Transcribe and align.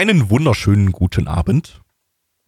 Einen 0.00 0.30
wunderschönen 0.30 0.92
guten 0.92 1.28
Abend 1.28 1.82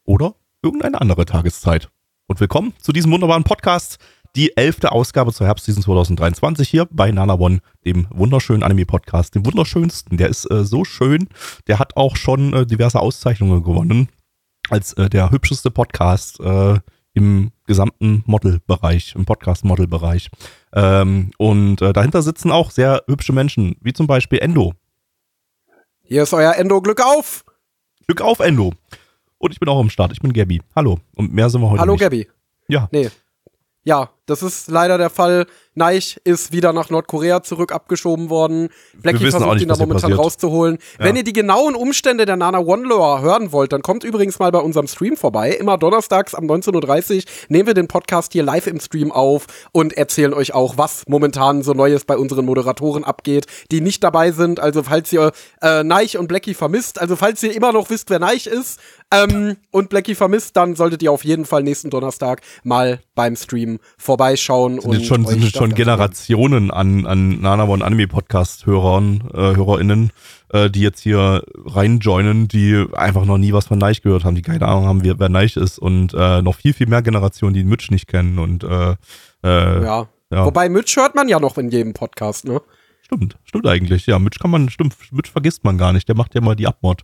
oder 0.04 0.36
irgendeine 0.62 1.02
andere 1.02 1.26
Tageszeit. 1.26 1.90
Und 2.26 2.40
willkommen 2.40 2.72
zu 2.80 2.92
diesem 2.92 3.12
wunderbaren 3.12 3.44
Podcast, 3.44 3.98
die 4.34 4.56
elfte 4.56 4.90
Ausgabe 4.90 5.34
zur 5.34 5.46
Herbstseason 5.48 5.82
2023 5.82 6.66
hier 6.66 6.88
bei 6.90 7.10
Nana 7.10 7.34
One, 7.34 7.58
dem 7.84 8.06
wunderschönen 8.08 8.62
Anime-Podcast, 8.62 9.34
dem 9.34 9.44
wunderschönsten. 9.44 10.16
Der 10.16 10.30
ist 10.30 10.50
äh, 10.50 10.64
so 10.64 10.86
schön, 10.86 11.28
der 11.66 11.78
hat 11.78 11.94
auch 11.98 12.16
schon 12.16 12.54
äh, 12.54 12.64
diverse 12.64 12.98
Auszeichnungen 12.98 13.62
gewonnen 13.62 14.08
als 14.70 14.94
äh, 14.94 15.10
der 15.10 15.30
hübscheste 15.30 15.70
Podcast 15.70 16.40
äh, 16.40 16.78
im 17.12 17.50
gesamten 17.66 18.22
Model-Bereich, 18.24 19.14
im 19.14 19.26
Podcast-Model-Bereich. 19.26 20.30
Ähm, 20.72 21.32
und 21.36 21.82
äh, 21.82 21.92
dahinter 21.92 22.22
sitzen 22.22 22.50
auch 22.50 22.70
sehr 22.70 23.02
hübsche 23.06 23.34
Menschen, 23.34 23.76
wie 23.82 23.92
zum 23.92 24.06
Beispiel 24.06 24.38
Endo. 24.38 24.72
Hier 26.04 26.24
ist 26.24 26.32
euer 26.34 26.54
Endo 26.56 26.80
Glück 26.80 27.00
auf. 27.00 27.44
Glück 28.06 28.20
auf, 28.20 28.40
Endo. 28.40 28.72
Und 29.38 29.52
ich 29.52 29.60
bin 29.60 29.68
auch 29.68 29.78
am 29.78 29.90
Start. 29.90 30.12
Ich 30.12 30.20
bin 30.20 30.32
Gabby. 30.32 30.60
Hallo. 30.74 30.98
Und 31.16 31.32
mehr 31.32 31.48
sind 31.48 31.60
wir 31.60 31.70
heute 31.70 31.80
Hallo 31.80 31.92
nicht. 31.92 32.00
Gabby. 32.00 32.28
Ja. 32.68 32.88
Nee. 32.92 33.10
Ja, 33.84 34.10
das 34.26 34.42
ist 34.42 34.70
leider 34.70 34.98
der 34.98 35.10
Fall. 35.10 35.46
Neich 35.74 36.20
ist 36.24 36.52
wieder 36.52 36.74
nach 36.74 36.90
Nordkorea 36.90 37.42
zurück 37.42 37.72
abgeschoben 37.72 38.28
worden. 38.28 38.68
Blackie 38.94 39.30
versucht 39.30 39.54
nicht, 39.54 39.62
ihn 39.62 39.68
da 39.68 39.76
momentan 39.76 40.02
passiert. 40.02 40.18
rauszuholen. 40.18 40.78
Ja. 40.98 41.06
Wenn 41.06 41.16
ihr 41.16 41.24
die 41.24 41.32
genauen 41.32 41.74
Umstände 41.74 42.26
der 42.26 42.36
Nana 42.36 42.58
One 42.58 42.86
Lore 42.86 43.22
hören 43.22 43.52
wollt, 43.52 43.72
dann 43.72 43.80
kommt 43.80 44.04
übrigens 44.04 44.38
mal 44.38 44.52
bei 44.52 44.58
unserem 44.58 44.86
Stream 44.86 45.16
vorbei. 45.16 45.52
Immer 45.52 45.78
donnerstags 45.78 46.34
um 46.34 46.44
19.30 46.44 47.16
Uhr 47.16 47.22
nehmen 47.48 47.66
wir 47.66 47.74
den 47.74 47.88
Podcast 47.88 48.34
hier 48.34 48.42
live 48.42 48.66
im 48.66 48.80
Stream 48.80 49.10
auf 49.10 49.46
und 49.72 49.94
erzählen 49.94 50.34
euch 50.34 50.52
auch, 50.52 50.76
was 50.76 51.04
momentan 51.08 51.62
so 51.62 51.72
Neues 51.72 52.04
bei 52.04 52.18
unseren 52.18 52.44
Moderatoren 52.44 53.04
abgeht, 53.04 53.46
die 53.70 53.80
nicht 53.80 54.04
dabei 54.04 54.30
sind. 54.30 54.60
Also 54.60 54.82
falls 54.82 55.10
ihr 55.12 55.32
äh, 55.62 55.82
Neich 55.84 56.18
und 56.18 56.28
Blackie 56.28 56.54
vermisst, 56.54 57.00
also 57.00 57.16
falls 57.16 57.42
ihr 57.42 57.56
immer 57.56 57.72
noch 57.72 57.88
wisst, 57.88 58.10
wer 58.10 58.18
Neich 58.18 58.46
ist 58.46 58.78
ähm, 59.10 59.56
und 59.70 59.88
Blackie 59.88 60.14
vermisst, 60.14 60.56
dann 60.56 60.76
solltet 60.76 61.02
ihr 61.02 61.12
auf 61.12 61.24
jeden 61.24 61.46
Fall 61.46 61.62
nächsten 61.62 61.88
Donnerstag 61.88 62.42
mal 62.62 63.00
beim 63.14 63.36
Stream 63.36 63.78
vorbeischauen. 64.12 64.78
Sind 64.78 64.92
jetzt 64.92 65.06
schon, 65.06 65.24
sind 65.24 65.42
jetzt 65.42 65.56
schon 65.56 65.74
Generationen 65.74 66.70
an, 66.70 67.06
an 67.06 67.40
Nana 67.40 67.64
One 67.64 67.82
Anime 67.82 68.06
Podcast 68.08 68.66
Hörern, 68.66 69.24
äh, 69.32 69.56
HörerInnen, 69.56 70.10
äh, 70.52 70.68
die 70.68 70.82
jetzt 70.82 71.00
hier 71.00 71.42
reinjoinen, 71.64 72.46
die 72.46 72.84
einfach 72.92 73.24
noch 73.24 73.38
nie 73.38 73.54
was 73.54 73.68
von 73.68 73.78
Neich 73.78 74.02
gehört 74.02 74.24
haben, 74.24 74.34
die 74.34 74.42
keine 74.42 74.68
Ahnung 74.68 74.84
haben, 74.84 75.02
wer, 75.02 75.18
wer 75.18 75.30
Neich 75.30 75.56
ist 75.56 75.78
und 75.78 76.12
äh, 76.12 76.42
noch 76.42 76.56
viel, 76.56 76.74
viel 76.74 76.88
mehr 76.88 77.00
Generationen, 77.00 77.54
die 77.54 77.64
Mitch 77.64 77.90
nicht 77.90 78.06
kennen 78.06 78.38
und 78.38 78.64
äh, 78.64 78.96
äh, 79.44 79.84
Ja. 79.84 80.08
Ja. 80.30 80.46
Wobei 80.46 80.70
Mitch 80.70 80.98
hört 80.98 81.14
man 81.14 81.28
ja 81.28 81.38
noch 81.38 81.58
in 81.58 81.70
jedem 81.70 81.92
Podcast, 81.92 82.46
ne? 82.46 82.60
stimmt, 83.02 83.36
stimmt 83.44 83.66
eigentlich. 83.66 84.06
Ja, 84.06 84.18
Mitch 84.18 84.38
kann 84.40 84.50
man, 84.50 84.70
stimmt, 84.70 84.94
Mitch 85.10 85.30
vergisst 85.30 85.64
man 85.64 85.78
gar 85.78 85.92
nicht, 85.92 86.08
der 86.08 86.16
macht 86.16 86.34
ja 86.34 86.40
mal 86.40 86.54
die 86.54 86.66
Abmord. 86.66 87.02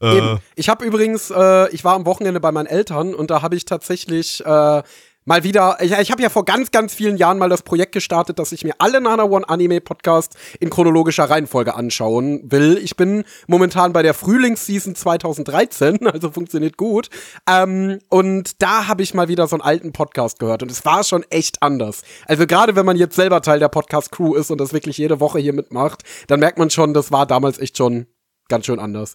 Äh, 0.00 0.16
Eben. 0.16 0.38
Ich 0.56 0.68
habe 0.68 0.84
übrigens, 0.84 1.30
äh, 1.30 1.68
ich 1.70 1.84
war 1.84 1.94
am 1.94 2.06
Wochenende 2.06 2.40
bei 2.40 2.52
meinen 2.52 2.66
Eltern 2.66 3.14
und 3.14 3.30
da 3.30 3.42
habe 3.42 3.56
ich 3.56 3.64
tatsächlich 3.64 4.44
äh, 4.44 4.82
mal 5.30 5.44
wieder, 5.44 5.76
ich, 5.80 5.92
ich 5.92 6.10
habe 6.10 6.20
ja 6.22 6.28
vor 6.28 6.44
ganz, 6.44 6.72
ganz 6.72 6.92
vielen 6.92 7.16
Jahren 7.16 7.38
mal 7.38 7.48
das 7.48 7.62
Projekt 7.62 7.92
gestartet, 7.92 8.40
dass 8.40 8.50
ich 8.50 8.64
mir 8.64 8.74
alle 8.78 9.00
Nana 9.00 9.22
One 9.22 9.48
Anime 9.48 9.80
Podcasts 9.80 10.36
in 10.58 10.70
chronologischer 10.70 11.30
Reihenfolge 11.30 11.76
anschauen 11.76 12.50
will. 12.50 12.80
Ich 12.82 12.96
bin 12.96 13.22
momentan 13.46 13.92
bei 13.92 14.02
der 14.02 14.12
Frühlingsseason 14.12 14.96
2013, 14.96 16.04
also 16.12 16.32
funktioniert 16.32 16.76
gut. 16.76 17.10
Ähm, 17.48 18.00
und 18.08 18.60
da 18.60 18.88
habe 18.88 19.04
ich 19.04 19.14
mal 19.14 19.28
wieder 19.28 19.46
so 19.46 19.54
einen 19.54 19.62
alten 19.62 19.92
Podcast 19.92 20.40
gehört 20.40 20.64
und 20.64 20.70
es 20.72 20.84
war 20.84 21.04
schon 21.04 21.22
echt 21.30 21.62
anders. 21.62 22.02
Also 22.26 22.44
gerade 22.48 22.74
wenn 22.74 22.84
man 22.84 22.96
jetzt 22.96 23.14
selber 23.14 23.40
Teil 23.40 23.60
der 23.60 23.68
Podcast-Crew 23.68 24.34
ist 24.34 24.50
und 24.50 24.60
das 24.60 24.72
wirklich 24.72 24.98
jede 24.98 25.20
Woche 25.20 25.38
hier 25.38 25.52
mitmacht, 25.52 26.02
dann 26.26 26.40
merkt 26.40 26.58
man 26.58 26.70
schon, 26.70 26.92
das 26.92 27.12
war 27.12 27.24
damals 27.24 27.60
echt 27.60 27.78
schon 27.78 28.08
ganz 28.48 28.66
schön 28.66 28.80
anders. 28.80 29.14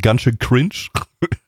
ganz 0.00 0.20
schön 0.20 0.38
cringe. 0.38 0.70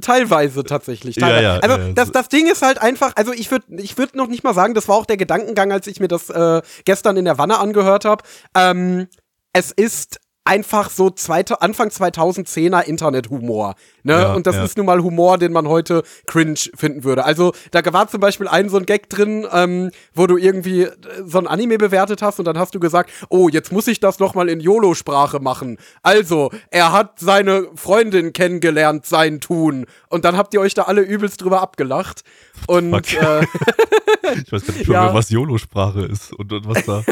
Teilweise 0.00 0.64
tatsächlich. 0.64 1.16
Ja, 1.16 1.22
Teilweise. 1.28 1.42
ja, 1.42 1.58
also 1.58 1.76
ja, 1.76 1.92
das, 1.92 2.12
das 2.12 2.28
Ding 2.28 2.50
ist 2.50 2.62
halt 2.62 2.78
einfach, 2.80 3.12
also 3.16 3.32
ich 3.32 3.50
würde 3.50 3.66
ich 3.76 3.96
würd 3.98 4.14
noch 4.14 4.28
nicht 4.28 4.44
mal 4.44 4.54
sagen, 4.54 4.74
das 4.74 4.88
war 4.88 4.96
auch 4.96 5.06
der 5.06 5.16
Gedankengang, 5.16 5.72
als 5.72 5.86
ich 5.86 6.00
mir 6.00 6.08
das 6.08 6.30
äh, 6.30 6.62
gestern 6.84 7.16
in 7.16 7.24
der 7.24 7.38
Wanne 7.38 7.58
angehört 7.58 8.04
habe. 8.04 8.24
Ähm, 8.54 9.08
es 9.52 9.70
ist 9.70 10.18
einfach 10.44 10.90
so 10.90 11.08
zweite, 11.08 11.62
Anfang 11.62 11.88
2010er 11.88 12.82
Internethumor. 12.82 13.76
Ne? 14.02 14.12
Ja, 14.12 14.34
Und 14.34 14.46
das 14.46 14.56
ja. 14.56 14.64
ist 14.64 14.76
nun 14.76 14.84
mal 14.84 15.02
Humor, 15.02 15.38
den 15.38 15.52
man 15.52 15.66
heute 15.66 16.02
cringe 16.26 16.58
finden 16.74 17.02
würde. 17.02 17.24
Also 17.24 17.52
da 17.70 17.80
war 17.92 18.08
zum 18.08 18.20
Beispiel 18.20 18.46
ein 18.46 18.68
so 18.68 18.76
ein 18.76 18.84
Gag 18.84 19.08
drin, 19.08 19.46
ähm, 19.50 19.90
wo 20.12 20.26
du 20.26 20.36
irgendwie 20.36 20.82
äh, 20.82 20.90
so 21.24 21.38
ein 21.38 21.46
Anime 21.46 21.78
bewertet 21.78 22.20
hast 22.20 22.38
und 22.38 22.44
dann 22.44 22.58
hast 22.58 22.74
du 22.74 22.80
gesagt, 22.80 23.10
oh, 23.30 23.48
jetzt 23.48 23.72
muss 23.72 23.86
ich 23.86 24.00
das 24.00 24.18
noch 24.18 24.34
mal 24.34 24.50
in 24.50 24.60
YOLO-Sprache 24.60 25.40
machen. 25.40 25.78
Also, 26.02 26.50
er 26.70 26.92
hat 26.92 27.18
seine 27.20 27.68
Freundin 27.74 28.34
kennengelernt, 28.34 29.06
sein 29.06 29.40
Tun. 29.40 29.86
Und 30.08 30.26
dann 30.26 30.36
habt 30.36 30.52
ihr 30.52 30.60
euch 30.60 30.74
da 30.74 30.82
alle 30.82 31.00
übelst 31.00 31.40
drüber 31.42 31.62
abgelacht. 31.62 32.22
Und 32.66 32.94
äh, 32.94 33.42
Ich 34.44 34.52
weiß 34.52 34.66
gar 34.66 34.74
nicht 34.74 34.88
mehr, 34.88 35.02
Ja. 35.08 35.14
was 35.14 35.30
YOLO-Sprache 35.30 36.00
ist 36.02 36.32
und, 36.32 36.52
und 36.52 36.66
was 36.68 36.84
da. 36.86 37.02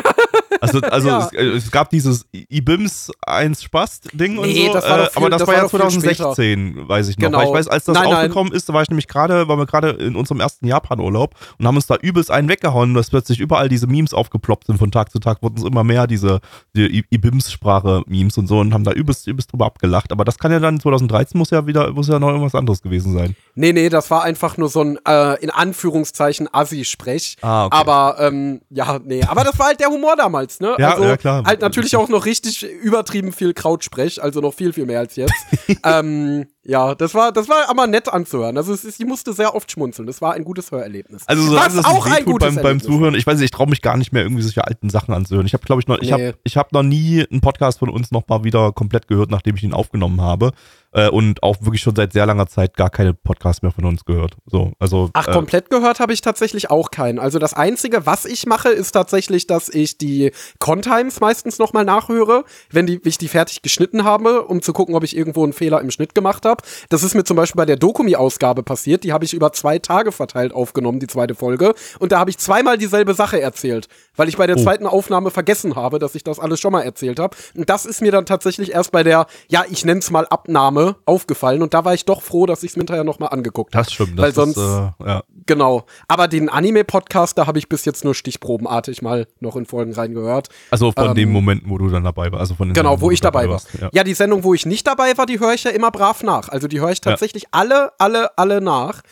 Also, 0.60 0.78
also 0.80 1.08
Ja. 1.08 1.26
es, 1.26 1.32
äh, 1.32 1.44
es 1.56 1.70
gab 1.70 1.90
dieses 1.90 2.24
IBIMS 2.32 3.10
1 3.26 3.64
Spaß-Ding 3.64 4.38
und 4.38 4.46
Nee, 4.46 4.66
so, 4.68 4.72
das 4.74 4.88
war 4.88 4.98
äh, 4.98 5.02
viel- 5.06 5.10
aber 5.16 5.30
das, 5.30 5.38
das 5.40 5.48
war 5.48 5.54
ja 5.56 5.62
doch 5.62 5.70
viel 5.70 5.80
2016, 5.80 6.88
weiß 6.88 7.08
ich 7.08 7.18
noch. 7.18 7.26
Genau. 7.26 7.38
Weil 7.38 7.46
ich 7.48 7.52
weiß, 7.54 7.68
als 7.68 7.84
das 7.84 7.94
Nein, 7.94 8.04
nein. 8.04 8.14
aufgekommen 8.16 8.52
ist, 8.52 8.68
da 8.68 8.72
war 8.72 8.82
ich 8.82 8.88
nämlich 8.88 9.08
gerade, 9.08 9.48
waren 9.48 9.58
wir 9.58 9.66
gerade 9.66 9.90
in 9.90 10.14
unserem 10.14 10.38
ersten 10.40 10.66
Japan-Urlaub 10.68 11.34
und 11.58 11.66
haben 11.66 11.74
uns 11.76 11.86
da 11.86 11.96
übelst 11.96 12.30
einen 12.30 12.48
weggehauen, 12.48 12.94
dass 12.94 13.10
plötzlich 13.10 13.40
überall 13.40 13.68
diese 13.68 13.88
Memes 13.88 14.14
aufgeploppt 14.14 14.68
sind. 14.68 14.78
Von 14.78 14.92
Tag 14.92 15.10
zu 15.10 15.18
Tag 15.18 15.42
wurden 15.42 15.56
es 15.58 15.64
immer 15.64 15.82
mehr, 15.84 16.06
diese 16.06 16.40
die 16.76 17.04
IBIMS-Sprache-Memes 17.10 18.38
und 18.38 18.46
so 18.46 18.60
und 18.60 18.72
haben 18.72 18.84
da 18.84 18.92
übelst, 18.92 19.26
übelst 19.26 19.52
drüber 19.52 19.66
abgelacht. 19.66 20.12
Aber 20.12 20.24
das 20.24 20.38
kann 20.38 20.52
ja 20.52 20.60
dann 20.60 20.78
2013 20.80 21.38
muss 21.38 21.50
ja 21.50 21.66
wieder, 21.66 21.90
muss 21.92 22.08
ja 22.08 22.18
noch 22.18 22.28
irgendwas 22.28 22.54
anderes 22.54 22.82
gewesen 22.82 23.14
sein. 23.14 23.36
nee, 23.56 23.72
nee, 23.72 23.88
das 23.88 24.10
war 24.10 24.22
einfach 24.22 24.56
nur 24.56 24.68
so 24.68 24.80
ein, 24.82 24.98
äh, 25.06 25.31
in 25.40 25.50
Anführungszeichen, 25.50 26.48
Assi-Sprech. 26.52 27.36
Ah, 27.40 27.66
okay. 27.66 27.76
Aber, 27.76 28.16
ähm, 28.20 28.60
ja, 28.70 28.98
nee, 29.04 29.22
aber 29.24 29.44
das 29.44 29.58
war 29.58 29.66
halt 29.66 29.80
der 29.80 29.88
Humor 29.88 30.16
damals, 30.16 30.60
ne? 30.60 30.74
Ja, 30.78 30.92
also, 30.92 31.04
ja, 31.04 31.16
klar. 31.16 31.44
Halt 31.44 31.60
natürlich 31.60 31.96
auch 31.96 32.08
noch 32.08 32.26
richtig 32.26 32.62
übertrieben 32.62 33.32
viel 33.32 33.54
Krautsprech, 33.54 34.22
also 34.22 34.40
noch 34.40 34.54
viel, 34.54 34.72
viel 34.72 34.86
mehr 34.86 35.00
als 35.00 35.16
jetzt. 35.16 35.34
ähm, 35.84 36.46
ja, 36.64 36.94
das 36.94 37.14
war, 37.14 37.32
das 37.32 37.48
war 37.48 37.68
aber 37.68 37.86
nett 37.86 38.08
anzuhören. 38.08 38.56
Also, 38.56 38.72
es 38.72 38.84
ist, 38.84 38.98
sie 38.98 39.04
musste 39.04 39.32
sehr 39.32 39.54
oft 39.54 39.70
schmunzeln. 39.70 40.06
Das 40.06 40.20
war 40.20 40.34
ein 40.34 40.44
gutes 40.44 40.70
Hörerlebnis. 40.70 41.22
Also 41.26 41.42
solange 41.42 41.66
Was 41.66 41.74
das 41.76 41.84
auch 41.84 42.06
ein 42.06 42.24
gutes 42.24 42.54
beim, 42.54 42.62
beim. 42.62 42.80
Zuhören, 42.80 43.14
ich 43.14 43.26
weiß 43.26 43.36
nicht, 43.36 43.46
ich 43.46 43.50
traue 43.50 43.68
mich 43.68 43.82
gar 43.82 43.96
nicht 43.96 44.12
mehr 44.12 44.22
irgendwie 44.22 44.42
solche 44.42 44.64
alten 44.64 44.88
Sachen 44.90 45.12
anzuhören. 45.12 45.46
Ich 45.46 45.54
habe, 45.54 45.64
glaube 45.64 45.80
ich, 45.80 45.88
noch, 45.88 45.98
ich 45.98 46.10
Nee. 46.10 46.12
habe 46.12 46.34
ich 46.44 46.56
hab 46.56 46.72
noch 46.72 46.82
nie 46.82 47.26
einen 47.30 47.40
Podcast 47.40 47.80
von 47.80 47.88
uns 47.88 48.10
noch 48.12 48.28
mal 48.28 48.44
wieder 48.44 48.72
komplett 48.72 49.08
gehört, 49.08 49.30
nachdem 49.30 49.56
ich 49.56 49.64
ihn 49.64 49.72
aufgenommen 49.74 50.20
habe. 50.20 50.52
Äh, 50.94 51.08
und 51.08 51.42
auch 51.42 51.56
wirklich 51.62 51.80
schon 51.80 51.96
seit 51.96 52.12
sehr 52.12 52.26
langer 52.26 52.46
Zeit 52.46 52.76
gar 52.76 52.90
keine 52.90 53.14
Podcasts 53.14 53.62
mehr 53.62 53.72
von 53.72 53.86
uns 53.86 54.04
gehört. 54.04 54.36
So, 54.44 54.72
also. 54.78 55.08
Ach, 55.14 55.26
äh, 55.26 55.32
komplett 55.32 55.70
gehört 55.70 56.00
habe 56.00 56.12
ich 56.12 56.20
tatsächlich 56.20 56.70
auch 56.70 56.90
keinen. 56.90 57.18
Also 57.18 57.38
das 57.38 57.54
Einzige, 57.54 58.04
was 58.04 58.26
ich 58.26 58.44
mache, 58.46 58.68
ist 58.68 58.92
tatsächlich, 58.92 59.46
dass 59.46 59.70
ich 59.70 59.96
die 59.96 60.32
Contimes 60.58 61.20
meistens 61.20 61.58
nochmal 61.58 61.86
nachhöre, 61.86 62.44
wenn 62.70 62.86
die, 62.86 63.00
ich 63.04 63.16
die 63.16 63.28
fertig 63.28 63.62
geschnitten 63.62 64.04
habe, 64.04 64.42
um 64.42 64.60
zu 64.60 64.74
gucken, 64.74 64.94
ob 64.94 65.02
ich 65.02 65.16
irgendwo 65.16 65.42
einen 65.44 65.54
Fehler 65.54 65.80
im 65.80 65.90
Schnitt 65.90 66.14
gemacht 66.14 66.44
habe. 66.44 66.51
Das 66.90 67.02
ist 67.02 67.14
mir 67.14 67.24
zum 67.24 67.36
Beispiel 67.36 67.56
bei 67.58 67.66
der 67.66 67.76
Dokumi-Ausgabe 67.76 68.62
passiert. 68.62 69.04
Die 69.04 69.12
habe 69.12 69.24
ich 69.24 69.32
über 69.34 69.52
zwei 69.52 69.78
Tage 69.78 70.12
verteilt 70.12 70.52
aufgenommen, 70.52 71.00
die 71.00 71.06
zweite 71.06 71.34
Folge. 71.34 71.74
Und 71.98 72.12
da 72.12 72.18
habe 72.18 72.30
ich 72.30 72.38
zweimal 72.38 72.76
dieselbe 72.78 73.14
Sache 73.14 73.40
erzählt, 73.40 73.88
weil 74.16 74.28
ich 74.28 74.36
bei 74.36 74.46
der 74.46 74.56
Oh. 74.56 74.62
zweiten 74.62 74.86
Aufnahme 74.86 75.30
vergessen 75.30 75.76
habe, 75.76 75.98
dass 75.98 76.14
ich 76.14 76.24
das 76.24 76.38
alles 76.38 76.60
schon 76.60 76.72
mal 76.72 76.82
erzählt 76.82 77.18
habe. 77.18 77.36
Und 77.56 77.68
das 77.70 77.86
ist 77.86 78.02
mir 78.02 78.12
dann 78.12 78.26
tatsächlich 78.26 78.72
erst 78.72 78.92
bei 78.92 79.02
der, 79.02 79.26
ja, 79.48 79.64
ich 79.70 79.84
nenn's 79.84 80.10
mal 80.10 80.26
Abnahme 80.28 80.96
aufgefallen. 81.06 81.62
Und 81.62 81.74
da 81.74 81.84
war 81.84 81.94
ich 81.94 82.04
doch 82.04 82.22
froh, 82.22 82.46
dass 82.46 82.62
ich 82.62 82.72
es 82.72 82.76
mir 82.76 82.80
hinterher 82.82 83.04
nochmal 83.04 83.30
angeguckt 83.30 83.74
habe. 83.74 83.84
Das 83.84 83.92
stimmt. 83.92 84.16
Weil 84.18 84.26
Das 84.32 84.34
sonst, 84.34 84.56
ist, 84.56 84.62
äh, 84.62 85.06
ja. 85.08 85.22
genau. 85.46 85.84
Aber 86.08 86.28
den 86.28 86.48
Anime-Podcast, 86.48 87.38
da 87.38 87.46
habe 87.46 87.58
ich 87.58 87.68
bis 87.68 87.84
jetzt 87.84 88.04
nur 88.04 88.14
stichprobenartig 88.14 89.02
mal 89.02 89.26
noch 89.40 89.56
in 89.56 89.66
Folgen 89.66 89.92
reingehört. 89.94 90.48
Also 90.70 90.92
von 90.92 91.08
Ähm, 91.10 91.14
den 91.14 91.30
Momenten, 91.32 91.70
wo 91.70 91.78
du 91.78 91.88
dann 91.88 92.04
dabei 92.04 92.30
warst. 92.32 92.40
Also 92.40 92.54
von 92.54 92.68
den 92.68 92.74
Genau, 92.74 92.90
Sendungen, 92.90 93.02
wo 93.02 93.10
ich 93.10 93.20
du 93.20 93.24
dabei 93.26 93.48
war. 93.48 93.60
Ja. 93.80 93.90
Ja. 93.92 94.04
die 94.04 94.14
Sendung, 94.14 94.44
wo 94.44 94.54
ich 94.54 94.66
nicht 94.66 94.86
dabei 94.86 95.16
war, 95.16 95.26
die 95.26 95.38
höre 95.40 95.54
ich 95.54 95.64
ja 95.64 95.70
immer 95.70 95.90
brav 95.90 96.22
nach. 96.22 96.41
Also 96.48 96.68
die 96.68 96.80
höre 96.80 96.90
ich 96.90 97.00
tatsächlich 97.00 97.46
alle, 97.50 97.92
alle, 97.98 98.36
alle 98.38 98.60
nach. 98.60 99.02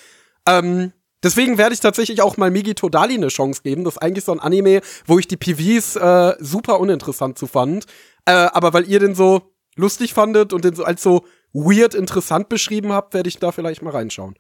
Ähm, 0.46 0.92
deswegen 1.22 1.58
werde 1.58 1.74
ich 1.74 1.80
tatsächlich 1.80 2.22
auch 2.22 2.36
mal 2.36 2.50
Migi 2.50 2.74
Todali 2.74 3.14
eine 3.14 3.28
Chance 3.28 3.62
geben. 3.62 3.84
Das 3.84 3.94
ist 3.94 4.02
eigentlich 4.02 4.24
so 4.24 4.32
ein 4.32 4.40
Anime, 4.40 4.80
wo 5.06 5.18
ich 5.18 5.28
die 5.28 5.36
PVs 5.36 5.96
äh, 5.96 6.34
super 6.38 6.80
uninteressant 6.80 7.38
zu 7.38 7.46
fand. 7.46 7.86
Äh, 8.24 8.32
aber 8.32 8.72
weil 8.72 8.88
ihr 8.88 9.00
den 9.00 9.14
so 9.14 9.52
lustig 9.76 10.14
fandet 10.14 10.52
und 10.52 10.64
den 10.64 10.74
so 10.74 10.84
als 10.84 11.02
so 11.02 11.24
weird 11.52 11.94
interessant 11.94 12.48
beschrieben 12.48 12.92
habt, 12.92 13.14
werde 13.14 13.28
ich 13.28 13.38
da 13.38 13.52
vielleicht 13.52 13.82
mal 13.82 13.90
reinschauen. 13.90 14.34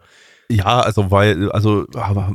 Ja, 0.48 0.80
also 0.80 1.10
weil, 1.10 1.50
also 1.52 1.86
aber 1.94 2.34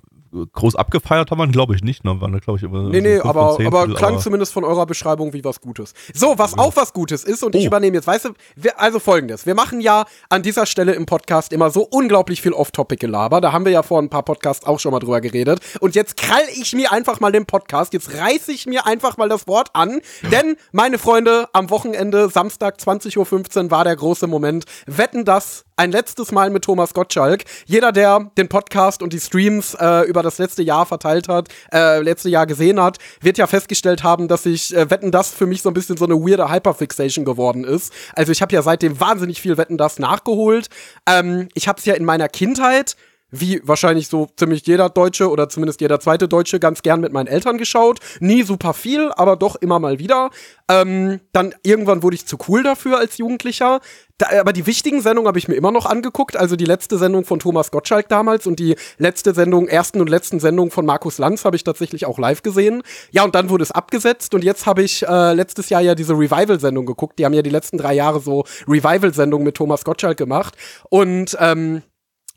groß 0.53 0.75
abgefeiert 0.75 1.31
haben 1.31 1.37
wir, 1.37 1.47
glaube 1.47 1.75
ich, 1.75 1.83
nicht. 1.83 2.03
Ne? 2.03 2.19
Waren, 2.21 2.39
glaube 2.39 2.57
ich, 2.57 2.63
immer 2.63 2.83
nee, 2.89 3.01
nee, 3.01 3.19
aber, 3.19 3.57
aber 3.65 3.87
klang 3.93 4.13
aber 4.13 4.21
zumindest 4.21 4.53
von 4.53 4.63
eurer 4.63 4.85
Beschreibung 4.85 5.33
wie 5.33 5.43
was 5.43 5.61
Gutes. 5.61 5.93
So, 6.13 6.37
was 6.37 6.51
ja. 6.51 6.57
auch 6.57 6.75
was 6.75 6.93
Gutes 6.93 7.23
ist, 7.23 7.43
und 7.43 7.55
oh. 7.55 7.57
ich 7.57 7.65
übernehme 7.65 7.95
jetzt, 7.97 8.07
weißt 8.07 8.25
du, 8.25 8.29
wir, 8.55 8.79
also 8.79 8.99
folgendes. 8.99 9.45
Wir 9.45 9.55
machen 9.55 9.81
ja 9.81 10.05
an 10.29 10.43
dieser 10.43 10.65
Stelle 10.65 10.93
im 10.93 11.05
Podcast 11.05 11.53
immer 11.53 11.69
so 11.71 11.87
unglaublich 11.89 12.41
viel 12.41 12.53
Off-Topic-Gelaber. 12.53 13.41
Da 13.41 13.51
haben 13.51 13.65
wir 13.65 13.71
ja 13.71 13.83
vor 13.83 14.01
ein 14.01 14.09
paar 14.09 14.23
Podcasts 14.23 14.65
auch 14.65 14.79
schon 14.79 14.91
mal 14.91 14.99
drüber 14.99 15.21
geredet. 15.21 15.59
Und 15.79 15.95
jetzt 15.95 16.17
krall 16.17 16.43
ich 16.53 16.73
mir 16.73 16.91
einfach 16.91 17.19
mal 17.19 17.31
den 17.31 17.45
Podcast, 17.45 17.93
jetzt 17.93 18.13
reiße 18.17 18.51
ich 18.51 18.65
mir 18.65 18.85
einfach 18.85 19.17
mal 19.17 19.29
das 19.29 19.47
Wort 19.47 19.69
an, 19.73 20.01
denn, 20.31 20.55
meine 20.71 20.97
Freunde, 20.97 21.47
am 21.53 21.69
Wochenende, 21.69 22.29
Samstag 22.29 22.77
20.15 22.77 23.65
Uhr 23.65 23.71
war 23.71 23.83
der 23.83 23.95
große 23.95 24.27
Moment. 24.27 24.65
Wetten 24.85 25.25
das 25.25 25.65
ein 25.77 25.92
letztes 25.92 26.31
Mal 26.31 26.50
mit 26.50 26.63
Thomas 26.63 26.94
Gottschalk. 26.94 27.44
Jeder, 27.66 27.92
der 27.92 28.31
den 28.38 28.48
Podcast 28.48 29.01
und 29.01 29.12
die 29.13 29.19
Streams 29.19 29.74
äh, 29.74 30.07
über 30.07 30.24
das 30.24 30.38
letzte 30.38 30.63
Jahr 30.63 30.86
verteilt 30.86 31.27
hat, 31.27 31.50
äh, 31.74 32.00
letzte 32.00 32.30
Jahr 32.30 32.45
gesehen 32.45 32.81
hat, 32.81 32.98
wird 33.22 33.38
ja 33.38 33.48
festgestellt 33.48 34.04
haben, 34.04 34.27
dass 34.27 34.45
ich 34.45 34.75
äh, 34.75 34.89
Wetten 34.89 35.12
das 35.12 35.31
für 35.31 35.45
mich 35.45 35.62
so 35.62 35.69
ein 35.69 35.74
bisschen 35.74 35.98
so 35.98 36.06
eine 36.06 36.16
weirde 36.16 36.50
Hyperfixation 36.50 37.25
geworden 37.25 37.63
ist. 37.63 37.92
Also 38.13 38.31
ich 38.31 38.42
habe 38.42 38.54
ja 38.54 38.62
seitdem 38.62 39.00
wahnsinnig 39.00 39.42
viel 39.42 39.57
Wetten 39.57 39.77
das 39.77 40.00
nachgeholt. 40.00 40.69
Ähm, 41.07 41.50
ich 41.54 41.68
habe 41.68 41.80
es 41.80 41.86
ja 41.86 41.94
in 41.95 42.06
meiner 42.06 42.30
Kindheit 42.30 42.95
wie 43.39 43.61
wahrscheinlich 43.63 44.07
so 44.07 44.27
ziemlich 44.35 44.65
jeder 44.65 44.89
Deutsche 44.89 45.29
oder 45.29 45.49
zumindest 45.49 45.81
jeder 45.81 45.99
zweite 45.99 46.27
Deutsche 46.27 46.59
ganz 46.59 46.81
gern 46.81 47.01
mit 47.01 47.13
meinen 47.13 47.27
Eltern 47.27 47.57
geschaut. 47.57 47.99
Nie 48.19 48.43
super 48.43 48.73
viel, 48.73 49.11
aber 49.15 49.35
doch 49.35 49.55
immer 49.55 49.79
mal 49.79 49.99
wieder. 49.99 50.29
Ähm, 50.69 51.19
dann 51.31 51.53
irgendwann 51.63 52.01
wurde 52.01 52.15
ich 52.15 52.25
zu 52.25 52.37
cool 52.47 52.63
dafür 52.63 52.97
als 52.97 53.17
Jugendlicher. 53.17 53.81
Da, 54.17 54.39
aber 54.39 54.53
die 54.53 54.65
wichtigen 54.65 55.01
Sendungen 55.01 55.27
habe 55.27 55.37
ich 55.37 55.47
mir 55.47 55.55
immer 55.55 55.71
noch 55.71 55.85
angeguckt. 55.85 56.37
Also 56.37 56.55
die 56.55 56.65
letzte 56.65 56.97
Sendung 56.97 57.25
von 57.25 57.39
Thomas 57.39 57.69
Gottschalk 57.69 58.07
damals 58.07 58.47
und 58.47 58.59
die 58.59 58.75
letzte 58.97 59.33
Sendung, 59.33 59.67
ersten 59.67 59.99
und 59.99 60.09
letzten 60.09 60.39
Sendung 60.39 60.71
von 60.71 60.85
Markus 60.85 61.17
Lanz 61.17 61.43
habe 61.43 61.57
ich 61.57 61.63
tatsächlich 61.63 62.05
auch 62.05 62.17
live 62.17 62.41
gesehen. 62.41 62.81
Ja, 63.11 63.25
und 63.25 63.35
dann 63.35 63.49
wurde 63.49 63.63
es 63.63 63.71
abgesetzt 63.71 64.33
und 64.33 64.43
jetzt 64.43 64.65
habe 64.65 64.83
ich 64.83 65.05
äh, 65.05 65.33
letztes 65.33 65.69
Jahr 65.69 65.81
ja 65.81 65.95
diese 65.95 66.13
Revival-Sendung 66.13 66.85
geguckt. 66.85 67.19
Die 67.19 67.25
haben 67.25 67.33
ja 67.33 67.41
die 67.41 67.49
letzten 67.49 67.77
drei 67.77 67.93
Jahre 67.93 68.21
so 68.21 68.45
Revival-Sendungen 68.67 69.45
mit 69.45 69.55
Thomas 69.55 69.83
Gottschalk 69.83 70.17
gemacht. 70.17 70.55
Und 70.89 71.38
ähm, 71.39 71.83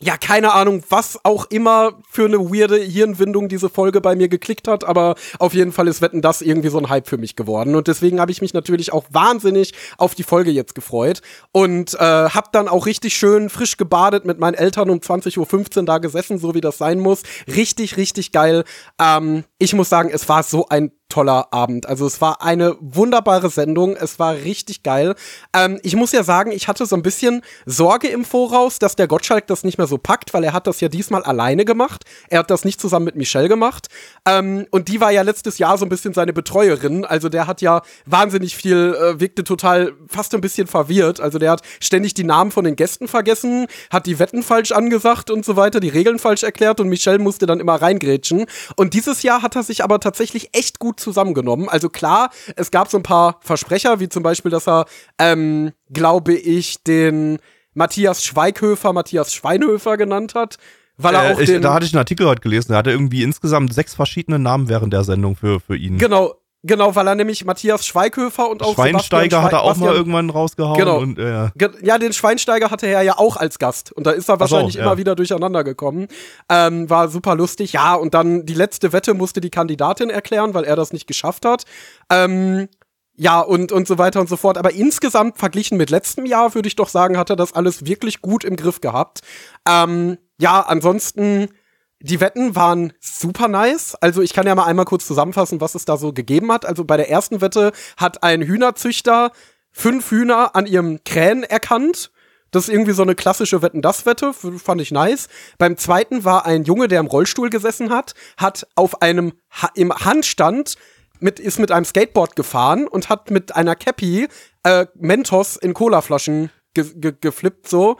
ja, 0.00 0.16
keine 0.16 0.52
Ahnung, 0.52 0.82
was 0.88 1.18
auch 1.24 1.46
immer 1.46 1.94
für 2.08 2.26
eine 2.26 2.38
weirde 2.38 2.76
Hirnwindung 2.76 3.48
diese 3.48 3.68
Folge 3.68 4.00
bei 4.00 4.14
mir 4.14 4.28
geklickt 4.28 4.68
hat, 4.68 4.84
aber 4.84 5.16
auf 5.38 5.54
jeden 5.54 5.72
Fall 5.72 5.88
ist 5.88 6.00
Wetten 6.00 6.22
das 6.22 6.40
irgendwie 6.40 6.68
so 6.68 6.78
ein 6.78 6.88
Hype 6.88 7.08
für 7.08 7.18
mich 7.18 7.36
geworden 7.36 7.74
und 7.74 7.88
deswegen 7.88 8.20
habe 8.20 8.30
ich 8.30 8.40
mich 8.40 8.54
natürlich 8.54 8.92
auch 8.92 9.04
wahnsinnig 9.10 9.72
auf 9.96 10.14
die 10.14 10.22
Folge 10.22 10.50
jetzt 10.50 10.74
gefreut 10.74 11.20
und 11.52 11.94
äh, 11.94 11.98
hab 11.98 12.52
dann 12.52 12.68
auch 12.68 12.86
richtig 12.86 13.16
schön 13.16 13.50
frisch 13.50 13.76
gebadet 13.76 14.24
mit 14.24 14.38
meinen 14.38 14.54
Eltern 14.54 14.90
um 14.90 14.98
20.15 14.98 15.78
Uhr 15.78 15.84
da 15.84 15.98
gesessen, 15.98 16.38
so 16.38 16.54
wie 16.54 16.60
das 16.60 16.78
sein 16.78 17.00
muss. 17.00 17.22
Richtig, 17.46 17.96
richtig 17.96 18.32
geil. 18.32 18.64
Ähm, 19.00 19.44
ich 19.58 19.74
muss 19.74 19.88
sagen, 19.88 20.10
es 20.12 20.28
war 20.28 20.42
so 20.42 20.68
ein 20.68 20.92
toller 21.08 21.52
Abend. 21.52 21.86
Also 21.86 22.06
es 22.06 22.20
war 22.20 22.42
eine 22.42 22.76
wunderbare 22.80 23.48
Sendung. 23.48 23.96
Es 23.96 24.18
war 24.18 24.34
richtig 24.34 24.82
geil. 24.82 25.14
Ähm, 25.54 25.80
ich 25.82 25.96
muss 25.96 26.12
ja 26.12 26.22
sagen, 26.22 26.52
ich 26.52 26.68
hatte 26.68 26.84
so 26.84 26.96
ein 26.96 27.02
bisschen 27.02 27.42
Sorge 27.64 28.08
im 28.08 28.24
Voraus, 28.24 28.78
dass 28.78 28.94
der 28.94 29.08
Gottschalk 29.08 29.46
das 29.46 29.64
nicht 29.64 29.78
mehr 29.78 29.86
so 29.86 29.96
packt, 29.96 30.34
weil 30.34 30.44
er 30.44 30.52
hat 30.52 30.66
das 30.66 30.80
ja 30.80 30.88
diesmal 30.88 31.22
alleine 31.22 31.64
gemacht. 31.64 32.04
Er 32.28 32.40
hat 32.40 32.50
das 32.50 32.64
nicht 32.64 32.80
zusammen 32.80 33.06
mit 33.06 33.16
Michelle 33.16 33.48
gemacht. 33.48 33.88
Ähm, 34.26 34.66
und 34.70 34.88
die 34.88 35.00
war 35.00 35.10
ja 35.10 35.22
letztes 35.22 35.56
Jahr 35.56 35.78
so 35.78 35.86
ein 35.86 35.88
bisschen 35.88 36.12
seine 36.12 36.34
Betreuerin. 36.34 37.06
Also 37.06 37.30
der 37.30 37.46
hat 37.46 37.62
ja 37.62 37.80
wahnsinnig 38.04 38.54
viel, 38.54 38.94
äh, 38.94 39.18
wirkte 39.18 39.44
total 39.44 39.94
fast 40.08 40.34
ein 40.34 40.42
bisschen 40.42 40.66
verwirrt. 40.66 41.20
Also 41.20 41.38
der 41.38 41.52
hat 41.52 41.62
ständig 41.80 42.12
die 42.14 42.24
Namen 42.24 42.50
von 42.50 42.64
den 42.64 42.76
Gästen 42.76 43.08
vergessen, 43.08 43.66
hat 43.90 44.04
die 44.04 44.18
Wetten 44.18 44.42
falsch 44.42 44.72
angesagt 44.72 45.30
und 45.30 45.44
so 45.44 45.56
weiter, 45.56 45.80
die 45.80 45.88
Regeln 45.88 46.18
falsch 46.18 46.42
erklärt 46.42 46.80
und 46.80 46.88
Michelle 46.88 47.18
musste 47.18 47.46
dann 47.46 47.60
immer 47.60 47.80
reingrätschen. 47.80 48.44
Und 48.76 48.92
dieses 48.92 49.22
Jahr 49.22 49.40
hat 49.40 49.56
er 49.56 49.62
sich 49.62 49.82
aber 49.82 50.00
tatsächlich 50.00 50.50
echt 50.52 50.78
gut 50.78 50.97
zusammengenommen. 50.98 51.68
Also 51.68 51.88
klar, 51.88 52.30
es 52.56 52.70
gab 52.70 52.88
so 52.88 52.96
ein 52.96 53.02
paar 53.02 53.38
Versprecher, 53.40 54.00
wie 54.00 54.08
zum 54.08 54.22
Beispiel, 54.22 54.50
dass 54.50 54.68
er, 54.68 54.86
ähm, 55.18 55.72
glaube 55.92 56.34
ich, 56.34 56.82
den 56.82 57.38
Matthias 57.74 58.24
Schweighöfer 58.24 58.92
Matthias 58.92 59.32
Schweinhöfer 59.32 59.96
genannt 59.96 60.34
hat. 60.34 60.56
Weil 60.96 61.14
er 61.14 61.30
äh, 61.30 61.32
auch 61.32 61.38
ich, 61.38 61.46
den, 61.46 61.62
da 61.62 61.74
hatte 61.74 61.86
ich 61.86 61.92
einen 61.92 62.00
Artikel 62.00 62.26
heute 62.26 62.40
gelesen, 62.40 62.72
er 62.72 62.78
hatte 62.78 62.90
irgendwie 62.90 63.22
insgesamt 63.22 63.72
sechs 63.72 63.94
verschiedene 63.94 64.38
Namen 64.38 64.68
während 64.68 64.92
der 64.92 65.04
Sendung 65.04 65.36
für, 65.36 65.60
für 65.60 65.76
ihn. 65.76 65.96
Genau, 65.96 66.34
Genau, 66.64 66.96
weil 66.96 67.06
er 67.06 67.14
nämlich 67.14 67.44
Matthias 67.44 67.86
Schweighöfer 67.86 68.50
und 68.50 68.64
auch 68.64 68.74
Schweinsteiger 68.74 69.42
hat 69.42 69.52
er 69.52 69.62
auch 69.62 69.68
Bastian, 69.68 69.90
mal 69.90 69.96
irgendwann 69.96 70.28
rausgehauen. 70.28 70.76
Genau. 70.76 70.98
Und, 70.98 71.18
äh, 71.18 71.50
ja, 71.82 71.98
den 71.98 72.12
Schweinsteiger 72.12 72.70
hatte 72.70 72.88
er 72.88 73.02
ja 73.02 73.16
auch 73.16 73.36
als 73.36 73.60
Gast. 73.60 73.92
Und 73.92 74.08
da 74.08 74.10
ist 74.10 74.28
er 74.28 74.40
wahrscheinlich 74.40 74.72
so, 74.72 74.80
ja. 74.80 74.86
immer 74.86 74.98
wieder 74.98 75.14
durcheinander 75.14 75.62
gekommen. 75.62 76.08
Ähm, 76.48 76.90
war 76.90 77.08
super 77.08 77.36
lustig. 77.36 77.74
Ja, 77.74 77.94
und 77.94 78.12
dann 78.12 78.44
die 78.44 78.54
letzte 78.54 78.92
Wette 78.92 79.14
musste 79.14 79.40
die 79.40 79.50
Kandidatin 79.50 80.10
erklären, 80.10 80.52
weil 80.52 80.64
er 80.64 80.74
das 80.74 80.92
nicht 80.92 81.06
geschafft 81.06 81.44
hat. 81.44 81.62
Ähm, 82.10 82.68
ja, 83.14 83.40
und, 83.40 83.70
und 83.70 83.86
so 83.86 83.98
weiter 83.98 84.20
und 84.20 84.28
so 84.28 84.36
fort. 84.36 84.58
Aber 84.58 84.72
insgesamt 84.72 85.38
verglichen 85.38 85.78
mit 85.78 85.90
letztem 85.90 86.26
Jahr, 86.26 86.56
würde 86.56 86.66
ich 86.66 86.76
doch 86.76 86.88
sagen, 86.88 87.18
hat 87.18 87.30
er 87.30 87.36
das 87.36 87.52
alles 87.52 87.84
wirklich 87.84 88.20
gut 88.20 88.42
im 88.42 88.56
Griff 88.56 88.80
gehabt. 88.80 89.20
Ähm, 89.68 90.18
ja, 90.40 90.60
ansonsten 90.60 91.50
die 92.00 92.20
Wetten 92.20 92.54
waren 92.54 92.92
super 93.00 93.48
nice. 93.48 93.96
Also 93.96 94.22
ich 94.22 94.32
kann 94.32 94.46
ja 94.46 94.54
mal 94.54 94.66
einmal 94.66 94.84
kurz 94.84 95.06
zusammenfassen, 95.06 95.60
was 95.60 95.74
es 95.74 95.84
da 95.84 95.96
so 95.96 96.12
gegeben 96.12 96.52
hat. 96.52 96.64
Also 96.64 96.84
bei 96.84 96.96
der 96.96 97.10
ersten 97.10 97.40
Wette 97.40 97.72
hat 97.96 98.22
ein 98.22 98.42
Hühnerzüchter 98.42 99.32
fünf 99.72 100.10
Hühner 100.10 100.54
an 100.54 100.66
ihrem 100.66 101.02
Krähen 101.04 101.42
erkannt. 101.42 102.10
Das 102.50 102.64
ist 102.64 102.74
irgendwie 102.74 102.92
so 102.92 103.02
eine 103.02 103.14
klassische 103.14 103.60
Wetten-Das-Wette, 103.60 104.32
fand 104.32 104.80
ich 104.80 104.90
nice. 104.90 105.28
Beim 105.58 105.76
zweiten 105.76 106.24
war 106.24 106.46
ein 106.46 106.64
Junge, 106.64 106.88
der 106.88 107.00
im 107.00 107.06
Rollstuhl 107.06 107.50
gesessen 107.50 107.90
hat, 107.90 108.14
hat 108.38 108.66
auf 108.74 109.02
einem 109.02 109.32
ha 109.50 109.70
im 109.74 109.92
Handstand 109.92 110.76
mit, 111.20 111.40
ist 111.40 111.58
mit 111.58 111.70
einem 111.70 111.84
Skateboard 111.84 112.36
gefahren 112.36 112.86
und 112.88 113.08
hat 113.10 113.30
mit 113.30 113.54
einer 113.54 113.76
Cappy 113.76 114.28
äh, 114.62 114.86
Mentos 114.94 115.56
in 115.56 115.74
Colaflaschen 115.74 116.50
ge 116.74 116.86
ge 116.94 117.12
geflippt 117.20 117.68
so. 117.68 117.98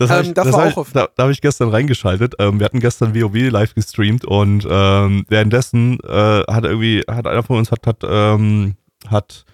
Das, 0.00 0.10
ähm, 0.10 0.22
ich, 0.22 0.32
das, 0.32 0.46
das 0.46 0.54
war 0.54 0.78
auch 0.78 0.86
ich, 0.86 0.92
da, 0.94 1.08
da 1.14 1.24
habe 1.24 1.32
ich 1.32 1.42
gestern 1.42 1.68
reingeschaltet. 1.68 2.34
Ähm, 2.38 2.58
wir 2.58 2.64
hatten 2.64 2.80
gestern 2.80 3.14
WoW 3.14 3.50
live 3.50 3.74
gestreamt 3.74 4.24
und 4.24 4.66
ähm, 4.68 5.26
währenddessen 5.28 6.00
äh, 6.00 6.42
hat 6.48 6.64
irgendwie, 6.64 7.04
hat 7.06 7.26
einer 7.26 7.42
von 7.42 7.58
uns 7.58 7.70
hat, 7.70 7.86
hat, 7.86 7.98
ähm, 8.02 8.76
hat 9.08 9.44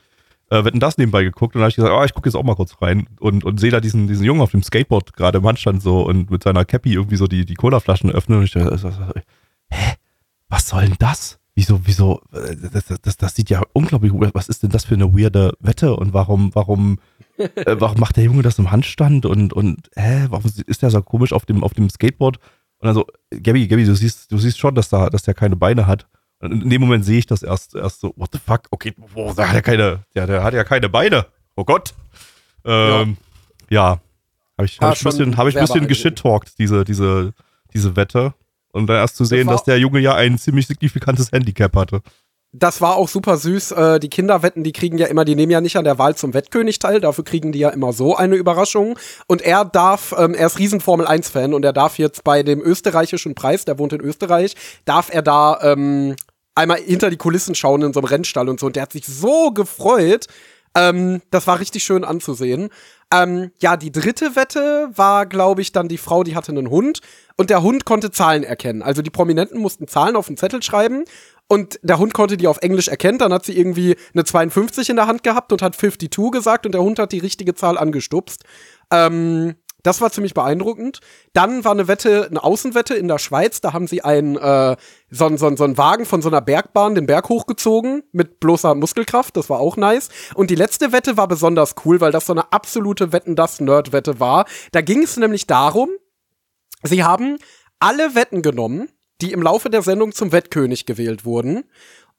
äh, 0.51 0.65
Wetten 0.65 0.79
das 0.79 0.99
nebenbei 0.99 1.25
geguckt 1.25 1.57
und 1.57 1.61
da 1.61 1.65
habe 1.65 1.71
ich 1.71 1.75
gesagt, 1.75 1.93
oh, 1.93 2.05
ich 2.05 2.15
gucke 2.15 2.29
jetzt 2.29 2.37
auch 2.37 2.45
mal 2.45 2.55
kurz 2.55 2.81
rein 2.81 3.09
und, 3.19 3.43
und 3.43 3.59
sehe 3.59 3.73
da 3.73 3.81
diesen, 3.81 4.07
diesen 4.07 4.25
Jungen 4.25 4.41
auf 4.41 4.53
dem 4.53 4.63
Skateboard 4.63 5.15
gerade 5.15 5.39
im 5.39 5.47
Handstand 5.49 5.83
so 5.83 6.03
und 6.03 6.31
mit 6.31 6.45
seiner 6.45 6.65
Cappy 6.65 6.93
irgendwie 6.93 7.17
so 7.17 7.27
die, 7.27 7.45
die 7.45 7.55
Colaflaschen 7.55 8.13
öffnen 8.13 8.39
und 8.39 8.45
ich 8.45 8.53
dachte, 8.53 9.25
hä? 9.71 9.95
Was 10.49 10.69
soll 10.69 10.83
denn 10.83 10.97
das? 11.01 11.41
Wieso, 11.57 11.81
wieso, 11.85 12.21
äh, 12.33 12.55
das, 12.73 12.85
das, 13.03 13.17
das 13.17 13.35
sieht 13.35 13.51
ja 13.51 13.63
unglaublich, 13.73 14.13
was 14.33 14.49
ist 14.49 14.63
denn 14.63 14.71
das 14.71 14.85
für 14.85 14.95
eine 14.95 15.13
weirde 15.13 15.55
Wette 15.59 15.97
und 15.97 16.15
warum, 16.15 16.55
warum 16.55 17.01
äh, 17.39 17.77
warum 17.79 18.01
macht 18.01 18.17
der 18.17 18.25
Junge 18.25 18.43
das 18.43 18.59
im 18.59 18.71
Handstand 18.71 19.27
und, 19.27 19.53
und 19.53 19.91
hä, 19.95 20.27
warum 20.29 20.51
ist 20.67 20.83
der 20.83 20.91
so 20.91 21.03
komisch 21.03 21.33
auf 21.33 21.47
dem, 21.47 21.63
auf 21.65 21.75
dem 21.75 21.91
Skateboard? 21.91 22.39
Und 22.79 22.87
dann 22.87 22.95
so, 22.95 23.07
Gabby, 23.31 23.67
Gabby, 23.67 23.85
du 23.85 23.95
siehst, 23.95 24.31
du 24.31 24.39
siehst 24.39 24.59
schon, 24.59 24.75
dass, 24.75 24.89
da, 24.89 25.09
dass 25.09 25.23
der 25.23 25.35
keine 25.35 25.57
Beine 25.57 25.87
hat. 25.87 26.07
Und 26.41 26.65
in 26.65 26.71
dem 26.71 26.81
Moment 26.83 27.05
sehe 27.05 27.19
ich 27.19 27.27
das 27.27 27.43
erst, 27.43 27.75
erst 27.75 28.01
so, 28.01 28.13
what 28.17 28.31
the 28.33 28.39
fuck? 28.39 28.63
Okay, 28.71 28.93
boah, 29.15 29.35
der 29.35 29.49
hat 29.49 29.55
ja 29.55 29.63
keine, 29.63 30.05
der, 30.15 30.27
der 30.27 30.43
hat 30.43 30.55
ja 30.55 30.65
keine 30.65 30.89
Beine. 30.89 31.27
Oh 31.57 31.65
Gott. 31.65 31.95
Ähm, 32.65 33.17
ja. 33.71 33.95
ja. 33.95 34.01
Habe 34.59 34.67
ich, 34.67 34.79
hab 34.81 34.95
ich 34.95 35.01
ein 35.01 35.05
bisschen, 35.05 35.37
hab 35.37 35.47
ich 35.49 35.55
bisschen 35.55 35.87
geschittalkt, 35.89 36.59
diese, 36.59 36.85
diese, 36.85 37.33
diese 37.73 37.97
Wette. 37.97 38.35
Und 38.73 38.87
dann 38.87 38.97
erst 38.97 39.17
zu 39.17 39.25
sehen, 39.25 39.47
das 39.47 39.57
dass 39.57 39.65
der 39.65 39.79
Junge 39.79 40.01
ja 40.01 40.15
ein 40.15 40.37
ziemlich 40.39 40.67
signifikantes 40.67 41.33
Handicap 41.33 41.75
hatte 41.77 42.03
das 42.53 42.81
war 42.81 42.97
auch 42.97 43.09
super 43.09 43.37
süß. 43.37 43.73
Äh, 43.73 44.01
die 44.01 44.09
Kinderwetten, 44.09 44.65
die 44.65 44.73
kriegen 44.73 44.99
ja 44.99 45.07
immer, 45.07 45.25
die 45.25 45.35
nehmen 45.35 45.53
ja 45.53 45.61
nicht 45.61 45.77
an 45.77 45.85
der 45.85 45.99
Wahl 45.99 46.17
zum 46.17 46.35
Wettkönig 46.35 46.79
teil, 46.79 47.01
dafür 47.01 47.25
kriegen 47.25 47.53
die 47.53 47.59
ja 47.59 47.69
immer 47.71 47.93
so 47.93 48.17
eine 48.17 48.37
Überraschung. 48.37 48.99
Und 49.27 49.43
er 49.43 49.65
darf, 49.65 50.15
ähm, 50.17 50.35
er 50.35 50.47
ist 50.47 50.59
riesen 50.59 50.81
Formel 50.81 51.07
1-Fan 51.07 51.55
und 51.55 51.65
er 51.65 51.73
darf 51.73 51.99
jetzt 51.99 52.25
bei 52.25 52.43
dem 52.43 52.61
österreichischen 52.61 53.35
Preis, 53.35 53.65
der 53.65 53.79
wohnt 53.79 53.93
in 53.93 54.01
Österreich, 54.01 54.55
darf 54.85 55.13
er 55.13 55.23
da 55.23 55.59
ähm, 55.63 56.17
einmal 56.55 56.79
hinter 56.79 57.11
die 57.11 57.17
Kulissen 57.17 57.55
schauen 57.55 57.83
in 57.83 57.93
so 57.93 58.01
einem 58.01 58.09
Rennstall 58.09 58.49
und 58.49 58.59
so. 58.59 58.67
Und 58.67 58.77
der 58.77 58.83
hat 58.83 58.93
sich 58.93 59.07
so 59.07 59.51
gefreut. 59.51 60.27
Ähm, 60.75 61.23
das 61.31 61.47
war 61.47 61.61
richtig 61.61 61.85
schön 61.85 62.05
anzusehen. 62.05 62.71
Ähm, 63.13 63.53
ja, 63.59 63.77
die 63.77 63.93
dritte 63.93 64.35
Wette 64.35 64.91
war, 64.95 65.27
glaube 65.27 65.63
ich, 65.63 65.71
dann 65.73 65.89
die 65.89 65.99
Frau, 65.99 66.25
die 66.25 66.35
hatte 66.35 66.51
einen 66.51 66.71
Hund 66.71 67.01
und 67.37 67.51
der 67.51 67.63
Hund 67.63 67.85
konnte 67.85 68.11
Zahlen 68.11 68.43
erkennen. 68.43 68.83
Also 68.83 69.01
die 69.01 69.11
Prominenten 69.11 69.61
mussten 69.61 69.87
Zahlen 69.87 70.17
auf 70.17 70.27
den 70.27 70.37
Zettel 70.37 70.63
schreiben 70.63 71.05
und 71.49 71.79
der 71.83 71.99
Hund 71.99 72.15
konnte 72.15 72.37
die 72.37 72.49
auf 72.49 72.59
Englisch 72.59 72.89
erkennen. 72.89 73.19
Dann 73.19 73.33
hat 73.33 73.45
sie 73.45 73.57
irgendwie 73.57 73.97
eine 74.15 74.25
52 74.25 74.91
in 74.91 74.97
der 74.97 75.07
Hand 75.07 75.23
gehabt 75.23 75.53
und 75.53 75.63
hat 75.63 75.77
52 75.77 76.31
gesagt 76.33 76.67
und 76.67 76.73
der 76.73 76.83
Hund 76.83 76.99
hat 76.99 77.13
die 77.13 77.19
richtige 77.19 77.55
Zahl 77.55 77.79
angestupst. 77.79 78.45
Ähm, 78.91 79.55
Das 79.83 80.01
war 80.01 80.11
ziemlich 80.11 80.35
beeindruckend. 80.35 80.99
Dann 81.33 81.65
war 81.65 81.71
eine 81.71 81.87
Wette, 81.87 82.27
eine 82.29 82.43
Außenwette 82.43 82.95
in 82.95 83.07
der 83.07 83.19
Schweiz. 83.21 83.61
Da 83.61 83.73
haben 83.73 83.87
sie 83.87 84.03
einen, 84.03 84.35
äh, 84.37 84.75
so, 85.11 85.37
so, 85.37 85.55
so 85.55 85.63
einen 85.63 85.79
Wagen 85.79 86.07
von 86.07 86.23
so 86.23 86.29
einer 86.29 86.41
Bergbahn 86.41 86.97
den 86.97 87.07
Berg 87.07 87.29
hochgezogen 87.29 88.03
mit 88.11 88.41
bloßer 88.41 88.75
Muskelkraft. 88.75 89.37
Das 89.37 89.49
war 89.49 89.61
auch 89.61 89.77
nice. 89.77 90.09
Und 90.35 90.51
die 90.51 90.57
letzte 90.57 90.91
Wette 90.91 91.17
war 91.17 91.29
besonders 91.29 91.77
cool, 91.85 92.01
weil 92.01 92.11
das 92.11 92.27
so 92.27 92.33
eine 92.33 92.53
absolute 92.53 93.13
Wetten-das-Nerd-Wette 93.13 94.19
war. 94.19 94.47
Da 94.73 94.81
ging 94.81 95.05
es 95.05 95.17
nämlich 95.19 95.47
darum, 95.47 95.91
sie 96.83 97.05
haben 97.05 97.39
alle 97.79 98.17
Wetten 98.17 98.43
genommen, 98.43 98.89
die 99.21 99.33
im 99.33 99.43
Laufe 99.43 99.71
der 99.71 99.83
Sendung 99.83 100.13
zum 100.13 100.33
Wettkönig 100.33 100.87
gewählt 100.87 101.25
wurden 101.25 101.65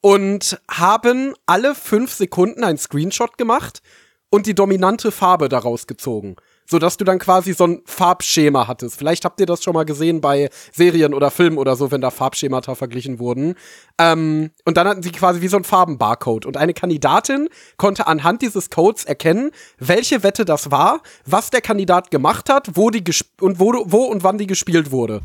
und 0.00 0.60
haben 0.70 1.34
alle 1.46 1.74
fünf 1.74 2.12
Sekunden 2.12 2.64
einen 2.64 2.78
Screenshot 2.78 3.38
gemacht 3.38 3.82
und 4.30 4.46
die 4.46 4.54
dominante 4.54 5.10
Farbe 5.10 5.48
daraus 5.48 5.86
gezogen. 5.86 6.36
Sodass 6.70 6.98
du 6.98 7.04
dann 7.04 7.18
quasi 7.18 7.54
so 7.54 7.64
ein 7.64 7.82
Farbschema 7.86 8.68
hattest. 8.68 8.98
Vielleicht 8.98 9.24
habt 9.24 9.40
ihr 9.40 9.46
das 9.46 9.62
schon 9.62 9.72
mal 9.72 9.86
gesehen 9.86 10.20
bei 10.20 10.50
Serien 10.70 11.14
oder 11.14 11.30
Filmen 11.30 11.56
oder 11.56 11.76
so, 11.76 11.90
wenn 11.90 12.02
da 12.02 12.10
Farbschemata 12.10 12.74
verglichen 12.74 13.18
wurden. 13.18 13.54
Ähm, 13.98 14.50
und 14.66 14.76
dann 14.76 14.86
hatten 14.86 15.02
sie 15.02 15.10
quasi 15.10 15.40
wie 15.40 15.48
so 15.48 15.56
ein 15.56 15.64
Farbenbarcode. 15.64 16.44
Und 16.44 16.58
eine 16.58 16.74
Kandidatin 16.74 17.48
konnte 17.78 18.06
anhand 18.06 18.42
dieses 18.42 18.68
Codes 18.68 19.06
erkennen, 19.06 19.50
welche 19.78 20.22
Wette 20.22 20.44
das 20.44 20.70
war, 20.70 21.00
was 21.24 21.48
der 21.48 21.62
Kandidat 21.62 22.10
gemacht 22.10 22.50
hat, 22.50 22.76
wo 22.76 22.90
die 22.90 23.02
und 23.40 23.58
wo, 23.58 23.72
wo 23.86 24.04
und 24.04 24.22
wann 24.22 24.36
die 24.36 24.46
gespielt 24.46 24.90
wurde. 24.90 25.22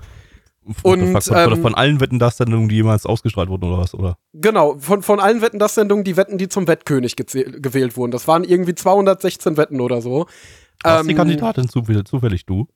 Und 0.66 1.22
von, 1.22 1.36
ähm, 1.36 1.62
von 1.62 1.76
allen 1.76 2.00
Wetten 2.00 2.20
das 2.20 2.38
Sendungen, 2.38 2.70
die 2.70 2.76
jemals 2.76 3.06
ausgestrahlt 3.06 3.50
wurden 3.50 3.66
oder 3.66 3.78
was, 3.80 3.94
oder? 3.94 4.18
Genau, 4.34 4.78
von, 4.80 5.04
von 5.04 5.20
allen 5.20 5.42
Wetten 5.42 5.60
das 5.60 5.76
Sendungen, 5.76 6.04
die 6.04 6.16
Wetten, 6.16 6.38
die 6.38 6.48
zum 6.48 6.68
Wettkönig 6.68 7.16
gewählt 7.16 7.98
wurden. 7.98 8.12
Das 8.12 8.28
waren 8.28 8.44
irgendwie 8.44 8.76
216 8.76 9.58
Wetten 9.58 9.82
oder 9.82 10.02
so. 10.02 10.26
Warst 10.84 11.02
ähm, 11.02 11.08
die 11.10 11.16
Kandidatin 11.16 11.68
zufällig, 11.68 12.06
zufällig 12.06 12.46
du? 12.46 12.68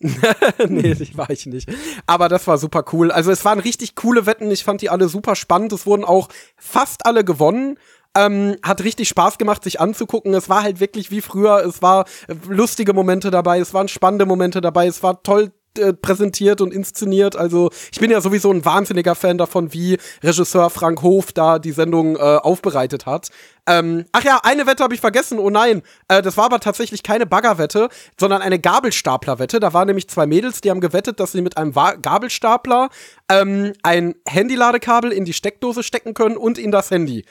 nee, 0.68 0.92
ich 0.92 1.16
war 1.16 1.30
ich 1.30 1.46
nicht. 1.46 1.68
Aber 2.06 2.28
das 2.28 2.46
war 2.46 2.58
super 2.58 2.84
cool. 2.92 3.10
Also 3.10 3.30
es 3.30 3.44
waren 3.44 3.60
richtig 3.60 3.94
coole 3.94 4.26
Wetten. 4.26 4.50
Ich 4.50 4.64
fand 4.64 4.82
die 4.82 4.90
alle 4.90 5.08
super 5.08 5.36
spannend. 5.36 5.72
Es 5.72 5.86
wurden 5.86 6.04
auch 6.04 6.28
fast 6.56 7.06
alle 7.06 7.24
gewonnen. 7.24 7.78
Ähm, 8.16 8.56
hat 8.62 8.84
richtig 8.84 9.08
Spaß 9.08 9.38
gemacht, 9.38 9.64
sich 9.64 9.80
anzugucken. 9.80 10.34
Es 10.34 10.48
war 10.48 10.62
halt 10.62 10.78
wirklich 10.80 11.10
wie 11.10 11.20
früher. 11.20 11.64
Es 11.64 11.80
war 11.80 12.04
lustige 12.48 12.92
Momente 12.92 13.30
dabei. 13.30 13.58
Es 13.58 13.72
waren 13.72 13.88
spannende 13.88 14.26
Momente 14.26 14.60
dabei. 14.60 14.86
Es 14.86 15.02
war 15.02 15.22
toll 15.22 15.52
äh, 15.78 15.92
präsentiert 15.92 16.60
und 16.60 16.72
inszeniert. 16.72 17.36
Also 17.36 17.70
ich 17.92 18.00
bin 18.00 18.10
ja 18.10 18.20
sowieso 18.20 18.50
ein 18.50 18.64
wahnsinniger 18.64 19.14
Fan 19.14 19.38
davon, 19.38 19.72
wie 19.72 19.98
Regisseur 20.22 20.70
Frank 20.70 21.02
Hof 21.02 21.32
da 21.32 21.58
die 21.58 21.72
Sendung 21.72 22.16
äh, 22.16 22.20
aufbereitet 22.20 23.06
hat. 23.06 23.30
Ähm, 23.66 24.04
ach 24.12 24.24
ja, 24.24 24.40
eine 24.42 24.66
Wette 24.66 24.82
habe 24.82 24.94
ich 24.94 25.00
vergessen. 25.00 25.38
Oh 25.38 25.50
nein, 25.50 25.82
äh, 26.08 26.22
das 26.22 26.36
war 26.36 26.44
aber 26.44 26.60
tatsächlich 26.60 27.02
keine 27.02 27.26
Baggerwette, 27.26 27.88
sondern 28.18 28.42
eine 28.42 28.58
Gabelstaplerwette. 28.58 29.60
Da 29.60 29.72
waren 29.72 29.86
nämlich 29.86 30.08
zwei 30.08 30.26
Mädels, 30.26 30.60
die 30.60 30.70
haben 30.70 30.80
gewettet, 30.80 31.20
dass 31.20 31.32
sie 31.32 31.42
mit 31.42 31.56
einem 31.56 31.74
Wa 31.74 31.94
Gabelstapler 31.94 32.90
ähm, 33.28 33.72
ein 33.82 34.14
Handyladekabel 34.26 35.12
in 35.12 35.24
die 35.24 35.32
Steckdose 35.32 35.82
stecken 35.82 36.14
können 36.14 36.36
und 36.36 36.58
in 36.58 36.70
das 36.70 36.90
Handy. 36.90 37.24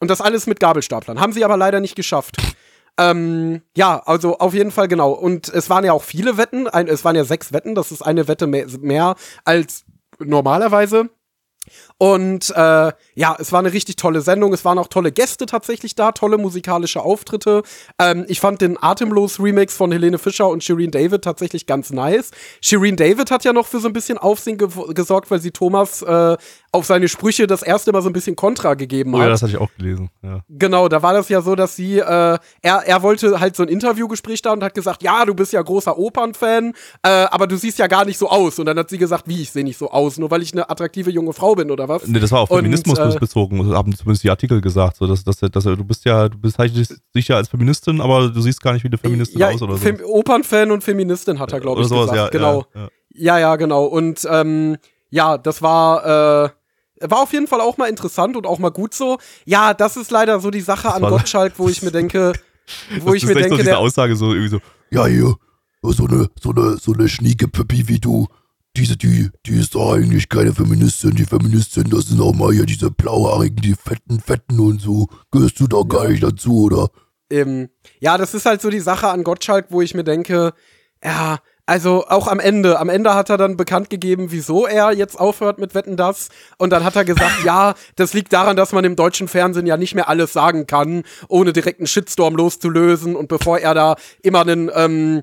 Und 0.00 0.10
das 0.10 0.20
alles 0.20 0.46
mit 0.46 0.60
Gabelstaplern. 0.60 1.20
Haben 1.20 1.32
sie 1.32 1.44
aber 1.44 1.56
leider 1.56 1.80
nicht 1.80 1.96
geschafft. 1.96 2.36
Ähm, 2.98 3.62
ja, 3.76 4.02
also 4.06 4.38
auf 4.38 4.54
jeden 4.54 4.70
Fall 4.70 4.88
genau. 4.88 5.12
Und 5.12 5.48
es 5.48 5.68
waren 5.68 5.84
ja 5.84 5.92
auch 5.92 6.02
viele 6.02 6.36
Wetten. 6.36 6.66
Ein, 6.66 6.88
es 6.88 7.04
waren 7.04 7.16
ja 7.16 7.24
sechs 7.24 7.52
Wetten. 7.52 7.74
Das 7.74 7.92
ist 7.92 8.02
eine 8.02 8.28
Wette 8.28 8.46
mehr, 8.46 8.66
mehr 8.80 9.16
als 9.44 9.84
normalerweise. 10.18 11.10
Und 11.98 12.50
äh, 12.54 12.92
ja, 13.16 13.34
es 13.38 13.50
war 13.50 13.60
eine 13.60 13.72
richtig 13.72 13.96
tolle 13.96 14.20
Sendung. 14.20 14.52
Es 14.52 14.64
waren 14.64 14.78
auch 14.78 14.88
tolle 14.88 15.10
Gäste 15.10 15.46
tatsächlich 15.46 15.94
da, 15.94 16.12
tolle 16.12 16.36
musikalische 16.36 17.00
Auftritte. 17.00 17.62
Ähm, 17.98 18.26
ich 18.28 18.40
fand 18.40 18.60
den 18.60 18.76
Atemlos 18.80 19.40
Remix 19.40 19.74
von 19.74 19.90
Helene 19.90 20.18
Fischer 20.18 20.48
und 20.48 20.62
Shireen 20.62 20.90
David 20.90 21.22
tatsächlich 21.22 21.66
ganz 21.66 21.90
nice. 21.90 22.30
Shireen 22.60 22.96
David 22.96 23.30
hat 23.30 23.44
ja 23.44 23.54
noch 23.54 23.66
für 23.66 23.80
so 23.80 23.88
ein 23.88 23.94
bisschen 23.94 24.18
Aufsehen 24.18 24.58
ge 24.58 24.68
gesorgt, 24.94 25.30
weil 25.30 25.40
sie 25.40 25.50
Thomas 25.50 26.02
äh, 26.02 26.36
auf 26.72 26.84
seine 26.84 27.08
Sprüche 27.08 27.46
das 27.46 27.62
erste 27.62 27.90
Mal 27.92 28.02
so 28.02 28.10
ein 28.10 28.12
bisschen 28.12 28.36
Kontra 28.36 28.74
gegeben 28.74 29.12
hat. 29.14 29.20
Oh 29.20 29.22
ja, 29.22 29.28
das 29.30 29.40
hatte 29.40 29.52
ich 29.52 29.58
auch 29.58 29.70
gelesen. 29.78 30.10
Ja. 30.22 30.40
Genau, 30.50 30.88
da 30.88 31.02
war 31.02 31.14
das 31.14 31.30
ja 31.30 31.40
so, 31.40 31.54
dass 31.54 31.74
sie, 31.74 31.98
äh, 31.98 32.02
er, 32.04 32.38
er 32.62 33.02
wollte 33.02 33.40
halt 33.40 33.56
so 33.56 33.62
ein 33.62 33.70
Interviewgespräch 33.70 34.42
da 34.42 34.52
und 34.52 34.62
hat 34.62 34.74
gesagt, 34.74 35.02
ja, 35.02 35.24
du 35.24 35.34
bist 35.34 35.54
ja 35.54 35.62
großer 35.62 35.96
Opernfan, 35.96 36.74
äh, 37.02 37.08
aber 37.08 37.46
du 37.46 37.56
siehst 37.56 37.78
ja 37.78 37.86
gar 37.86 38.04
nicht 38.04 38.18
so 38.18 38.28
aus. 38.28 38.58
Und 38.58 38.66
dann 38.66 38.78
hat 38.78 38.90
sie 38.90 38.98
gesagt, 38.98 39.26
wie, 39.26 39.40
ich 39.40 39.52
sehe 39.52 39.64
nicht 39.64 39.78
so 39.78 39.90
aus, 39.90 40.18
nur 40.18 40.30
weil 40.30 40.42
ich 40.42 40.52
eine 40.52 40.68
attraktive 40.68 41.10
junge 41.10 41.32
Frau 41.32 41.54
bin 41.54 41.70
oder 41.70 41.88
was? 41.88 42.06
Nee, 42.06 42.20
das 42.20 42.30
war 42.30 42.40
auf 42.40 42.50
Feminismus 42.50 42.98
und, 42.98 43.05
äh, 43.14 43.18
bezogen, 43.18 43.72
haben 43.72 43.94
zumindest 43.94 44.24
die 44.24 44.30
Artikel 44.30 44.60
gesagt. 44.60 44.96
So, 44.96 45.06
dass, 45.06 45.22
dass, 45.22 45.38
dass, 45.38 45.64
du 45.64 45.84
bist 45.84 46.04
ja, 46.04 46.28
du 46.28 46.38
bist 46.38 46.58
halt 46.58 46.72
sicher 47.12 47.36
als 47.36 47.48
Feministin, 47.48 48.00
aber 48.00 48.28
du 48.28 48.40
siehst 48.40 48.60
gar 48.60 48.72
nicht 48.72 48.82
wie 48.82 48.88
eine 48.88 48.98
Feministin 48.98 49.38
ja, 49.38 49.50
aus 49.50 49.62
oder 49.62 49.76
so. 49.76 49.88
Opernfan 50.04 50.70
und 50.70 50.82
Feministin 50.82 51.38
hat 51.38 51.52
er, 51.52 51.60
glaube 51.60 51.82
ich, 51.82 51.88
sowas, 51.88 52.10
gesagt. 52.10 52.34
Ja, 52.34 52.38
genau. 52.38 52.64
Ja, 52.74 52.88
ja, 53.14 53.38
ja, 53.38 53.56
genau. 53.56 53.84
Und 53.84 54.26
ähm, 54.30 54.76
ja, 55.10 55.38
das 55.38 55.62
war, 55.62 56.04
äh, 56.04 56.50
war 57.00 57.22
auf 57.22 57.32
jeden 57.32 57.46
Fall 57.46 57.60
auch 57.60 57.76
mal 57.76 57.88
interessant 57.88 58.36
und 58.36 58.46
auch 58.46 58.58
mal 58.58 58.70
gut 58.70 58.94
so. 58.94 59.18
Ja, 59.44 59.74
das 59.74 59.96
ist 59.96 60.10
leider 60.10 60.40
so 60.40 60.50
die 60.50 60.60
Sache 60.60 60.92
an 60.92 61.02
Gottschalk, 61.02 61.54
wo 61.56 61.68
ich 61.68 61.82
mir 61.82 61.90
denke, 61.92 62.32
wo 63.00 63.14
ich 63.14 63.24
mir 63.24 63.34
denke, 63.34 63.50
so 63.50 63.56
diese 63.56 63.68
der 63.70 63.78
Aussage 63.78 64.16
so 64.16 64.32
irgendwie 64.32 64.48
so, 64.48 64.60
ja 64.90 65.06
hier, 65.06 65.34
so 65.82 66.06
eine 66.06 66.28
so 66.40 66.50
eine 66.50 66.76
so 66.76 66.92
eine 66.92 67.08
schnieke 67.08 67.48
Püppi 67.48 67.88
wie 67.88 68.00
du, 68.00 68.26
diese 68.76 68.96
die 68.96 69.30
die 69.46 69.58
ist 69.58 69.74
doch 69.74 69.94
eigentlich 69.94 70.28
keine 70.28 70.52
Feministin, 70.52 71.14
die 71.14 71.24
Feministin, 71.24 71.90
das 71.90 72.06
sind 72.06 72.20
auch 72.20 72.34
mal 72.34 72.52
hier 72.52 72.66
diese 72.66 72.90
blauhaarigen, 72.90 73.56
die 73.56 73.74
fetten 73.74 74.20
fetten 74.20 74.60
und 74.60 74.80
so. 74.80 75.08
Gehörst 75.30 75.58
du 75.60 75.66
doch 75.66 75.84
gar 75.84 76.08
nicht 76.08 76.22
dazu, 76.22 76.64
oder? 76.64 76.88
Ähm, 77.30 77.68
ja, 77.98 78.18
das 78.18 78.34
ist 78.34 78.46
halt 78.46 78.60
so 78.60 78.70
die 78.70 78.80
Sache 78.80 79.08
an 79.08 79.24
Gottschalk, 79.24 79.66
wo 79.70 79.82
ich 79.82 79.94
mir 79.94 80.04
denke, 80.04 80.52
ja, 81.02 81.38
also 81.68 82.06
auch 82.06 82.28
am 82.28 82.38
Ende. 82.38 82.78
Am 82.78 82.88
Ende 82.88 83.14
hat 83.14 83.28
er 83.28 83.36
dann 83.36 83.56
bekannt 83.56 83.90
gegeben, 83.90 84.28
wieso 84.30 84.66
er 84.66 84.92
jetzt 84.92 85.18
aufhört 85.18 85.58
mit 85.58 85.74
Wetten 85.74 85.96
das. 85.96 86.28
Und 86.58 86.70
dann 86.70 86.84
hat 86.84 86.94
er 86.94 87.04
gesagt, 87.04 87.42
ja, 87.44 87.74
das 87.96 88.14
liegt 88.14 88.32
daran, 88.32 88.56
dass 88.56 88.72
man 88.72 88.84
im 88.84 88.94
deutschen 88.94 89.26
Fernsehen 89.26 89.66
ja 89.66 89.76
nicht 89.76 89.96
mehr 89.96 90.08
alles 90.08 90.32
sagen 90.32 90.66
kann, 90.68 91.02
ohne 91.28 91.52
direkt 91.52 91.80
einen 91.80 91.88
Shitstorm 91.88 92.36
loszulösen. 92.36 93.16
Und 93.16 93.26
bevor 93.26 93.58
er 93.58 93.74
da 93.74 93.96
immer 94.22 94.42
einen 94.42 94.70
ähm, 94.74 95.18
äh, 95.18 95.22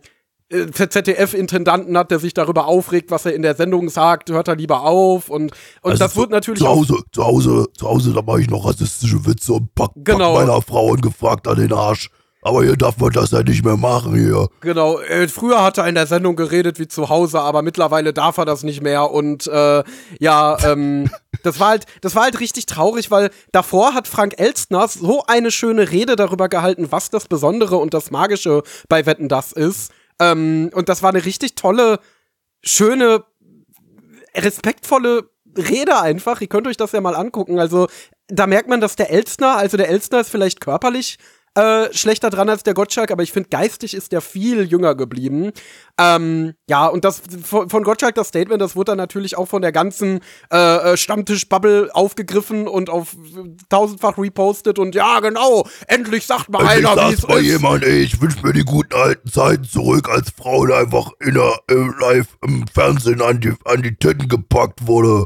ZDF-Intendanten 0.71 1.97
hat, 1.97 2.11
der 2.11 2.19
sich 2.19 2.33
darüber 2.33 2.67
aufregt, 2.67 3.11
was 3.11 3.25
er 3.25 3.33
in 3.33 3.41
der 3.41 3.55
Sendung 3.55 3.89
sagt, 3.89 4.29
hört 4.29 4.47
er 4.47 4.55
lieber 4.55 4.83
auf. 4.83 5.29
Und, 5.29 5.51
und 5.81 5.91
also 5.91 6.03
das 6.03 6.15
wird 6.15 6.31
natürlich. 6.31 6.61
Zu 6.61 6.67
Hause, 6.67 6.97
zu 7.11 7.23
Hause, 7.23 7.67
zu 7.77 7.87
Hause, 7.87 8.13
da 8.13 8.21
mache 8.21 8.41
ich 8.41 8.49
noch 8.49 8.65
rassistische 8.65 9.25
Witze 9.25 9.53
und 9.53 9.73
pack, 9.75 9.91
genau. 9.95 10.35
pack 10.35 10.47
meiner 10.47 10.61
Frau 10.61 10.87
ungefragt 10.87 11.47
an 11.47 11.57
den 11.57 11.73
Arsch. 11.73 12.09
Aber 12.45 12.63
hier 12.63 12.75
darf 12.75 12.97
man 12.97 13.11
das 13.11 13.31
ja 13.31 13.41
nicht 13.41 13.63
mehr 13.63 13.77
machen 13.77 14.15
hier. 14.15 14.49
Genau, 14.59 14.99
äh, 14.99 15.29
früher 15.29 15.63
hat 15.63 15.77
er 15.77 15.87
in 15.87 15.95
der 15.95 16.07
Sendung 16.07 16.35
geredet 16.35 16.77
wie 16.77 16.89
zu 16.89 17.07
Hause, 17.07 17.39
aber 17.39 17.61
mittlerweile 17.61 18.11
darf 18.11 18.37
er 18.37 18.43
das 18.43 18.63
nicht 18.63 18.81
mehr. 18.81 19.11
Und 19.11 19.47
äh, 19.47 19.83
ja, 20.19 20.57
ähm, 20.65 21.09
das 21.43 21.61
war 21.61 21.69
halt, 21.69 21.85
das 22.01 22.15
war 22.15 22.23
halt 22.23 22.41
richtig 22.41 22.65
traurig, 22.65 23.11
weil 23.11 23.29
davor 23.53 23.93
hat 23.93 24.09
Frank 24.09 24.33
Elstner 24.37 24.89
so 24.89 25.23
eine 25.25 25.51
schöne 25.51 25.89
Rede 25.89 26.17
darüber 26.17 26.49
gehalten, 26.49 26.87
was 26.89 27.09
das 27.09 27.29
Besondere 27.29 27.77
und 27.77 27.93
das 27.93 28.11
Magische 28.11 28.63
bei 28.89 29.05
Wetten 29.05 29.29
das 29.29 29.53
ist. 29.53 29.91
Ähm, 30.31 30.69
und 30.73 30.89
das 30.89 31.03
war 31.03 31.09
eine 31.09 31.25
richtig 31.25 31.55
tolle, 31.55 31.99
schöne, 32.63 33.23
respektvolle 34.35 35.29
Rede 35.57 35.99
einfach. 35.99 36.41
Ihr 36.41 36.47
könnt 36.47 36.67
euch 36.67 36.77
das 36.77 36.91
ja 36.91 37.01
mal 37.01 37.15
angucken. 37.15 37.59
Also 37.59 37.87
da 38.27 38.47
merkt 38.47 38.69
man, 38.69 38.81
dass 38.81 38.95
der 38.95 39.11
Elstner, 39.11 39.57
also 39.57 39.77
der 39.77 39.89
Elstner 39.89 40.21
ist 40.21 40.29
vielleicht 40.29 40.59
körperlich 40.59 41.17
äh, 41.55 41.93
schlechter 41.93 42.31
dran 42.31 42.49
als 42.49 42.63
der 42.63 42.73
Gottschalk, 42.73 43.11
aber 43.11 43.21
ich 43.21 43.31
finde, 43.31 43.49
geistig 43.49 43.93
ist 43.93 44.11
der 44.11 44.21
viel 44.21 44.63
jünger 44.63 44.95
geblieben. 44.95 45.51
Ähm, 45.99 46.55
ja, 46.67 46.87
und 46.87 47.05
das 47.05 47.21
von, 47.43 47.69
von 47.69 47.83
Gottschalk 47.83 48.15
das 48.15 48.29
Statement, 48.29 48.59
das 48.59 48.75
wurde 48.75 48.91
dann 48.91 48.97
natürlich 48.97 49.37
auch 49.37 49.47
von 49.47 49.61
der 49.61 49.71
ganzen 49.71 50.21
äh, 50.51 50.57
äh 50.93 50.97
Stammtisch-Bubble 50.97 51.91
aufgegriffen 51.93 52.67
und 52.67 52.89
auf 52.89 53.15
tausendfach 53.69 54.17
repostet 54.17 54.79
und 54.79 54.95
ja, 54.95 55.19
genau, 55.19 55.67
endlich 55.87 56.25
sagt 56.25 56.49
mal 56.49 56.61
endlich 56.61 56.87
einer, 56.87 57.09
wie 57.09 57.13
es 57.13 57.23
ist. 57.23 57.41
jemand, 57.41 57.83
ey, 57.83 57.99
ich 57.99 58.19
wünsche 58.19 58.43
mir 58.43 58.53
die 58.53 58.65
guten 58.65 58.95
alten 58.95 59.31
Zeiten 59.31 59.63
zurück, 59.63 60.09
als 60.09 60.31
Frau 60.31 60.63
einfach 60.63 61.11
in 61.19 61.35
der, 61.35 61.59
äh, 61.69 61.89
live 61.99 62.27
im 62.41 62.65
Fernsehen 62.67 63.21
an 63.21 63.39
die, 63.41 63.53
an 63.65 63.83
die 63.83 63.95
Titten 63.95 64.27
gepackt 64.27 64.87
wurde. 64.87 65.25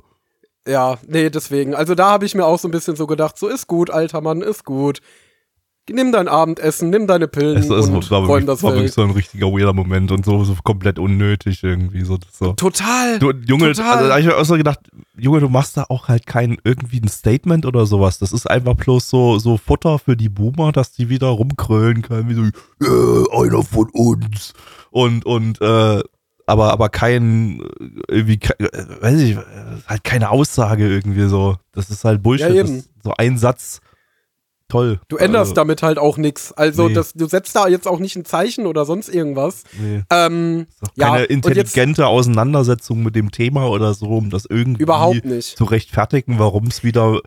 Ja, 0.67 0.97
nee, 1.07 1.29
deswegen. 1.29 1.73
Also 1.73 1.95
da 1.95 2.09
habe 2.09 2.25
ich 2.25 2.35
mir 2.35 2.45
auch 2.45 2.59
so 2.59 2.67
ein 2.67 2.71
bisschen 2.71 2.97
so 2.97 3.07
gedacht, 3.07 3.37
so 3.37 3.47
ist 3.47 3.67
gut, 3.67 3.89
alter 3.89 4.19
Mann, 4.19 4.41
ist 4.41 4.65
gut 4.65 4.99
nimm 5.89 6.11
dein 6.11 6.27
Abendessen, 6.27 6.89
nimm 6.89 7.07
deine 7.07 7.27
Pillen 7.27 7.57
es, 7.57 7.69
es 7.69 7.87
und 7.87 8.11
war, 8.11 8.41
das 8.41 8.63
war 8.63 8.73
wirklich 8.73 8.93
so 8.93 9.01
ein 9.01 9.11
richtiger 9.11 9.47
weirder 9.47 9.73
Moment 9.73 10.11
und 10.11 10.25
so, 10.25 10.43
so 10.43 10.55
komplett 10.63 10.99
unnötig 10.99 11.63
irgendwie. 11.63 12.03
So, 12.03 12.17
so. 12.31 12.53
Total. 12.53 13.19
Du, 13.19 13.31
Junge, 13.31 13.73
total. 13.73 14.11
Also, 14.11 14.19
ich 14.19 14.25
mir 14.25 14.41
auch 14.41 14.45
so 14.45 14.55
gedacht, 14.55 14.79
Junge, 15.17 15.39
du 15.39 15.49
machst 15.49 15.77
da 15.77 15.85
auch 15.89 16.07
halt 16.07 16.25
kein 16.25 16.57
irgendwie 16.63 16.99
ein 16.99 17.07
Statement 17.07 17.65
oder 17.65 17.85
sowas. 17.85 18.19
Das 18.19 18.33
ist 18.33 18.49
einfach 18.49 18.75
bloß 18.75 19.09
so, 19.09 19.39
so 19.39 19.57
Futter 19.57 19.99
für 19.99 20.17
die 20.17 20.29
Boomer, 20.29 20.71
dass 20.71 20.91
die 20.91 21.09
wieder 21.09 21.27
rumkrölen 21.27 22.01
können, 22.01 22.29
wie 22.29 22.35
so, 22.35 22.43
äh, 22.43 23.45
einer 23.45 23.63
von 23.63 23.89
uns. 23.93 24.53
Und, 24.91 25.25
und, 25.25 25.61
äh, 25.61 26.01
aber, 26.49 26.71
aber 26.71 26.89
kein, 26.89 27.61
irgendwie, 28.07 28.39
äh, 28.59 28.67
weiß 29.01 29.19
ich, 29.19 29.37
halt 29.85 30.03
keine 30.05 30.29
Aussage 30.29 30.87
irgendwie 30.87 31.27
so. 31.27 31.57
Das 31.73 31.89
ist 31.89 32.05
halt 32.05 32.23
Bullshit. 32.23 32.53
Ja, 32.53 32.65
so 33.03 33.13
ein 33.17 33.37
Satz 33.37 33.81
toll. 34.69 34.99
Du 35.07 35.17
änderst 35.17 35.51
Also, 35.51 35.53
damit 35.55 35.81
halt 35.83 35.97
auch 35.97 36.17
nichts. 36.17 36.51
Also 36.53 36.87
Nee. 36.87 36.93
das, 36.93 37.13
du 37.13 37.27
setzt 37.27 37.55
da 37.55 37.67
jetzt 37.67 37.87
auch 37.87 37.99
nicht 37.99 38.15
ein 38.15 38.25
Zeichen 38.25 38.65
oder 38.65 38.85
sonst 38.85 39.09
irgendwas. 39.09 39.63
nee. 39.79 40.03
Ähm, 40.11 40.67
ja, 40.95 41.05
keine 41.07 41.13
und 41.15 41.29
jetzt 41.29 41.31
intelligente 41.31 42.07
Auseinandersetzung 42.07 43.03
mit 43.03 43.15
dem 43.15 43.31
Thema 43.31 43.67
oder 43.69 43.93
so, 43.93 44.07
um 44.07 44.29
das 44.29 44.45
irgendwie 44.45 44.83
überhaupt 44.83 45.25
nicht. 45.25 45.57
zu 45.57 45.63
rechtfertigen, 45.63 46.39
warum 46.39 46.67
es 46.67 46.83
wieder, 46.83 47.21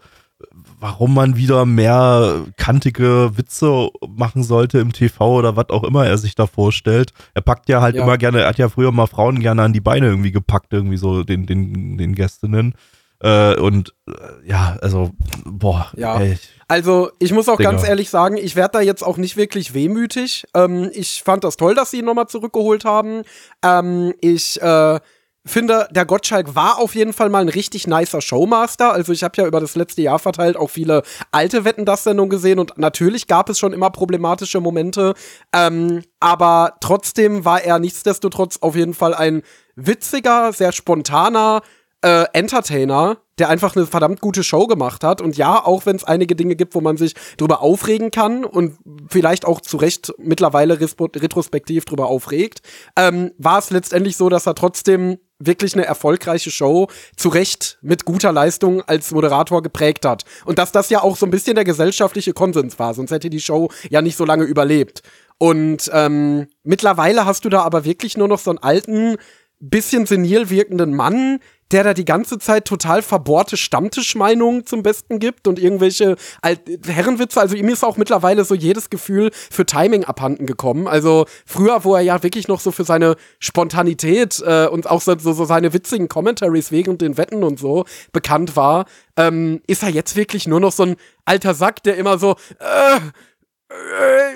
warum 0.78 1.14
man 1.14 1.36
wieder 1.36 1.66
mehr 1.66 2.44
kantige 2.56 3.32
Witze 3.36 3.88
machen 4.08 4.42
sollte 4.42 4.78
im 4.78 4.92
TV 4.92 5.36
oder 5.38 5.56
was 5.56 5.68
auch 5.70 5.84
immer 5.84 6.06
er 6.06 6.18
sich 6.18 6.34
da 6.34 6.46
vorstellt. 6.46 7.12
Er 7.34 7.42
packt 7.42 7.68
ja 7.68 7.80
halt 7.82 7.96
Ja. 7.96 8.02
immer 8.02 8.16
gerne, 8.18 8.40
er 8.40 8.48
hat 8.48 8.58
ja 8.58 8.68
früher 8.68 8.92
mal 8.92 9.06
Frauen 9.06 9.40
gerne 9.40 9.62
an 9.62 9.72
die 9.72 9.80
Beine 9.80 10.06
irgendwie 10.06 10.32
gepackt, 10.32 10.72
irgendwie 10.72 10.96
so 10.96 11.22
den, 11.24 11.46
den, 11.46 11.98
den 11.98 12.14
Gästinnen. 12.14 12.74
Äh, 13.22 13.56
und 13.56 13.94
äh, 14.08 14.48
ja, 14.48 14.78
also, 14.80 15.10
boah, 15.44 15.90
Ja. 15.96 16.18
ey, 16.20 16.38
Also, 16.68 17.10
ich 17.18 17.32
muss 17.32 17.48
auch 17.48 17.58
ganz 17.58 17.82
ehrlich 17.86 18.08
sagen, 18.10 18.36
ich 18.36 18.56
werde 18.56 18.72
da 18.74 18.80
jetzt 18.80 19.02
auch 19.02 19.16
nicht 19.16 19.36
wirklich 19.36 19.74
wehmütig. 19.74 20.44
Ähm, 20.54 20.90
ich 20.94 21.22
fand 21.22 21.44
das 21.44 21.56
toll, 21.56 21.74
dass 21.74 21.90
sie 21.90 21.98
ihn 21.98 22.04
nochmal 22.06 22.28
zurückgeholt 22.28 22.84
haben. 22.84 23.22
Ähm, 23.62 24.14
ich 24.20 24.62
äh, 24.62 25.00
finde, 25.44 25.88
der 25.90 26.06
Gottschalk 26.06 26.54
war 26.54 26.78
auf 26.78 26.94
jeden 26.94 27.12
Fall 27.12 27.28
mal 27.28 27.42
ein 27.42 27.48
richtig 27.48 27.86
nicer 27.86 28.22
Showmaster. 28.22 28.92
Also, 28.92 29.12
ich 29.12 29.22
habe 29.22 29.34
ja 29.36 29.46
über 29.46 29.60
das 29.60 29.74
letzte 29.74 30.00
Jahr 30.00 30.18
verteilt 30.18 30.56
auch 30.56 30.70
viele 30.70 31.02
alte 31.30 31.64
Wetten 31.66 31.84
das 31.84 32.04
Sendungen 32.04 32.30
gesehen 32.30 32.58
und 32.58 32.78
natürlich 32.78 33.26
gab 33.26 33.50
es 33.50 33.58
schon 33.58 33.74
immer 33.74 33.90
problematische 33.90 34.60
Momente. 34.60 35.12
Ähm, 35.54 36.04
aber 36.20 36.76
trotzdem 36.80 37.44
war 37.44 37.62
er 37.62 37.78
nichtsdestotrotz 37.80 38.58
auf 38.62 38.76
jeden 38.76 38.94
Fall 38.94 39.12
ein 39.12 39.42
witziger, 39.76 40.52
sehr 40.54 40.72
spontaner 40.72 41.60
äh, 42.02 42.24
Entertainer, 42.32 43.18
der 43.38 43.48
einfach 43.48 43.74
eine 43.74 43.86
verdammt 43.86 44.20
gute 44.20 44.42
Show 44.44 44.66
gemacht 44.66 45.04
hat. 45.04 45.20
Und 45.20 45.36
ja, 45.36 45.64
auch 45.64 45.86
wenn 45.86 45.96
es 45.96 46.04
einige 46.04 46.36
Dinge 46.36 46.56
gibt, 46.56 46.74
wo 46.74 46.80
man 46.80 46.96
sich 46.96 47.14
drüber 47.36 47.62
aufregen 47.62 48.10
kann 48.10 48.44
und 48.44 48.78
vielleicht 49.08 49.46
auch 49.46 49.60
zu 49.60 49.76
Recht 49.76 50.12
mittlerweile 50.18 50.78
retrospektiv 50.80 51.84
drüber 51.84 52.06
aufregt, 52.06 52.60
ähm, 52.96 53.32
war 53.38 53.58
es 53.58 53.70
letztendlich 53.70 54.16
so, 54.16 54.28
dass 54.28 54.46
er 54.46 54.54
trotzdem 54.54 55.18
wirklich 55.38 55.74
eine 55.74 55.86
erfolgreiche 55.86 56.50
Show 56.50 56.88
zu 57.16 57.30
Recht 57.30 57.78
mit 57.80 58.04
guter 58.04 58.30
Leistung 58.30 58.82
als 58.82 59.10
Moderator 59.10 59.62
geprägt 59.62 60.04
hat. 60.04 60.24
Und 60.44 60.58
dass 60.58 60.70
das 60.70 60.90
ja 60.90 61.02
auch 61.02 61.16
so 61.16 61.26
ein 61.26 61.30
bisschen 61.30 61.54
der 61.54 61.64
gesellschaftliche 61.64 62.34
Konsens 62.34 62.78
war, 62.78 62.92
sonst 62.92 63.10
hätte 63.10 63.30
die 63.30 63.40
Show 63.40 63.70
ja 63.88 64.02
nicht 64.02 64.18
so 64.18 64.26
lange 64.26 64.44
überlebt. 64.44 65.02
Und 65.38 65.90
ähm, 65.94 66.46
mittlerweile 66.62 67.24
hast 67.24 67.46
du 67.46 67.48
da 67.48 67.62
aber 67.62 67.86
wirklich 67.86 68.18
nur 68.18 68.28
noch 68.28 68.38
so 68.38 68.50
einen 68.50 68.58
alten, 68.58 69.16
bisschen 69.60 70.06
senil 70.06 70.50
wirkenden 70.50 70.94
Mann, 70.94 71.38
der 71.70 71.84
da 71.84 71.94
die 71.94 72.04
ganze 72.04 72.38
Zeit 72.38 72.64
total 72.64 73.02
verbohrte 73.02 73.56
Stammtischmeinungen 73.56 74.66
zum 74.66 74.82
Besten 74.82 75.18
gibt 75.18 75.46
und 75.46 75.58
irgendwelche 75.58 76.16
Alt 76.42 76.60
Herrenwitze. 76.86 77.40
Also 77.40 77.56
ihm 77.56 77.68
ist 77.68 77.84
auch 77.84 77.96
mittlerweile 77.96 78.44
so 78.44 78.54
jedes 78.54 78.90
Gefühl 78.90 79.30
für 79.32 79.66
Timing 79.66 80.04
abhanden 80.04 80.46
gekommen. 80.46 80.88
Also 80.88 81.26
früher, 81.46 81.84
wo 81.84 81.94
er 81.94 82.02
ja 82.02 82.22
wirklich 82.22 82.48
noch 82.48 82.60
so 82.60 82.70
für 82.70 82.84
seine 82.84 83.16
Spontanität 83.38 84.42
äh, 84.44 84.66
und 84.66 84.88
auch 84.88 85.00
so, 85.00 85.16
so, 85.18 85.44
seine 85.44 85.72
witzigen 85.72 86.08
Commentaries 86.08 86.72
während 86.72 87.00
den 87.00 87.16
Wetten 87.16 87.44
und 87.44 87.58
so 87.58 87.84
bekannt 88.12 88.56
war, 88.56 88.86
ähm, 89.16 89.60
ist 89.66 89.82
er 89.82 89.90
jetzt 89.90 90.16
wirklich 90.16 90.46
nur 90.46 90.60
noch 90.60 90.72
so 90.72 90.84
ein 90.84 90.96
alter 91.24 91.54
Sack, 91.54 91.82
der 91.82 91.96
immer 91.96 92.18
so 92.18 92.36
äh, 92.58 92.96
äh, 93.70 94.29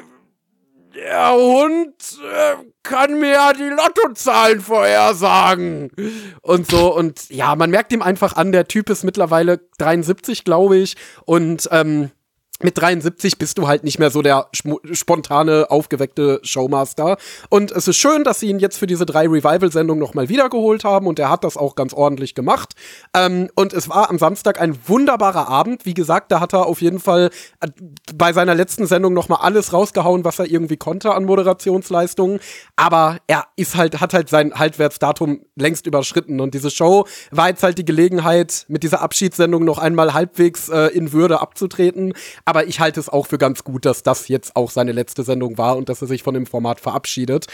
der 1.05 1.35
Hund 1.35 1.95
äh, 2.23 2.55
kann 2.83 3.21
mir 3.21 3.53
die 3.59 3.69
Lottozahlen 3.69 4.61
vorhersagen. 4.61 5.91
Und 6.41 6.71
so, 6.71 6.95
und 6.95 7.29
ja, 7.29 7.55
man 7.57 7.71
merkt 7.71 7.93
ihm 7.93 8.01
einfach 8.01 8.37
an, 8.37 8.53
der 8.53 8.69
Typ 8.69 8.89
ist 8.89 9.05
mittlerweile 9.05 9.61
73, 9.79 10.45
glaube 10.45 10.79
ich. 10.79 10.97
Und 11.27 11.69
ähm, 11.73 12.11
mit 12.63 12.79
73 12.79 13.37
bist 13.37 13.59
du 13.59 13.67
halt 13.67 13.83
nicht 13.83 13.99
mehr 13.99 14.11
so 14.11 14.23
der 14.23 14.49
spontane, 14.53 15.71
aufgeweckte 15.71 16.39
Showmaster. 16.45 17.17
Und 17.49 17.73
es 17.73 17.89
ist 17.89 17.97
schön, 17.97 18.23
dass 18.23 18.41
sie 18.41 18.49
ihn 18.49 18.61
jetzt 18.61 18.79
für 18.79 18.87
diese 18.87 19.07
drei 19.07 19.27
Revival-Sendungen 19.27 20.01
nochmal 20.01 20.29
wiedergeholt 20.29 20.85
haben 20.85 21.09
und 21.09 21.19
er 21.19 21.31
hat 21.31 21.43
das 21.43 21.57
auch 21.57 21.75
ganz 21.75 21.93
ordentlich 21.93 22.35
gemacht. 22.35 22.75
Ähm, 23.13 23.51
und 23.57 23.73
es 23.73 23.89
war 23.89 24.09
am 24.09 24.19
Samstag 24.19 24.61
ein 24.61 24.79
wunderbarer 24.87 25.49
Abend. 25.49 25.85
Wie 25.85 25.95
gesagt, 25.95 26.31
da 26.31 26.39
hat 26.39 26.53
er 26.55 26.67
auf 26.67 26.81
jeden 26.81 27.01
Fall 27.01 27.31
äh, 27.61 27.69
bei 28.15 28.33
seiner 28.33 28.55
letzten 28.55 28.87
Sendung 28.87 29.15
nochmal 29.15 29.41
alles 29.43 29.73
rausgehauen, 29.73 30.25
was 30.25 30.39
er 30.39 30.47
irgendwie 30.47 30.77
konnte 30.77 31.13
an 31.13 31.25
Moderationsleistungen. 31.25 32.39
Aber 32.77 33.19
er 33.27 33.47
ist 33.57 33.75
halt, 33.75 34.01
hat 34.01 34.15
halt 34.15 34.29
sein 34.29 34.55
Haltwertsdatum 34.55 35.41
längst 35.57 35.89
überschritten. 35.89 36.41
Und 36.41 36.55
diese 36.55 36.71
Show 36.71 37.07
war 37.33 37.49
jetzt 37.49 37.65
halt 37.65 37.79
die 37.79 37.85
Gelegenheit, 37.85 38.65
mit 38.69 38.85
dieser 38.85 39.03
Abschiedssendung 39.03 39.65
noch 39.65 39.79
einmal 39.79 40.15
halbwegs 40.15 40.69
äh, 40.69 40.87
in 40.89 41.13
Würde 41.13 41.41
abzutreten. 41.41 42.15
Aber 42.45 42.67
ich 42.67 42.81
halte 42.81 43.01
es 43.01 43.09
auch 43.09 43.27
für 43.27 43.39
ganz 43.39 43.65
gut, 43.65 43.85
dass 43.87 44.03
das 44.03 44.29
jetzt 44.29 44.55
auch 44.55 44.71
seine 44.71 44.93
letzte 44.93 45.23
Sendung 45.23 45.57
war 45.57 45.77
und 45.77 45.89
dass 45.89 46.03
er 46.03 46.09
sich 46.09 46.23
von 46.23 46.35
dem 46.35 46.47
Format 46.47 46.81
verabschiedet. 46.81 47.47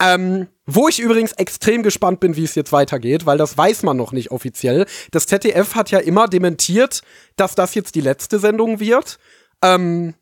Ähm, 0.00 0.46
wo 0.66 0.88
ich 0.88 1.00
übrigens 1.00 1.32
extrem 1.32 1.82
gespannt 1.82 2.20
bin, 2.20 2.36
wie 2.36 2.44
es 2.44 2.54
jetzt 2.54 2.72
weitergeht, 2.72 3.26
weil 3.26 3.38
das 3.38 3.58
weiß 3.58 3.82
man 3.82 3.96
noch 3.96 4.12
nicht 4.12 4.30
offiziell. 4.30 4.86
Das 5.10 5.26
ZDF 5.26 5.74
hat 5.74 5.90
ja 5.90 5.98
immer 5.98 6.28
dementiert, 6.28 7.02
dass 7.36 7.54
das 7.54 7.74
jetzt 7.74 7.94
die 7.94 8.00
letzte 8.00 8.38
Sendung 8.38 8.78
wird. 8.78 9.18
Ähm, 9.62 10.14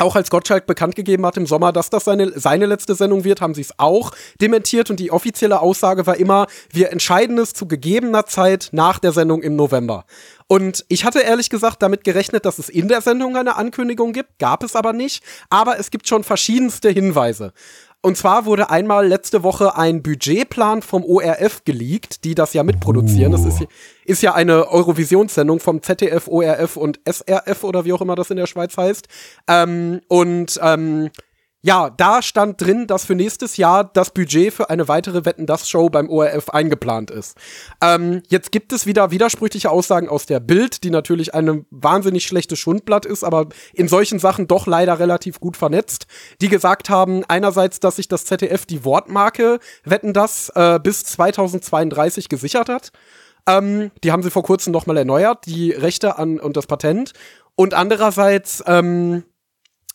auch 0.00 0.16
als 0.16 0.28
Gottschalk 0.28 0.66
bekannt 0.66 0.96
gegeben 0.96 1.24
hat 1.24 1.36
im 1.36 1.46
Sommer, 1.46 1.72
dass 1.72 1.88
das 1.88 2.04
seine, 2.04 2.38
seine 2.38 2.66
letzte 2.66 2.96
Sendung 2.96 3.22
wird, 3.22 3.40
haben 3.40 3.54
sie 3.54 3.60
es 3.60 3.78
auch 3.78 4.10
dementiert 4.40 4.90
und 4.90 4.98
die 4.98 5.12
offizielle 5.12 5.60
Aussage 5.60 6.04
war 6.06 6.16
immer, 6.16 6.48
wir 6.72 6.90
entscheiden 6.90 7.38
es 7.38 7.52
zu 7.52 7.68
gegebener 7.68 8.26
Zeit 8.26 8.70
nach 8.72 8.98
der 8.98 9.12
Sendung 9.12 9.42
im 9.42 9.54
November. 9.54 10.04
Und 10.46 10.84
ich 10.88 11.04
hatte 11.04 11.20
ehrlich 11.20 11.48
gesagt 11.50 11.82
damit 11.82 12.04
gerechnet, 12.04 12.44
dass 12.44 12.58
es 12.58 12.68
in 12.68 12.88
der 12.88 13.00
Sendung 13.00 13.36
eine 13.36 13.56
Ankündigung 13.56 14.12
gibt, 14.12 14.38
gab 14.38 14.62
es 14.62 14.76
aber 14.76 14.92
nicht, 14.92 15.24
aber 15.48 15.78
es 15.78 15.90
gibt 15.90 16.06
schon 16.06 16.22
verschiedenste 16.22 16.90
Hinweise. 16.90 17.52
Und 18.04 18.18
zwar 18.18 18.44
wurde 18.44 18.68
einmal 18.68 19.06
letzte 19.08 19.42
Woche 19.42 19.78
ein 19.78 20.02
Budgetplan 20.02 20.82
vom 20.82 21.04
ORF 21.04 21.64
geleakt, 21.64 22.24
die 22.24 22.34
das 22.34 22.52
ja 22.52 22.62
mitproduzieren. 22.62 23.32
Das 23.32 23.46
ist, 23.46 23.64
ist 24.04 24.22
ja 24.22 24.34
eine 24.34 24.68
Eurovisionssendung 24.68 25.58
vom 25.58 25.80
ZDF, 25.80 26.28
ORF 26.28 26.76
und 26.76 27.00
SRF 27.06 27.64
oder 27.64 27.86
wie 27.86 27.94
auch 27.94 28.02
immer 28.02 28.14
das 28.14 28.28
in 28.28 28.36
der 28.36 28.46
Schweiz 28.46 28.76
heißt. 28.76 29.08
Ähm, 29.48 30.02
und 30.08 30.60
ähm, 30.62 31.08
ja, 31.66 31.88
da 31.88 32.20
stand 32.20 32.60
drin, 32.60 32.86
dass 32.86 33.06
für 33.06 33.14
nächstes 33.14 33.56
Jahr 33.56 33.84
das 33.84 34.10
Budget 34.10 34.52
für 34.52 34.68
eine 34.68 34.86
weitere 34.86 35.24
Wetten 35.24 35.46
das 35.46 35.66
Show 35.66 35.88
beim 35.88 36.10
ORF 36.10 36.50
eingeplant 36.50 37.10
ist. 37.10 37.38
Ähm, 37.82 38.22
jetzt 38.28 38.52
gibt 38.52 38.74
es 38.74 38.84
wieder 38.84 39.10
widersprüchliche 39.10 39.70
Aussagen 39.70 40.10
aus 40.10 40.26
der 40.26 40.40
Bild, 40.40 40.84
die 40.84 40.90
natürlich 40.90 41.32
eine 41.32 41.64
wahnsinnig 41.70 42.26
schlechte 42.26 42.56
Schundblatt 42.56 43.06
ist, 43.06 43.24
aber 43.24 43.46
in 43.72 43.88
solchen 43.88 44.18
Sachen 44.18 44.46
doch 44.46 44.66
leider 44.66 44.98
relativ 44.98 45.40
gut 45.40 45.56
vernetzt, 45.56 46.06
die 46.42 46.50
gesagt 46.50 46.90
haben, 46.90 47.24
einerseits, 47.28 47.80
dass 47.80 47.96
sich 47.96 48.08
das 48.08 48.26
ZDF 48.26 48.66
die 48.66 48.84
Wortmarke 48.84 49.58
Wetten 49.84 50.12
das 50.12 50.50
äh, 50.54 50.78
bis 50.82 51.04
2032 51.04 52.28
gesichert 52.28 52.68
hat. 52.68 52.92
Ähm, 53.48 53.90
die 54.02 54.12
haben 54.12 54.22
sie 54.22 54.30
vor 54.30 54.42
kurzem 54.42 54.74
nochmal 54.74 54.98
erneuert, 54.98 55.46
die 55.46 55.70
Rechte 55.70 56.18
an 56.18 56.38
und 56.38 56.58
das 56.58 56.66
Patent. 56.66 57.14
Und 57.54 57.72
andererseits, 57.72 58.62
ähm, 58.66 59.24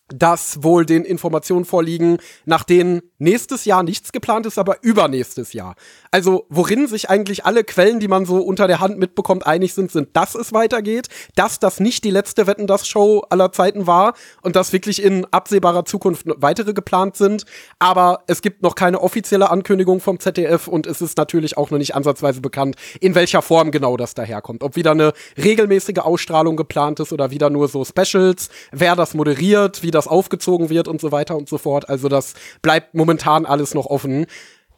dass 0.09 0.63
wohl 0.63 0.85
den 0.85 1.05
Informationen 1.05 1.65
vorliegen, 1.65 2.17
nach 2.45 2.63
denen 2.63 3.01
nächstes 3.17 3.65
Jahr 3.65 3.83
nichts 3.83 4.11
geplant 4.11 4.45
ist, 4.45 4.57
aber 4.57 4.77
übernächstes 4.81 5.53
Jahr. 5.53 5.75
Also, 6.11 6.45
worin 6.49 6.87
sich 6.87 7.09
eigentlich 7.09 7.45
alle 7.45 7.63
Quellen, 7.63 7.99
die 7.99 8.07
man 8.07 8.25
so 8.25 8.37
unter 8.37 8.65
der 8.65 8.79
Hand 8.79 8.97
mitbekommt, 8.97 9.45
einig 9.45 9.75
sind, 9.75 9.91
sind, 9.91 10.09
dass 10.13 10.33
es 10.33 10.53
weitergeht, 10.53 11.07
dass 11.35 11.59
das 11.59 11.79
nicht 11.79 12.03
die 12.03 12.09
letzte 12.09 12.47
Wetten 12.47 12.65
das 12.65 12.87
Show 12.87 13.23
aller 13.29 13.51
Zeiten 13.51 13.85
war 13.85 14.15
und 14.41 14.55
dass 14.55 14.73
wirklich 14.73 15.03
in 15.03 15.25
absehbarer 15.25 15.85
Zukunft 15.85 16.25
weitere 16.37 16.73
geplant 16.73 17.15
sind. 17.15 17.45
Aber 17.77 18.23
es 18.25 18.41
gibt 18.41 18.63
noch 18.63 18.73
keine 18.73 19.01
offizielle 19.01 19.51
Ankündigung 19.51 19.99
vom 19.99 20.19
ZDF 20.19 20.67
und 20.67 20.87
es 20.87 20.99
ist 21.01 21.15
natürlich 21.17 21.57
auch 21.57 21.69
noch 21.69 21.77
nicht 21.77 21.93
ansatzweise 21.93 22.41
bekannt, 22.41 22.75
in 22.99 23.13
welcher 23.13 23.43
Form 23.43 23.69
genau 23.69 23.95
das 23.95 24.15
daherkommt. 24.15 24.63
Ob 24.63 24.75
wieder 24.75 24.91
eine 24.91 25.13
regelmäßige 25.37 25.99
Ausstrahlung 25.99 26.57
geplant 26.57 26.99
ist 26.99 27.13
oder 27.13 27.29
wieder 27.29 27.51
nur 27.51 27.67
so 27.67 27.85
Specials, 27.85 28.49
wer 28.71 28.95
das 28.95 29.13
moderiert, 29.13 29.83
wie 29.83 29.91
das 29.91 30.07
aufgezogen 30.07 30.71
wird 30.71 30.87
und 30.87 31.01
so 31.01 31.11
weiter 31.11 31.37
und 31.37 31.47
so 31.47 31.59
fort. 31.59 31.87
Also 31.87 32.09
das 32.09 32.33
bleibt 32.63 32.95
momentan 32.95 33.45
alles 33.45 33.75
noch 33.75 33.85
offen. 33.85 34.25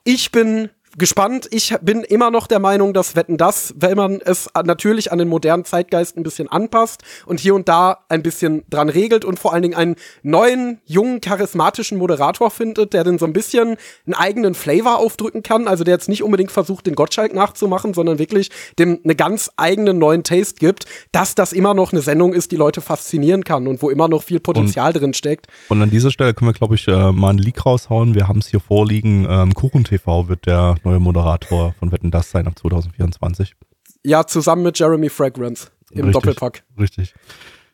Ich 0.03 0.31
bin 0.31 0.69
gespannt. 0.97 1.47
Ich 1.51 1.75
bin 1.81 2.01
immer 2.01 2.31
noch 2.31 2.47
der 2.47 2.59
Meinung, 2.59 2.93
dass 2.93 3.15
Wetten 3.15 3.37
das, 3.37 3.73
wenn 3.77 3.97
man 3.97 4.21
es 4.21 4.49
natürlich 4.65 5.11
an 5.11 5.19
den 5.19 5.27
modernen 5.27 5.65
Zeitgeist 5.65 6.17
ein 6.17 6.23
bisschen 6.23 6.49
anpasst 6.49 7.03
und 7.25 7.39
hier 7.39 7.55
und 7.55 7.69
da 7.69 7.99
ein 8.09 8.23
bisschen 8.23 8.63
dran 8.69 8.89
regelt 8.89 9.25
und 9.25 9.39
vor 9.39 9.53
allen 9.53 9.63
Dingen 9.63 9.75
einen 9.75 9.95
neuen, 10.23 10.79
jungen, 10.85 11.21
charismatischen 11.21 11.97
Moderator 11.97 12.51
findet, 12.51 12.93
der 12.93 13.03
dann 13.03 13.19
so 13.19 13.25
ein 13.25 13.33
bisschen 13.33 13.77
einen 14.05 14.13
eigenen 14.15 14.53
Flavor 14.53 14.97
aufdrücken 14.97 15.43
kann. 15.43 15.67
Also 15.67 15.83
der 15.83 15.93
jetzt 15.93 16.09
nicht 16.09 16.23
unbedingt 16.23 16.51
versucht, 16.51 16.85
den 16.87 16.95
Gottschalk 16.95 17.33
nachzumachen, 17.33 17.93
sondern 17.93 18.19
wirklich 18.19 18.49
dem 18.77 18.99
eine 19.03 19.15
ganz 19.15 19.51
eigenen 19.57 19.97
neuen 19.99 20.23
Taste 20.23 20.55
gibt, 20.59 20.85
dass 21.11 21.35
das 21.35 21.53
immer 21.53 21.73
noch 21.73 21.91
eine 21.91 22.01
Sendung 22.01 22.33
ist, 22.33 22.51
die 22.51 22.57
Leute 22.57 22.81
faszinieren 22.81 23.43
kann 23.43 23.67
und 23.67 23.81
wo 23.81 23.89
immer 23.89 24.07
noch 24.07 24.23
viel 24.23 24.39
Potenzial 24.39 24.93
drin 24.93 25.13
steckt. 25.13 25.47
Und 25.69 25.81
an 25.81 25.89
dieser 25.89 26.11
Stelle 26.11 26.33
können 26.33 26.49
wir, 26.49 26.53
glaube 26.53 26.75
ich, 26.75 26.87
äh, 26.87 27.11
mal 27.11 27.29
einen 27.29 27.39
Leak 27.39 27.65
raushauen. 27.65 28.15
Wir 28.15 28.27
haben 28.27 28.39
es 28.39 28.47
hier 28.47 28.59
vorliegen. 28.59 29.25
Ähm, 29.29 29.53
Kuchen 29.53 29.83
TV 29.83 30.27
wird 30.27 30.45
der 30.45 30.75
neue 30.83 30.99
Moderator 30.99 31.73
von 31.79 31.91
Wetten 31.91 32.11
Das 32.11 32.31
sein 32.31 32.47
ab 32.47 32.57
2024. 32.59 33.55
Ja, 34.03 34.25
zusammen 34.25 34.63
mit 34.63 34.79
Jeremy 34.79 35.09
Fragrance 35.09 35.67
im 35.91 36.05
Richtig. 36.05 36.13
Doppelpack. 36.13 36.63
Richtig. 36.79 37.13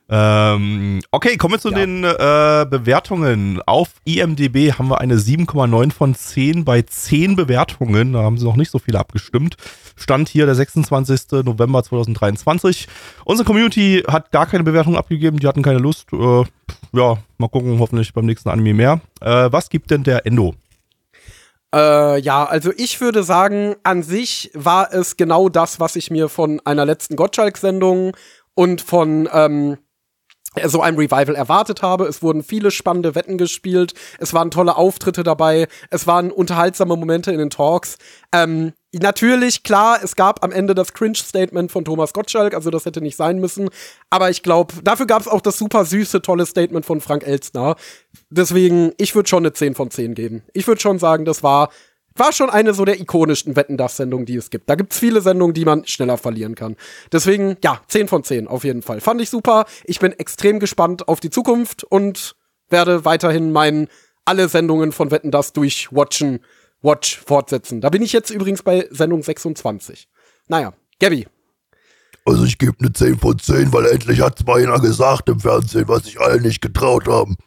Ähm, 0.10 1.02
okay, 1.12 1.36
kommen 1.36 1.56
wir 1.56 1.60
zu 1.60 1.70
Ja. 1.70 1.80
den 1.80 2.04
äh, 2.06 2.66
Bewertungen. 2.70 3.62
Auf 3.66 3.90
IMDB 4.06 4.72
haben 4.72 4.88
wir 4.88 5.02
eine 5.02 5.16
7,9 5.18 5.92
von 5.92 6.16
10 6.16 6.64
bei 6.64 6.82
10 6.82 7.36
Bewertungen. 7.36 8.14
Da 8.14 8.22
haben 8.24 8.38
sie 8.38 8.46
noch 8.46 8.56
nicht 8.56 8.72
so 8.72 8.80
viele 8.80 9.00
abgestimmt. 9.00 9.58
Stand 9.98 10.30
hier 10.30 10.46
der 10.46 10.56
26. 10.56 11.44
November 11.44 11.84
2023. 11.84 12.88
Unsere 13.26 13.46
Community 13.46 14.04
hat 14.08 14.32
gar 14.32 14.46
keine 14.46 14.64
Bewertung 14.64 14.96
abgegeben. 14.96 15.40
Die 15.40 15.48
hatten 15.48 15.62
keine 15.62 15.80
Lust. 15.80 16.08
Äh, 16.14 16.44
ja, 16.94 17.18
mal 17.38 17.50
gucken, 17.50 17.78
hoffentlich 17.80 18.14
beim 18.14 18.26
nächsten 18.26 18.48
Anime 18.50 18.74
mehr. 18.74 19.02
Äh, 19.20 19.52
was 19.52 19.68
gibt 19.70 19.92
denn 19.92 20.04
der 20.04 20.26
Endo? 20.26 20.56
Äh, 21.78 22.20
ja, 22.22 22.44
also 22.44 22.72
ich 22.76 23.00
würde 23.02 23.22
sagen, 23.22 23.76
an 23.84 24.02
sich 24.02 24.50
war 24.56 24.92
es 24.92 25.16
genau 25.16 25.48
das, 25.48 25.80
was 25.80 25.96
ich 25.96 26.10
mir 26.10 26.28
von 26.28 26.60
einer 26.66 26.86
letzten 26.86 27.16
Gottschalk-Sendung 27.16 28.18
und 28.56 28.82
von 28.82 29.30
ähm, 29.32 29.78
so 30.66 30.82
einem 30.82 30.98
Revival 30.98 31.36
erwartet 31.36 31.84
habe. 31.84 32.06
Es 32.06 32.24
wurden 32.24 32.42
viele 32.42 32.72
spannende 32.72 33.14
Wetten 33.14 33.38
gespielt. 33.38 33.94
Es 34.18 34.34
waren 34.34 34.50
tolle 34.50 34.76
Auftritte 34.76 35.22
dabei. 35.22 35.68
Es 35.92 36.08
waren 36.08 36.32
unterhaltsame 36.32 36.96
Momente 36.96 37.32
in 37.32 37.38
den 37.38 37.52
Talks. 37.52 37.98
Ähm, 38.34 38.74
natürlich, 38.94 39.64
klar, 39.64 40.00
es 40.02 40.16
gab 40.16 40.44
am 40.44 40.52
Ende 40.52 40.74
das 40.74 40.94
Cringe-Statement 40.94 41.72
von 41.72 41.86
Thomas 41.86 42.14
Gottschalk, 42.14 42.54
also 42.54 42.70
das 42.70 42.86
hätte 42.86 43.02
nicht 43.02 43.16
sein 43.16 43.40
müssen. 43.40 43.70
Aber 44.10 44.30
ich 44.30 44.44
glaube, 44.44 44.74
dafür 44.84 45.08
gab 45.08 45.22
es 45.22 45.28
auch 45.28 45.42
das 45.42 45.58
super 45.58 45.86
süße, 45.86 46.22
tolle 46.22 46.46
Statement 46.46 46.86
von 46.86 47.02
Frank 47.02 47.26
Elstner. 47.26 47.76
Deswegen, 48.30 48.94
ich 48.98 49.16
würde 49.16 49.30
schon 49.30 49.44
eine 49.44 49.54
10 49.54 49.76
von 49.76 49.92
10 49.92 50.16
geben. 50.16 50.44
Ich 50.54 50.68
würde 50.68 50.82
schon 50.82 51.00
sagen, 51.00 51.26
das 51.26 51.44
war, 51.44 51.70
war 52.16 52.32
schon 52.34 52.50
eine 52.50 52.74
so 52.74 52.86
der 52.86 53.00
ikonischsten 53.00 53.56
Wetten 53.56 53.78
das 53.78 53.98
Sendungen, 53.98 54.26
die 54.26 54.36
es 54.36 54.50
gibt. 54.50 54.70
Da 54.70 54.76
gibt's 54.76 54.98
viele 54.98 55.22
Sendungen, 55.22 55.54
die 55.54 55.66
man 55.66 55.86
schneller 55.86 56.18
verlieren 56.18 56.56
kann. 56.56 56.76
Deswegen, 57.12 57.58
ja, 57.64 57.82
10 57.88 58.08
von 58.08 58.24
10 58.24 58.48
auf 58.48 58.64
jeden 58.64 58.82
Fall. 58.82 59.02
Fand 59.02 59.22
ich 59.22 59.30
super. 59.30 59.66
Ich 59.86 60.00
bin 60.00 60.14
extrem 60.14 60.60
gespannt 60.60 61.08
auf 61.08 61.20
die 61.20 61.30
Zukunft 61.30 61.84
und 61.84 62.36
werde 62.70 63.06
weiterhin 63.06 63.52
meinen 63.52 63.88
alle 64.26 64.50
Sendungen 64.50 64.92
von 64.92 65.12
Wetten 65.12 65.32
das 65.32 65.54
durch 65.54 65.90
Watchen, 65.92 66.40
Watch 66.82 67.18
fortsetzen. 67.20 67.82
Da 67.82 67.90
bin 67.90 68.02
ich 68.02 68.14
jetzt 68.14 68.30
übrigens 68.30 68.64
bei 68.64 68.88
Sendung 68.92 69.24
26. 69.24 70.08
Naja, 70.48 70.74
Gabby. 71.00 71.28
Also 72.26 72.44
ich 72.44 72.58
gebe 72.58 72.76
eine 72.80 72.92
10 72.92 73.20
von 73.20 73.40
10, 73.40 73.72
weil 73.72 73.86
endlich 73.88 74.22
hat's 74.22 74.46
mal 74.46 74.62
einer 74.62 74.80
gesagt 74.80 75.30
im 75.30 75.40
Fernsehen, 75.40 75.88
was 75.88 76.04
sich 76.06 76.20
alle 76.20 76.42
nicht 76.42 76.62
getraut 76.62 77.08
haben. 77.08 77.38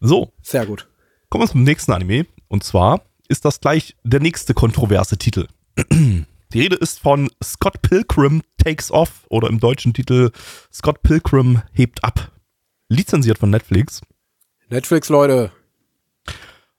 So, 0.00 0.32
Sehr 0.42 0.66
gut. 0.66 0.88
kommen 1.28 1.44
wir 1.44 1.50
zum 1.50 1.62
nächsten 1.64 1.92
Anime. 1.92 2.26
Und 2.48 2.62
zwar 2.62 3.02
ist 3.28 3.44
das 3.44 3.60
gleich 3.60 3.96
der 4.04 4.20
nächste 4.20 4.54
kontroverse 4.54 5.16
Titel. 5.18 5.48
Die 5.90 6.60
Rede 6.60 6.76
ist 6.76 7.00
von 7.00 7.28
Scott 7.42 7.82
Pilgrim 7.82 8.42
Takes 8.62 8.92
Off 8.92 9.26
oder 9.28 9.48
im 9.48 9.58
deutschen 9.58 9.92
Titel 9.92 10.30
Scott 10.72 11.02
Pilgrim 11.02 11.62
hebt 11.72 12.04
ab. 12.04 12.30
Lizenziert 12.88 13.38
von 13.38 13.50
Netflix. 13.50 14.00
Netflix, 14.68 15.08
Leute. 15.08 15.50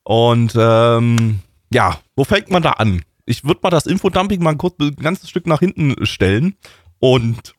Und 0.08 0.54
ähm, 0.58 1.40
ja, 1.70 2.00
wo 2.16 2.24
fängt 2.24 2.50
man 2.50 2.64
da 2.64 2.72
an? 2.72 3.02
Ich 3.26 3.44
würde 3.44 3.60
mal 3.62 3.72
das 3.72 3.86
Infodumping 3.86 4.42
mal 4.42 4.56
kurz 4.56 4.76
ein 4.80 4.96
ganzes 4.96 5.30
Stück 5.30 5.46
nach 5.48 5.60
hinten 5.60 6.06
stellen 6.06 6.56
und 7.00 7.56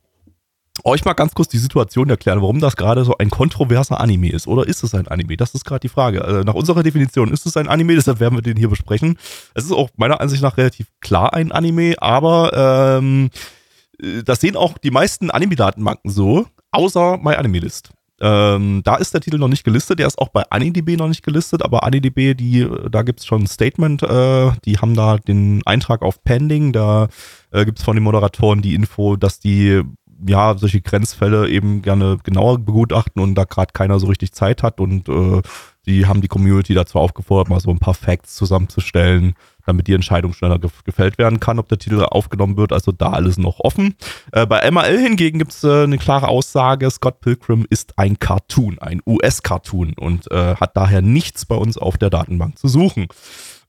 euch 0.83 1.05
mal 1.05 1.13
ganz 1.13 1.35
kurz 1.35 1.49
die 1.49 1.59
Situation 1.59 2.09
erklären, 2.09 2.41
warum 2.41 2.59
das 2.59 2.77
gerade 2.77 3.05
so 3.05 3.19
ein 3.19 3.29
kontroverser 3.29 4.01
Anime 4.01 4.33
ist. 4.33 4.47
Oder 4.47 4.67
ist 4.67 4.83
es 4.83 4.95
ein 4.95 5.09
Anime? 5.09 5.37
Das 5.37 5.55
ist 5.55 5.67
gerade 5.67 5.81
die 5.81 5.91
Frage. 5.91 6.25
Also 6.25 6.41
nach 6.41 6.55
unserer 6.55 6.83
Definition 6.83 7.31
ist 7.31 7.45
es 7.45 7.55
ein 7.59 7.69
Anime, 7.69 7.97
deshalb 7.97 8.19
werden 8.19 8.39
wir 8.39 8.43
den 8.43 8.57
hier 8.57 8.71
besprechen. 8.71 9.19
Es 9.53 9.67
ist 9.67 9.73
auch 9.73 9.91
meiner 9.97 10.23
Ansicht 10.23 10.43
nach 10.43 10.57
relativ 10.57 10.87
klar 11.03 11.35
ein 11.35 11.53
Anime, 11.53 11.97
aber 11.99 12.99
ähm, 12.99 13.29
äh, 14.01 14.23
das 14.23 14.41
sehen 14.41 14.57
auch 14.57 14.79
die 14.79 14.91
meisten 14.91 15.31
Anime-Datenbanken 15.31 16.11
so, 16.11 16.47
außer 16.71 17.19
MyAnimeList. 17.19 17.91
Ähm, 18.21 18.83
da 18.85 18.97
ist 18.97 19.15
der 19.15 19.21
Titel 19.21 19.39
noch 19.39 19.49
nicht 19.49 19.65
gelistet, 19.65 20.01
der 20.01 20.07
ist 20.07 20.19
auch 20.19 20.29
bei 20.29 20.43
AniDB 20.51 20.97
noch 20.97 21.09
nicht 21.09 21.23
gelistet, 21.23 21.63
aber 21.63 21.85
AniDB, 21.85 22.35
die, 22.35 22.67
da 22.91 23.03
gibt's 23.03 23.27
schon 23.27 23.43
ein 23.43 23.47
Statement, 23.47 24.03
äh, 24.03 24.51
die 24.65 24.79
haben 24.79 24.95
da 24.95 25.19
den 25.19 25.63
Eintrag 25.67 26.03
auf 26.03 26.25
Pending, 26.25 26.73
da 26.73 27.09
äh, 27.53 27.65
gibt's 27.65 27.85
von 27.85 27.95
den 27.95 28.03
Moderatoren 28.03 28.61
die 28.61 28.75
Info, 28.75 29.17
dass 29.17 29.39
die 29.39 29.83
ja 30.27 30.57
solche 30.59 30.81
Grenzfälle 30.81 31.49
eben 31.49 31.83
gerne 31.83 32.19
genauer 32.25 32.59
begutachten 32.59 33.23
und 33.23 33.37
da 33.37 33.45
gerade 33.45 33.73
keiner 33.73 34.01
so 34.01 34.09
richtig 34.09 34.33
Zeit 34.33 34.65
hat 34.65 34.81
und 34.81 35.09
äh, 35.09 35.43
die 35.87 36.07
haben 36.07 36.21
die 36.21 36.29
Community 36.29 36.75
dazu 36.75 36.99
aufgefordert, 36.99 37.49
mal 37.49 37.61
so 37.61 37.71
ein 37.71 37.79
paar 37.79 37.95
Facts 37.95 38.35
zusammenzustellen, 38.35 39.35
damit 39.69 39.87
die 39.87 39.93
Entscheidung 39.93 40.33
schneller 40.33 40.59
gef 40.59 40.83
gefällt 40.85 41.19
werden 41.19 41.41
kann, 41.41 41.59
ob 41.59 41.69
der 41.69 41.79
Titel 41.79 42.03
aufgenommen 42.03 42.57
wird. 42.57 42.73
Also 42.73 42.91
da 42.93 43.11
alles 43.11 43.39
noch 43.39 43.61
offen. 43.61 43.95
Äh, 44.33 44.47
bei 44.47 44.69
MRL 44.71 44.99
hingegen 44.99 45.39
gibt 45.39 45.53
es 45.53 45.63
äh, 45.63 45.85
eine 45.85 45.99
klare 45.99 46.29
Aussage, 46.29 46.91
Scott 46.91 47.21
Pilgrim 47.21 47.67
ist 47.69 47.99
ein 47.99 48.19
Cartoon, 48.19 48.79
ein 48.79 49.03
US-Cartoon 49.07 49.95
und 49.95 50.31
äh, 50.31 50.57
hat 50.57 50.77
daher 50.77 51.03
nichts 51.03 51.47
bei 51.47 51.55
uns 51.55 51.79
auf 51.79 51.99
der 51.99 52.11
Datenbank 52.11 52.59
zu 52.59 52.69
suchen. 52.69 53.07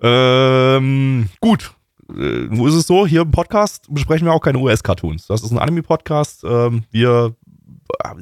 Ähm, 0.02 1.30
gut. 1.42 1.74
Äh, 2.10 2.48
wo 2.50 2.66
ist 2.68 2.76
es 2.76 2.88
so? 2.88 3.06
Hier 3.06 3.22
im 3.22 3.32
Podcast 3.32 3.86
besprechen 3.90 4.26
wir 4.26 4.34
auch 4.34 4.42
keine 4.42 4.58
US-Cartoons. 4.58 5.28
Das 5.28 5.44
ist 5.44 5.52
ein 5.52 5.60
Anime-Podcast. 5.60 6.44
Ähm, 6.44 6.84
wir 6.92 7.36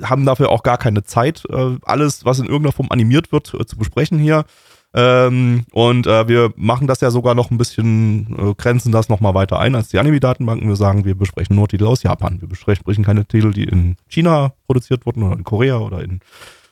haben 0.04 0.26
dafür 0.26 0.50
auch 0.50 0.64
gar 0.64 0.78
keine 0.78 1.04
Zeit, 1.04 1.44
äh, 1.50 1.78
alles, 1.84 2.26
was 2.26 2.40
in 2.40 2.46
irgendeiner 2.46 2.72
Form 2.72 2.88
animiert 2.90 3.32
wird, 3.32 3.54
äh, 3.54 3.66
zu 3.66 3.78
besprechen 3.78 4.18
hier. 4.18 4.46
Ähm, 5.00 5.66
und 5.74 6.08
äh, 6.08 6.28
wir 6.28 6.52
machen 6.56 6.88
das 6.88 7.02
ja 7.02 7.12
sogar 7.12 7.36
noch 7.36 7.52
ein 7.52 7.60
bisschen, 7.60 8.36
äh, 8.36 8.56
grenzen 8.56 8.92
das 8.92 9.10
nochmal 9.10 9.36
weiter 9.36 9.60
ein 9.60 9.76
als 9.76 9.90
die 9.90 10.00
Anime-Datenbanken. 10.00 10.68
Wir 10.68 10.76
sagen, 10.76 11.06
wir 11.06 11.14
besprechen 11.14 11.56
nur 11.56 11.68
Titel 11.68 11.86
aus 11.86 12.02
Japan. 12.02 12.42
Wir 12.42 12.48
besprechen 12.48 13.06
keine 13.06 13.24
Titel, 13.24 13.52
die 13.52 13.66
in 13.66 13.98
China 14.08 14.54
produziert 14.66 15.06
wurden 15.06 15.22
oder 15.22 15.38
in 15.38 15.44
Korea 15.44 15.78
oder 15.78 16.04
in 16.04 16.20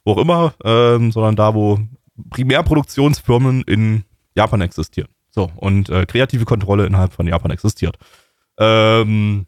wo 0.06 0.14
auch 0.14 0.18
immer, 0.18 0.56
ähm, 0.64 1.12
sondern 1.12 1.36
da, 1.36 1.54
wo 1.54 1.80
Primärproduktionsfirmen 2.32 3.62
in 3.62 4.06
Japan 4.36 4.62
existieren. 4.62 5.10
So, 5.30 5.52
und 5.58 5.90
äh, 5.90 6.08
kreative 6.08 6.46
Kontrolle 6.46 6.88
innerhalb 6.88 7.14
von 7.14 7.28
Japan 7.28 7.52
existiert. 7.52 7.98
Ähm, 8.58 9.46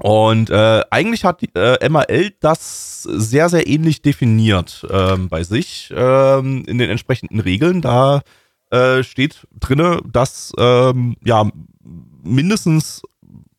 und 0.00 0.50
äh, 0.50 0.82
eigentlich 0.90 1.24
hat 1.24 1.42
äh, 1.54 1.88
MAL 1.88 2.32
das 2.40 3.02
sehr, 3.02 3.48
sehr 3.48 3.66
ähnlich 3.66 4.02
definiert 4.02 4.86
ähm, 4.90 5.28
bei 5.28 5.42
sich 5.42 5.92
ähm, 5.94 6.64
in 6.66 6.78
den 6.78 6.90
entsprechenden 6.90 7.40
Regeln. 7.40 7.80
Da 7.80 8.22
äh, 8.70 9.02
steht 9.02 9.46
drinne, 9.58 10.00
dass 10.10 10.52
ähm, 10.58 11.16
ja 11.24 11.50
mindestens, 12.22 13.02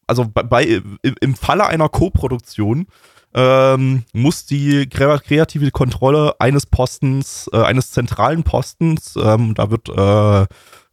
also 0.08 0.26
bei, 0.28 0.44
bei 0.44 0.82
im, 1.20 1.36
Falle 1.36 1.68
einer 1.68 1.90
Co-Produktion 1.90 2.88
ähm, 3.34 4.04
muss 4.14 4.46
die 4.46 4.88
kre- 4.88 5.22
kreative 5.22 5.72
Kontrolle 5.72 6.36
eines 6.40 6.66
Postens, 6.66 7.50
äh, 7.54 7.62
eines 7.62 7.92
zentralen 7.92 8.44
Postens, 8.44 9.16
ähm, 9.16 9.54
da 9.54 9.72
wird 9.72 9.90
äh, 9.90 10.48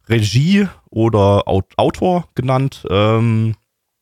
Regie 0.07 0.67
oder 0.89 1.47
Aut 1.47 1.65
Autor 1.77 2.27
genannt, 2.35 2.85
ähm, 2.89 3.55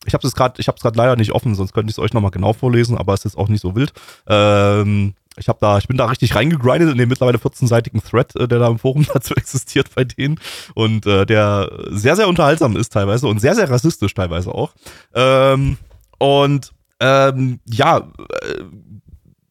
ich 0.07 0.13
habe 0.13 0.25
es 0.25 0.33
gerade, 0.33 0.59
ich 0.59 0.67
habe 0.67 0.77
es 0.77 0.81
gerade 0.81 0.97
leider 0.97 1.15
nicht 1.15 1.33
offen, 1.33 1.53
sonst 1.53 1.73
könnte 1.73 1.91
ich 1.91 1.95
es 1.95 1.99
euch 1.99 2.13
nochmal 2.13 2.31
genau 2.31 2.53
vorlesen, 2.53 2.97
aber 2.97 3.13
es 3.13 3.25
ist 3.25 3.37
auch 3.37 3.49
nicht 3.49 3.61
so 3.61 3.75
wild. 3.75 3.93
Ähm, 4.27 5.13
ich 5.37 5.49
habe 5.49 5.59
da, 5.61 5.77
ich 5.77 5.87
bin 5.87 5.97
da 5.97 6.05
richtig 6.05 6.33
reingegrindet 6.33 6.89
in 6.89 6.97
den 6.97 7.09
mittlerweile 7.09 7.37
14-seitigen 7.37 8.01
Thread, 8.01 8.35
äh, 8.35 8.47
der 8.47 8.59
da 8.59 8.67
im 8.67 8.79
Forum 8.79 9.05
dazu 9.13 9.35
existiert 9.35 9.93
bei 9.95 10.03
denen 10.03 10.39
und 10.73 11.05
äh, 11.05 11.25
der 11.25 11.71
sehr, 11.89 12.15
sehr 12.15 12.27
unterhaltsam 12.27 12.75
ist 12.75 12.93
teilweise 12.93 13.27
und 13.27 13.39
sehr, 13.39 13.55
sehr 13.55 13.69
rassistisch 13.69 14.13
teilweise 14.13 14.53
auch. 14.53 14.73
Ähm, 15.13 15.77
und 16.17 16.73
ähm, 16.99 17.59
ja, 17.65 17.97
äh, 17.97 18.63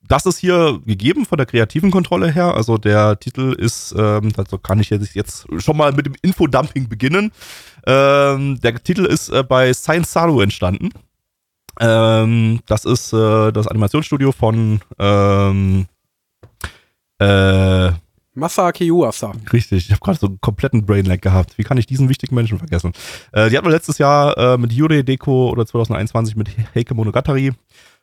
das 0.08 0.26
ist 0.26 0.38
hier 0.38 0.80
gegeben 0.84 1.24
von 1.24 1.38
der 1.38 1.46
kreativen 1.46 1.90
Kontrolle 1.90 2.30
her. 2.30 2.54
Also 2.54 2.78
der 2.78 3.18
Titel 3.18 3.52
ist, 3.52 3.94
ähm, 3.96 4.32
also 4.36 4.58
kann 4.58 4.80
ich 4.80 4.90
jetzt, 4.90 5.14
jetzt 5.14 5.46
schon 5.58 5.76
mal 5.76 5.92
mit 5.92 6.06
dem 6.06 6.14
Infodumping 6.22 6.88
beginnen. 6.88 7.32
Ähm, 7.86 8.60
der 8.60 8.82
Titel 8.82 9.04
ist 9.04 9.28
äh, 9.28 9.42
bei 9.42 9.72
Science 9.72 10.12
Saru 10.12 10.40
entstanden. 10.40 10.90
Ähm, 11.80 12.60
das 12.66 12.84
ist 12.84 13.12
äh, 13.12 13.52
das 13.52 13.66
Animationsstudio 13.66 14.32
von 14.32 14.80
ähm, 14.98 15.86
äh, 17.18 17.90
Masaaki 18.34 18.84
Yuasa. 18.84 19.32
Richtig, 19.52 19.86
ich 19.86 19.90
habe 19.90 20.00
gerade 20.00 20.18
so 20.18 20.26
einen 20.26 20.40
kompletten 20.40 20.84
Brainlag 20.84 21.22
gehabt. 21.22 21.56
Wie 21.58 21.64
kann 21.64 21.78
ich 21.78 21.86
diesen 21.86 22.08
wichtigen 22.08 22.34
Menschen 22.34 22.58
vergessen? 22.58 22.92
Äh, 23.32 23.48
die 23.50 23.56
hatten 23.56 23.66
wir 23.66 23.72
letztes 23.72 23.98
Jahr 23.98 24.36
äh, 24.36 24.58
mit 24.58 24.72
Yuri 24.72 25.04
Deko 25.04 25.50
oder 25.50 25.66
2021 25.66 26.36
mit 26.36 26.50
Heike 26.74 26.94
Monogatari. 26.94 27.52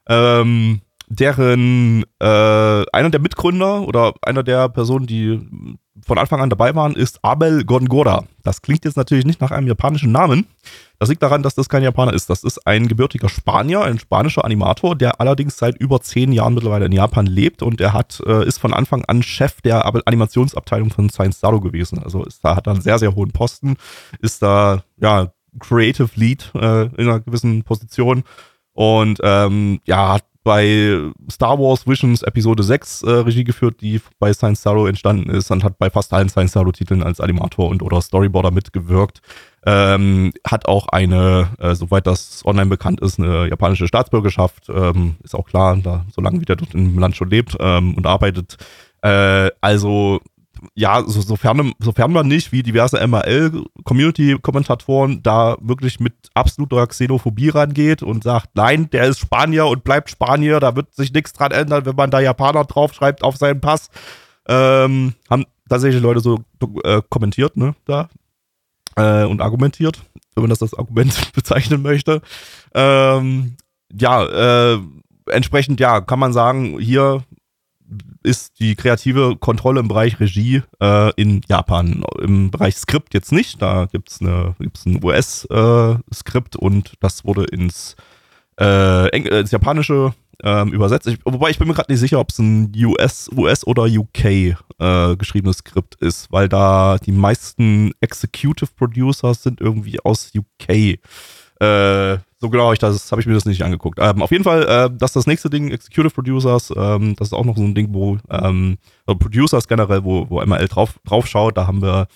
Ähm, 0.08 0.82
deren 1.14 2.04
äh, 2.20 2.26
einer 2.26 3.10
der 3.10 3.20
Mitgründer 3.20 3.88
oder 3.88 4.14
einer 4.22 4.44
der 4.44 4.70
Personen, 4.70 5.06
die 5.06 5.40
von 6.06 6.18
Anfang 6.18 6.42
an 6.42 6.50
dabei 6.50 6.76
waren, 6.76 6.96
ist 6.96 7.20
Abel 7.24 7.64
Gongora. 7.64 8.26
Das 8.42 8.62
klingt 8.62 8.84
jetzt 8.84 8.98
natürlich 8.98 9.26
nicht 9.26 9.40
nach 9.40 9.52
einem 9.52 9.68
japanischen 9.68 10.12
Namen. 10.12 10.48
Das 11.00 11.10
liegt 11.10 11.22
daran, 11.22 11.44
dass 11.44 11.56
das 11.56 11.70
kein 11.70 11.84
Japaner 11.84 12.14
ist. 12.14 12.30
Das 12.30 12.44
ist 12.44 12.66
ein 12.66 12.88
gebürtiger 12.88 13.30
Spanier, 13.30 13.82
ein 13.82 14.00
spanischer 14.00 14.44
Animator, 14.44 14.96
der 14.96 15.22
allerdings 15.22 15.58
seit 15.58 15.78
über 15.78 16.02
zehn 16.02 16.32
Jahren 16.32 16.56
mittlerweile 16.56 16.86
in 16.86 16.92
Japan 16.92 17.26
lebt 17.26 17.62
und 17.62 17.80
er 17.80 17.94
hat, 17.94 18.22
äh, 18.26 18.46
ist 18.46 18.58
von 18.58 18.74
Anfang 18.74 19.06
an 19.06 19.24
Chef 19.24 19.62
der 19.62 19.86
Ab- 19.86 20.02
Animationsabteilung 20.06 20.90
von 20.90 21.10
Science 21.10 21.40
Zaro 21.40 21.62
gewesen. 21.62 22.00
Also 22.00 22.24
ist 22.24 22.44
da, 22.44 22.56
hat 22.56 22.68
da 22.68 22.72
einen 22.72 22.82
sehr, 22.82 23.00
sehr 23.00 23.16
hohen 23.16 23.32
Posten, 23.32 23.78
ist 24.20 24.42
da, 24.42 24.84
ja, 25.00 25.32
Creative 25.60 26.10
Lead 26.16 26.52
äh, 26.56 26.86
in 26.86 27.08
einer 27.08 27.20
gewissen 27.20 27.64
Position 27.64 28.24
und 28.74 29.20
ähm, 29.22 29.80
ja, 29.86 30.14
hat 30.14 30.26
bei 30.44 31.00
Star 31.32 31.58
Wars 31.58 31.88
Visions 31.88 32.22
Episode 32.22 32.64
6 32.64 33.04
äh, 33.04 33.10
Regie 33.10 33.44
geführt, 33.44 33.82
die 33.82 34.02
bei 34.20 34.34
Science 34.34 34.60
Star 34.60 34.88
entstanden 34.88 35.30
ist 35.30 35.52
und 35.52 35.64
hat 35.64 35.78
bei 35.78 35.90
fast 35.90 36.12
allen 36.14 36.30
Science 36.30 36.52
Star 36.52 36.72
Titeln 36.74 37.04
als 37.04 37.20
Animator 37.22 37.70
und 37.70 37.82
oder 37.82 38.02
Storyboarder 38.02 38.52
mitgewirkt. 38.52 39.22
Ähm, 39.66 40.34
hat 40.46 40.68
auch 40.68 40.88
eine, 40.88 41.50
äh, 41.60 41.74
soweit 41.76 42.06
das 42.06 42.46
online 42.46 42.70
bekannt 42.70 43.00
ist, 43.00 43.20
eine 43.20 43.48
japanische 43.48 43.88
Staatsbürgerschaft. 43.88 44.70
Ähm, 44.70 45.16
ist 45.24 45.36
auch 45.36 45.46
klar, 45.46 45.78
da, 45.82 46.06
solange 46.14 46.42
wie 46.42 46.46
der 46.46 46.58
dort 46.58 46.74
im 46.74 47.00
Land 47.00 47.16
schon 47.16 47.30
lebt 47.30 47.56
ähm, 47.60 47.96
und 47.96 48.06
arbeitet. 48.06 48.58
Äh, 49.02 49.52
also 49.62 50.20
ja, 50.76 51.04
so, 51.06 51.22
sofern, 51.22 51.74
sofern 51.80 52.12
man 52.12 52.28
nicht, 52.28 52.52
wie 52.52 52.64
diverse 52.64 53.06
MRL-Community-Kommentatoren, 53.06 55.22
da 55.24 55.58
wirklich 55.62 56.00
mit 56.00 56.14
absoluter 56.34 56.88
Xenophobie 56.88 57.50
rangeht 57.50 58.04
und 58.04 58.24
sagt, 58.24 58.50
nein, 58.56 58.90
der 58.92 59.06
ist 59.06 59.20
Spanier 59.20 59.68
und 59.68 59.84
bleibt 59.84 60.10
Spanier, 60.10 60.60
da 60.60 60.76
wird 60.76 60.94
sich 60.94 61.14
nichts 61.14 61.34
dran 61.34 61.52
ändern, 61.52 61.86
wenn 61.86 61.96
man 61.96 62.12
da 62.12 62.20
Japaner 62.20 62.66
draufschreibt 62.66 63.24
auf 63.24 63.38
seinen 63.38 63.62
Pass. 63.62 63.90
Ähm, 64.48 65.14
haben 65.30 65.46
tatsächlich 65.70 66.02
Leute 66.02 66.20
so 66.20 66.40
äh, 66.84 67.02
kommentiert, 67.10 67.58
ne, 67.58 67.76
da. 67.86 68.10
Äh, 68.96 69.26
und 69.26 69.42
argumentiert, 69.42 70.04
wenn 70.36 70.44
man 70.44 70.50
das 70.50 70.62
als 70.62 70.74
Argument 70.74 71.32
bezeichnen 71.34 71.82
möchte. 71.82 72.22
Ähm, 72.74 73.56
ja, 73.92 74.74
äh, 74.74 74.80
entsprechend, 75.28 75.80
ja, 75.80 76.02
kann 76.02 76.20
man 76.20 76.34
sagen, 76.34 76.80
hier 76.80 77.24
ist 78.24 78.60
die 78.60 78.76
kreative 78.76 79.36
Kontrolle 79.38 79.80
im 79.80 79.88
Bereich 79.88 80.20
Regie 80.20 80.64
äh, 80.82 81.12
in 81.16 81.42
Japan. 81.48 82.04
Im 82.22 82.52
Bereich 82.52 82.76
Skript 82.76 83.14
jetzt 83.14 83.32
nicht. 83.32 83.62
Da 83.62 83.88
gibt 83.92 84.10
es 84.10 84.22
ein 84.22 85.04
US-Skript 85.04 86.56
äh, 86.56 86.60
und 86.60 86.94
das 87.00 87.26
wurde 87.26 87.44
ins, 87.46 87.96
äh, 88.60 89.08
äh, 89.08 89.40
ins 89.42 89.52
Japanische 89.52 90.14
ähm, 90.44 90.74
übersetzt. 90.74 91.08
Ich, 91.08 91.20
wobei 91.26 91.50
ich 91.50 91.60
bin 91.60 91.68
mir 91.68 91.74
gerade 91.74 91.92
nicht 91.92 92.02
sicher, 92.02 92.20
ob 92.20 92.30
es 92.30 92.40
ein 92.40 92.72
US, 92.76 93.30
US 93.36 93.66
oder 93.66 93.84
UK 93.84 94.26
äh, 94.26 95.16
geschriebenes 95.18 95.58
Skript 95.58 95.96
ist, 95.96 96.32
weil 96.32 96.50
da 96.50 96.98
die 96.98 97.12
meisten 97.12 97.92
Executive 98.02 98.72
Producers 98.76 99.44
sind 99.44 99.62
irgendwie 99.62 100.00
aus 100.04 100.32
UK. 100.36 101.00
Äh, 101.60 102.18
so 102.44 102.50
genau 102.50 102.66
habe 102.66 102.74
ich, 102.74 102.80
das, 102.80 103.10
hab 103.10 103.20
ich 103.20 103.26
mir 103.26 103.36
das 103.36 103.46
nicht 103.46 103.64
angeguckt. 103.64 104.00
Ähm, 104.02 104.22
auf 104.22 104.30
jeden 104.30 104.44
Fall, 104.44 104.64
äh, 104.64 104.90
das 104.94 105.12
ist 105.12 105.16
das 105.16 105.28
nächste 105.28 105.50
Ding, 105.50 105.72
Executive 105.72 106.14
Producers, 106.14 106.74
ähm, 106.76 107.16
das 107.16 107.30
ist 107.30 107.34
auch 107.34 107.46
noch 107.46 107.56
so 107.56 107.64
ein 107.64 107.74
Ding, 107.74 107.94
wo 107.94 108.18
ähm, 108.30 108.78
also 109.06 109.18
Producers 109.18 109.66
generell, 109.66 110.04
wo, 110.04 110.30
wo 110.30 110.42
ML 110.42 110.68
drauf, 110.68 111.00
drauf 111.06 111.26
schaut, 111.26 111.56
da 111.56 111.68
haben 111.68 111.82
wir, 111.82 112.08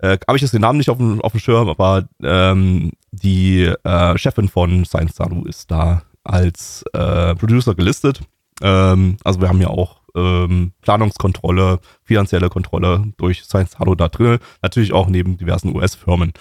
äh, 0.00 0.18
habe 0.26 0.36
ich 0.36 0.42
jetzt 0.42 0.54
den 0.54 0.62
Namen 0.62 0.78
nicht 0.78 0.90
auf 0.90 0.98
dem, 0.98 1.20
auf 1.20 1.30
dem 1.30 1.40
Schirm, 1.40 1.68
aber 1.68 2.02
ähm, 2.20 2.90
die 3.12 3.72
äh, 3.84 4.18
Chefin 4.18 4.48
von 4.48 4.84
Science 4.84 5.14
Saru 5.14 5.44
ist 5.44 5.70
da 5.70 6.02
als 6.24 6.84
äh, 6.92 7.36
Producer 7.36 7.76
gelistet. 7.76 8.22
Ähm, 8.62 9.18
also 9.22 9.40
wir 9.40 9.48
haben 9.48 9.60
ja 9.60 9.68
auch 9.68 10.00
ähm, 10.16 10.72
Planungskontrolle, 10.82 11.78
finanzielle 12.02 12.48
Kontrolle 12.48 13.04
durch 13.18 13.44
Science 13.44 13.76
Saru 13.78 13.94
da 13.94 14.08
drin, 14.08 14.38
natürlich 14.62 14.92
auch 14.92 15.06
neben 15.06 15.36
diversen 15.36 15.76
US-Firmen. 15.76 16.32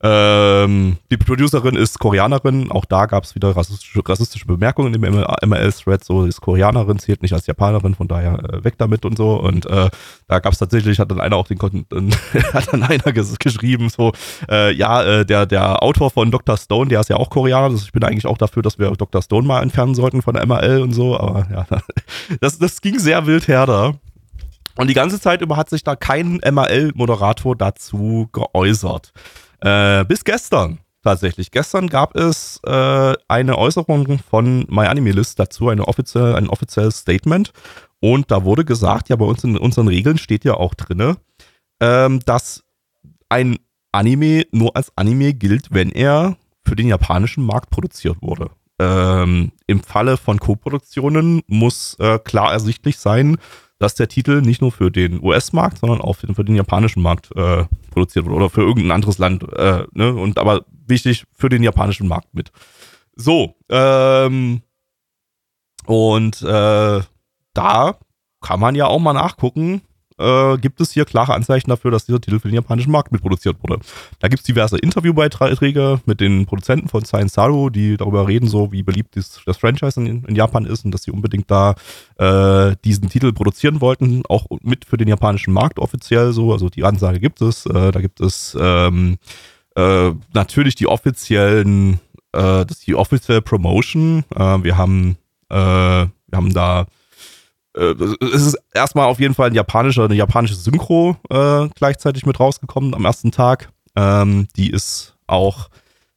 Ähm, 0.00 0.96
die 1.10 1.16
Producerin 1.16 1.74
ist 1.74 1.98
Koreanerin, 1.98 2.70
auch 2.70 2.84
da 2.84 3.06
gab 3.06 3.24
es 3.24 3.34
wieder 3.34 3.56
rassistische, 3.56 4.00
rassistische 4.08 4.46
Bemerkungen 4.46 4.94
im 4.94 5.00
ML-Thread, 5.00 6.04
so 6.04 6.24
ist 6.24 6.40
Koreanerin, 6.40 7.00
zählt 7.00 7.20
nicht 7.22 7.32
als 7.32 7.48
Japanerin, 7.48 7.96
von 7.96 8.06
daher 8.06 8.38
äh, 8.44 8.62
weg 8.62 8.74
damit 8.78 9.04
und 9.04 9.16
so. 9.16 9.32
Und 9.40 9.66
äh, 9.66 9.90
da 10.28 10.38
gab 10.38 10.52
es 10.52 10.60
tatsächlich, 10.60 11.00
hat 11.00 11.10
dann 11.10 11.20
einer 11.20 11.36
auch 11.36 11.48
den 11.48 11.58
hat 12.52 12.72
dann 12.72 12.84
einer 12.84 13.12
geschrieben, 13.12 13.88
so, 13.88 14.12
äh, 14.48 14.72
ja, 14.72 15.02
äh, 15.02 15.26
der, 15.26 15.46
der 15.46 15.82
Autor 15.82 16.12
von 16.12 16.30
Dr. 16.30 16.56
Stone, 16.56 16.90
der 16.90 17.00
ist 17.00 17.10
ja 17.10 17.16
auch 17.16 17.30
Koreaner, 17.30 17.64
also 17.64 17.84
ich 17.84 17.90
bin 17.90 18.04
eigentlich 18.04 18.26
auch 18.26 18.38
dafür, 18.38 18.62
dass 18.62 18.78
wir 18.78 18.92
Dr. 18.92 19.20
Stone 19.20 19.48
mal 19.48 19.62
entfernen 19.62 19.96
sollten 19.96 20.22
von 20.22 20.34
der 20.34 20.46
ML 20.46 20.80
und 20.80 20.92
so, 20.92 21.18
aber 21.18 21.48
ja, 21.50 21.66
das, 22.40 22.58
das 22.58 22.80
ging 22.80 23.00
sehr 23.00 23.26
wild 23.26 23.48
her 23.48 23.66
da. 23.66 23.94
Und 24.76 24.86
die 24.86 24.94
ganze 24.94 25.20
Zeit 25.20 25.42
über 25.42 25.56
hat 25.56 25.68
sich 25.68 25.82
da 25.82 25.96
kein 25.96 26.36
ML-Moderator 26.36 27.56
dazu 27.56 28.28
geäußert. 28.32 29.12
Äh, 29.60 30.04
bis 30.04 30.24
gestern 30.24 30.78
tatsächlich. 31.02 31.50
Gestern 31.50 31.88
gab 31.88 32.16
es 32.16 32.60
äh, 32.66 33.14
eine 33.28 33.58
Äußerung 33.58 34.18
von 34.18 34.66
MyAnimeList 34.68 35.38
dazu, 35.38 35.68
eine 35.68 35.86
offiziell, 35.86 36.34
ein 36.34 36.48
offizielles 36.48 36.98
Statement. 36.98 37.52
Und 38.00 38.30
da 38.30 38.44
wurde 38.44 38.64
gesagt, 38.64 39.08
ja, 39.08 39.16
bei 39.16 39.24
uns 39.24 39.42
in 39.44 39.56
unseren 39.56 39.88
Regeln 39.88 40.18
steht 40.18 40.44
ja 40.44 40.54
auch 40.54 40.74
drin, 40.74 41.16
ähm, 41.80 42.20
dass 42.24 42.64
ein 43.28 43.56
Anime 43.92 44.44
nur 44.52 44.76
als 44.76 44.92
Anime 44.96 45.34
gilt, 45.34 45.68
wenn 45.70 45.90
er 45.90 46.36
für 46.64 46.76
den 46.76 46.88
japanischen 46.88 47.44
Markt 47.44 47.70
produziert 47.70 48.18
wurde. 48.20 48.50
Ähm, 48.78 49.52
Im 49.66 49.82
Falle 49.82 50.16
von 50.16 50.38
Co-Produktionen 50.38 51.42
muss 51.46 51.96
äh, 51.98 52.18
klar 52.18 52.52
ersichtlich 52.52 52.98
sein, 52.98 53.38
dass 53.78 53.94
der 53.94 54.08
Titel 54.08 54.40
nicht 54.40 54.60
nur 54.60 54.72
für 54.72 54.90
den 54.90 55.22
US-Markt, 55.22 55.78
sondern 55.78 56.00
auch 56.00 56.14
für 56.14 56.44
den, 56.44 56.56
japanischen 56.56 57.02
Markt 57.02 57.34
äh, 57.36 57.64
produziert 57.90 58.24
wurde 58.24 58.34
oder 58.34 58.50
für 58.50 58.62
irgendein 58.62 58.92
anderes 58.92 59.18
Land. 59.18 59.44
Äh, 59.52 59.84
ne? 59.92 60.14
Und 60.14 60.38
aber 60.38 60.64
wichtig 60.86 61.24
für 61.32 61.48
den 61.48 61.62
japanischen 61.62 62.08
Markt 62.08 62.34
mit. 62.34 62.50
So, 63.14 63.54
ähm, 63.68 64.62
und 65.86 66.42
äh, 66.42 67.00
da 67.54 67.98
kann 68.40 68.60
man 68.60 68.74
ja 68.74 68.86
auch 68.86 68.98
mal 68.98 69.12
nachgucken, 69.12 69.82
äh, 70.18 70.56
gibt 70.58 70.80
es 70.80 70.92
hier 70.92 71.04
klare 71.04 71.34
Anzeichen 71.34 71.70
dafür, 71.70 71.90
dass 71.90 72.06
dieser 72.06 72.20
Titel 72.20 72.40
für 72.40 72.48
den 72.48 72.54
japanischen 72.54 72.92
Markt 72.92 73.12
mitproduziert 73.12 73.56
wurde. 73.62 73.80
Da 74.18 74.28
gibt 74.28 74.40
es 74.40 74.46
diverse 74.46 74.78
Interviewbeiträge 74.78 76.00
mit 76.06 76.20
den 76.20 76.46
Produzenten 76.46 76.88
von 76.88 77.04
Science 77.04 77.34
Saru, 77.34 77.70
die 77.70 77.96
darüber 77.96 78.28
reden, 78.28 78.48
so 78.48 78.72
wie 78.72 78.82
beliebt 78.82 79.16
das, 79.16 79.40
das 79.44 79.56
Franchise 79.56 80.00
in, 80.00 80.24
in, 80.24 80.34
Japan 80.34 80.66
ist 80.66 80.84
und 80.84 80.92
dass 80.92 81.02
sie 81.02 81.10
unbedingt 81.10 81.50
da 81.50 81.74
äh, 82.16 82.76
diesen 82.84 83.08
Titel 83.08 83.32
produzieren 83.32 83.80
wollten, 83.80 84.22
auch 84.28 84.46
mit 84.62 84.84
für 84.84 84.96
den 84.96 85.08
japanischen 85.08 85.52
Markt 85.52 85.78
offiziell 85.78 86.32
so. 86.32 86.52
Also 86.52 86.68
die 86.68 86.84
Ansage 86.84 87.20
gibt 87.20 87.40
es. 87.40 87.66
Äh, 87.66 87.92
da 87.92 88.00
gibt 88.00 88.20
es 88.20 88.56
ähm, 88.60 89.18
äh, 89.78 90.12
natürlich 90.34 90.74
die 90.74 90.88
offiziellen, 90.88 92.00
äh, 92.32 92.66
das 92.66 92.80
die 92.80 92.96
offizielle 92.96 93.42
Promotion. 93.42 94.24
Äh, 94.34 94.62
wir 94.64 94.76
haben, 94.76 95.16
wir 95.50 96.10
haben 96.34 96.52
da 96.52 96.86
äh, 97.76 97.94
es 98.20 98.46
ist 98.46 98.58
erstmal 98.74 99.06
auf 99.06 99.20
jeden 99.20 99.34
Fall 99.34 99.50
ein 99.50 99.54
japanischer, 99.54 100.04
eine 100.04 100.14
japanische 100.14 100.54
Synchro 100.54 101.16
äh, 101.30 101.68
gleichzeitig 101.74 102.26
mit 102.26 102.38
rausgekommen 102.40 102.94
am 102.94 103.04
ersten 103.04 103.30
Tag. 103.30 103.70
Ähm, 103.96 104.48
die 104.56 104.70
ist 104.70 105.16
auch, 105.26 105.68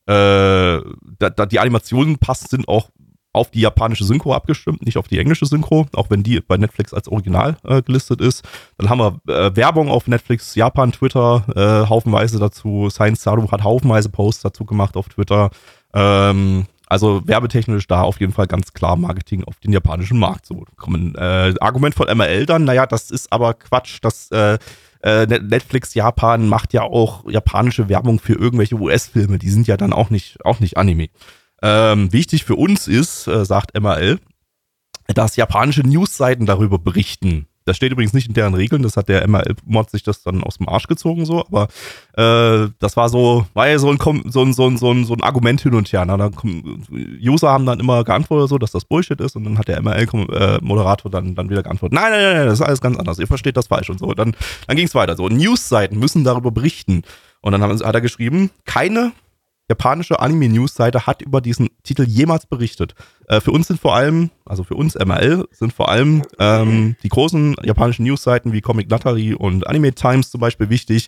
äh, 0.07 0.79
da, 1.19 1.29
da 1.35 1.45
die 1.45 1.59
Animationen 1.59 2.17
passen, 2.17 2.47
sind 2.49 2.67
auch 2.67 2.89
auf 3.33 3.49
die 3.49 3.61
japanische 3.61 4.03
Synchro 4.03 4.33
abgestimmt, 4.33 4.85
nicht 4.85 4.97
auf 4.97 5.07
die 5.07 5.17
englische 5.17 5.45
Synchro, 5.45 5.87
auch 5.93 6.09
wenn 6.09 6.23
die 6.23 6.41
bei 6.41 6.57
Netflix 6.57 6.93
als 6.93 7.07
Original 7.07 7.57
äh, 7.63 7.81
gelistet 7.81 8.19
ist. 8.19 8.43
Dann 8.77 8.89
haben 8.89 8.99
wir 8.99 9.33
äh, 9.33 9.55
Werbung 9.55 9.89
auf 9.89 10.07
Netflix, 10.07 10.55
Japan, 10.55 10.91
Twitter, 10.91 11.45
äh, 11.55 11.89
haufenweise 11.89 12.39
dazu. 12.39 12.89
Science 12.89 13.23
Saru 13.23 13.49
hat 13.49 13.63
haufenweise 13.63 14.09
Posts 14.09 14.43
dazu 14.43 14.65
gemacht 14.65 14.97
auf 14.97 15.07
Twitter. 15.07 15.49
Ähm, 15.93 16.65
also 16.91 17.25
werbetechnisch 17.25 17.87
da 17.87 18.01
auf 18.01 18.19
jeden 18.19 18.33
Fall 18.33 18.47
ganz 18.47 18.73
klar 18.73 18.97
Marketing 18.97 19.45
auf 19.45 19.61
den 19.61 19.71
japanischen 19.71 20.19
Markt. 20.19 20.45
So 20.45 20.65
kommen. 20.75 21.15
Äh, 21.15 21.53
Argument 21.61 21.95
von 21.95 22.05
MRL 22.05 22.45
dann, 22.45 22.65
naja, 22.65 22.85
das 22.85 23.11
ist 23.11 23.31
aber 23.31 23.53
Quatsch, 23.53 23.99
dass 24.01 24.29
äh, 24.31 24.57
äh 25.01 25.25
Netflix 25.25 25.93
Japan 25.93 26.49
macht 26.49 26.73
ja 26.73 26.81
auch 26.81 27.23
japanische 27.29 27.87
Werbung 27.87 28.19
für 28.19 28.33
irgendwelche 28.33 28.75
US-Filme. 28.75 29.39
Die 29.39 29.49
sind 29.49 29.67
ja 29.67 29.77
dann 29.77 29.93
auch 29.93 30.09
nicht, 30.09 30.43
auch 30.43 30.59
nicht 30.59 30.75
Anime. 30.75 31.07
Ähm, 31.61 32.11
wichtig 32.11 32.43
für 32.43 32.55
uns 32.55 32.89
ist, 32.89 33.25
äh, 33.25 33.45
sagt 33.45 33.79
MRL, 33.79 34.19
dass 35.07 35.37
japanische 35.37 35.87
Newsseiten 35.87 36.45
darüber 36.45 36.77
berichten, 36.77 37.47
das 37.65 37.77
steht 37.77 37.91
übrigens 37.91 38.13
nicht 38.13 38.27
in 38.27 38.33
deren 38.33 38.53
Regeln, 38.53 38.81
das 38.81 38.97
hat 38.97 39.07
der 39.07 39.27
ML-Mod 39.27 39.89
sich 39.89 40.03
das 40.03 40.23
dann 40.23 40.43
aus 40.43 40.57
dem 40.57 40.67
Arsch 40.67 40.87
gezogen, 40.87 41.25
so, 41.25 41.45
aber 41.45 41.67
äh, 42.13 42.69
das 42.79 42.97
war 42.97 43.09
so, 43.09 43.45
war 43.53 43.67
ja 43.67 43.77
so 43.77 43.89
ein, 43.89 43.97
so 44.25 44.43
ein, 44.43 44.53
so 44.53 44.67
ein, 44.67 44.77
so 44.77 44.91
ein, 44.91 45.05
so 45.05 45.13
ein 45.13 45.21
Argument 45.21 45.61
hin 45.61 45.75
und 45.75 45.91
her. 45.91 46.03
Na, 46.05 46.17
dann, 46.17 46.33
User 47.21 47.49
haben 47.49 47.65
dann 47.65 47.79
immer 47.79 48.03
geantwortet, 48.03 48.49
so, 48.49 48.57
dass 48.57 48.71
das 48.71 48.85
Bullshit 48.85 49.19
ist, 49.21 49.35
und 49.35 49.43
dann 49.43 49.57
hat 49.57 49.67
der 49.67 49.81
ML-Moderator 49.81 51.11
dann, 51.11 51.35
dann 51.35 51.49
wieder 51.49 51.63
geantwortet, 51.63 51.93
nein, 51.93 52.11
nein, 52.11 52.35
nein, 52.35 52.45
das 52.47 52.59
ist 52.59 52.65
alles 52.65 52.81
ganz 52.81 52.97
anders, 52.97 53.19
ihr 53.19 53.27
versteht 53.27 53.57
das 53.57 53.67
falsch 53.67 53.89
und 53.89 53.99
so. 53.99 54.13
Dann, 54.13 54.35
dann 54.67 54.75
ging 54.75 54.87
es 54.87 54.95
weiter. 54.95 55.15
So, 55.15 55.29
News-Seiten 55.29 55.97
müssen 55.97 56.23
darüber 56.23 56.51
berichten. 56.51 57.03
Und 57.41 57.53
dann 57.53 57.63
hat 57.63 57.81
er 57.81 58.01
geschrieben, 58.01 58.51
keine 58.65 59.11
japanische 59.71 60.19
Anime-News-Seite 60.19 61.07
hat 61.07 61.21
über 61.21 61.39
diesen 61.39 61.69
Titel 61.83 62.03
jemals 62.03 62.45
berichtet. 62.45 62.93
Äh, 63.27 63.39
für 63.39 63.51
uns 63.51 63.67
sind 63.67 63.79
vor 63.79 63.95
allem, 63.95 64.29
also 64.45 64.63
für 64.65 64.75
uns 64.75 64.95
MRL, 64.95 65.47
sind 65.51 65.71
vor 65.71 65.87
allem 65.89 66.23
ähm, 66.39 66.97
die 67.03 67.09
großen 67.09 67.55
japanischen 67.63 68.03
News-Seiten 68.03 68.51
wie 68.51 68.59
Comic 68.59 68.89
Natari 68.89 69.33
und 69.33 69.65
Anime 69.67 69.93
Times 69.93 70.29
zum 70.29 70.41
Beispiel 70.41 70.69
wichtig. 70.69 71.07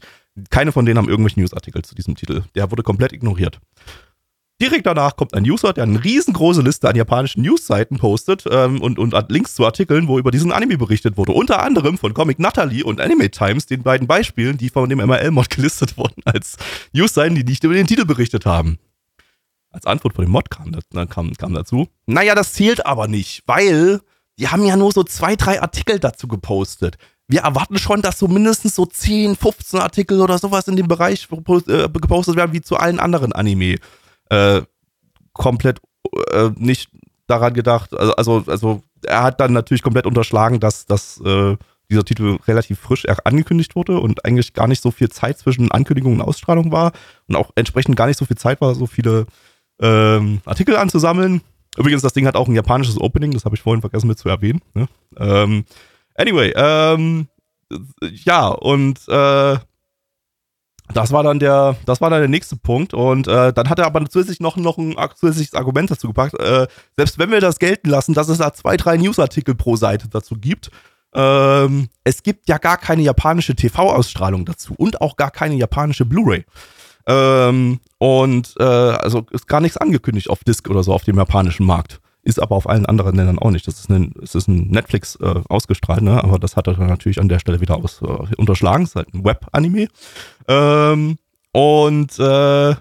Keine 0.49 0.71
von 0.71 0.86
denen 0.86 0.97
haben 0.97 1.10
irgendwelche 1.10 1.39
Newsartikel 1.41 1.84
zu 1.84 1.93
diesem 1.93 2.15
Titel. 2.15 2.43
Der 2.56 2.71
wurde 2.71 2.84
komplett 2.84 3.12
ignoriert. 3.12 3.60
Direkt 4.61 4.85
danach 4.85 5.15
kommt 5.15 5.33
ein 5.33 5.43
User, 5.43 5.73
der 5.73 5.83
eine 5.83 6.03
riesengroße 6.03 6.61
Liste 6.61 6.87
an 6.87 6.95
japanischen 6.95 7.41
Newsseiten 7.41 7.97
postet 7.97 8.45
ähm, 8.49 8.81
und, 8.81 8.99
und 8.99 9.15
Links 9.29 9.55
zu 9.55 9.65
Artikeln, 9.65 10.07
wo 10.07 10.19
über 10.19 10.31
diesen 10.31 10.51
Anime 10.51 10.77
berichtet 10.77 11.17
wurde. 11.17 11.31
Unter 11.31 11.63
anderem 11.63 11.97
von 11.97 12.13
Comic 12.13 12.39
Natalie 12.39 12.83
und 12.83 13.01
Anime 13.01 13.31
Times, 13.31 13.65
den 13.65 13.83
beiden 13.83 14.07
Beispielen, 14.07 14.57
die 14.57 14.69
von 14.69 14.89
dem 14.89 14.99
MRL-Mod 14.99 15.49
gelistet 15.55 15.97
wurden 15.97 16.21
als 16.25 16.57
Newsseiten, 16.93 17.35
die 17.35 17.43
nicht 17.43 17.63
über 17.63 17.73
den 17.73 17.87
Titel 17.87 18.05
berichtet 18.05 18.45
haben. 18.45 18.77
als 19.71 19.85
Antwort 19.85 20.15
von 20.15 20.23
dem 20.23 20.31
Mod 20.31 20.49
kam, 20.51 20.71
das, 20.71 20.83
kam, 21.09 21.33
kam 21.33 21.53
dazu. 21.53 21.87
Naja, 22.05 22.35
das 22.35 22.53
zählt 22.53 22.85
aber 22.85 23.07
nicht, 23.07 23.43
weil 23.47 24.01
die 24.39 24.47
haben 24.47 24.65
ja 24.65 24.77
nur 24.77 24.91
so 24.91 25.03
zwei, 25.03 25.35
drei 25.35 25.61
Artikel 25.61 25.99
dazu 25.99 26.27
gepostet. 26.27 26.97
Wir 27.27 27.41
erwarten 27.41 27.79
schon, 27.79 28.01
dass 28.01 28.19
so 28.19 28.27
mindestens 28.27 28.75
so 28.75 28.85
10, 28.85 29.35
15 29.35 29.79
Artikel 29.79 30.21
oder 30.21 30.37
sowas 30.37 30.67
in 30.67 30.75
dem 30.75 30.87
Bereich 30.87 31.27
äh, 31.31 31.89
gepostet 31.89 32.35
werden, 32.35 32.53
wie 32.53 32.61
zu 32.61 32.77
allen 32.77 32.99
anderen 32.99 33.33
Anime. 33.33 33.77
Äh, 34.29 34.62
komplett 35.33 35.79
äh, 36.31 36.49
nicht 36.55 36.89
daran 37.27 37.53
gedacht. 37.53 37.93
Also, 37.93 38.13
also, 38.15 38.43
also, 38.47 38.83
er 39.05 39.23
hat 39.23 39.39
dann 39.39 39.53
natürlich 39.53 39.83
komplett 39.83 40.05
unterschlagen, 40.05 40.59
dass, 40.59 40.86
dass 40.86 41.19
äh, 41.21 41.57
dieser 41.89 42.05
Titel 42.05 42.38
relativ 42.47 42.79
frisch 42.79 43.05
angekündigt 43.23 43.75
wurde 43.75 43.99
und 43.99 44.25
eigentlich 44.25 44.53
gar 44.53 44.67
nicht 44.67 44.81
so 44.81 44.91
viel 44.91 45.09
Zeit 45.09 45.38
zwischen 45.38 45.71
Ankündigung 45.71 46.13
und 46.13 46.21
Ausstrahlung 46.21 46.71
war 46.71 46.91
und 47.27 47.36
auch 47.36 47.51
entsprechend 47.55 47.95
gar 47.95 48.07
nicht 48.07 48.17
so 48.17 48.25
viel 48.25 48.38
Zeit 48.38 48.62
war, 48.62 48.73
so 48.75 48.88
viele 48.88 49.25
ähm, 49.79 50.41
Artikel 50.45 50.75
anzusammeln. 50.75 51.41
Übrigens, 51.77 52.01
das 52.01 52.13
Ding 52.13 52.27
hat 52.27 52.36
auch 52.36 52.47
ein 52.47 52.55
japanisches 52.55 52.99
Opening, 52.99 53.31
das 53.31 53.45
habe 53.45 53.55
ich 53.55 53.62
vorhin 53.62 53.81
vergessen 53.81 54.07
mit 54.07 54.19
zu 54.19 54.29
erwähnen. 54.29 54.62
Ne? 54.73 54.88
Ähm, 55.17 55.65
anyway, 56.15 56.53
ähm, 56.55 57.27
ja, 58.01 58.47
und 58.47 58.99
äh, 59.07 59.57
das 60.93 61.12
war 61.12 61.23
dann 61.23 61.39
der, 61.39 61.75
das 61.86 62.01
war 62.01 62.10
dann 62.10 62.19
der 62.19 62.29
nächste 62.29 62.56
Punkt. 62.56 62.93
Und 62.93 63.27
äh, 63.27 63.53
dann 63.53 63.69
hat 63.69 63.79
er 63.79 63.86
aber 63.86 64.06
zusätzlich 64.06 64.39
noch, 64.39 64.58
noch 64.58 64.77
ein 64.77 64.95
zusätzliches 65.15 65.56
Argument 65.56 65.91
dazu 65.91 66.08
gepackt. 66.08 66.39
Äh, 66.39 66.67
selbst 66.97 67.19
wenn 67.19 67.32
wir 67.32 67.41
das 67.41 67.60
gelten 67.60 67.89
lassen, 67.89 68.13
dass 68.13 68.29
es 68.29 68.38
da 68.38 68.53
zwei, 68.53 68.77
drei 68.77 68.97
Newsartikel 68.97 69.56
pro 69.56 69.75
Seite 69.75 70.08
dazu 70.10 70.36
gibt, 70.36 70.71
ähm, 71.15 71.89
es 72.03 72.23
gibt 72.23 72.49
ja 72.49 72.58
gar 72.58 72.77
keine 72.77 73.03
japanische 73.03 73.56
TV-Ausstrahlung 73.56 74.45
dazu 74.45 74.73
und 74.77 75.01
auch 75.01 75.15
gar 75.15 75.32
keine 75.32 75.56
japanische 75.56 76.06
Blu-ray. 76.06 76.45
Ähm, 77.06 77.79
und 77.97 78.53
äh, 78.60 78.63
also 78.63 79.25
ist 79.32 79.47
gar 79.47 79.62
nichts 79.62 79.77
angekündigt 79.77 80.29
auf 80.29 80.43
Disc 80.43 80.69
oder 80.69 80.84
so 80.84 80.93
auf 80.93 81.03
dem 81.03 81.17
japanischen 81.17 81.65
Markt. 81.65 81.99
Ist 82.25 82.41
aber 82.41 82.55
auf 82.55 82.69
allen 82.69 82.86
anderen 82.86 83.15
Ländern 83.15 83.38
auch 83.38 83.51
nicht. 83.51 83.67
Das 83.67 83.79
ist 83.79 83.89
ein, 83.89 84.13
es 84.21 84.33
ist 84.33 84.47
ein 84.47 84.69
Netflix 84.69 85.17
äh, 85.17 85.41
ausgestrahlt, 85.49 86.01
ne? 86.01 86.23
aber 86.23 86.39
das 86.39 86.55
hat 86.55 86.67
er 86.67 86.73
dann 86.73 86.88
natürlich 86.88 87.19
an 87.19 87.27
der 87.27 87.39
Stelle 87.39 87.59
wieder 87.59 87.75
aus, 87.75 88.01
äh, 88.01 88.36
unterschlagen. 88.38 88.83
Es 88.83 88.91
ist 88.91 88.95
halt 88.95 89.13
ein 89.13 89.25
Web-Anime. 89.25 89.88
Ähm, 90.47 91.17
und 91.51 92.19
äh, 92.19 92.75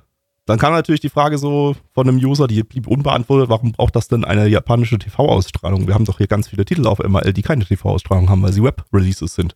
dann 0.46 0.58
kam 0.58 0.72
natürlich 0.72 1.00
die 1.00 1.08
Frage 1.08 1.38
so 1.38 1.76
von 1.92 2.08
einem 2.08 2.18
User, 2.18 2.46
die 2.46 2.62
blieb 2.62 2.86
unbeantwortet, 2.86 3.48
warum 3.48 3.72
braucht 3.72 3.94
das 3.96 4.08
denn 4.08 4.24
eine 4.24 4.46
japanische 4.48 4.98
TV-Ausstrahlung? 4.98 5.86
Wir 5.86 5.94
haben 5.94 6.04
doch 6.04 6.18
hier 6.18 6.26
ganz 6.26 6.48
viele 6.48 6.64
Titel 6.64 6.86
auf 6.86 6.98
ML, 6.98 7.32
die 7.32 7.42
keine 7.42 7.64
TV-Ausstrahlung 7.64 8.28
haben, 8.28 8.42
weil 8.42 8.52
sie 8.52 8.62
Web-Releases 8.62 9.34
sind. 9.34 9.54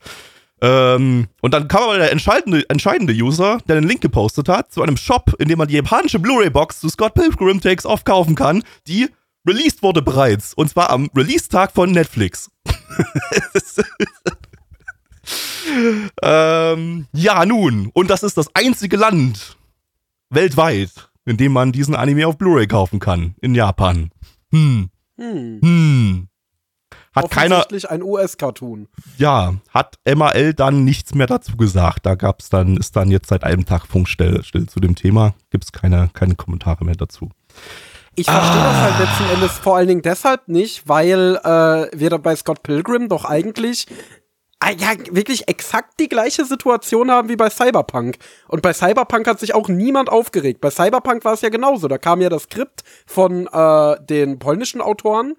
Ähm, 0.62 1.26
und 1.42 1.54
dann 1.54 1.68
kam 1.68 1.84
aber 1.84 1.98
der 1.98 2.12
entscheidende, 2.12 2.68
entscheidende 2.70 3.12
User, 3.12 3.58
der 3.68 3.80
den 3.80 3.88
Link 3.88 4.00
gepostet 4.00 4.48
hat, 4.48 4.72
zu 4.72 4.82
einem 4.82 4.96
Shop, 4.96 5.34
in 5.38 5.48
dem 5.48 5.58
man 5.58 5.68
die 5.68 5.74
japanische 5.74 6.18
Blu-ray-Box 6.18 6.80
zu 6.80 6.88
Scott 6.88 7.14
Pilgrim 7.14 7.60
Takes 7.60 7.84
Off 7.84 8.04
kaufen 8.04 8.34
kann, 8.34 8.62
die 8.86 9.08
released 9.46 9.82
wurde 9.82 10.02
bereits. 10.02 10.54
Und 10.54 10.68
zwar 10.68 10.90
am 10.90 11.10
Release-Tag 11.14 11.72
von 11.72 11.90
Netflix. 11.92 12.50
ähm, 16.22 17.06
ja, 17.12 17.46
nun. 17.46 17.90
Und 17.92 18.10
das 18.10 18.22
ist 18.22 18.36
das 18.36 18.54
einzige 18.54 18.96
Land 18.96 19.56
weltweit, 20.30 21.10
in 21.24 21.36
dem 21.36 21.52
man 21.52 21.72
diesen 21.72 21.94
Anime 21.94 22.26
auf 22.26 22.38
Blu-ray 22.38 22.66
kaufen 22.66 22.98
kann. 22.98 23.34
In 23.40 23.54
Japan. 23.54 24.10
Hm. 24.52 24.90
Hm. 25.18 25.60
hm. 25.62 26.28
Hat 27.14 27.30
keiner. 27.30 27.66
ein 27.88 28.02
US-Cartoon. 28.02 28.88
Ja, 29.16 29.54
hat 29.70 29.96
MAL 30.06 30.52
dann 30.52 30.84
nichts 30.84 31.14
mehr 31.14 31.26
dazu 31.26 31.56
gesagt. 31.56 32.04
Da 32.04 32.14
gab's 32.14 32.50
dann, 32.50 32.76
ist 32.76 32.94
dann 32.94 33.10
jetzt 33.10 33.28
seit 33.28 33.42
einem 33.42 33.64
Tag 33.64 33.86
Funkstelle 33.86 34.42
still 34.44 34.68
zu 34.68 34.80
dem 34.80 34.94
Thema. 34.94 35.34
Gibt's 35.50 35.72
keine, 35.72 36.10
keine 36.12 36.34
Kommentare 36.34 36.84
mehr 36.84 36.94
dazu. 36.94 37.30
Ich 38.18 38.26
verstehe 38.26 38.62
ah. 38.62 38.72
das 38.72 38.76
halt 38.76 38.98
letzten 38.98 39.34
Endes 39.34 39.58
vor 39.58 39.76
allen 39.76 39.88
Dingen 39.88 40.02
deshalb 40.02 40.48
nicht, 40.48 40.88
weil 40.88 41.36
äh, 41.36 41.98
wir 41.98 42.10
da 42.10 42.16
bei 42.16 42.34
Scott 42.34 42.62
Pilgrim 42.62 43.10
doch 43.10 43.26
eigentlich 43.26 43.86
äh, 44.64 44.74
ja 44.74 44.92
wirklich 45.10 45.48
exakt 45.48 46.00
die 46.00 46.08
gleiche 46.08 46.46
Situation 46.46 47.10
haben 47.10 47.28
wie 47.28 47.36
bei 47.36 47.50
Cyberpunk. 47.50 48.16
Und 48.48 48.62
bei 48.62 48.72
Cyberpunk 48.72 49.28
hat 49.28 49.38
sich 49.38 49.54
auch 49.54 49.68
niemand 49.68 50.08
aufgeregt. 50.08 50.62
Bei 50.62 50.70
Cyberpunk 50.70 51.26
war 51.26 51.34
es 51.34 51.42
ja 51.42 51.50
genauso. 51.50 51.88
Da 51.88 51.98
kam 51.98 52.22
ja 52.22 52.30
das 52.30 52.44
Skript 52.44 52.84
von 53.06 53.48
äh, 53.52 53.96
den 54.06 54.38
polnischen 54.38 54.80
Autoren 54.80 55.34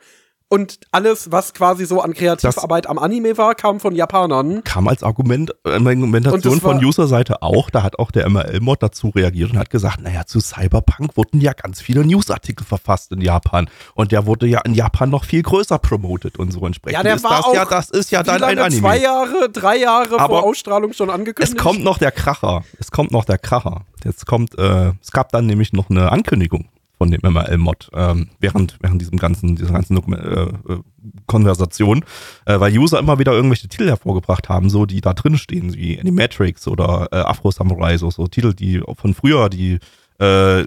und 0.50 0.80
alles, 0.92 1.32
was 1.32 1.54
quasi 1.54 1.86
so 1.86 2.02
an 2.02 2.14
Kreativarbeit 2.14 2.86
das 2.86 2.90
am 2.90 3.00
Anime 3.00 3.38
war, 3.38 3.54
kam 3.54 3.82
von 3.82 3.94
Japanern. 3.96 4.64
Kam 4.64 4.88
als 4.88 5.04
Argument, 5.04 5.54
äh, 5.66 5.72
Argumentation 5.72 6.62
von 6.62 6.84
User-Seite 6.84 7.42
auch. 7.42 7.70
Da 7.70 7.84
hat 7.84 8.00
auch 8.00 8.12
der 8.12 8.30
MRL-Mod 8.30 8.82
dazu 8.82 9.10
reagiert 9.10 9.52
und 9.52 9.58
hat 9.58 9.70
gesagt, 9.70 10.02
naja, 10.02 10.26
zu 10.26 10.40
Cyberpunk 10.40 11.18
wurden 11.18 11.42
ja 11.42 11.52
ganz 11.52 11.82
viele 11.82 12.06
Newsartikel 12.06 12.66
verfasst 12.66 13.12
in 13.12 13.20
Japan. 13.20 13.70
Und 13.94 14.14
der 14.14 14.26
wurde 14.26 14.48
ja 14.48 14.62
in 14.62 14.74
Japan 14.74 15.10
noch 15.10 15.26
viel 15.26 15.44
größer 15.44 15.80
promotet 15.80 16.40
und 16.40 16.52
so 16.52 16.66
entsprechend. 16.66 16.98
Ja, 16.98 17.04
der 17.04 17.16
ist 17.16 17.24
war 17.26 17.38
das 17.38 17.46
auch 17.46 17.54
ja, 17.54 17.66
das 17.66 17.90
ist 17.90 18.12
ja 18.12 18.24
dann 18.24 18.42
ein 18.42 18.58
Anime. 18.58 18.82
zwei 18.82 18.98
Jahre, 19.00 19.50
drei 19.52 19.78
Jahre 19.78 20.18
Aber 20.18 20.40
vor 20.40 20.44
Ausstrahlung 20.44 20.94
schon 20.94 21.10
angekündigt. 21.10 21.58
Es 21.58 21.62
kommt 21.62 21.84
noch 21.84 21.98
der 21.98 22.12
Kracher. 22.12 22.64
Es 22.80 22.92
kommt 22.92 23.12
noch 23.12 23.26
der 23.26 23.38
Kracher. 23.38 23.82
Jetzt 24.06 24.26
kommt, 24.26 24.58
äh, 24.58 24.94
es 25.02 25.12
gab 25.12 25.32
dann 25.34 25.46
nämlich 25.46 25.74
noch 25.74 25.90
eine 25.90 26.12
Ankündigung 26.12 26.70
von 26.98 27.12
dem 27.12 27.22
MRL-Mod 27.22 27.90
ähm, 27.94 28.30
während, 28.40 28.78
während 28.82 29.02
diesem 29.02 29.18
ganzen, 29.18 29.56
dieser 29.56 29.74
ganzen 29.74 29.98
äh, 30.14 30.44
äh, 30.44 30.52
Konversation, 31.28 32.04
äh, 32.46 32.60
weil 32.60 32.78
User 32.78 33.00
immer 33.00 33.20
wieder 33.20 33.34
irgendwelche 33.34 33.68
Titel 33.68 33.88
hervorgebracht 33.88 34.50
haben, 34.50 34.70
so 34.70 34.86
die 34.86 35.02
da 35.02 35.14
drin 35.14 35.38
stehen, 35.38 35.74
wie 35.76 36.00
Animatrix 36.00 36.68
oder 36.68 37.08
äh, 37.12 37.18
Afro 37.18 37.52
Samurai, 37.52 37.98
so, 37.98 38.10
so 38.10 38.28
Titel, 38.28 38.54
die 38.54 38.82
von 38.96 39.14
früher, 39.14 39.50
die 39.50 39.80
äh, 40.20 40.66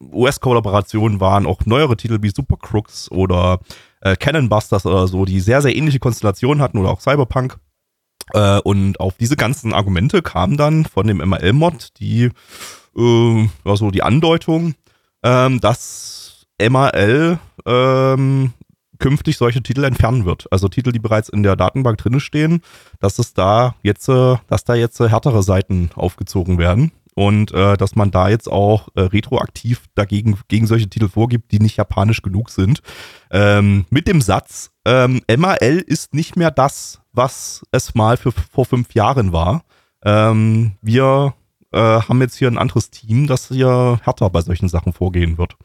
US-Kollaborationen 0.00 1.20
waren, 1.20 1.46
auch 1.46 1.64
neuere 1.66 1.96
Titel 1.96 2.18
wie 2.22 2.30
Super 2.30 2.56
Crooks 2.56 3.10
oder 3.10 3.60
äh, 4.00 4.16
Cannon 4.16 4.48
Busters 4.48 4.86
oder 4.86 5.06
so, 5.06 5.24
die 5.24 5.40
sehr, 5.40 5.62
sehr 5.62 5.76
ähnliche 5.76 6.00
Konstellationen 6.00 6.62
hatten 6.62 6.78
oder 6.78 6.90
auch 6.90 7.00
Cyberpunk. 7.00 7.58
Äh, 8.32 8.58
und 8.60 8.98
auf 8.98 9.16
diese 9.16 9.36
ganzen 9.36 9.72
Argumente 9.72 10.22
kam 10.22 10.56
dann 10.56 10.84
von 10.84 11.06
dem 11.06 11.18
MRL-Mod 11.18 11.90
die, 12.00 12.30
äh, 12.96 13.48
also 13.64 13.90
die 13.90 14.02
Andeutung, 14.02 14.74
ähm, 15.26 15.60
dass 15.60 16.46
MAL 16.62 17.40
ähm, 17.66 18.52
künftig 19.00 19.36
solche 19.36 19.62
Titel 19.62 19.82
entfernen 19.82 20.24
wird. 20.24 20.46
Also 20.52 20.68
Titel, 20.68 20.92
die 20.92 21.00
bereits 21.00 21.28
in 21.28 21.42
der 21.42 21.56
Datenbank 21.56 21.98
drin 21.98 22.20
stehen, 22.20 22.62
dass 23.00 23.18
es 23.18 23.34
da 23.34 23.74
jetzt, 23.82 24.08
äh, 24.08 24.36
dass 24.46 24.64
da 24.64 24.74
jetzt 24.74 25.00
äh, 25.00 25.08
härtere 25.08 25.42
Seiten 25.42 25.90
aufgezogen 25.96 26.58
werden 26.58 26.92
und 27.16 27.52
äh, 27.52 27.76
dass 27.76 27.96
man 27.96 28.12
da 28.12 28.28
jetzt 28.28 28.48
auch 28.48 28.88
äh, 28.94 29.00
retroaktiv 29.00 29.86
dagegen 29.96 30.38
gegen 30.46 30.68
solche 30.68 30.88
Titel 30.88 31.08
vorgibt, 31.08 31.50
die 31.50 31.58
nicht 31.58 31.76
japanisch 31.76 32.22
genug 32.22 32.48
sind. 32.50 32.80
Ähm, 33.32 33.84
mit 33.90 34.06
dem 34.06 34.20
Satz, 34.20 34.70
ähm, 34.84 35.22
MAL 35.28 35.82
ist 35.84 36.14
nicht 36.14 36.36
mehr 36.36 36.52
das, 36.52 37.00
was 37.12 37.64
es 37.72 37.96
mal 37.96 38.16
für, 38.16 38.30
vor 38.30 38.64
fünf 38.64 38.94
Jahren 38.94 39.32
war. 39.32 39.64
Ähm, 40.04 40.76
wir 40.82 41.34
äh, 41.76 42.00
haben 42.00 42.20
jetzt 42.22 42.36
hier 42.36 42.48
ein 42.48 42.58
anderes 42.58 42.90
Team, 42.90 43.26
das 43.26 43.48
hier 43.48 44.00
härter 44.02 44.30
bei 44.30 44.40
solchen 44.40 44.68
Sachen 44.68 44.92
vorgehen 44.92 45.36
wird. 45.36 45.56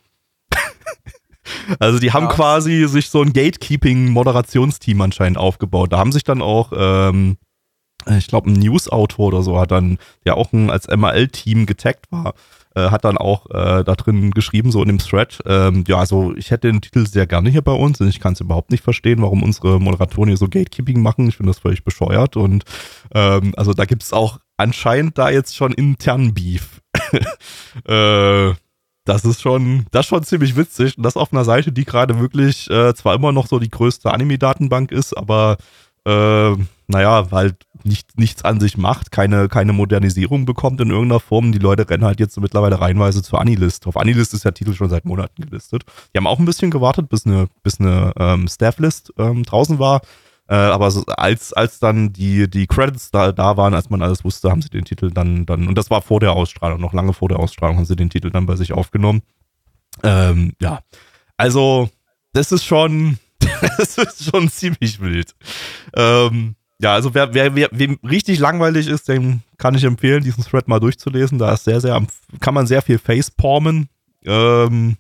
also 1.79 1.99
die 1.99 2.11
haben 2.11 2.25
ja. 2.25 2.33
quasi 2.33 2.87
sich 2.87 3.09
so 3.09 3.21
ein 3.21 3.33
Gatekeeping-Moderationsteam 3.33 4.99
anscheinend 5.01 5.37
aufgebaut. 5.37 5.93
Da 5.93 5.97
haben 5.97 6.11
sich 6.11 6.25
dann 6.25 6.41
auch, 6.41 6.73
ähm, 6.75 7.37
ich 8.17 8.27
glaube, 8.27 8.49
ein 8.49 8.59
News-Autor 8.59 9.27
oder 9.27 9.41
so 9.41 9.57
hat 9.59 9.71
dann, 9.71 9.99
der 10.25 10.35
auch 10.35 10.51
ein, 10.51 10.69
als 10.69 10.87
MAL-Team 10.87 11.65
getaggt 11.65 12.11
war, 12.11 12.33
äh, 12.75 12.89
hat 12.89 13.05
dann 13.05 13.17
auch 13.17 13.45
äh, 13.49 13.83
da 13.83 13.95
drin 13.95 14.31
geschrieben, 14.31 14.71
so 14.71 14.81
in 14.81 14.87
dem 14.87 14.97
Thread, 14.97 15.41
ähm, 15.45 15.83
ja, 15.87 15.97
also 15.97 16.33
ich 16.35 16.51
hätte 16.51 16.67
den 16.67 16.81
Titel 16.81 17.05
sehr 17.05 17.27
gerne 17.27 17.49
hier 17.49 17.61
bei 17.61 17.73
uns 17.73 18.01
und 18.01 18.07
ich 18.07 18.19
kann 18.19 18.33
es 18.33 18.41
überhaupt 18.41 18.71
nicht 18.71 18.83
verstehen, 18.83 19.21
warum 19.21 19.43
unsere 19.43 19.79
Moderatoren 19.79 20.29
hier 20.29 20.37
so 20.37 20.47
Gatekeeping 20.47 21.01
machen. 21.01 21.27
Ich 21.27 21.37
finde 21.37 21.51
das 21.51 21.59
völlig 21.59 21.83
bescheuert 21.83 22.37
und 22.37 22.63
ähm, 23.13 23.53
also 23.57 23.73
da 23.73 23.85
gibt 23.85 24.03
es 24.03 24.13
auch 24.13 24.39
anscheinend 24.61 25.17
da 25.17 25.29
jetzt 25.29 25.55
schon 25.55 25.73
internen 25.73 26.33
Beef. 26.33 26.81
äh, 27.85 28.53
das 29.05 29.25
ist 29.25 29.41
schon, 29.41 29.85
das 29.91 30.05
ist 30.05 30.09
schon 30.09 30.23
ziemlich 30.23 30.55
witzig. 30.55 30.97
Und 30.97 31.03
das 31.03 31.17
auf 31.17 31.33
einer 31.33 31.43
Seite, 31.43 31.71
die 31.71 31.85
gerade 31.85 32.19
wirklich 32.19 32.69
äh, 32.69 32.93
zwar 32.93 33.15
immer 33.15 33.31
noch 33.31 33.47
so 33.47 33.59
die 33.59 33.69
größte 33.69 34.11
Anime-Datenbank 34.11 34.91
ist, 34.91 35.17
aber 35.17 35.57
äh, 36.05 36.55
naja, 36.87 37.27
halt 37.31 37.55
nicht, 37.83 38.19
nichts 38.19 38.43
an 38.43 38.59
sich 38.59 38.77
macht, 38.77 39.11
keine, 39.11 39.47
keine 39.49 39.73
Modernisierung 39.73 40.45
bekommt 40.45 40.79
in 40.81 40.91
irgendeiner 40.91 41.19
Form. 41.19 41.51
Die 41.51 41.59
Leute 41.59 41.89
rennen 41.89 42.05
halt 42.05 42.19
jetzt 42.19 42.39
mittlerweile 42.39 42.79
reihenweise 42.79 43.23
zur 43.23 43.41
Anilist. 43.41 43.87
Auf 43.87 43.97
Anilist 43.97 44.33
ist 44.33 44.45
der 44.45 44.53
Titel 44.53 44.73
schon 44.73 44.89
seit 44.89 45.05
Monaten 45.05 45.41
gelistet. 45.41 45.83
Die 46.13 46.17
haben 46.17 46.27
auch 46.27 46.37
ein 46.37 46.45
bisschen 46.45 46.69
gewartet, 46.69 47.09
bis 47.09 47.25
eine, 47.25 47.47
bis 47.63 47.79
eine 47.79 48.13
ähm, 48.17 48.47
Stafflist 48.47 49.13
ähm, 49.17 49.43
draußen 49.43 49.79
war. 49.79 50.01
Äh, 50.51 50.55
aber 50.55 50.91
so, 50.91 51.05
als, 51.05 51.53
als 51.53 51.79
dann 51.79 52.11
die, 52.11 52.49
die 52.49 52.67
Credits 52.67 53.09
da, 53.09 53.31
da 53.31 53.55
waren, 53.55 53.73
als 53.73 53.89
man 53.89 54.01
alles 54.01 54.25
wusste, 54.25 54.51
haben 54.51 54.61
sie 54.61 54.67
den 54.67 54.83
Titel 54.83 55.09
dann, 55.09 55.45
dann, 55.45 55.69
und 55.69 55.77
das 55.77 55.89
war 55.89 56.01
vor 56.01 56.19
der 56.19 56.33
Ausstrahlung, 56.33 56.81
noch 56.81 56.91
lange 56.91 57.13
vor 57.13 57.29
der 57.29 57.39
Ausstrahlung, 57.39 57.77
haben 57.77 57.85
sie 57.85 57.95
den 57.95 58.09
Titel 58.09 58.31
dann 58.31 58.47
bei 58.47 58.57
sich 58.57 58.73
aufgenommen. 58.73 59.21
Ähm, 60.03 60.51
ja. 60.59 60.81
Also, 61.37 61.89
das 62.33 62.51
ist 62.51 62.65
schon, 62.65 63.17
das 63.77 63.97
ist 63.97 64.25
schon 64.29 64.49
ziemlich 64.49 64.99
wild. 64.99 65.35
Ähm, 65.95 66.55
ja, 66.81 66.95
also 66.95 67.13
wer, 67.13 67.33
wer, 67.33 67.55
wer 67.55 67.69
wem 67.71 67.97
richtig 68.03 68.37
langweilig 68.39 68.87
ist, 68.87 69.07
dem 69.07 69.43
kann 69.57 69.75
ich 69.75 69.85
empfehlen, 69.85 70.21
diesen 70.21 70.43
Thread 70.43 70.67
mal 70.67 70.81
durchzulesen. 70.81 71.37
Da 71.37 71.53
ist 71.53 71.63
sehr, 71.63 71.79
sehr, 71.79 72.05
kann 72.41 72.53
man 72.53 72.67
sehr 72.67 72.81
viel 72.81 72.99
facepalmen 72.99 73.87
Ähm, 74.25 74.97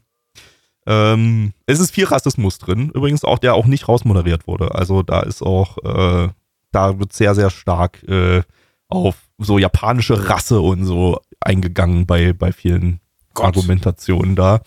ähm, 0.87 1.53
es 1.65 1.79
ist 1.79 1.91
viel 1.91 2.05
Rassismus 2.05 2.57
drin, 2.57 2.91
übrigens 2.93 3.23
auch, 3.23 3.39
der 3.39 3.53
auch 3.53 3.65
nicht 3.65 3.87
rausmoderiert 3.87 4.47
wurde. 4.47 4.75
Also 4.75 5.03
da 5.03 5.21
ist 5.21 5.41
auch, 5.41 5.77
äh, 5.83 6.29
da 6.71 6.99
wird 6.99 7.13
sehr, 7.13 7.35
sehr 7.35 7.49
stark 7.49 8.03
äh, 8.03 8.41
auf 8.87 9.15
so 9.37 9.57
japanische 9.57 10.29
Rasse 10.29 10.59
und 10.59 10.85
so 10.85 11.19
eingegangen 11.39 12.05
bei, 12.05 12.33
bei 12.33 12.51
vielen 12.51 12.99
Gott. 13.33 13.45
Argumentationen 13.45 14.35
da. 14.35 14.61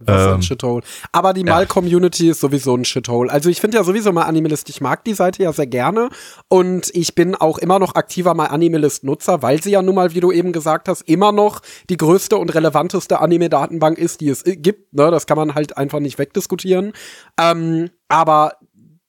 Was 0.00 0.26
ein 0.26 0.34
Ähm, 0.34 0.42
Shithole. 0.42 0.82
Aber 1.12 1.32
die 1.32 1.44
ja. 1.44 1.54
Mal-Community 1.54 2.30
ist 2.30 2.40
sowieso 2.40 2.74
ein 2.74 2.84
Shithole. 2.84 3.30
Also 3.30 3.48
ich 3.48 3.60
finde 3.60 3.76
ja 3.76 3.84
sowieso 3.84 4.12
mal 4.12 4.22
Animalist, 4.22 4.68
ich 4.68 4.80
mag 4.80 5.04
die 5.04 5.14
Seite 5.14 5.42
ja 5.42 5.52
sehr 5.52 5.66
gerne 5.66 6.08
und 6.48 6.90
ich 6.94 7.14
bin 7.14 7.34
auch 7.34 7.58
immer 7.58 7.78
noch 7.78 7.94
aktiver 7.94 8.34
mal 8.34 8.46
Animalist-Nutzer, 8.46 9.42
weil 9.42 9.62
sie 9.62 9.70
ja 9.70 9.82
nun 9.82 9.94
mal, 9.94 10.14
wie 10.14 10.20
du 10.20 10.32
eben 10.32 10.52
gesagt 10.52 10.88
hast, 10.88 11.02
immer 11.02 11.32
noch 11.32 11.60
die 11.88 11.96
größte 11.96 12.36
und 12.36 12.54
relevanteste 12.54 13.20
Anime-Datenbank 13.20 13.98
ist, 13.98 14.20
die 14.20 14.28
es 14.28 14.44
äh, 14.44 14.56
gibt. 14.56 14.94
Ne? 14.94 15.10
Das 15.10 15.26
kann 15.26 15.36
man 15.36 15.54
halt 15.54 15.76
einfach 15.76 16.00
nicht 16.00 16.18
wegdiskutieren. 16.18 16.92
Ähm, 17.40 17.90
aber 18.08 18.54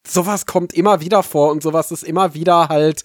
sowas 0.07 0.45
kommt 0.45 0.73
immer 0.73 1.01
wieder 1.01 1.23
vor 1.23 1.51
und 1.51 1.63
sowas 1.63 1.91
ist 1.91 2.03
immer 2.03 2.33
wieder 2.35 2.69
halt 2.69 3.03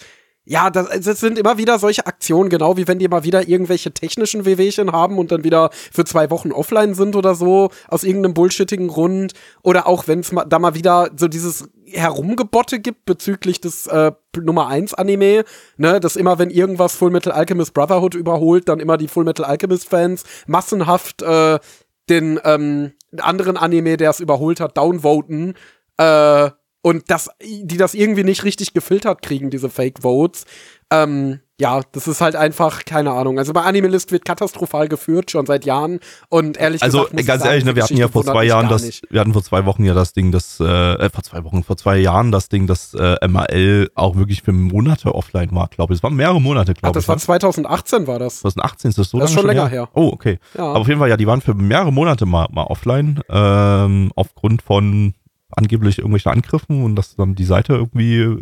ja, 0.51 0.69
das, 0.69 0.89
das 1.05 1.21
sind 1.21 1.39
immer 1.39 1.59
wieder 1.59 1.79
solche 1.79 2.07
Aktionen, 2.07 2.51
genau 2.51 2.77
wie 2.77 2.89
wenn 2.89 2.99
die 2.99 3.07
mal 3.07 3.23
wieder 3.23 3.47
irgendwelche 3.47 3.93
technischen 3.93 4.45
Wehwehchen 4.45 4.91
haben 4.91 5.17
und 5.17 5.31
dann 5.31 5.45
wieder 5.45 5.71
für 5.93 6.05
zwei 6.05 6.29
Wochen 6.29 6.51
offline 6.51 6.95
sind 6.95 7.15
oder 7.15 7.37
so, 7.37 7.71
aus 7.87 8.03
irgendeinem 8.03 8.35
bullshittigen 8.35 8.89
Grund. 8.89 9.35
Oder 9.63 9.87
auch 9.87 10.09
wenn 10.09 10.19
es 10.19 10.35
da 10.49 10.59
mal 10.59 10.75
wieder 10.75 11.11
so 11.17 11.29
dieses 11.29 11.69
Herumgebotte 11.87 12.81
gibt 12.81 13.05
bezüglich 13.05 13.61
des 13.61 13.87
äh, 13.87 14.11
Nummer 14.43 14.67
1 14.67 14.95
Anime, 14.95 15.45
ne, 15.77 16.01
dass 16.01 16.17
immer 16.17 16.41
wenn 16.41 16.51
irgendwas 16.51 16.97
Full 16.97 17.13
Metal 17.13 17.33
Alchemist 17.33 17.73
Brotherhood 17.73 18.17
überholt, 18.17 18.69
dann 18.69 18.81
immer 18.81 18.97
die 18.97 19.07
Full 19.07 19.23
Metal 19.23 19.47
Alchemist 19.47 19.89
Fans 19.89 20.25
massenhaft 20.49 21.23
äh, 21.23 21.61
den 22.09 22.41
ähm, 22.43 22.91
anderen 23.21 23.57
Anime, 23.57 23.97
der 23.97 24.11
es 24.11 24.19
überholt 24.19 24.59
hat, 24.59 24.77
downvoten. 24.77 25.55
Äh, 25.97 26.51
und 26.83 27.11
das, 27.11 27.28
die 27.43 27.76
das 27.76 27.95
irgendwie 27.95 28.24
nicht 28.24 28.45
richtig 28.45 28.72
gefiltert 28.72 29.22
kriegen, 29.22 29.51
diese 29.51 29.68
Fake 29.70 30.03
Votes. 30.03 30.45
Ähm, 30.93 31.41
ja, 31.61 31.83
das 31.93 32.09
ist 32.09 32.22
halt 32.22 32.37
einfach, 32.37 32.85
keine 32.87 33.12
Ahnung. 33.12 33.39
Also 33.39 33.53
bei 33.53 33.61
Animalist 33.61 34.11
wird 34.12 34.24
katastrophal 34.24 34.89
geführt, 34.89 35.31
schon 35.31 35.45
seit 35.45 35.66
Jahren. 35.66 36.01
Und 36.31 36.57
ehrlich 36.57 36.83
Also 36.83 37.03
gesagt, 37.03 37.20
ich 37.20 37.26
ganz 37.26 37.45
ehrlich, 37.45 37.64
ne, 37.64 37.76
wir 37.76 37.85
hatten 37.85 37.99
ja 37.99 38.09
vor 38.09 38.24
zwei 38.24 38.45
Jahren 38.45 38.68
das, 38.68 38.83
nicht. 38.83 39.07
wir 39.11 39.20
hatten 39.20 39.35
vor 39.35 39.45
zwei 39.45 39.66
Wochen 39.66 39.85
ja 39.85 39.93
das 39.93 40.14
Ding, 40.14 40.33
das, 40.33 40.59
äh, 40.59 40.64
äh, 40.64 41.11
vor 41.11 41.22
zwei 41.22 41.45
Wochen, 41.45 41.62
vor 41.62 41.76
zwei 41.76 41.99
Jahren 41.99 42.33
das 42.33 42.49
Ding, 42.49 42.66
das 42.66 42.95
äh, 42.95 43.28
MAL 43.28 43.91
auch 43.95 44.16
wirklich 44.16 44.43
für 44.43 44.53
Monate 44.53 45.14
offline 45.14 45.51
war, 45.53 45.68
glaube 45.68 45.93
ich. 45.93 45.99
Es 45.99 46.03
waren 46.03 46.14
mehrere 46.16 46.41
Monate, 46.41 46.72
glaube 46.72 46.95
das 46.95 47.05
ich. 47.05 47.09
war 47.09 47.16
ne? 47.16 47.20
2018 47.20 48.07
war 48.07 48.18
das. 48.18 48.41
2018 48.41 48.89
ist 48.89 48.99
das 48.99 49.11
so 49.11 49.18
Das 49.18 49.31
ist 49.31 49.37
schon 49.37 49.47
länger 49.47 49.68
her. 49.68 49.91
Oh, 49.93 50.11
okay. 50.12 50.39
Ja. 50.57 50.64
Aber 50.64 50.81
auf 50.81 50.89
jeden 50.89 50.99
Fall, 50.99 51.11
ja, 51.11 51.18
die 51.18 51.26
waren 51.26 51.43
für 51.43 51.55
mehrere 51.55 51.93
Monate 51.93 52.24
mal, 52.24 52.49
mal 52.51 52.64
offline, 52.64 53.20
ähm, 53.28 54.12
aufgrund 54.16 54.62
von 54.62 55.14
angeblich 55.57 55.99
irgendwelchen 55.99 56.33
Angriffen 56.33 56.83
und 56.83 56.97
dass 56.97 57.17
dann 57.17 57.35
die 57.35 57.45
Seite 57.45 57.75
irgendwie 57.75 58.21
äh, 58.21 58.39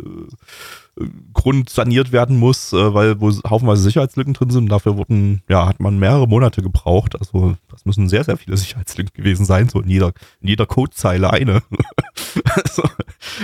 grundsaniert 1.33 2.11
werden 2.11 2.37
muss, 2.37 2.73
äh, 2.73 2.93
weil 2.93 3.19
wo 3.21 3.31
haufenweise 3.49 3.81
Sicherheitslücken 3.81 4.33
drin 4.33 4.49
sind. 4.49 4.71
Dafür 4.71 4.97
wurden, 4.97 5.41
ja, 5.49 5.65
hat 5.65 5.79
man 5.79 5.99
mehrere 5.99 6.27
Monate 6.27 6.61
gebraucht. 6.61 7.19
Also 7.19 7.55
das 7.69 7.85
müssen 7.85 8.09
sehr, 8.09 8.23
sehr 8.23 8.37
viele 8.37 8.57
Sicherheitslücken 8.57 9.13
gewesen 9.13 9.45
sein, 9.45 9.69
so 9.69 9.81
in 9.81 9.89
jeder, 9.89 10.13
in 10.41 10.49
jeder 10.49 10.65
Codezeile 10.65 11.31
eine. 11.31 11.61
also, 12.55 12.83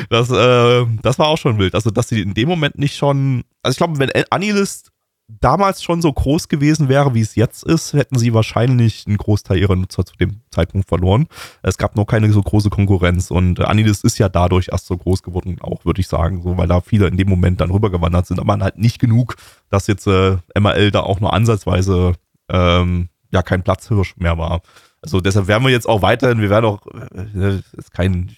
das, 0.10 0.30
äh, 0.30 0.86
das 1.02 1.20
war 1.20 1.28
auch 1.28 1.38
schon 1.38 1.58
wild. 1.58 1.76
Also, 1.76 1.92
dass 1.92 2.10
sie 2.10 2.22
in 2.22 2.34
dem 2.34 2.50
Moment 2.50 2.78
nicht 2.78 2.96
schon, 2.96 3.44
also 3.64 3.74
ich 3.74 3.78
glaube, 3.78 4.00
wenn 4.00 4.12
Anilist 4.30 4.92
damals 5.28 5.82
schon 5.82 6.02
so 6.02 6.12
groß 6.12 6.50
gewesen 6.50 6.88
wäre, 6.88 7.14
wie 7.14 7.22
es 7.22 7.36
jetzt 7.36 7.64
ist, 7.64 7.94
hätten 7.94 8.18
sie 8.18 8.34
wahrscheinlich 8.34 9.06
einen 9.08 9.18
Großteil 9.18 9.58
ihrer 9.58 9.76
Nutzer 9.76 10.06
zu 10.06 10.16
dem 10.16 10.42
Zeitpunkt 10.52 10.88
verloren. 10.88 11.28
Es 11.64 11.78
gab 11.78 11.96
noch 11.96 12.06
keine 12.06 12.32
so 12.32 12.42
große 12.42 12.70
Konkurrenz 12.70 13.32
und 13.32 13.60
äh, 13.60 13.64
Anilist 13.64 14.04
ist 14.04 14.20
ja 14.20 14.30
dadurch 14.30 14.70
erst 14.72 14.86
so 14.86 14.98
groß 14.98 15.24
geworden, 15.24 15.58
auch 15.62 15.86
würde 15.86 16.02
ich 16.02 16.08
sagen, 16.08 16.42
so 16.44 16.58
weil 16.58 16.68
da 16.68 16.82
viele 16.82 17.08
in 17.08 17.18
dem 17.18 17.30
Moment 17.30 17.60
dann 17.62 17.72
rübergewandert 17.72 18.28
sind, 18.28 18.40
aber 18.40 18.58
halt 18.60 18.78
nicht 18.78 19.00
genug, 19.00 19.36
dass 19.70 19.88
jetzt 19.88 20.08
äh, 20.08 20.38
MRL 20.58 20.92
da 20.92 21.02
auch 21.02 21.20
nur 21.20 21.34
ansatzweise 21.34 22.14
ähm, 22.50 23.10
ja 23.32 23.42
kein 23.42 23.64
Platzhirsch 23.64 24.16
mehr 24.18 24.38
war. 24.38 24.62
Also 25.02 25.22
deshalb 25.22 25.48
werden 25.48 25.64
wir 25.64 25.72
jetzt 25.72 25.88
auch 25.88 26.02
weiterhin, 26.02 26.42
wir 26.42 26.50
werden 26.50 26.66
auch, 26.66 26.86
äh, 26.88 27.62
ist 27.74 27.92
kein, 27.92 28.36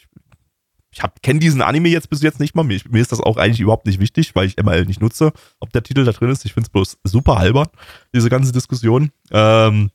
ich 0.97 1.21
kenne 1.21 1.39
diesen 1.39 1.61
Anime 1.61 1.89
jetzt 1.89 2.09
bis 2.09 2.21
jetzt 2.21 2.39
nicht 2.39 2.55
mal. 2.55 2.63
Mir, 2.63 2.79
mir 2.89 3.01
ist 3.01 3.11
das 3.11 3.19
auch 3.19 3.37
eigentlich 3.37 3.59
überhaupt 3.59 3.85
nicht 3.85 3.99
wichtig, 3.99 4.35
weil 4.35 4.47
ich 4.47 4.57
ML 4.57 4.85
nicht 4.85 5.01
nutze, 5.01 5.31
ob 5.59 5.71
der 5.71 5.83
Titel 5.83 6.05
da 6.05 6.11
drin 6.11 6.29
ist. 6.29 6.45
Ich 6.45 6.53
finde 6.53 6.67
es 6.67 6.71
bloß 6.71 6.97
super 7.03 7.37
albern, 7.37 7.67
diese 8.13 8.29
ganze 8.29 8.51
Diskussion. 8.51 9.11
Ähm, 9.31 9.91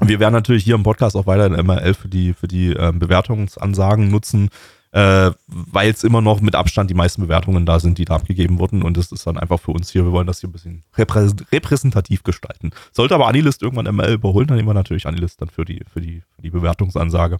wir 0.00 0.18
werden 0.18 0.34
natürlich 0.34 0.64
hier 0.64 0.74
im 0.74 0.82
Podcast 0.82 1.16
auch 1.16 1.26
weiterhin 1.26 1.64
MRL 1.64 1.94
für 1.94 2.08
die, 2.08 2.34
für 2.34 2.48
die 2.48 2.72
ähm, 2.72 2.98
Bewertungsansagen 2.98 4.10
nutzen, 4.10 4.50
äh, 4.90 5.30
weil 5.46 5.90
es 5.90 6.02
immer 6.02 6.20
noch 6.20 6.40
mit 6.40 6.56
Abstand 6.56 6.90
die 6.90 6.94
meisten 6.94 7.22
Bewertungen 7.22 7.64
da 7.64 7.78
sind, 7.78 7.98
die 7.98 8.04
da 8.04 8.16
abgegeben 8.16 8.58
wurden. 8.58 8.82
Und 8.82 8.96
das 8.96 9.12
ist 9.12 9.26
dann 9.26 9.38
einfach 9.38 9.60
für 9.60 9.70
uns 9.70 9.90
hier, 9.90 10.04
wir 10.04 10.12
wollen 10.12 10.26
das 10.26 10.40
hier 10.40 10.48
ein 10.48 10.52
bisschen 10.52 10.82
reprä 10.96 11.30
repräsentativ 11.52 12.24
gestalten. 12.24 12.72
Sollte 12.92 13.14
aber 13.14 13.28
Anilist 13.28 13.62
irgendwann 13.62 13.94
ML 13.94 14.14
überholen, 14.14 14.48
dann 14.48 14.56
nehmen 14.56 14.68
wir 14.68 14.74
natürlich 14.74 15.06
Anilist 15.06 15.40
dann 15.40 15.48
für 15.48 15.64
die, 15.64 15.82
für 15.92 16.00
die, 16.00 16.22
für 16.34 16.42
die 16.42 16.50
Bewertungsansage. 16.50 17.38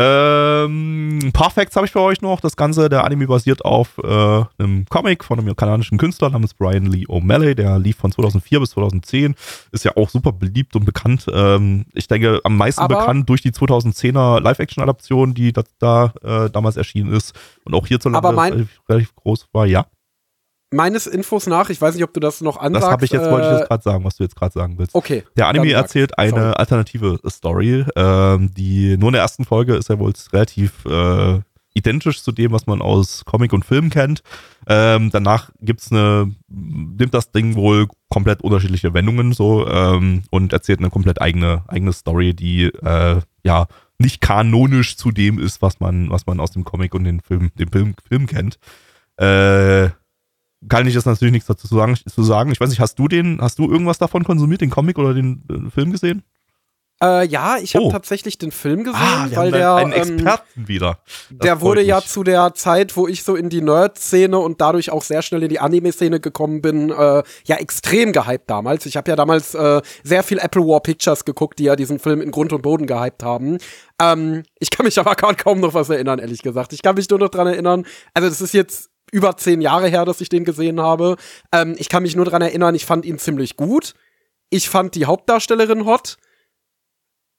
Ähm, 0.00 1.18
ein 1.22 1.32
paar 1.32 1.50
Facts 1.50 1.76
habe 1.76 1.84
ich 1.86 1.92
für 1.92 2.00
euch 2.00 2.22
noch. 2.22 2.40
Das 2.40 2.56
Ganze, 2.56 2.88
der 2.88 3.04
Anime 3.04 3.26
basiert 3.26 3.64
auf 3.64 3.98
äh, 3.98 4.06
einem 4.58 4.86
Comic 4.88 5.24
von 5.24 5.38
einem 5.38 5.54
kanadischen 5.54 5.98
Künstler 5.98 6.30
namens 6.30 6.54
Brian 6.54 6.86
Lee 6.86 7.04
O'Malley. 7.06 7.54
Der 7.54 7.78
lief 7.78 7.98
von 7.98 8.10
2004 8.10 8.60
bis 8.60 8.70
2010. 8.70 9.34
Ist 9.72 9.84
ja 9.84 9.96
auch 9.96 10.08
super 10.08 10.32
beliebt 10.32 10.74
und 10.76 10.86
bekannt. 10.86 11.26
Ähm, 11.32 11.84
ich 11.92 12.08
denke, 12.08 12.40
am 12.44 12.56
meisten 12.56 12.80
Aber- 12.80 12.98
bekannt 13.00 13.28
durch 13.28 13.42
die 13.42 13.52
2010er 13.52 14.40
Live-Action-Adaption, 14.40 15.34
die 15.34 15.52
da, 15.52 15.62
da 15.78 16.14
äh, 16.22 16.50
damals 16.50 16.76
erschienen 16.76 17.12
ist. 17.12 17.38
Und 17.64 17.74
auch 17.74 17.86
hierzulande 17.86 18.66
relativ 18.88 19.14
groß 19.16 19.48
war. 19.52 19.66
Ja, 19.66 19.86
Meines 20.72 21.06
Infos 21.06 21.46
nach, 21.46 21.68
ich 21.68 21.80
weiß 21.80 21.94
nicht, 21.94 22.04
ob 22.04 22.14
du 22.14 22.20
das 22.20 22.40
noch 22.40 22.56
ansagst. 22.56 22.84
das 22.84 22.92
habe 22.92 23.04
ich 23.04 23.10
jetzt, 23.10 23.30
wollte 23.30 23.46
ich 23.46 23.52
äh, 23.52 23.58
jetzt 23.58 23.68
gerade 23.68 23.82
sagen, 23.82 24.04
was 24.04 24.16
du 24.16 24.22
jetzt 24.22 24.36
gerade 24.36 24.52
sagen 24.52 24.78
willst. 24.78 24.94
Okay. 24.94 25.24
Der 25.36 25.48
Anime 25.48 25.72
erzählt 25.72 26.16
eine 26.18 26.30
Sorry. 26.30 26.52
alternative 26.54 27.20
Story, 27.28 27.84
ähm, 27.96 28.54
die 28.54 28.96
nur 28.96 29.08
in 29.08 29.14
der 29.14 29.22
ersten 29.22 29.44
Folge 29.44 29.74
ist 29.74 29.88
ja 29.88 29.98
wohl 29.98 30.12
relativ 30.32 30.84
äh, 30.86 31.40
identisch 31.74 32.22
zu 32.22 32.32
dem, 32.32 32.52
was 32.52 32.66
man 32.66 32.82
aus 32.82 33.24
Comic 33.24 33.52
und 33.52 33.64
Film 33.64 33.90
kennt. 33.90 34.22
Ähm, 34.68 35.10
danach 35.10 35.50
gibt's 35.60 35.90
eine, 35.90 36.34
nimmt 36.48 37.14
das 37.14 37.32
Ding 37.32 37.54
wohl 37.56 37.88
komplett 38.08 38.42
unterschiedliche 38.42 38.94
Wendungen 38.94 39.32
so 39.32 39.66
ähm, 39.66 40.22
und 40.30 40.52
erzählt 40.52 40.80
eine 40.80 40.90
komplett 40.90 41.20
eigene, 41.20 41.64
eigene 41.68 41.92
Story, 41.92 42.34
die 42.34 42.64
äh, 42.64 43.20
ja 43.44 43.66
nicht 43.98 44.20
kanonisch 44.20 44.96
zu 44.96 45.10
dem 45.10 45.38
ist, 45.38 45.62
was 45.62 45.80
man, 45.80 46.10
was 46.10 46.26
man 46.26 46.40
aus 46.40 46.52
dem 46.52 46.64
Comic 46.64 46.94
und 46.94 47.04
den 47.04 47.20
Film, 47.20 47.50
dem 47.58 47.70
Film, 47.70 47.94
Film 48.08 48.26
kennt. 48.26 48.58
Äh, 49.16 49.90
kann 50.68 50.86
ich 50.86 50.94
jetzt 50.94 51.06
natürlich 51.06 51.32
nichts 51.32 51.46
dazu 51.48 51.66
sagen, 51.66 51.96
zu 51.96 52.22
sagen. 52.22 52.52
Ich 52.52 52.60
weiß 52.60 52.68
nicht, 52.70 52.80
hast 52.80 52.98
du 52.98 53.08
den, 53.08 53.40
hast 53.40 53.58
du 53.58 53.70
irgendwas 53.70 53.98
davon 53.98 54.24
konsumiert, 54.24 54.60
den 54.60 54.70
Comic 54.70 54.98
oder 54.98 55.14
den 55.14 55.42
äh, 55.50 55.70
Film 55.70 55.90
gesehen? 55.92 56.22
Äh, 57.02 57.26
ja, 57.28 57.56
ich 57.56 57.74
habe 57.76 57.86
Oh. 57.86 57.90
tatsächlich 57.90 58.36
den 58.36 58.52
Film 58.52 58.84
gesehen, 58.84 59.00
wir 59.30 59.36
weil 59.38 59.50
der, 59.52 59.74
einen 59.76 59.92
ähm, 59.94 59.98
Experten 60.18 60.68
wieder. 60.68 60.98
Das 61.30 61.38
der 61.38 61.60
wurde 61.62 61.80
ja 61.80 62.02
zu 62.02 62.22
der 62.24 62.52
Zeit, 62.52 62.94
wo 62.94 63.08
ich 63.08 63.22
so 63.22 63.36
in 63.36 63.48
die 63.48 63.62
Nerd-Szene 63.62 64.38
und 64.38 64.60
dadurch 64.60 64.90
auch 64.92 65.02
sehr 65.02 65.22
schnell 65.22 65.42
in 65.42 65.48
die 65.48 65.60
Anime-Szene 65.60 66.20
gekommen 66.20 66.60
bin, 66.60 66.90
äh, 66.90 67.22
ja 67.46 67.56
extrem 67.56 68.12
gehypt 68.12 68.50
damals. 68.50 68.84
Ich 68.84 68.98
habe 68.98 69.10
ja 69.10 69.16
damals 69.16 69.54
äh, 69.54 69.80
sehr 70.04 70.22
viel 70.22 70.38
Apple 70.40 70.60
War 70.60 70.80
Pictures 70.80 71.24
geguckt, 71.24 71.58
die 71.58 71.64
ja 71.64 71.74
diesen 71.74 71.98
Film 72.00 72.20
in 72.20 72.32
Grund 72.32 72.52
und 72.52 72.60
Boden 72.60 72.86
gehypt 72.86 73.22
haben. 73.22 73.56
Ähm, 73.98 74.42
ich 74.58 74.68
kann 74.70 74.84
mich 74.84 74.98
aber 74.98 75.14
kaum 75.36 75.60
noch 75.60 75.72
was 75.72 75.88
erinnern, 75.88 76.18
ehrlich 76.18 76.42
gesagt. 76.42 76.74
Ich 76.74 76.82
kann 76.82 76.96
mich 76.96 77.08
nur 77.08 77.18
noch 77.18 77.30
dran 77.30 77.46
erinnern. 77.46 77.86
Also 78.12 78.28
das 78.28 78.42
ist 78.42 78.52
jetzt 78.52 78.90
über 79.12 79.36
zehn 79.36 79.60
Jahre 79.60 79.88
her, 79.88 80.04
dass 80.04 80.20
ich 80.20 80.28
den 80.28 80.44
gesehen 80.44 80.80
habe. 80.80 81.16
Ähm, 81.52 81.74
ich 81.78 81.88
kann 81.88 82.02
mich 82.02 82.16
nur 82.16 82.24
dran 82.24 82.42
erinnern, 82.42 82.74
ich 82.74 82.86
fand 82.86 83.04
ihn 83.04 83.18
ziemlich 83.18 83.56
gut. 83.56 83.94
Ich 84.50 84.68
fand 84.68 84.94
die 84.94 85.06
Hauptdarstellerin 85.06 85.84
hot. 85.84 86.16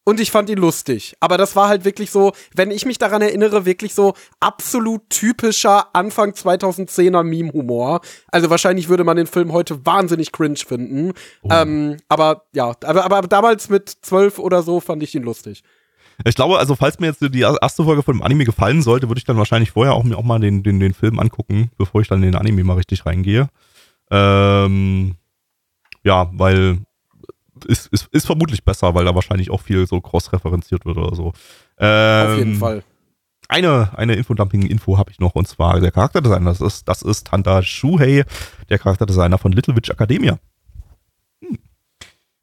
Und 0.04 0.20
ich 0.20 0.32
fand 0.32 0.50
ihn 0.50 0.58
lustig. 0.58 1.16
Aber 1.20 1.38
das 1.38 1.56
war 1.56 1.70
halt 1.70 1.86
wirklich 1.86 2.10
so, 2.10 2.32
wenn 2.56 2.72
ich 2.72 2.86
mich 2.86 2.98
daran 2.98 3.22
erinnere, 3.22 3.66
wirklich 3.66 3.94
so 3.94 4.14
absolut 4.40 5.08
typischer 5.10 5.96
Anfang 5.96 6.32
2010er 6.32 7.22
Meme-Humor. 7.22 8.02
Also 8.32 8.50
wahrscheinlich 8.50 8.90
würde 8.90 9.04
man 9.04 9.18
den 9.18 9.28
Film 9.28 9.54
heute 9.54 9.86
wahnsinnig 9.86 10.32
cringe 10.32 10.58
finden. 10.58 11.14
Ähm, 11.52 11.98
aber 12.10 12.46
ja, 12.54 12.74
aber, 12.84 13.06
aber 13.06 13.22
damals 13.22 13.70
mit 13.70 13.90
zwölf 14.02 14.40
oder 14.40 14.64
so 14.64 14.80
fand 14.80 15.04
ich 15.04 15.14
ihn 15.14 15.24
lustig. 15.24 15.62
Ich 16.26 16.36
glaube, 16.36 16.60
also 16.60 16.76
falls 16.76 17.00
mir 17.00 17.08
jetzt 17.08 17.22
die 17.22 17.42
erste 17.42 17.84
Folge 17.84 18.04
von 18.04 18.18
dem 18.18 18.24
Anime 18.24 18.46
gefallen 18.46 18.82
sollte, 18.82 19.10
würde 19.10 19.20
ich 19.20 19.26
dann 19.26 19.38
wahrscheinlich 19.38 19.72
vorher 19.72 19.94
auch 19.94 20.04
mir 20.04 20.18
auch 20.18 20.24
mal 20.24 20.40
den, 20.40 20.64
den, 20.64 20.80
den 20.80 20.94
Film 20.94 21.20
angucken, 21.20 21.72
bevor 21.78 22.02
ich 22.02 22.08
dann 22.08 22.20
in 22.24 22.32
den 22.32 22.36
Anime 22.36 22.64
mal 22.64 22.76
richtig 22.76 23.06
reingehe. 23.06 23.50
Ähm, 24.10 25.16
ja, 26.04 26.30
weil 26.34 26.80
ist, 27.66 27.88
ist, 27.88 28.08
ist 28.12 28.26
vermutlich 28.26 28.64
besser, 28.64 28.94
weil 28.96 29.06
da 29.06 29.16
wahrscheinlich 29.16 29.52
auch 29.52 29.62
viel 29.62 29.86
so 29.88 30.02
cross-referenziert 30.02 30.86
wird 30.86 30.98
oder 30.98 31.16
so. 31.16 31.34
Ähm, 31.78 32.32
Auf 32.32 32.38
jeden 32.38 32.56
Fall. 32.56 32.84
Eine, 33.48 33.98
eine 33.98 34.16
Infodumping-Info 34.16 34.98
habe 34.98 35.12
ich 35.12 35.20
noch 35.20 35.36
und 35.36 35.48
zwar 35.48 35.80
der 35.80 35.92
Charakterdesigner. 35.92 36.52
Das 36.52 36.62
ist, 36.62 36.88
das 36.88 37.02
ist 37.02 37.28
Tanta 37.28 37.62
Shuhei, 37.62 38.24
der 38.70 38.80
Charakterdesigner 38.80 39.38
von 39.38 39.52
Little 39.52 39.76
Witch 39.76 39.90
Academia. 39.90 40.40
Hm. 41.42 41.58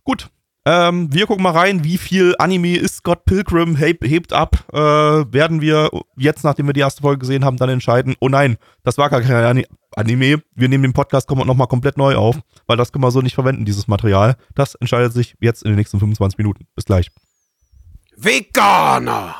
Gut. 0.05 0.29
Ähm, 0.65 1.13
wir 1.13 1.27
gucken 1.27 1.43
mal 1.43 1.53
rein, 1.53 1.83
wie 1.85 1.97
viel 1.97 2.35
Anime 2.39 2.77
ist 2.77 2.97
Scott 2.97 3.25
Pilgrim, 3.25 3.77
heb, 3.77 4.05
hebt 4.05 4.33
ab. 4.33 4.65
Äh, 4.73 4.77
werden 4.79 5.61
wir 5.61 5.89
jetzt, 6.17 6.45
nachdem 6.45 6.67
wir 6.67 6.73
die 6.75 6.81
erste 6.81 7.01
Folge 7.01 7.21
gesehen 7.21 7.45
haben, 7.45 7.57
dann 7.57 7.71
entscheiden, 7.71 8.17
oh 8.21 8.29
nein, 8.29 8.59
das 8.83 8.99
war 8.99 9.09
gar 9.09 9.23
kein 9.23 9.45
Ani- 9.45 9.67
Anime. 9.97 10.43
Wir 10.55 10.69
nehmen 10.69 10.83
den 10.83 10.93
Podcast 10.93 11.31
nochmal 11.31 11.69
komplett 11.69 11.97
neu 11.97 12.17
auf, 12.17 12.39
weil 12.67 12.77
das 12.77 12.93
können 12.93 13.03
wir 13.05 13.11
so 13.11 13.23
nicht 13.23 13.35
verwenden, 13.35 13.65
dieses 13.65 13.89
Material. 13.89 14.37
Das 14.55 14.75
entscheidet 14.75 15.13
sich 15.15 15.37
jetzt 15.41 15.63
in 15.63 15.71
den 15.71 15.77
nächsten 15.77 15.99
25 16.01 16.37
Minuten. 16.37 16.67
Bis 16.75 16.85
gleich. 16.85 17.09
Veganer! 18.17 19.35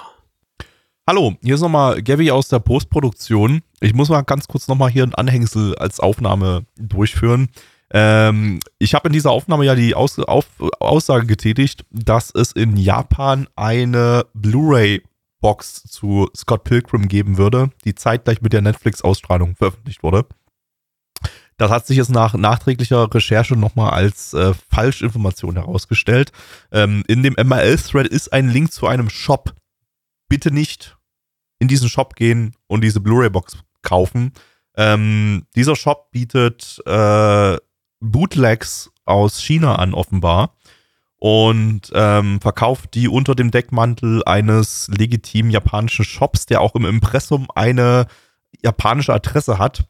Hallo, 1.07 1.35
hier 1.43 1.55
ist 1.55 1.61
nochmal 1.63 2.03
Gavi 2.03 2.31
aus 2.31 2.49
der 2.49 2.59
Postproduktion. 2.59 3.61
Ich 3.81 3.95
muss 3.95 4.09
mal 4.09 4.23
ganz 4.23 4.47
kurz 4.47 4.69
nochmal 4.69 4.91
hier 4.91 5.03
ein 5.05 5.15
Anhängsel 5.15 5.75
als 5.77 6.01
Aufnahme 6.01 6.65
durchführen. 6.79 7.49
Ähm, 7.91 8.61
ich 8.79 8.95
habe 8.95 9.09
in 9.09 9.13
dieser 9.13 9.31
Aufnahme 9.31 9.65
ja 9.65 9.75
die 9.75 9.95
Aus 9.95 10.19
auf 10.19 10.47
Aussage 10.81 11.27
getätigt, 11.27 11.85
dass 11.91 12.31
es 12.35 12.53
in 12.53 12.77
Japan 12.77 13.49
eine 13.57 14.27
Blu-ray-Box 14.35 15.85
zu 15.85 16.29
Scott 16.37 16.65
Pilgrim 16.65 17.09
geben 17.09 17.39
würde, 17.39 17.71
die 17.85 17.95
zeitgleich 17.95 18.43
mit 18.43 18.53
der 18.53 18.63
Netflix-Ausstrahlung 18.63 19.57
veröffentlicht 19.57 20.03
wurde. 20.03 20.27
Das 21.57 21.71
hat 21.73 21.87
sich 21.87 21.97
jetzt 21.97 22.11
nach 22.11 22.35
nachträglicher 22.35 23.13
Recherche 23.13 23.57
nochmal 23.57 23.91
als 23.91 24.33
äh, 24.33 24.55
Falschinformation 24.71 25.57
herausgestellt. 25.57 26.31
Ähm, 26.71 27.03
in 27.09 27.23
dem 27.23 27.35
MRL-Thread 27.35 28.07
ist 28.07 28.33
ein 28.33 28.49
Link 28.49 28.73
zu 28.73 28.87
einem 28.87 29.11
Shop. 29.11 29.55
Bitte 30.29 30.53
nicht 30.53 30.97
in 31.59 31.67
diesen 31.67 31.89
Shop 31.89 32.15
gehen 32.15 32.55
und 32.69 32.83
diese 32.83 33.01
Blu-ray-Box 33.01 33.59
kaufen. 33.83 34.33
Ähm, 34.77 35.47
dieser 35.57 35.75
Shop 35.75 36.13
bietet 36.13 36.81
äh, 36.87 37.57
Bootlegs 38.01 38.91
aus 39.05 39.41
China 39.41 39.77
an, 39.77 39.95
offenbar. 39.95 40.55
Und 41.21 41.91
ähm, 41.95 42.41
verkauft 42.41 42.95
die 42.95 43.09
unter 43.09 43.35
dem 43.35 43.51
Deckmantel 43.51 44.23
eines 44.25 44.89
legitimen 44.89 45.51
japanischen 45.51 46.05
Shops, 46.05 46.47
der 46.47 46.61
auch 46.61 46.77
im 46.77 46.85
Impressum 46.85 47.49
eine 47.55 48.07
japanische 48.63 49.13
Adresse 49.13 49.59
hat. 49.59 49.85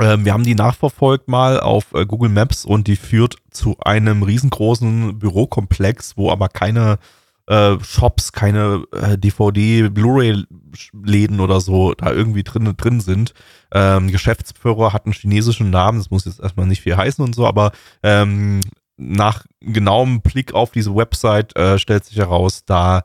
Ähm, 0.00 0.24
wir 0.24 0.32
haben 0.34 0.44
die 0.44 0.54
nachverfolgt 0.54 1.28
mal 1.28 1.58
auf 1.60 1.94
äh, 1.94 2.04
Google 2.04 2.30
Maps 2.30 2.64
und 2.66 2.86
die 2.86 2.96
führt 2.96 3.36
zu 3.50 3.78
einem 3.80 4.22
riesengroßen 4.22 5.18
Bürokomplex, 5.18 6.16
wo 6.16 6.30
aber 6.30 6.48
keine 6.48 6.98
äh, 7.46 7.76
Shops, 7.82 8.32
keine 8.32 8.84
äh, 8.92 9.18
DVD, 9.18 9.88
Blu-ray-Läden 9.88 11.40
oder 11.40 11.60
so 11.60 11.94
da 11.94 12.12
irgendwie 12.12 12.42
drin, 12.42 12.72
drin 12.76 13.00
sind. 13.00 13.34
Ähm, 13.72 14.08
Geschäftsführer 14.10 14.92
hat 14.92 15.06
einen 15.06 15.14
chinesischen 15.14 15.70
Namen, 15.70 15.98
das 15.98 16.10
muss 16.10 16.24
jetzt 16.24 16.40
erstmal 16.40 16.66
nicht 16.66 16.82
viel 16.82 16.96
heißen 16.96 17.24
und 17.24 17.34
so, 17.34 17.46
aber 17.46 17.72
ähm, 18.02 18.60
nach 18.96 19.44
genauem 19.60 20.20
Blick 20.20 20.54
auf 20.54 20.70
diese 20.70 20.94
Website 20.94 21.56
äh, 21.56 21.78
stellt 21.78 22.04
sich 22.04 22.18
heraus, 22.18 22.64
da 22.64 23.02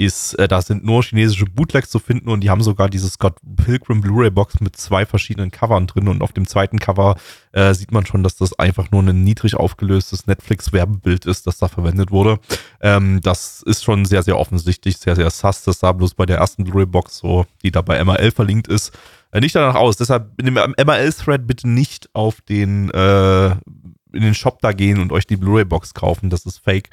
ist, 0.00 0.32
äh, 0.38 0.48
da 0.48 0.62
sind 0.62 0.82
nur 0.82 1.02
chinesische 1.02 1.44
Bootlegs 1.44 1.90
zu 1.90 1.98
finden 1.98 2.30
und 2.30 2.40
die 2.40 2.48
haben 2.48 2.62
sogar 2.62 2.88
diese 2.88 3.10
Scott 3.10 3.36
Pilgrim 3.56 4.00
Blu-ray 4.00 4.30
Box 4.30 4.58
mit 4.60 4.74
zwei 4.76 5.04
verschiedenen 5.04 5.50
Covern 5.50 5.86
drin 5.86 6.08
und 6.08 6.22
auf 6.22 6.32
dem 6.32 6.46
zweiten 6.46 6.78
Cover 6.78 7.16
äh, 7.52 7.74
sieht 7.74 7.92
man 7.92 8.06
schon, 8.06 8.22
dass 8.22 8.36
das 8.36 8.58
einfach 8.58 8.90
nur 8.90 9.02
ein 9.02 9.24
niedrig 9.24 9.56
aufgelöstes 9.56 10.26
Netflix-Werbebild 10.26 11.26
ist, 11.26 11.46
das 11.46 11.58
da 11.58 11.68
verwendet 11.68 12.10
wurde. 12.10 12.38
Ähm, 12.80 13.20
das 13.22 13.62
ist 13.62 13.84
schon 13.84 14.06
sehr, 14.06 14.22
sehr 14.22 14.38
offensichtlich, 14.38 14.96
sehr, 14.96 15.16
sehr 15.16 15.28
sass. 15.28 15.64
Das 15.64 15.80
sah 15.80 15.92
bloß 15.92 16.14
bei 16.14 16.24
der 16.24 16.38
ersten 16.38 16.64
Blu-ray 16.64 16.86
Box 16.86 17.18
so, 17.18 17.44
die 17.62 17.70
da 17.70 17.82
bei 17.82 18.02
MRL 18.02 18.30
verlinkt 18.30 18.68
ist, 18.68 18.96
äh, 19.32 19.40
nicht 19.40 19.54
danach 19.54 19.74
aus. 19.74 19.98
Deshalb 19.98 20.30
in 20.38 20.46
dem 20.46 20.54
MRL-Thread 20.54 21.46
bitte 21.46 21.68
nicht 21.68 22.08
auf 22.14 22.40
den, 22.40 22.90
äh, 22.90 23.50
in 23.50 24.22
den 24.22 24.34
Shop 24.34 24.60
da 24.62 24.72
gehen 24.72 24.98
und 24.98 25.12
euch 25.12 25.26
die 25.26 25.36
Blu-ray 25.36 25.66
Box 25.66 25.92
kaufen. 25.92 26.30
Das 26.30 26.46
ist 26.46 26.58
fake. 26.58 26.88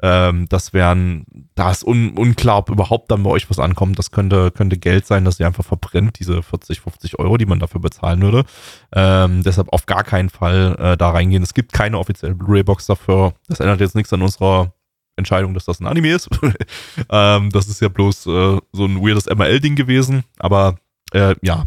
Ähm, 0.00 0.46
das 0.48 0.72
wären, 0.72 1.26
da 1.54 1.70
ist 1.70 1.84
un, 1.84 2.16
unklar, 2.16 2.58
ob 2.58 2.70
überhaupt 2.70 3.10
dann 3.10 3.24
bei 3.24 3.30
euch 3.30 3.50
was 3.50 3.58
ankommt. 3.58 3.98
Das 3.98 4.10
könnte, 4.10 4.50
könnte 4.50 4.78
Geld 4.78 5.06
sein, 5.06 5.24
dass 5.24 5.40
ihr 5.40 5.46
einfach 5.46 5.64
verbrennt, 5.64 6.18
diese 6.20 6.42
40, 6.42 6.80
50 6.80 7.18
Euro, 7.18 7.36
die 7.36 7.46
man 7.46 7.58
dafür 7.58 7.80
bezahlen 7.80 8.22
würde. 8.22 8.44
Ähm, 8.92 9.42
deshalb 9.42 9.72
auf 9.72 9.86
gar 9.86 10.04
keinen 10.04 10.30
Fall 10.30 10.76
äh, 10.78 10.96
da 10.96 11.10
reingehen. 11.10 11.42
Es 11.42 11.54
gibt 11.54 11.72
keine 11.72 11.98
offizielle 11.98 12.34
Blu-ray-Box 12.34 12.86
dafür. 12.86 13.34
Das 13.48 13.60
ändert 13.60 13.80
jetzt 13.80 13.96
nichts 13.96 14.12
an 14.12 14.22
unserer 14.22 14.72
Entscheidung, 15.16 15.52
dass 15.52 15.64
das 15.64 15.80
ein 15.80 15.86
Anime 15.86 16.12
ist. 16.12 16.28
ähm, 17.10 17.50
das 17.50 17.68
ist 17.68 17.80
ja 17.80 17.88
bloß 17.88 18.26
äh, 18.26 18.58
so 18.72 18.84
ein 18.84 19.02
weirdes 19.02 19.26
MRL-Ding 19.26 19.74
gewesen. 19.74 20.24
Aber 20.38 20.76
äh, 21.12 21.34
ja, 21.42 21.64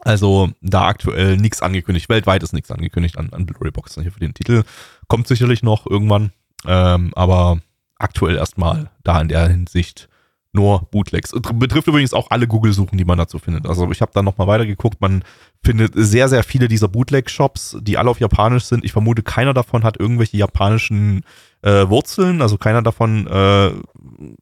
also 0.00 0.50
da 0.60 0.88
aktuell 0.88 1.36
nichts 1.36 1.62
angekündigt. 1.62 2.08
Weltweit 2.08 2.42
ist 2.42 2.52
nichts 2.52 2.72
angekündigt 2.72 3.18
an, 3.18 3.30
an 3.32 3.46
Blu-ray-Boxen 3.46 4.02
hier 4.02 4.10
für 4.10 4.20
den 4.20 4.34
Titel. 4.34 4.64
Kommt 5.06 5.28
sicherlich 5.28 5.62
noch 5.62 5.86
irgendwann. 5.86 6.32
Ähm, 6.66 7.12
aber 7.14 7.60
aktuell 7.98 8.36
erstmal 8.36 8.90
da 9.04 9.20
in 9.20 9.28
der 9.28 9.48
Hinsicht 9.48 10.08
nur 10.52 10.86
Bootlegs. 10.90 11.32
Betrifft 11.54 11.88
übrigens 11.88 12.12
auch 12.12 12.30
alle 12.30 12.46
Google-Suchen, 12.46 12.98
die 12.98 13.06
man 13.06 13.16
dazu 13.16 13.38
findet. 13.38 13.66
Also 13.66 13.90
ich 13.90 14.02
habe 14.02 14.12
da 14.14 14.22
nochmal 14.22 14.46
weitergeguckt. 14.46 15.00
Man 15.00 15.24
findet 15.64 15.92
sehr, 15.94 16.28
sehr 16.28 16.42
viele 16.42 16.68
dieser 16.68 16.88
Bootleg-Shops, 16.88 17.78
die 17.80 17.96
alle 17.96 18.10
auf 18.10 18.20
Japanisch 18.20 18.64
sind. 18.64 18.84
Ich 18.84 18.92
vermute, 18.92 19.22
keiner 19.22 19.54
davon 19.54 19.82
hat 19.82 19.98
irgendwelche 19.98 20.36
japanischen 20.36 21.24
äh, 21.62 21.88
Wurzeln. 21.88 22.42
Also 22.42 22.58
keiner 22.58 22.82
davon 22.82 23.26
äh, 23.28 23.70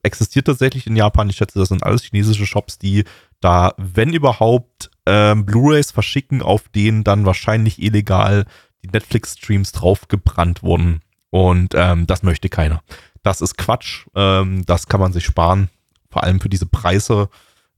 existiert 0.03 0.47
tatsächlich 0.47 0.89
in 0.89 0.97
Japan. 0.97 1.31
Ich 1.31 1.37
schätze, 1.37 1.61
das 1.61 1.69
sind 1.69 1.85
alles 1.85 2.03
chinesische 2.03 2.47
Shops, 2.47 2.79
die 2.79 3.05
da, 3.41 3.75
wenn 3.77 4.13
überhaupt, 4.13 4.91
ähm, 5.07 5.47
Blu-rays 5.47 5.93
verschicken, 5.93 6.43
auf 6.43 6.69
denen 6.69 7.05
dann 7.05 7.25
wahrscheinlich 7.25 7.81
illegal 7.81 8.47
die 8.83 8.89
Netflix-Streams 8.89 9.73
draufgebrannt 9.73 10.63
wurden. 10.65 11.03
Und 11.31 11.75
ähm, 11.77 12.07
das 12.07 12.23
möchte 12.23 12.49
keiner. 12.49 12.83
Das 13.23 13.41
ist 13.41 13.57
Quatsch. 13.57 14.07
Ähm, 14.15 14.65
das 14.67 14.87
kann 14.87 15.01
man 15.01 15.13
sich 15.13 15.25
sparen. 15.25 15.71
Vor 16.11 16.25
allem 16.25 16.41
für 16.41 16.49
diese 16.49 16.67
Preise 16.67 17.29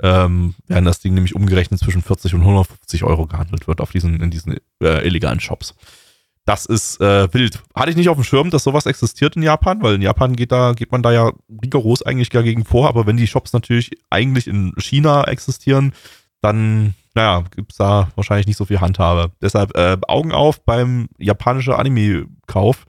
ähm, 0.02 0.54
werden 0.66 0.84
das 0.84 1.00
Ding 1.00 1.14
nämlich 1.14 1.36
umgerechnet 1.36 1.80
zwischen 1.80 2.02
40 2.02 2.34
und 2.34 2.40
150 2.40 3.04
Euro 3.04 3.26
gehandelt 3.26 3.68
wird 3.68 3.80
auf 3.80 3.92
diesen, 3.92 4.20
in 4.20 4.30
diesen 4.30 4.56
äh, 4.82 5.06
illegalen 5.06 5.40
Shops. 5.40 5.74
Das 6.44 6.66
ist 6.66 7.00
äh, 7.00 7.32
wild. 7.32 7.62
Hatte 7.74 7.90
ich 7.90 7.96
nicht 7.96 8.08
auf 8.08 8.16
dem 8.16 8.24
Schirm, 8.24 8.50
dass 8.50 8.64
sowas 8.64 8.86
existiert 8.86 9.36
in 9.36 9.44
Japan, 9.44 9.80
weil 9.80 9.94
in 9.94 10.02
Japan 10.02 10.34
geht 10.34 10.50
da, 10.50 10.72
geht 10.72 10.90
man 10.90 11.02
da 11.02 11.12
ja 11.12 11.30
rigoros 11.62 12.02
eigentlich 12.02 12.30
dagegen 12.30 12.64
vor, 12.64 12.88
aber 12.88 13.06
wenn 13.06 13.16
die 13.16 13.28
Shops 13.28 13.52
natürlich 13.52 13.90
eigentlich 14.10 14.48
in 14.48 14.74
China 14.78 15.22
existieren, 15.24 15.92
dann, 16.40 16.94
naja, 17.14 17.44
gibt's 17.54 17.76
da 17.76 18.08
wahrscheinlich 18.16 18.48
nicht 18.48 18.56
so 18.56 18.64
viel 18.64 18.80
Handhabe. 18.80 19.30
Deshalb 19.40 19.76
äh, 19.76 19.96
Augen 20.08 20.32
auf 20.32 20.64
beim 20.64 21.08
japanischen 21.16 21.74
Anime-Kauf 21.74 22.86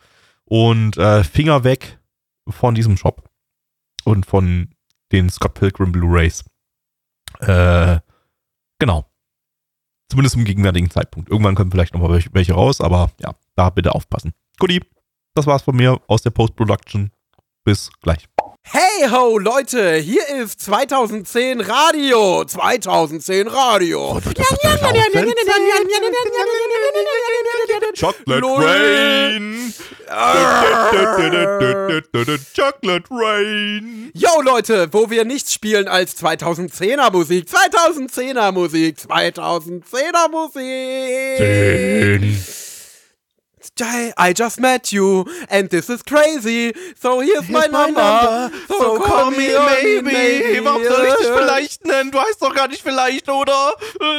und 0.54 0.98
äh, 0.98 1.24
Finger 1.24 1.64
weg 1.64 1.98
von 2.48 2.76
diesem 2.76 2.96
Shop 2.96 3.28
und 4.04 4.28
von 4.28 4.70
den 5.12 5.32
Scott 5.32 5.56
Pilgrim 5.56 5.92
Blu-rays. 5.92 6.44
Äh, 7.40 8.00
genau. 8.78 9.10
Zumindest 10.12 10.36
im 10.36 10.46
gegenwärtigen 10.46 10.92
Zeitpunkt. 10.92 11.32
Irgendwann 11.32 11.56
kommen 11.56 11.72
vielleicht 11.72 11.96
nochmal 11.96 12.12
welche, 12.12 12.30
welche 12.34 12.54
raus, 12.54 12.82
aber 12.82 13.10
ja, 13.20 13.34
da 13.56 13.72
bitte 13.72 13.96
aufpassen. 13.96 14.34
Guti, 14.60 14.80
das 15.34 15.48
war's 15.48 15.64
von 15.64 15.76
mir 15.76 16.00
aus 16.06 16.22
der 16.22 16.30
Post-Production. 16.30 17.10
Bis 17.66 17.90
gleich. 18.02 18.28
Hey 18.66 19.08
ho, 19.10 19.38
Leute, 19.38 19.96
hier 19.96 20.28
ist 20.28 20.60
2010 20.62 21.62
Radio. 21.62 22.44
2010 22.44 23.48
Radio. 23.48 24.20
Chocolate. 27.98 28.46
Rain. 28.46 29.74
Chocolate 32.54 33.06
Rain. 33.12 34.12
Yo, 34.14 34.42
Leute, 34.42 34.92
wo 34.92 35.10
wir 35.10 35.24
nichts 35.24 35.54
spielen 35.54 35.88
als 35.88 36.18
2010er 36.18 37.12
Musik. 37.12 37.48
2010er 37.48 38.52
Musik. 38.52 38.98
2010er 38.98 40.30
Musik. 40.32 40.60
I 44.18 44.34
just 44.34 44.60
met 44.60 44.92
you 44.92 45.26
and 45.50 45.70
this 45.70 45.90
is 45.90 46.04
crazy. 46.04 46.74
So 47.00 47.22
here's, 47.22 47.50
my, 47.50 47.68
number. 47.68 48.52
So, 48.68 49.00
call 49.00 49.32
me 49.32 49.50
maybe. 50.02 50.64
Warum 50.64 50.84
soll 50.84 51.08
ich 51.08 51.16
dich 51.16 51.28
vielleicht 51.28 51.86
nennen? 51.86 52.12
Du 52.12 52.20
heißt 52.20 52.42
doch 52.42 52.54
gar 52.54 52.68
nicht 52.68 52.82
vielleicht, 52.82 53.30
oder? 53.30 53.76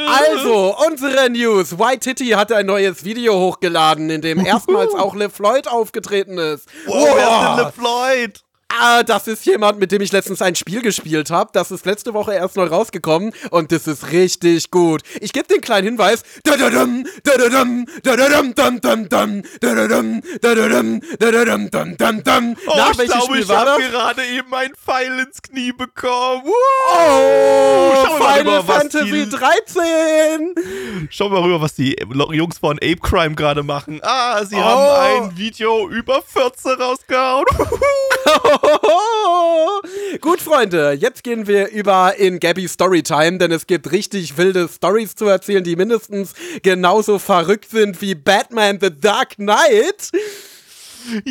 Also, 0.07 0.75
unsere 0.87 1.29
News. 1.29 1.77
White 1.77 1.99
Titty 1.99 2.29
hat 2.29 2.51
ein 2.51 2.65
neues 2.65 3.03
Video 3.03 3.33
hochgeladen, 3.39 4.09
in 4.09 4.21
dem 4.21 4.45
erstmals 4.45 4.93
auch 4.93 5.15
Liv 5.15 5.33
Floyd 5.33 5.67
aufgetreten 5.67 6.37
ist. 6.37 6.67
Wow, 6.85 7.07
wer 7.15 7.27
ist 7.27 7.47
denn 7.47 7.65
Le 7.65 7.71
Floyd? 7.71 8.44
Ah, 8.69 9.03
das 9.03 9.27
ist 9.27 9.45
jemand, 9.45 9.79
mit 9.79 9.91
dem 9.91 10.01
ich 10.01 10.11
letztens 10.11 10.41
ein 10.41 10.55
Spiel 10.55 10.81
gespielt 10.81 11.29
habe. 11.29 11.49
Das 11.53 11.71
ist 11.71 11.85
letzte 11.85 12.13
Woche 12.13 12.33
erst 12.33 12.57
neu 12.57 12.65
rausgekommen 12.65 13.31
und 13.51 13.71
das 13.71 13.87
ist 13.87 14.11
richtig 14.11 14.69
gut. 14.71 15.01
Ich 15.21 15.31
gebe 15.33 15.47
den 15.47 15.61
kleinen 15.61 15.85
Hinweis. 15.85 16.23
Oh, 16.45 16.51
Nach 22.75 22.91
ich 22.91 22.97
glaube, 23.09 23.39
ich 23.39 23.49
habe 23.49 23.81
gerade 23.83 24.25
eben 24.25 24.53
einen 24.53 24.75
Pfeil 24.75 25.19
ins 25.19 25.41
Knie 25.41 25.71
bekommen. 25.71 26.43
Oh, 26.45 27.93
Schauen 27.95 28.19
wir 28.19 28.19
mal 28.19 28.33
Final 28.39 28.59
rüber, 28.59 28.73
Fantasy 28.73 29.25
die- 29.25 29.29
13. 29.29 30.55
Schau 31.11 31.29
mal 31.29 31.41
rüber, 31.41 31.61
was 31.61 31.75
die 31.75 31.95
Jungs 32.31 32.57
von 32.57 32.77
Ape 32.77 32.97
Crime 33.01 33.35
gerade 33.35 33.63
machen. 33.63 33.99
Ah, 34.03 34.43
sie 34.43 34.55
Oh. 34.55 34.61
haben 34.63 35.23
ein 35.29 35.37
Video 35.37 35.87
über 35.89 36.21
14 36.21 36.71
rausgehauen. 36.73 37.45
Gut, 40.21 40.39
Freunde, 40.41 40.91
jetzt 40.93 41.23
gehen 41.23 41.47
wir 41.47 41.69
über 41.69 42.15
in 42.17 42.39
Gabby 42.39 42.67
Storytime, 42.67 43.37
denn 43.37 43.51
es 43.51 43.67
gibt 43.67 43.91
richtig 43.91 44.37
wilde 44.37 44.67
Stories 44.73 45.15
zu 45.15 45.25
erzählen, 45.25 45.63
die 45.63 45.75
mindestens 45.75 46.33
genauso 46.63 47.19
verrückt 47.19 47.69
sind 47.69 48.01
wie 48.01 48.15
Batman 48.15 48.79
The 48.81 48.89
Dark 48.99 49.35
Knight 49.35 50.11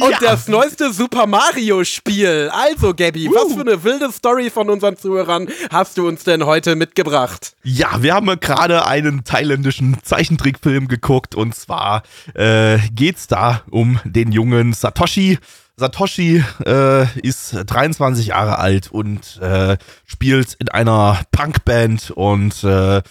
und 0.00 0.10
Ja. 0.10 0.18
das 0.20 0.46
neueste 0.46 0.92
Super 0.92 1.26
Mario 1.26 1.82
Spiel. 1.82 2.48
Also, 2.52 2.94
Gabby, 2.94 3.28
was 3.34 3.44
Uh. 3.52 3.54
für 3.56 3.60
eine 3.62 3.82
wilde 3.82 4.12
Story 4.12 4.48
von 4.50 4.70
unseren 4.70 4.96
Zuhörern 4.96 5.48
hast 5.72 5.98
du 5.98 6.06
uns 6.06 6.22
denn 6.22 6.46
heute 6.46 6.76
mitgebracht? 6.76 7.54
Ja, 7.64 8.00
wir 8.02 8.14
haben 8.14 8.38
gerade 8.38 8.86
einen 8.86 9.24
thailändischen 9.24 9.96
Zeichentrickfilm 10.04 10.86
geguckt 10.86 11.34
und 11.34 11.56
zwar 11.56 12.04
äh, 12.34 12.78
geht's 12.94 13.26
da 13.26 13.62
um 13.70 13.98
den 14.04 14.30
jungen 14.30 14.72
Satoshi. 14.74 15.38
Satoshi 15.76 16.42
äh, 16.64 17.20
ist 17.20 17.56
23 17.66 18.28
Jahre 18.28 18.58
alt 18.58 18.92
und 18.92 19.38
äh, 19.40 19.76
spielt 20.04 20.54
in 20.54 20.68
einer 20.68 21.20
Punkband 21.32 22.10
und 22.12 22.62
äh, 22.62 23.02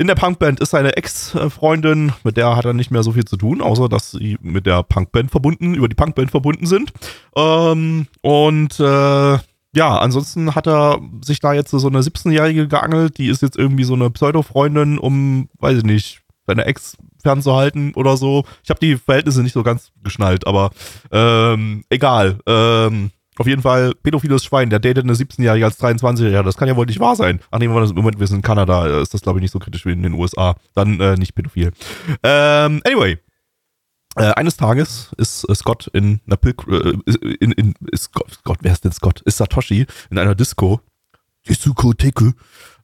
in 0.00 0.06
der 0.06 0.14
Punkband 0.14 0.60
ist 0.60 0.70
seine 0.70 0.96
Ex-Freundin, 0.96 2.12
mit 2.22 2.36
der 2.36 2.54
hat 2.54 2.64
er 2.64 2.72
nicht 2.72 2.92
mehr 2.92 3.02
so 3.02 3.12
viel 3.12 3.24
zu 3.24 3.36
tun, 3.36 3.60
außer 3.60 3.88
dass 3.88 4.12
sie 4.12 4.38
mit 4.40 4.64
der 4.64 4.84
Punkband 4.84 5.30
verbunden, 5.30 5.74
über 5.74 5.88
die 5.88 5.96
Punkband 5.96 6.30
verbunden 6.30 6.66
sind. 6.66 6.92
Ähm, 7.36 8.06
und 8.20 8.78
äh, 8.78 9.38
ja, 9.74 9.98
ansonsten 9.98 10.54
hat 10.54 10.68
er 10.68 11.00
sich 11.22 11.40
da 11.40 11.52
jetzt 11.52 11.70
so 11.70 11.86
eine 11.88 12.00
17-Jährige 12.00 12.68
geangelt, 12.68 13.18
die 13.18 13.28
ist 13.28 13.42
jetzt 13.42 13.58
irgendwie 13.58 13.84
so 13.84 13.94
eine 13.94 14.10
Pseudo-Freundin, 14.10 14.98
um, 14.98 15.48
weiß 15.58 15.78
ich 15.78 15.84
nicht, 15.84 16.22
seine 16.46 16.64
Ex 16.64 16.96
fernzuhalten 17.22 17.94
oder 17.94 18.16
so. 18.16 18.44
Ich 18.62 18.70
habe 18.70 18.80
die 18.80 18.96
Verhältnisse 18.96 19.42
nicht 19.42 19.52
so 19.52 19.62
ganz 19.62 19.90
geschnallt, 20.02 20.46
aber 20.46 20.70
ähm, 21.10 21.84
egal. 21.90 22.38
Ähm, 22.46 23.10
auf 23.38 23.46
jeden 23.46 23.62
Fall, 23.62 23.94
pädophiles 24.02 24.44
Schwein, 24.44 24.68
der 24.68 24.80
datet 24.80 25.04
eine 25.04 25.14
17-Jährige 25.14 25.64
als 25.64 25.78
23-Jährige. 25.80 26.42
Das 26.42 26.56
kann 26.56 26.66
ja 26.66 26.74
wohl 26.74 26.86
nicht 26.86 26.98
wahr 26.98 27.14
sein. 27.14 27.40
Ach 27.52 27.60
nee, 27.60 27.68
Moment, 27.68 27.94
Moment, 27.94 28.18
wir 28.18 28.26
sind 28.26 28.38
in 28.38 28.42
Kanada, 28.42 28.86
äh, 28.86 29.02
ist 29.02 29.14
das 29.14 29.20
glaube 29.20 29.38
ich 29.38 29.42
nicht 29.42 29.52
so 29.52 29.60
kritisch 29.60 29.86
wie 29.86 29.92
in 29.92 30.02
den 30.02 30.14
USA. 30.14 30.56
Dann 30.74 31.00
äh, 31.00 31.14
nicht 31.16 31.34
pädophil. 31.34 31.72
Ähm, 32.24 32.82
anyway, 32.84 33.18
äh, 34.16 34.32
eines 34.34 34.56
Tages 34.56 35.12
ist 35.16 35.48
äh, 35.48 35.54
Scott 35.54 35.88
in 35.92 36.20
einer 36.26 36.36
Pilg 36.36 36.66
äh, 36.68 36.94
in, 37.38 37.52
in, 37.52 37.74
ist 37.92 38.04
Scott, 38.04 38.40
Gott, 38.42 38.58
wer 38.62 38.72
ist 38.72 38.84
denn 38.84 38.92
Scott? 38.92 39.20
Ist 39.20 39.36
Satoshi 39.36 39.86
in 40.10 40.18
einer 40.18 40.34
Disco. 40.34 40.80
Diskotheke. 41.48 42.34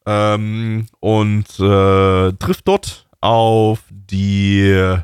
Ähm, 0.06 0.86
und 1.00 1.46
äh, 1.58 2.32
trifft 2.34 2.68
dort 2.68 3.03
auf 3.24 3.80
die 3.88 4.98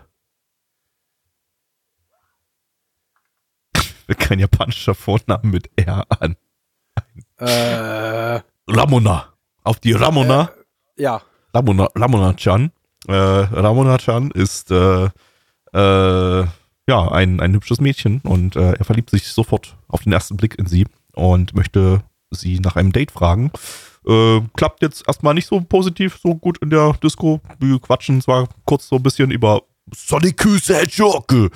kein 4.18 4.38
japanischer 4.38 4.94
Vornamen 4.94 5.50
mit 5.50 5.70
R 5.76 6.04
an. 6.10 6.36
Äh, 7.38 8.42
Ramona. 8.68 9.32
Auf 9.64 9.80
die 9.80 9.92
Ramona. 9.92 10.50
ja. 10.96 11.22
Ramona, 11.54 11.88
Ramona-chan. 11.94 12.70
Äh, 13.08 13.14
Ramona-chan 13.14 14.30
ist 14.32 14.70
äh, 14.70 15.08
äh, 15.72 16.44
ja 16.86 17.12
ein, 17.12 17.40
ein 17.40 17.54
hübsches 17.54 17.80
Mädchen 17.80 18.20
und 18.20 18.54
äh, 18.54 18.72
er 18.72 18.84
verliebt 18.84 19.08
sich 19.08 19.28
sofort 19.28 19.76
auf 19.88 20.02
den 20.02 20.12
ersten 20.12 20.36
Blick 20.36 20.58
in 20.58 20.66
sie 20.66 20.86
und 21.14 21.54
möchte 21.54 22.02
sie 22.30 22.60
nach 22.60 22.76
einem 22.76 22.92
Date 22.92 23.12
fragen. 23.12 23.50
Äh, 24.07 24.40
klappt 24.57 24.82
jetzt 24.82 25.05
erstmal 25.07 25.34
nicht 25.34 25.46
so 25.46 25.61
positiv, 25.61 26.18
so 26.22 26.34
gut 26.34 26.59
in 26.59 26.70
der 26.70 26.94
Disco. 27.03 27.40
Wir 27.59 27.78
quatschen 27.78 28.20
zwar 28.20 28.48
kurz 28.64 28.88
so 28.88 28.96
ein 28.96 29.03
bisschen 29.03 29.30
über 29.30 29.62
Sonic 29.94 30.44
Hedgehog, 30.44 31.51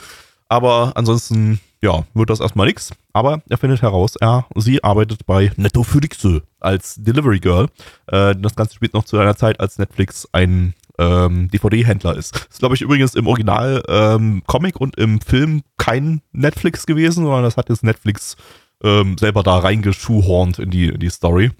aber 0.49 0.93
ansonsten, 0.95 1.61
ja, 1.83 2.05
wird 2.15 2.31
das 2.31 2.41
erstmal 2.41 2.67
nix. 2.67 2.93
Aber 3.13 3.43
er 3.49 3.59
findet 3.59 3.83
heraus, 3.83 4.17
er, 4.17 4.47
sie 4.57 4.83
arbeitet 4.83 5.25
bei 5.25 5.53
Netflix 5.57 6.27
als 6.61 6.97
Delivery 6.97 7.39
Girl. 7.39 7.69
Äh, 8.09 8.35
das 8.37 8.57
Ganze 8.57 8.75
spielt 8.75 8.95
noch 8.95 9.05
zu 9.05 9.19
einer 9.19 9.37
Zeit, 9.37 9.61
als 9.61 9.79
Netflix 9.79 10.29
ein 10.33 10.75
ähm, 10.99 11.49
DVD-Händler 11.51 12.17
ist. 12.17 12.49
Ist, 12.51 12.59
glaube 12.59 12.75
ich, 12.75 12.83
übrigens 12.83 13.15
im 13.15 13.27
Original 13.27 13.83
ähm, 13.89 14.43
Comic 14.47 14.81
und 14.81 14.97
im 14.97 15.21
Film 15.21 15.63
kein 15.77 16.23
Netflix 16.33 16.87
gewesen, 16.87 17.25
sondern 17.25 17.43
das 17.43 17.57
hat 17.57 17.69
jetzt 17.69 17.85
Netflix 17.85 18.37
ähm, 18.83 19.17
selber 19.19 19.43
da 19.43 19.59
reingeschuhhornt 19.59 20.59
in 20.59 20.71
die, 20.71 20.89
in 20.89 21.01
die 21.01 21.11
Story. 21.11 21.51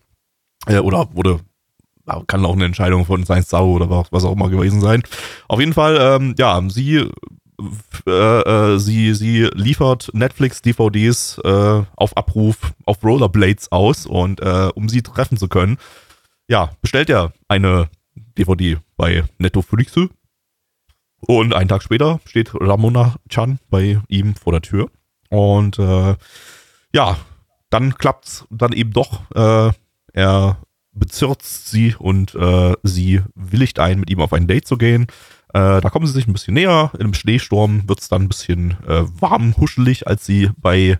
Äh, 0.67 0.79
oder 0.79 1.09
wurde, 1.15 1.41
kann 2.27 2.45
auch 2.45 2.55
eine 2.55 2.65
Entscheidung 2.65 3.05
von 3.05 3.25
Science 3.25 3.51
Sau 3.51 3.71
oder 3.73 3.89
was, 4.11 4.25
auch 4.25 4.33
immer 4.33 4.51
gewesen 4.51 4.81
sein. 4.81 5.03
Auf 5.49 5.61
jeden 5.61 5.73
Fall, 5.73 5.99
ähm, 6.01 6.35
ja, 6.39 6.61
sie 6.69 7.09
äh, 8.07 8.11
äh, 8.11 8.79
sie, 8.79 9.15
sie 9.15 9.45
liefert 9.55 10.11
Netflix 10.13 10.61
DVDs 10.61 11.39
äh, 11.39 11.83
auf 11.97 12.17
Abruf 12.17 12.73
auf 12.85 13.03
Rollerblades 13.03 13.71
aus 13.71 14.07
und 14.07 14.41
äh, 14.41 14.71
um 14.75 14.89
sie 14.89 15.03
treffen 15.03 15.39
zu 15.39 15.49
können, 15.49 15.79
ja, 16.49 16.71
bestellt 16.83 17.11
er 17.11 17.33
eine 17.49 17.89
DVD 18.37 18.79
bei 18.97 19.25
Netflix 19.39 19.97
und 21.21 21.55
einen 21.55 21.69
Tag 21.69 21.83
später 21.83 22.21
steht 22.27 22.51
Ramona 22.55 23.15
Chan 23.29 23.61
bei 23.71 24.01
ihm 24.09 24.35
vor 24.35 24.53
der 24.53 24.63
Tür 24.63 24.91
und 25.31 25.79
äh, 25.79 26.17
ja, 26.93 27.17
dann 27.71 27.95
klappt's 27.97 28.47
dann 28.51 28.73
eben 28.73 28.93
doch. 28.93 29.23
Er 30.15 30.59
bezirzt 30.93 31.69
sie 31.71 31.95
und 31.99 32.35
äh, 32.35 32.75
sie 32.83 33.21
willigt 33.35 33.79
ein, 33.79 34.01
mit 34.01 34.11
ihm 34.11 34.21
auf 34.21 34.33
ein 34.33 34.47
Date 34.47 34.67
zu 34.67 34.79
gehen. 34.79 35.09
Äh, 35.53 35.81
da 35.81 35.91
kommen 35.91 36.07
sie 36.07 36.13
sich 36.13 36.27
ein 36.27 36.33
bisschen 36.33 36.55
näher. 36.55 36.91
In 36.95 37.01
einem 37.01 37.15
Schneesturm 37.15 37.89
wird 37.89 38.01
es 38.01 38.09
dann 38.09 38.23
ein 38.23 38.29
bisschen 38.29 38.77
äh, 38.87 39.05
warm, 39.21 39.57
huschelig, 39.57 40.07
als 40.07 40.25
sie 40.25 40.51
bei 40.57 40.99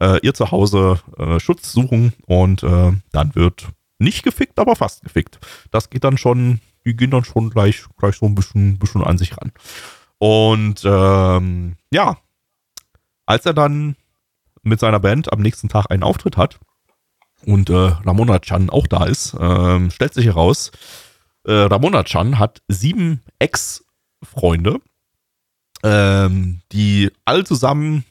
äh, 0.00 0.18
ihr 0.22 0.34
zu 0.34 0.50
Hause 0.50 1.00
äh, 1.16 1.40
Schutz 1.40 1.72
suchen. 1.72 2.12
Und 2.26 2.62
äh, 2.64 2.92
dann 3.12 3.34
wird 3.34 3.68
nicht 3.98 4.24
gefickt, 4.24 4.58
aber 4.58 4.76
fast 4.76 5.02
gefickt. 5.02 5.38
Das 5.70 5.88
geht 5.88 6.04
dann 6.04 6.18
schon, 6.18 6.60
die 6.84 6.96
gehen 6.96 7.12
dann 7.12 7.24
schon 7.24 7.50
gleich, 7.50 7.84
gleich 7.96 8.16
so 8.16 8.26
ein 8.26 8.34
bisschen, 8.34 8.78
bisschen 8.78 9.04
an 9.04 9.16
sich 9.16 9.36
ran. 9.38 9.52
Und 10.18 10.82
ähm, 10.84 11.76
ja, 11.92 12.18
als 13.26 13.46
er 13.46 13.54
dann 13.54 13.96
mit 14.62 14.80
seiner 14.80 15.00
Band 15.00 15.32
am 15.32 15.40
nächsten 15.40 15.68
Tag 15.68 15.90
einen 15.90 16.02
Auftritt 16.02 16.36
hat 16.36 16.58
und 17.46 17.70
äh, 17.70 17.74
Ramona 17.74 18.40
Chan 18.40 18.68
auch 18.70 18.86
da 18.86 19.04
ist, 19.04 19.36
ähm, 19.38 19.90
stellt 19.90 20.14
sich 20.14 20.24
heraus, 20.26 20.70
äh, 21.44 21.52
Ramona 21.52 22.04
Chan 22.04 22.38
hat 22.38 22.62
sieben 22.68 23.22
Ex-Freunde, 23.38 24.78
ähm, 25.82 26.60
die 26.72 27.10
alle 27.24 27.44
zusammen 27.44 28.04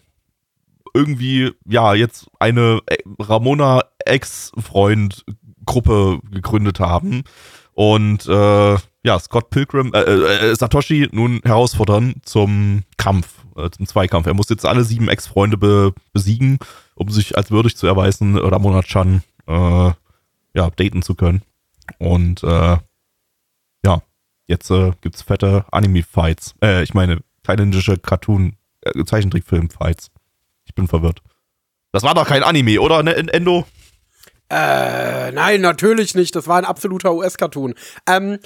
irgendwie, 0.94 1.52
ja, 1.68 1.94
jetzt 1.94 2.28
eine 2.40 2.82
äh, 2.86 2.98
Ramona 3.20 3.84
Ex-Freund-Gruppe 4.06 6.20
gegründet 6.32 6.80
haben 6.80 7.24
und 7.74 8.26
äh, 8.28 8.78
ja, 9.04 9.20
Scott 9.20 9.50
Pilgrim, 9.50 9.92
äh, 9.94 10.00
äh, 10.00 10.56
Satoshi 10.56 11.10
nun 11.12 11.42
herausfordern 11.44 12.16
zum 12.24 12.84
Kampf, 12.98 13.35
äh, 13.56 13.70
zum 13.70 13.88
Zweikampf. 13.88 14.28
Er 14.28 14.34
muss 14.34 14.50
jetzt 14.50 14.66
alle 14.66 14.84
sieben 14.84 15.10
Ex-Freunde 15.10 15.58
be 15.58 15.94
besiegen, 16.14 16.60
um 16.96 17.10
sich 17.10 17.38
als 17.38 17.52
würdig 17.52 17.78
zu 17.78 17.88
erweisen, 17.88 18.38
Ramona 18.38 18.82
Chan 18.82 19.24
äh, 19.48 19.92
ja, 20.54 20.70
daten 20.76 21.02
zu 21.02 21.16
können. 21.16 21.42
Und 22.00 22.44
äh, 22.44 22.78
ja, 23.86 24.02
jetzt 24.48 24.72
äh, 24.72 24.92
gibt's 25.02 25.22
fette 25.22 25.66
Anime-Fights. 25.72 26.56
Äh, 26.62 26.84
ich 26.84 26.94
meine, 26.94 27.20
thailändische 27.44 27.98
Cartoon, 27.98 28.58
äh. 28.82 28.92
Ich 30.68 30.76
bin 30.76 30.88
verwirrt. 30.88 31.22
Das 31.92 32.04
war 32.04 32.14
doch 32.14 32.28
kein 32.28 32.44
Anime, 32.44 32.82
oder, 32.82 33.04
ne, 33.04 33.16
Endo? 33.16 33.66
Äh, 34.50 35.32
nein, 35.32 35.62
natürlich 35.62 36.14
nicht. 36.14 36.36
Das 36.36 36.48
war 36.48 36.58
ein 36.58 36.66
absoluter 36.66 37.14
US-Cartoon. 37.14 37.74
Ähm, 38.08 38.40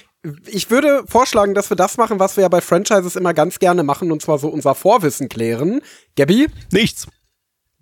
ich 0.47 0.69
würde 0.69 1.03
vorschlagen, 1.07 1.53
dass 1.53 1.69
wir 1.69 1.77
das 1.77 1.97
machen, 1.97 2.19
was 2.19 2.35
wir 2.35 2.41
ja 2.41 2.49
bei 2.49 2.61
Franchises 2.61 3.15
immer 3.15 3.33
ganz 3.33 3.59
gerne 3.59 3.83
machen, 3.83 4.11
und 4.11 4.21
zwar 4.21 4.37
so 4.37 4.49
unser 4.49 4.75
Vorwissen 4.75 5.29
klären. 5.29 5.81
Gabby? 6.15 6.47
Nichts. 6.71 7.07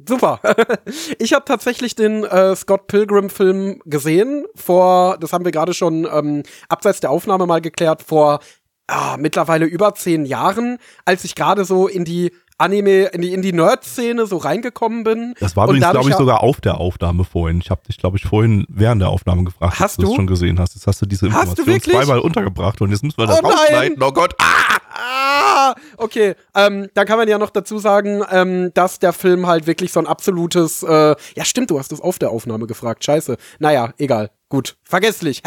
Super. 0.05 0.39
ich 1.19 1.33
habe 1.33 1.45
tatsächlich 1.45 1.95
den 1.95 2.23
äh, 2.23 2.55
Scott 2.55 2.87
Pilgrim-Film 2.87 3.81
gesehen 3.85 4.45
vor, 4.53 5.17
das 5.17 5.33
haben 5.33 5.45
wir 5.45 5.51
gerade 5.51 5.73
schon 5.73 6.07
ähm, 6.11 6.43
abseits 6.69 6.99
der 6.99 7.09
Aufnahme 7.09 7.47
mal 7.47 7.61
geklärt, 7.61 8.03
vor 8.03 8.39
ah, 8.85 9.17
mittlerweile 9.17 9.65
über 9.65 9.95
zehn 9.95 10.25
Jahren, 10.25 10.77
als 11.05 11.23
ich 11.23 11.33
gerade 11.33 11.65
so 11.65 11.87
in 11.87 12.05
die 12.05 12.31
Anime, 12.57 13.05
in 13.05 13.21
die, 13.21 13.33
in 13.33 13.41
die 13.41 13.53
Nerd-Szene 13.53 14.25
so 14.25 14.37
reingekommen 14.37 15.03
bin. 15.03 15.33
Das 15.39 15.55
war 15.55 15.65
übrigens, 15.65 15.89
glaube 15.91 16.09
ich, 16.09 16.15
sogar 16.15 16.41
auf 16.41 16.59
der 16.59 16.79
Aufnahme 16.79 17.23
vorhin. 17.23 17.59
Ich 17.61 17.69
habe 17.69 17.81
dich, 17.87 17.97
glaube 17.97 18.17
ich, 18.17 18.23
vorhin 18.23 18.65
während 18.69 19.01
der 19.01 19.09
Aufnahme 19.09 19.43
gefragt, 19.43 19.79
Hast 19.79 20.01
du 20.01 20.09
es 20.09 20.15
schon 20.15 20.27
gesehen 20.27 20.59
hast. 20.59 20.75
Jetzt 20.75 20.87
hast 20.87 21.01
du 21.01 21.05
diese 21.05 21.29
du 21.29 21.31
Information 21.31 21.81
zweimal 21.81 22.19
untergebracht 22.19 22.81
und 22.81 22.91
jetzt 22.91 23.03
müssen 23.03 23.17
wir 23.17 23.27
das 23.27 23.39
Oh 23.41 23.47
rausschneiden. 23.47 24.01
Oh 24.01 24.11
Gott. 24.11 24.35
Ah! 24.39 24.77
Ah, 24.99 25.75
okay. 25.97 26.35
Ähm, 26.55 26.89
dann 26.93 27.05
kann 27.05 27.17
man 27.17 27.27
ja 27.27 27.37
noch 27.37 27.51
dazu 27.51 27.77
sagen, 27.77 28.23
ähm, 28.31 28.71
dass 28.73 28.99
der 28.99 29.13
Film 29.13 29.45
halt 29.45 29.67
wirklich 29.67 29.91
so 29.91 29.99
ein 29.99 30.07
absolutes, 30.07 30.81
äh, 30.83 31.15
ja 31.35 31.45
stimmt, 31.45 31.69
du 31.69 31.77
hast 31.77 31.91
es 31.91 32.01
auf 32.01 32.17
der 32.19 32.31
Aufnahme 32.31 32.67
gefragt, 32.67 33.03
scheiße. 33.03 33.37
Naja, 33.59 33.93
egal, 33.97 34.31
gut, 34.49 34.77
vergesslich. 34.83 35.43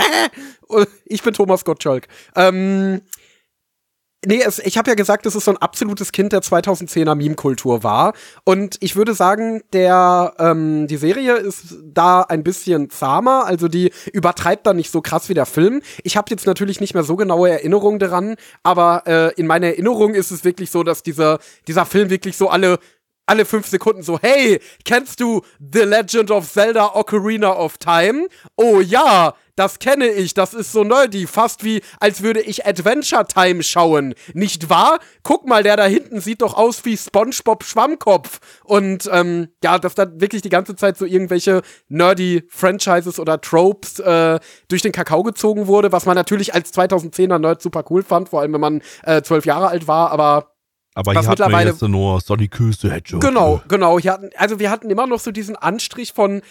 ich 1.05 1.23
bin 1.23 1.35
Thomas 1.35 1.65
Gottschalk. 1.65 2.07
Ähm, 2.37 3.01
Nee, 4.27 4.43
es, 4.45 4.59
ich 4.59 4.77
habe 4.77 4.91
ja 4.91 4.95
gesagt, 4.95 5.25
es 5.25 5.33
so 5.33 5.51
ein 5.51 5.57
absolutes 5.57 6.13
Kind 6.13 6.35
der 6.35 6.43
2010er 6.43 7.15
Meme-Kultur 7.15 7.83
war. 7.83 8.13
Und 8.45 8.77
ich 8.81 8.95
würde 8.95 9.15
sagen, 9.15 9.63
der, 9.73 10.35
ähm, 10.39 10.87
die 10.89 10.99
Serie 10.99 11.37
ist 11.37 11.77
da 11.85 12.21
ein 12.21 12.43
bisschen 12.43 12.91
zahmer. 12.91 13.47
Also 13.47 13.67
die 13.67 13.93
übertreibt 14.13 14.67
da 14.67 14.75
nicht 14.75 14.91
so 14.91 15.01
krass 15.01 15.31
wie 15.31 15.35
der 15.35 15.47
Film. 15.47 15.81
Ich 16.05 16.19
habe 16.19 16.27
jetzt 16.29 16.47
natürlich 16.47 16.81
nicht 16.81 16.93
mehr 16.93 17.03
so 17.03 17.17
genaue 17.17 17.49
Erinnerungen 17.49 17.99
daran, 17.99 18.37
aber 18.63 19.05
äh, 19.07 19.33
in 19.41 19.47
meiner 19.47 19.69
Erinnerung 19.69 20.13
ist 20.13 20.31
es 20.31 20.45
wirklich 20.45 20.71
so, 20.71 20.83
dass 20.83 21.03
dieser, 21.03 21.39
dieser 21.67 21.87
Film 21.87 22.11
wirklich 22.11 22.37
so 22.37 22.51
alle 22.51 22.79
alle 23.31 23.45
fünf 23.45 23.69
Sekunden 23.69 24.03
so, 24.03 24.19
hey, 24.21 24.61
kennst 24.85 25.21
du 25.21 25.43
The 25.61 25.83
Legend 25.83 26.33
of 26.33 26.51
Zelda 26.51 26.97
Ocarina 26.97 27.57
of 27.57 27.79
Time? 27.79 28.27
Oh 28.57 28.81
ja, 28.81 29.35
das 29.55 29.79
kenne 29.79 30.09
ich, 30.09 30.35
das 30.35 30.53
ist 30.53 30.73
so 30.73 30.83
nerdy, 30.83 31.29
fast 31.29 31.63
wie, 31.63 31.81
als 32.01 32.23
würde 32.23 32.41
ich 32.41 32.67
Adventure 32.67 33.27
Time 33.27 33.63
schauen. 33.63 34.15
Nicht 34.35 34.69
wahr? 34.69 34.99
Guck 35.23 35.47
mal, 35.47 35.63
der 35.63 35.77
da 35.77 35.85
hinten 35.85 36.21
sieht 36.21 36.43
doch 36.43 36.55
aus 36.55 36.85
wie 36.85 36.97
SpongeBob 36.97 37.63
Schwammkopf. 37.63 38.41
Und 38.65 39.09
ähm, 39.13 39.49
ja, 39.63 39.79
dass 39.79 39.95
da 39.95 40.07
wirklich 40.21 40.43
die 40.43 40.49
ganze 40.49 40.75
Zeit 40.75 40.97
so 40.97 41.05
irgendwelche 41.05 41.63
nerdy 41.89 42.43
Franchises 42.49 43.21
oder 43.21 43.41
Tropes 43.41 44.01
äh, 44.01 44.41
durch 44.67 44.83
den 44.83 44.93
Kakao 44.93 45.23
gezogen 45.23 45.69
wurde, 45.69 45.93
was 45.93 46.05
man 46.05 46.17
natürlich 46.17 46.53
als 46.53 46.75
2010er 46.75 47.39
Nerd 47.39 47.63
super 47.63 47.85
cool 47.91 48.03
fand, 48.03 48.31
vor 48.31 48.41
allem 48.41 48.55
wenn 48.55 48.61
man 48.61 48.83
äh, 49.05 49.23
zwölf 49.23 49.45
Jahre 49.45 49.69
alt 49.69 49.87
war, 49.87 50.11
aber 50.11 50.50
Aber 50.95 51.15
Was 51.15 51.23
hier 51.25 51.31
hatten 51.31 51.39
wir 51.39 51.47
mittlerweile- 51.47 51.71
jetzt 51.71 51.83
nur 51.83 52.21
Sonic 52.21 52.51
Küste 52.51 52.91
Hedgehog. 52.93 53.21
Genau, 53.23 53.63
genau. 53.69 53.99
Hatten, 54.01 54.31
also 54.37 54.59
wir 54.59 54.71
hatten 54.71 54.91
immer 54.91 55.07
noch 55.07 55.21
so 55.21 55.31
diesen 55.31 55.57
Anstrich 55.57 56.13
von, 56.13 56.43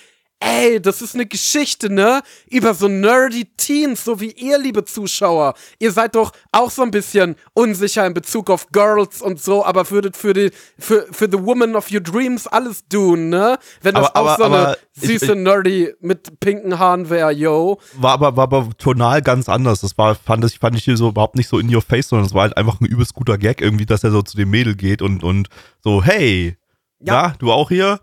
ey, 0.42 0.82
das 0.82 1.02
ist 1.02 1.16
eine 1.16 1.26
Geschichte, 1.26 1.92
ne? 1.92 2.22
Über 2.50 2.74
so 2.74 2.88
nerdy 2.88 3.46
Teens, 3.58 4.04
so 4.06 4.20
wie 4.22 4.32
ihr, 4.32 4.58
liebe 4.58 4.86
Zuschauer. 4.86 5.54
Ihr 5.80 5.92
seid 5.92 6.16
doch 6.16 6.32
auch 6.52 6.72
so 6.72 6.82
ein 6.82 6.92
bisschen 6.92 7.36
unsicher 7.54 8.06
in 8.06 8.14
Bezug 8.14 8.50
auf 8.50 8.68
Girls 8.72 9.22
und 9.22 9.42
so, 9.42 9.66
aber 9.66 9.90
würdet 9.92 10.16
für 10.16 10.34
die, 10.34 10.52
für, 10.78 11.08
für 11.12 11.26
the 11.32 11.40
woman 11.44 11.76
of 11.76 11.92
your 11.92 12.00
dreams 12.00 12.48
alles 12.48 12.88
tun, 12.88 13.30
ne? 13.30 13.58
Wenn 13.82 13.96
das 13.96 14.08
Aber- 14.08 14.16
auch 14.22 14.28
aber- 14.28 14.38
so 14.38 14.44
eine 14.44 14.58
aber 14.68 14.78
ich- 15.02 15.08
süße 15.20 15.36
Nerdy 15.36 15.94
mit 16.02 16.40
pinken 16.40 16.80
Haaren 16.80 17.10
wäre, 17.10 17.32
yo. 17.32 17.80
War 17.94 18.14
aber, 18.14 18.36
war 18.38 18.44
aber 18.44 18.70
tonal 18.78 19.22
ganz 19.22 19.50
anders. 19.50 19.82
Das 19.82 19.98
war, 19.98 20.16
fand 20.16 20.46
ich, 20.46 20.60
fand 20.60 20.76
ich 20.78 20.84
hier 20.86 20.98
so 20.98 21.10
überhaupt 21.10 21.36
nicht 21.36 21.48
so 21.50 21.60
in 21.60 21.74
your 21.74 21.82
face, 21.82 22.10
sondern 22.10 22.26
es 22.28 22.34
war 22.34 22.44
halt 22.44 22.58
einfach 22.58 22.80
ein 22.82 22.86
übelst 22.86 23.14
guter 23.14 23.38
Gag 23.38 23.62
irgendwie, 23.62 23.86
dass 23.86 24.04
er 24.04 24.12
so 24.12 24.22
zu 24.22 24.38
dem 24.38 24.50
Mädel 24.50 24.76
geht 24.76 25.02
und, 25.02 25.24
und 25.24 25.50
so, 25.84 26.04
hey, 26.04 26.58
Ja. 27.00 27.14
ja, 27.28 27.34
du 27.40 27.52
auch 27.52 27.70
hier? 27.70 28.00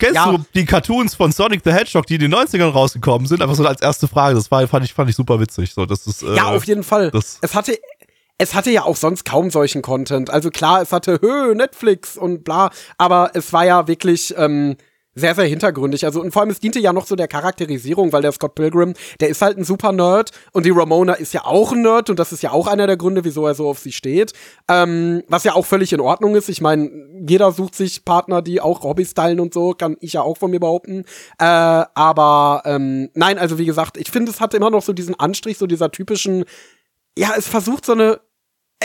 Kennst 0.00 0.16
Ja. 0.16 0.32
du 0.32 0.38
die 0.54 0.64
Cartoons 0.64 1.14
von 1.14 1.30
Sonic 1.30 1.60
the 1.64 1.70
Hedgehog, 1.72 2.06
die 2.06 2.14
in 2.16 2.20
den 2.22 2.34
90ern 2.34 2.70
rausgekommen 2.70 3.28
sind? 3.28 3.40
Einfach 3.42 3.54
so 3.54 3.64
als 3.66 3.80
erste 3.80 4.08
Frage. 4.08 4.34
Das 4.34 4.50
war, 4.50 4.66
fand 4.66 4.84
ich, 4.84 4.92
fand 4.94 5.08
ich 5.10 5.14
super 5.16 5.38
witzig. 5.38 5.72
So, 5.74 5.86
das 5.86 6.06
ist, 6.06 6.22
äh, 6.22 6.34
Ja, 6.34 6.46
auf 6.46 6.64
jeden 6.64 6.82
Fall. 6.82 7.10
das- 7.12 7.38
Es 7.42 7.54
hatte, 7.54 7.78
es 8.38 8.54
hatte 8.54 8.70
ja 8.70 8.84
auch 8.84 8.96
sonst 8.96 9.24
kaum 9.24 9.50
solchen 9.50 9.82
Content. 9.82 10.30
Also 10.30 10.50
klar, 10.50 10.80
es 10.82 10.90
hatte 10.92 11.18
Hö, 11.22 11.54
Netflix 11.54 12.16
und 12.16 12.42
bla, 12.44 12.70
aber 12.98 13.30
es 13.34 13.52
war 13.52 13.64
ja 13.66 13.86
wirklich 13.86 14.34
ähm, 14.36 14.76
sehr, 15.14 15.34
sehr 15.34 15.44
hintergründig. 15.46 16.04
Also 16.04 16.20
und 16.20 16.32
vor 16.32 16.42
allem, 16.42 16.50
es 16.50 16.60
diente 16.60 16.78
ja 16.78 16.92
noch 16.92 17.06
so 17.06 17.16
der 17.16 17.28
Charakterisierung, 17.28 18.12
weil 18.12 18.22
der 18.22 18.32
Scott 18.32 18.54
Pilgrim, 18.54 18.94
der 19.20 19.28
ist 19.28 19.42
halt 19.42 19.58
ein 19.58 19.64
super 19.64 19.92
Nerd 19.92 20.30
und 20.52 20.66
die 20.66 20.70
Ramona 20.70 21.14
ist 21.14 21.34
ja 21.34 21.44
auch 21.44 21.72
ein 21.72 21.82
Nerd 21.82 22.10
und 22.10 22.18
das 22.18 22.32
ist 22.32 22.42
ja 22.42 22.52
auch 22.52 22.66
einer 22.66 22.86
der 22.86 22.96
Gründe, 22.96 23.24
wieso 23.24 23.46
er 23.46 23.54
so 23.54 23.68
auf 23.68 23.78
sie 23.78 23.92
steht. 23.92 24.32
Ähm, 24.68 25.22
was 25.28 25.44
ja 25.44 25.54
auch 25.54 25.66
völlig 25.66 25.92
in 25.92 26.00
Ordnung 26.00 26.34
ist. 26.36 26.48
Ich 26.48 26.60
meine, 26.60 26.90
jeder 27.26 27.52
sucht 27.52 27.74
sich 27.74 28.04
Partner, 28.04 28.40
die 28.42 28.60
auch 28.60 28.82
Hobbys 28.82 29.14
teilen 29.14 29.40
und 29.40 29.52
so, 29.52 29.74
kann 29.74 29.96
ich 30.00 30.14
ja 30.14 30.22
auch 30.22 30.36
von 30.36 30.50
mir 30.50 30.60
behaupten. 30.60 31.04
Äh, 31.38 31.44
aber 31.44 32.62
ähm, 32.64 33.10
nein, 33.14 33.38
also 33.38 33.58
wie 33.58 33.66
gesagt, 33.66 33.96
ich 33.96 34.10
finde, 34.10 34.30
es 34.30 34.40
hat 34.40 34.54
immer 34.54 34.70
noch 34.70 34.82
so 34.82 34.92
diesen 34.92 35.18
Anstrich, 35.18 35.58
so 35.58 35.66
dieser 35.66 35.90
typischen 35.90 36.44
ja, 37.18 37.34
es 37.36 37.48
versucht 37.48 37.84
so 37.84 37.92
eine, 37.92 38.20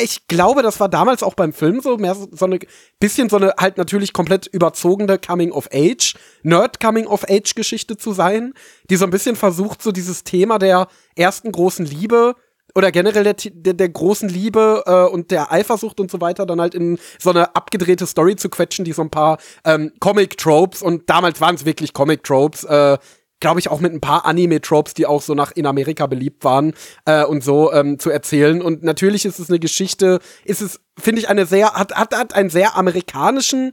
ich 0.02 0.28
glaube, 0.28 0.62
das 0.62 0.80
war 0.80 0.89
damals 0.89 1.24
auch 1.24 1.36
beim 1.36 1.54
Film 1.54 1.80
so, 1.80 1.98
mehr 1.98 2.16
so, 2.16 2.46
eine, 2.46 2.60
bisschen 3.00 3.30
so 3.30 3.38
eine 3.38 3.54
halt 3.58 3.78
natürlich 3.78 4.12
komplett 4.12 4.46
überzogene 4.48 5.18
Coming-of-Age, 5.18 6.16
Nerd-Coming-of-Age-Geschichte 6.43 7.96
zu 7.96 8.12
sein, 8.12 8.54
die 8.89 8.98
so 8.98 9.06
ein 9.06 9.12
bisschen 9.12 9.36
versucht, 9.38 9.82
so 9.82 9.91
dieses 9.91 10.24
Thema 10.24 10.60
der 10.60 10.88
ersten 11.16 11.52
großen 11.52 11.86
Liebe 11.86 12.36
oder 12.76 12.91
generell 12.91 13.24
der, 13.24 13.36
der, 13.36 13.74
der 13.74 13.89
großen 13.89 14.28
Liebe 14.28 14.84
äh, 14.86 15.14
und 15.14 15.32
der 15.32 15.52
Eifersucht 15.54 16.02
und 16.02 16.12
so 16.12 16.20
weiter 16.20 16.46
dann 16.46 16.60
halt 16.60 16.76
in 16.76 17.00
so 17.18 17.30
eine 17.30 17.56
abgedrehte 17.56 18.06
Story 18.06 18.36
zu 18.36 18.50
quetschen, 18.50 18.84
die 18.84 18.91
so 18.91 19.02
ein 19.02 19.10
paar 19.10 19.38
ähm, 19.64 19.93
Comic-Tropes 20.02 20.82
und 20.82 21.10
damals 21.10 21.39
waren 21.39 21.56
es 21.56 21.64
wirklich 21.64 21.93
Comic-Tropes, 21.93 22.66
äh, 22.66 22.98
glaube 23.40 23.60
ich, 23.60 23.70
auch 23.70 23.80
mit 23.80 23.94
ein 23.94 24.02
paar 24.02 24.26
Anime-Tropes, 24.26 24.94
die 24.94 25.06
auch 25.06 25.22
so 25.22 25.34
nach 25.36 25.52
in 25.52 25.66
Amerika 25.66 26.08
beliebt 26.08 26.44
waren 26.44 26.74
äh, 27.06 27.24
und 27.24 27.44
so 27.44 27.72
ähm, 27.74 28.00
zu 28.00 28.10
erzählen. 28.10 28.62
Und 28.62 28.84
natürlich 28.84 29.26
ist 29.26 29.40
es 29.40 29.50
eine 29.50 29.60
Geschichte, 29.60 30.20
ist 30.46 30.62
es, 30.62 30.80
finde 30.98 31.22
ich, 31.22 31.30
eine 31.30 31.46
sehr, 31.46 31.74
hat, 31.74 31.94
hat, 31.96 32.16
hat 32.16 32.34
einen 32.34 32.50
sehr 32.50 32.76
amerikanischen 32.76 33.72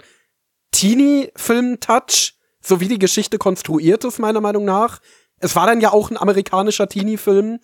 Teenie-Film-Touch, 0.73 2.35
so 2.61 2.81
wie 2.81 2.89
die 2.89 2.99
Geschichte 2.99 3.39
konstruiert 3.39 4.05
ist, 4.05 4.19
meiner 4.19 4.41
Meinung 4.41 4.65
nach. 4.65 5.01
Es 5.39 5.57
war 5.57 5.67
dann 5.67 5.81
ja 5.81 5.93
auch 5.93 6.11
ein 6.11 6.17
amerikanischer 6.17 6.89
Teenie-Film. 6.89 7.59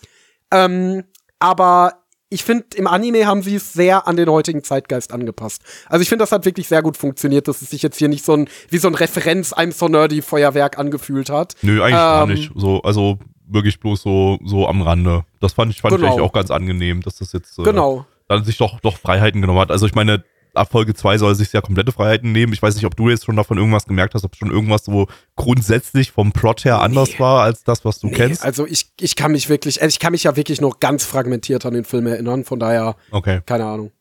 Ähm, 0.50 1.04
aber 1.38 2.04
ich 2.30 2.44
finde, 2.44 2.64
im 2.76 2.86
Anime 2.86 3.26
haben 3.26 3.42
sie 3.42 3.54
es 3.54 3.72
sehr 3.72 4.06
an 4.06 4.16
den 4.16 4.28
heutigen 4.28 4.62
Zeitgeist 4.62 5.12
angepasst. 5.12 5.62
Also 5.88 6.02
ich 6.02 6.08
finde, 6.08 6.22
das 6.22 6.32
hat 6.32 6.44
wirklich 6.44 6.68
sehr 6.68 6.82
gut 6.82 6.96
funktioniert, 6.96 7.48
dass 7.48 7.62
es 7.62 7.70
sich 7.70 7.82
jetzt 7.82 7.96
hier 7.96 8.08
nicht 8.08 8.24
so 8.24 8.34
ein, 8.34 8.48
wie 8.68 8.78
so 8.78 8.88
ein 8.88 8.94
Referenz 8.94 9.52
I'm 9.54 9.72
so 9.72 9.88
nerdy 9.88 10.20
Feuerwerk 10.22 10.78
angefühlt 10.78 11.30
hat. 11.30 11.54
Nö, 11.62 11.82
eigentlich 11.82 11.94
gar 11.94 12.24
Ähm, 12.24 12.34
nicht. 12.34 12.52
So, 12.54 12.82
also 12.82 13.18
wirklich 13.46 13.80
bloß 13.80 14.02
so, 14.02 14.38
so 14.44 14.68
am 14.68 14.82
Rande. 14.82 15.24
Das 15.40 15.54
fand 15.54 15.72
ich, 15.72 15.80
fand 15.80 15.94
Genau. 15.94 16.06
ich 16.06 16.12
eigentlich 16.12 16.22
auch 16.24 16.32
ganz 16.34 16.50
angenehm, 16.50 17.00
dass 17.02 17.16
das 17.16 17.32
jetzt 17.32 17.58
äh, 17.58 17.62
Genau. 17.62 18.04
dann 18.28 18.44
sich 18.44 18.58
doch, 18.58 18.78
doch 18.80 18.98
Freiheiten 18.98 19.40
genommen 19.40 19.60
hat. 19.60 19.70
Also 19.70 19.86
ich 19.86 19.94
meine, 19.94 20.22
ab 20.54 20.70
Folge 20.70 20.94
2 20.94 21.18
soll 21.18 21.34
sich 21.34 21.52
ja 21.52 21.60
komplette 21.60 21.92
Freiheiten 21.92 22.32
nehmen. 22.32 22.52
Ich 22.52 22.60
weiß 22.62 22.74
nicht, 22.74 22.84
ob 22.86 22.96
du 22.96 23.08
jetzt 23.08 23.24
schon 23.24 23.36
davon 23.36 23.58
irgendwas 23.58 23.86
gemerkt 23.86 24.14
hast, 24.14 24.24
ob 24.24 24.36
schon 24.36 24.50
irgendwas 24.50 24.84
so 24.84 25.06
grundsätzlich 25.36 26.12
vom 26.12 26.32
Plot 26.32 26.64
her 26.64 26.80
anders 26.80 27.18
war 27.18 27.42
als 27.42 27.64
das, 27.64 27.84
was 27.84 28.00
du 28.00 28.08
Nee, 28.08 28.14
kennst. 28.14 28.44
also 28.44 28.66
ich, 28.66 28.90
ich 29.00 29.16
kann 29.16 29.32
mich 29.32 29.48
wirklich, 29.48 29.80
ich 29.80 29.98
kann 29.98 30.12
mich 30.12 30.24
ja 30.24 30.36
wirklich 30.36 30.60
noch 30.60 30.80
ganz 30.80 31.04
fragmentiert 31.04 31.64
an 31.64 31.74
den 31.74 31.84
Film 31.84 32.06
erinnern, 32.06 32.44
von 32.44 32.58
daher, 32.58 32.96
Okay. 33.10 33.40
keine 33.46 33.64
Ahnung. 33.64 33.92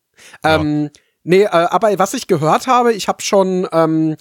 Ähm, 0.44 0.90
nee, 1.24 1.44
äh, 1.44 1.48
aber 1.48 1.98
was 2.00 2.14
ich 2.14 2.28
gehört 2.28 2.68
habe, 2.68 2.94
ich 2.94 3.08
habe 3.08 3.22
schon 3.22 3.68
ähm, 3.72 4.16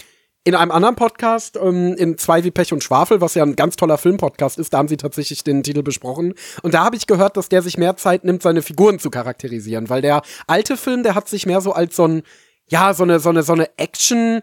in 0.46 0.54
einem 0.54 0.70
anderen 0.70 0.94
Podcast, 0.94 1.58
ähm, 1.60 1.96
in 1.96 2.18
Zwei 2.18 2.44
wie 2.44 2.52
Pech 2.52 2.72
und 2.72 2.84
Schwafel, 2.84 3.20
was 3.20 3.34
ja 3.34 3.42
ein 3.42 3.56
ganz 3.56 3.74
toller 3.74 3.98
Filmpodcast 3.98 4.60
ist, 4.60 4.72
da 4.72 4.78
haben 4.78 4.86
sie 4.86 4.96
tatsächlich 4.96 5.42
den 5.42 5.64
Titel 5.64 5.82
besprochen. 5.82 6.34
Und 6.62 6.72
da 6.72 6.84
habe 6.84 6.94
ich 6.94 7.08
gehört, 7.08 7.36
dass 7.36 7.48
der 7.48 7.62
sich 7.62 7.78
mehr 7.78 7.96
Zeit 7.96 8.22
nimmt, 8.22 8.42
seine 8.42 8.62
Figuren 8.62 9.00
zu 9.00 9.10
charakterisieren, 9.10 9.90
weil 9.90 10.02
der 10.02 10.22
alte 10.46 10.76
Film, 10.76 11.02
der 11.02 11.16
hat 11.16 11.28
sich 11.28 11.46
mehr 11.46 11.60
so 11.60 11.72
als 11.72 11.96
so 11.96 12.06
ein, 12.06 12.22
ja, 12.68 12.94
so 12.94 13.02
eine, 13.02 13.18
so 13.18 13.30
eine, 13.30 13.42
so 13.42 13.54
eine 13.54 13.76
Action- 13.76 14.40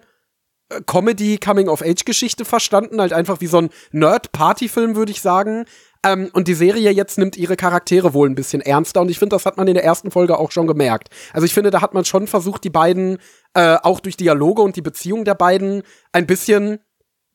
äh, 0.67 0.81
Comedy-Coming-of-Age-Geschichte 0.85 2.43
verstanden, 2.43 2.99
halt 2.99 3.13
einfach 3.13 3.39
wie 3.39 3.47
so 3.47 3.59
ein 3.59 3.69
Nerd-Party-Film, 3.93 4.97
würde 4.97 5.13
ich 5.13 5.21
sagen. 5.21 5.63
Ähm, 6.05 6.29
und 6.33 6.47
die 6.47 6.53
Serie 6.53 6.91
jetzt 6.91 7.17
nimmt 7.17 7.37
ihre 7.37 7.55
Charaktere 7.55 8.13
wohl 8.13 8.29
ein 8.29 8.35
bisschen 8.35 8.61
ernster 8.61 9.01
und 9.01 9.09
ich 9.09 9.19
finde, 9.19 9.35
das 9.35 9.45
hat 9.45 9.57
man 9.57 9.67
in 9.67 9.73
der 9.73 9.83
ersten 9.83 10.11
Folge 10.11 10.37
auch 10.37 10.51
schon 10.51 10.67
gemerkt. 10.67 11.09
Also 11.31 11.45
ich 11.45 11.53
finde, 11.53 11.71
da 11.71 11.81
hat 11.81 11.93
man 11.93 12.05
schon 12.05 12.27
versucht, 12.27 12.63
die 12.63 12.69
beiden 12.69 13.17
äh, 13.53 13.77
auch 13.81 13.99
durch 13.99 14.17
Dialoge 14.17 14.61
und 14.61 14.75
die 14.75 14.81
Beziehung 14.81 15.25
der 15.25 15.35
beiden 15.35 15.83
ein 16.11 16.27
bisschen 16.27 16.79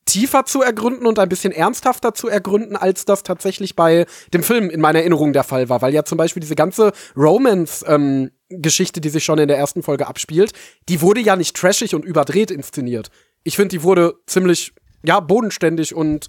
tiefer 0.09 0.45
zu 0.45 0.61
ergründen 0.61 1.05
und 1.05 1.19
ein 1.19 1.29
bisschen 1.29 1.51
ernsthafter 1.51 2.13
zu 2.13 2.27
ergründen, 2.27 2.75
als 2.75 3.05
das 3.05 3.21
tatsächlich 3.23 3.75
bei 3.75 4.05
dem 4.33 4.41
Film 4.41 4.69
in 4.69 4.81
meiner 4.81 4.99
Erinnerung 4.99 5.33
der 5.33 5.43
Fall 5.43 5.69
war. 5.69 5.81
Weil 5.81 5.93
ja 5.93 6.03
zum 6.03 6.17
Beispiel 6.17 6.41
diese 6.41 6.55
ganze 6.55 6.93
Romance-Geschichte, 7.15 9.01
die 9.01 9.09
sich 9.09 9.23
schon 9.23 9.37
in 9.37 9.47
der 9.47 9.57
ersten 9.57 9.83
Folge 9.83 10.07
abspielt, 10.07 10.51
die 10.89 11.01
wurde 11.01 11.21
ja 11.21 11.35
nicht 11.35 11.55
trashig 11.55 11.93
und 11.93 12.05
überdreht 12.05 12.49
inszeniert. 12.49 13.09
Ich 13.43 13.55
finde, 13.55 13.69
die 13.69 13.83
wurde 13.83 14.15
ziemlich, 14.25 14.73
ja, 15.03 15.19
bodenständig 15.19 15.93
und 15.93 16.27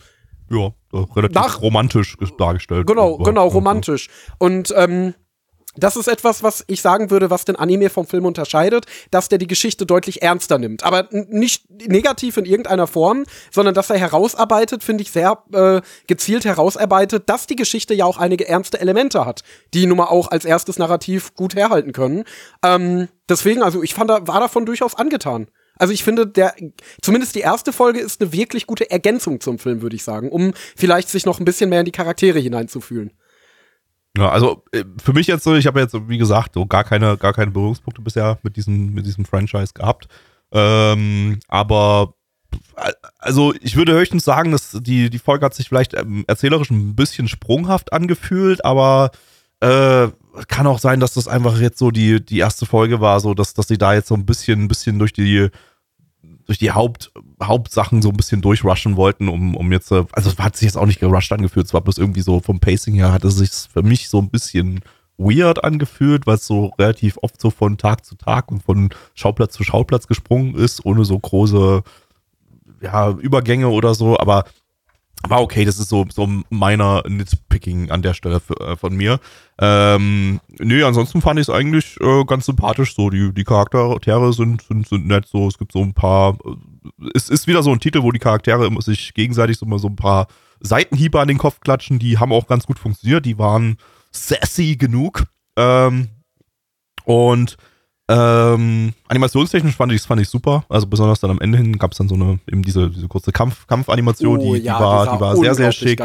Ja, 0.50 0.66
äh, 0.92 1.04
relativ 1.14 1.34
Nach- 1.34 1.62
romantisch 1.62 2.16
ist 2.20 2.34
dargestellt. 2.38 2.86
Genau, 2.86 3.14
Aber- 3.14 3.24
genau, 3.24 3.46
romantisch. 3.48 4.08
Und 4.38 4.74
ähm, 4.76 5.14
das 5.76 5.94
ist 5.94 6.08
etwas, 6.08 6.42
was 6.42 6.64
ich 6.66 6.82
sagen 6.82 7.12
würde, 7.12 7.30
was 7.30 7.44
den 7.44 7.54
Anime 7.54 7.90
vom 7.90 8.04
Film 8.04 8.24
unterscheidet, 8.26 8.86
dass 9.12 9.28
der 9.28 9.38
die 9.38 9.46
Geschichte 9.46 9.86
deutlich 9.86 10.20
ernster 10.20 10.58
nimmt. 10.58 10.82
Aber 10.82 11.06
nicht 11.10 11.70
negativ 11.70 12.36
in 12.36 12.44
irgendeiner 12.44 12.88
Form, 12.88 13.24
sondern 13.52 13.72
dass 13.74 13.88
er 13.88 13.96
herausarbeitet, 13.98 14.82
finde 14.82 15.02
ich 15.02 15.12
sehr 15.12 15.44
äh, 15.52 15.80
gezielt 16.08 16.44
herausarbeitet, 16.44 17.28
dass 17.28 17.46
die 17.46 17.54
Geschichte 17.54 17.94
ja 17.94 18.04
auch 18.04 18.18
einige 18.18 18.48
ernste 18.48 18.80
Elemente 18.80 19.24
hat, 19.24 19.44
die 19.72 19.86
nun 19.86 19.98
mal 19.98 20.06
auch 20.06 20.32
als 20.32 20.44
erstes 20.44 20.76
Narrativ 20.78 21.36
gut 21.36 21.54
herhalten 21.54 21.92
können. 21.92 22.24
Ähm, 22.64 23.06
deswegen, 23.28 23.62
also 23.62 23.80
ich 23.84 23.94
fand, 23.94 24.10
war 24.10 24.40
davon 24.40 24.66
durchaus 24.66 24.96
angetan. 24.96 25.46
Also 25.80 25.94
ich 25.94 26.04
finde, 26.04 26.26
der, 26.26 26.54
zumindest 27.00 27.34
die 27.34 27.40
erste 27.40 27.72
Folge 27.72 28.00
ist 28.00 28.20
eine 28.20 28.32
wirklich 28.32 28.66
gute 28.66 28.90
Ergänzung 28.90 29.40
zum 29.40 29.58
Film, 29.58 29.80
würde 29.80 29.96
ich 29.96 30.04
sagen, 30.04 30.30
um 30.30 30.52
vielleicht 30.76 31.08
sich 31.08 31.24
noch 31.24 31.38
ein 31.38 31.46
bisschen 31.46 31.70
mehr 31.70 31.80
in 31.80 31.86
die 31.86 31.90
Charaktere 31.90 32.38
hineinzufühlen. 32.38 33.12
Ja, 34.14 34.28
also 34.28 34.62
äh, 34.72 34.84
für 35.02 35.14
mich 35.14 35.26
jetzt 35.26 35.42
so, 35.42 35.54
ich 35.54 35.66
habe 35.66 35.80
jetzt, 35.80 35.96
wie 36.08 36.18
gesagt, 36.18 36.52
so 36.54 36.66
gar 36.66 36.84
keine, 36.84 37.16
gar 37.16 37.32
keine 37.32 37.50
Berührungspunkte 37.50 38.02
bisher 38.02 38.38
mit 38.42 38.56
diesem, 38.56 38.92
mit 38.92 39.06
diesem 39.06 39.24
Franchise 39.24 39.72
gehabt. 39.72 40.08
Ähm, 40.52 41.38
aber 41.48 42.14
also 43.18 43.54
ich 43.62 43.76
würde 43.76 43.94
höchstens 43.94 44.24
sagen, 44.24 44.52
dass 44.52 44.76
die, 44.82 45.08
die 45.08 45.18
Folge 45.18 45.46
hat 45.46 45.54
sich 45.54 45.68
vielleicht 45.68 45.94
ähm, 45.94 46.24
erzählerisch 46.26 46.70
ein 46.70 46.94
bisschen 46.94 47.26
sprunghaft 47.26 47.94
angefühlt, 47.94 48.66
aber 48.66 49.12
äh, 49.60 50.08
kann 50.48 50.66
auch 50.66 50.78
sein, 50.78 51.00
dass 51.00 51.14
das 51.14 51.26
einfach 51.26 51.58
jetzt 51.58 51.78
so 51.78 51.90
die, 51.90 52.22
die 52.22 52.38
erste 52.38 52.66
Folge 52.66 53.00
war, 53.00 53.20
so 53.20 53.32
dass, 53.32 53.54
dass 53.54 53.68
sie 53.68 53.78
da 53.78 53.94
jetzt 53.94 54.08
so 54.08 54.14
ein 54.14 54.26
bisschen, 54.26 54.64
ein 54.64 54.68
bisschen 54.68 54.98
durch 54.98 55.12
die 55.12 55.48
durch 56.50 56.58
die 56.58 56.72
Haupt, 56.72 57.12
Hauptsachen 57.40 58.02
so 58.02 58.08
ein 58.08 58.16
bisschen 58.16 58.42
durchrushen 58.42 58.96
wollten, 58.96 59.28
um, 59.28 59.54
um 59.54 59.70
jetzt, 59.70 59.92
äh, 59.92 60.04
also 60.10 60.36
hat 60.38 60.56
sich 60.56 60.66
jetzt 60.66 60.76
auch 60.76 60.86
nicht 60.86 60.98
gerusht 60.98 61.30
angefühlt, 61.30 61.66
es 61.66 61.72
war 61.72 61.80
bloß 61.80 61.96
irgendwie 61.96 62.22
so 62.22 62.40
vom 62.40 62.58
Pacing 62.58 62.94
her 62.94 63.12
hat 63.12 63.22
es 63.22 63.36
sich 63.36 63.50
für 63.72 63.84
mich 63.84 64.08
so 64.08 64.18
ein 64.18 64.30
bisschen 64.30 64.80
weird 65.16 65.62
angefühlt, 65.62 66.26
weil 66.26 66.34
es 66.34 66.46
so 66.46 66.72
relativ 66.76 67.18
oft 67.22 67.40
so 67.40 67.50
von 67.50 67.78
Tag 67.78 68.04
zu 68.04 68.16
Tag 68.16 68.50
und 68.50 68.64
von 68.64 68.90
Schauplatz 69.14 69.52
zu 69.52 69.62
Schauplatz 69.62 70.08
gesprungen 70.08 70.56
ist, 70.56 70.84
ohne 70.84 71.04
so 71.04 71.16
große 71.16 71.84
ja, 72.80 73.10
Übergänge 73.10 73.68
oder 73.68 73.94
so, 73.94 74.18
aber 74.18 74.44
war 75.28 75.42
okay, 75.42 75.64
das 75.64 75.78
ist 75.78 75.88
so, 75.88 76.06
so 76.10 76.28
meiner 76.48 77.02
Nitpicking 77.06 77.90
an 77.90 78.02
der 78.02 78.14
Stelle 78.14 78.40
für, 78.40 78.58
äh, 78.60 78.76
von 78.76 78.96
mir. 78.96 79.20
Ähm, 79.58 80.40
nö, 80.58 80.86
ansonsten 80.86 81.20
fand 81.20 81.38
ich 81.38 81.48
es 81.48 81.54
eigentlich 81.54 82.00
äh, 82.00 82.24
ganz 82.24 82.46
sympathisch. 82.46 82.94
So, 82.94 83.10
die, 83.10 83.32
die 83.34 83.44
Charaktere 83.44 84.32
sind, 84.32 84.62
sind, 84.62 84.88
sind 84.88 85.06
nett. 85.06 85.26
So, 85.26 85.46
es 85.46 85.58
gibt 85.58 85.72
so 85.72 85.80
ein 85.80 85.92
paar. 85.92 86.38
Äh, 86.44 87.10
es 87.14 87.28
ist 87.28 87.46
wieder 87.46 87.62
so 87.62 87.70
ein 87.70 87.80
Titel, 87.80 88.02
wo 88.02 88.12
die 88.12 88.18
Charaktere 88.18 88.66
immer 88.66 88.80
sich 88.80 89.12
gegenseitig 89.12 89.58
so 89.58 89.66
mal 89.66 89.78
so 89.78 89.88
ein 89.88 89.96
paar 89.96 90.26
Seitenhiebe 90.60 91.20
an 91.20 91.28
den 91.28 91.38
Kopf 91.38 91.60
klatschen. 91.60 91.98
Die 91.98 92.18
haben 92.18 92.32
auch 92.32 92.46
ganz 92.46 92.66
gut 92.66 92.78
funktioniert. 92.78 93.26
Die 93.26 93.38
waren 93.38 93.76
sassy 94.10 94.76
genug. 94.76 95.24
Ähm, 95.56 96.08
und 97.04 97.56
ähm, 98.12 98.92
animationstechnisch 99.06 99.76
fand 99.76 99.92
ich, 99.92 100.02
fand 100.02 100.20
ich 100.20 100.28
super. 100.28 100.64
Also 100.68 100.88
besonders 100.88 101.20
dann 101.20 101.30
am 101.30 101.40
Ende 101.40 101.58
hin 101.58 101.78
gab 101.78 101.92
es 101.92 101.98
dann 101.98 102.08
so 102.08 102.16
eine, 102.16 102.40
eben 102.50 102.62
diese, 102.62 102.90
diese 102.90 103.06
kurze 103.06 103.30
Kampf, 103.30 103.68
Kampfanimation, 103.68 104.38
oh, 104.38 104.54
die, 104.54 104.62
ja, 104.62 104.76
die 104.76 104.82
war, 104.82 105.14
die, 105.14 105.20
war 105.20 105.36
sehr, 105.36 105.54
sehr 105.54 105.70
schick. 105.70 106.00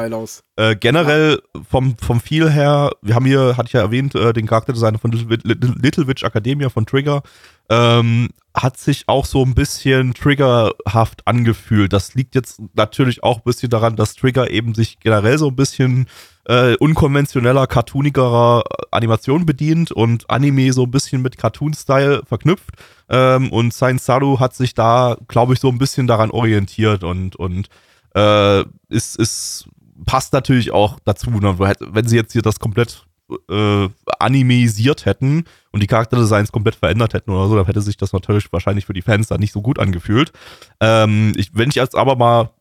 Äh, 0.55 0.75
generell 0.75 1.41
vom, 1.67 1.97
vom 1.97 2.19
Feel 2.19 2.51
her, 2.51 2.91
wir 3.01 3.15
haben 3.15 3.25
hier, 3.25 3.57
hatte 3.57 3.67
ich 3.67 3.73
ja 3.73 3.81
erwähnt, 3.81 4.13
äh, 4.13 4.33
den 4.33 4.45
Charakterdesigner 4.45 4.99
von 4.99 5.11
Little, 5.11 5.73
Little 5.81 6.07
Witch 6.07 6.23
Academia 6.23 6.69
von 6.69 6.85
Trigger, 6.85 7.23
ähm, 7.69 8.29
hat 8.55 8.77
sich 8.77 9.03
auch 9.07 9.25
so 9.25 9.43
ein 9.43 9.53
bisschen 9.53 10.13
triggerhaft 10.13 11.27
angefühlt. 11.27 11.91
Das 11.91 12.13
liegt 12.15 12.35
jetzt 12.35 12.61
natürlich 12.73 13.21
auch 13.23 13.37
ein 13.37 13.43
bisschen 13.43 13.69
daran, 13.69 13.95
dass 13.95 14.15
Trigger 14.15 14.49
eben 14.49 14.73
sich 14.73 14.99
generell 14.99 15.37
so 15.37 15.49
ein 15.49 15.55
bisschen 15.55 16.07
äh, 16.45 16.75
unkonventioneller, 16.77 17.67
cartoonigerer 17.67 18.63
Animation 18.91 19.45
bedient 19.45 19.91
und 19.91 20.29
Anime 20.29 20.71
so 20.71 20.83
ein 20.83 20.91
bisschen 20.91 21.21
mit 21.21 21.37
Cartoon-Style 21.37 22.23
verknüpft. 22.25 22.71
Ähm, 23.09 23.51
und 23.51 23.73
Science 23.73 24.05
Saru 24.05 24.39
hat 24.39 24.55
sich 24.55 24.73
da, 24.73 25.17
glaube 25.27 25.53
ich, 25.53 25.59
so 25.59 25.69
ein 25.69 25.77
bisschen 25.77 26.07
daran 26.07 26.31
orientiert 26.31 27.03
und, 27.03 27.35
und 27.35 27.67
äh, 28.15 28.61
ist, 28.87 29.17
ist, 29.17 29.67
passt 30.05 30.31
natürlich 30.31 30.71
auch 30.71 30.99
dazu. 31.03 31.29
Ne? 31.29 31.59
Wenn 31.59 32.07
sie 32.07 32.15
jetzt 32.15 32.31
hier 32.31 32.41
das 32.41 32.59
komplett 32.59 33.05
äh, 33.49 33.89
animisiert 34.19 35.05
hätten 35.05 35.45
und 35.71 35.81
die 35.81 35.87
Charakterdesigns 35.87 36.51
komplett 36.51 36.75
verändert 36.75 37.13
hätten 37.13 37.31
oder 37.31 37.47
so, 37.47 37.55
dann 37.55 37.65
hätte 37.65 37.81
sich 37.81 37.97
das 37.97 38.13
natürlich 38.13 38.51
wahrscheinlich 38.51 38.85
für 38.85 38.93
die 38.93 39.01
Fans 39.01 39.27
dann 39.27 39.39
nicht 39.39 39.53
so 39.53 39.61
gut 39.61 39.79
angefühlt. 39.79 40.31
Ähm, 40.79 41.33
ich, 41.35 41.51
wenn 41.53 41.69
ich 41.69 41.75
jetzt 41.75 41.95
aber 41.95 42.15
mal 42.15 42.51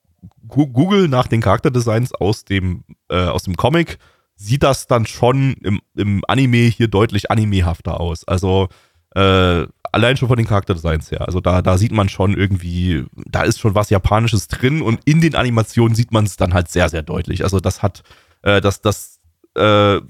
Google 0.49 1.09
nach 1.09 1.27
den 1.27 1.41
Charakterdesigns 1.41 2.13
aus 2.13 2.45
dem, 2.45 2.85
äh, 3.09 3.27
aus 3.27 3.43
dem 3.43 3.57
Comic, 3.57 3.99
sieht 4.37 4.63
das 4.63 4.87
dann 4.87 5.07
schon 5.07 5.55
im, 5.63 5.81
im 5.97 6.23
Anime 6.27 6.59
hier 6.59 6.89
deutlich 6.89 7.31
animehafter 7.31 8.01
aus. 8.01 8.27
Also 8.27 8.69
äh, 9.15 9.67
allein 9.93 10.17
schon 10.17 10.29
von 10.29 10.37
den 10.37 10.47
Charakterdesigns 10.47 11.11
her. 11.11 11.23
Also 11.23 11.41
da, 11.41 11.63
da 11.63 11.79
sieht 11.79 11.93
man 11.93 12.09
schon 12.09 12.35
irgendwie, 12.35 13.05
da 13.15 13.43
ist 13.43 13.61
schon 13.61 13.75
was 13.75 13.91
Japanisches 13.91 14.49
drin 14.49 14.83
und 14.83 15.01
in 15.05 15.21
den 15.21 15.37
Animationen 15.37 15.95
sieht 15.95 16.11
man 16.11 16.25
es 16.25 16.37
dann 16.37 16.53
halt 16.53 16.69
sehr, 16.69 16.89
sehr 16.89 17.03
deutlich. 17.03 17.45
Also 17.45 17.61
das 17.61 17.83
hat, 17.83 18.03
äh, 18.43 18.61
das, 18.61 18.81
das, 18.81 19.21
äh, 19.57 20.01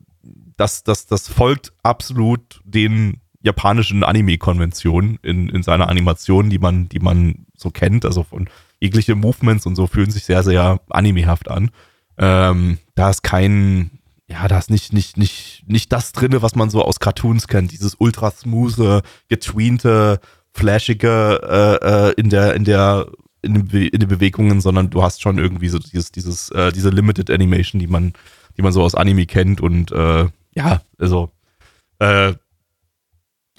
das, 0.57 0.85
das, 0.85 1.07
das 1.07 1.29
folgt 1.29 1.73
absolut 1.83 2.61
den 2.65 3.21
japanischen 3.45 4.05
Anime-Konventionen 4.05 5.19
in, 5.23 5.49
in 5.49 5.63
seiner 5.63 5.89
Animation, 5.89 6.49
die 6.49 6.59
man, 6.59 6.89
die 6.89 6.99
man 6.99 7.47
so 7.57 7.71
kennt. 7.71 8.05
Also 8.05 8.23
von 8.23 8.49
jegliche 8.81 9.15
Movements 9.15 9.67
und 9.67 9.77
so 9.77 9.87
fühlen 9.87 10.11
sich 10.11 10.25
sehr, 10.25 10.43
sehr 10.43 10.81
animehaft 10.89 11.51
an. 11.51 11.71
Ähm, 12.17 12.79
da 12.95 13.11
ist 13.11 13.23
kein, 13.23 13.91
ja, 14.29 14.49
da 14.49 14.59
ist 14.59 14.71
nicht, 14.71 14.93
nicht, 14.93 15.19
nicht, 15.19 15.65
nicht 15.67 15.93
das 15.93 16.13
drinne, 16.13 16.41
was 16.41 16.55
man 16.55 16.71
so 16.71 16.83
aus 16.83 17.01
Cartoons 17.01 17.47
kennt. 17.47 17.73
Dieses 17.73 17.97
ultra 17.99 18.31
smooth, 18.31 19.03
getweente, 19.29 20.21
flashige 20.53 21.41
äh, 21.83 22.09
äh, 22.09 22.13
in 22.17 22.31
der, 22.31 22.55
in 22.55 22.65
der, 22.65 23.09
in 23.43 23.55
den, 23.55 23.89
in 23.89 24.01
den 24.01 24.09
Bewegungen, 24.09 24.63
sondern 24.63 24.89
du 24.89 25.03
hast 25.03 25.21
schon 25.21 25.39
irgendwie 25.39 25.69
so 25.69 25.79
dieses, 25.79 26.13
dieses, 26.13 26.49
äh, 26.51 26.73
diese 26.73 26.89
Limited 26.89 27.31
Animation, 27.31 27.79
die 27.79 27.89
man, 27.89 28.15
die 28.57 28.63
man 28.63 28.73
so 28.73 28.83
aus 28.83 28.95
Anime 28.95 29.27
kennt 29.27 29.61
und 29.61 29.93
äh, 29.93 30.29
ja, 30.55 30.83
also 30.99 31.31
äh, 31.99 32.35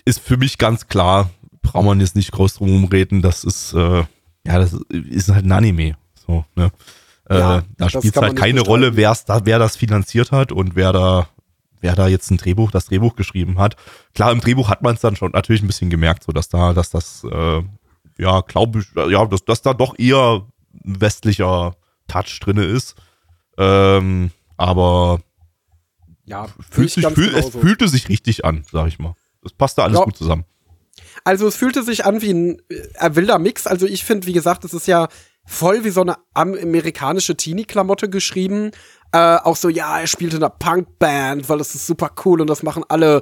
ist 0.06 0.20
für 0.20 0.38
mich 0.38 0.58
ganz 0.58 0.88
klar, 0.88 1.30
braucht 1.62 1.86
man 1.86 2.00
jetzt 2.00 2.16
nicht 2.16 2.32
groß 2.32 2.56
drum 2.56 2.86
reden, 2.86 3.22
das 3.22 3.44
ist 3.44 3.74
äh, 3.74 4.04
ja, 4.46 4.60
das 4.60 4.74
ist 4.90 5.30
halt 5.30 5.46
ein 5.46 5.52
Anime. 5.52 5.98
So, 6.14 6.46
ne? 6.56 6.72
Äh, 7.30 7.40
ja, 7.40 7.64
da 7.78 7.90
spielt 7.90 8.16
es 8.16 8.22
halt 8.22 8.36
keine 8.36 8.62
Rolle, 8.62 8.96
wer's 8.96 9.26
da, 9.26 9.46
wer 9.46 9.58
das 9.58 9.76
finanziert 9.76 10.32
hat 10.32 10.52
und 10.52 10.76
wer 10.76 10.94
da, 10.94 11.28
wer 11.82 11.96
da 11.96 12.08
jetzt 12.08 12.30
ein 12.30 12.38
Drehbuch, 12.38 12.72
das 12.72 12.86
Drehbuch 12.86 13.16
geschrieben 13.16 13.58
hat. 13.58 13.76
Klar, 14.14 14.32
im 14.32 14.42
Drehbuch 14.42 14.70
hat 14.70 14.84
man 14.84 14.96
es 14.96 15.02
dann 15.02 15.16
schon 15.16 15.32
natürlich 15.32 15.64
ein 15.64 15.68
bisschen 15.68 15.90
gemerkt, 15.90 16.24
so 16.24 16.32
dass 16.32 16.50
da, 16.50 16.74
dass 16.74 16.92
das, 16.92 17.24
äh, 17.24 17.64
ja, 18.18 18.42
glaube 18.42 18.80
ich, 18.80 19.12
ja, 19.12 19.26
dass, 19.26 19.44
dass 19.44 19.64
da 19.64 19.74
doch 19.74 19.98
eher 19.98 20.46
ein 20.86 21.02
westlicher 21.02 21.76
Touch 22.08 22.40
drinne 22.40 22.64
ist. 22.64 22.96
Ähm, 23.58 24.32
aber 24.58 25.22
ja, 26.26 26.48
fühlt 26.70 26.92
sich, 26.92 27.06
fühl, 27.08 27.34
es 27.36 27.50
fühlte 27.50 27.88
sich 27.88 28.10
richtig 28.10 28.46
an, 28.46 28.66
sag 28.72 28.88
ich 28.88 29.00
mal. 29.00 29.16
Das 29.42 29.54
passte 29.54 29.84
alles 29.84 30.00
ja. 30.00 30.06
gut 30.06 30.18
zusammen. 30.18 30.46
Also 31.24 31.48
es 31.48 31.56
fühlte 31.56 31.84
sich 31.84 32.06
an 32.06 32.22
wie 32.22 32.32
ein 32.32 32.62
äh, 32.70 33.16
wilder 33.16 33.40
Mix. 33.40 33.68
Also 33.68 33.86
ich 33.86 34.04
finde, 34.04 34.28
wie 34.28 34.34
gesagt, 34.34 34.66
es 34.66 34.74
ist 34.74 34.88
ja 34.88 35.08
voll 35.46 35.84
wie 35.84 35.90
so 35.90 36.02
eine 36.02 36.16
amerikanische 36.34 37.36
Teenie-Klamotte 37.36 38.10
geschrieben. 38.10 38.72
Äh, 39.12 39.38
auch 39.38 39.56
so, 39.56 39.70
ja, 39.70 40.00
er 40.00 40.08
spielt 40.08 40.34
in 40.34 40.44
einer 40.44 40.50
Punkband, 40.50 41.48
weil 41.48 41.58
das 41.60 41.76
ist 41.76 41.86
super 41.86 42.12
cool 42.26 42.42
und 42.42 42.50
das 42.50 42.64
machen 42.64 42.84
alle 42.90 43.22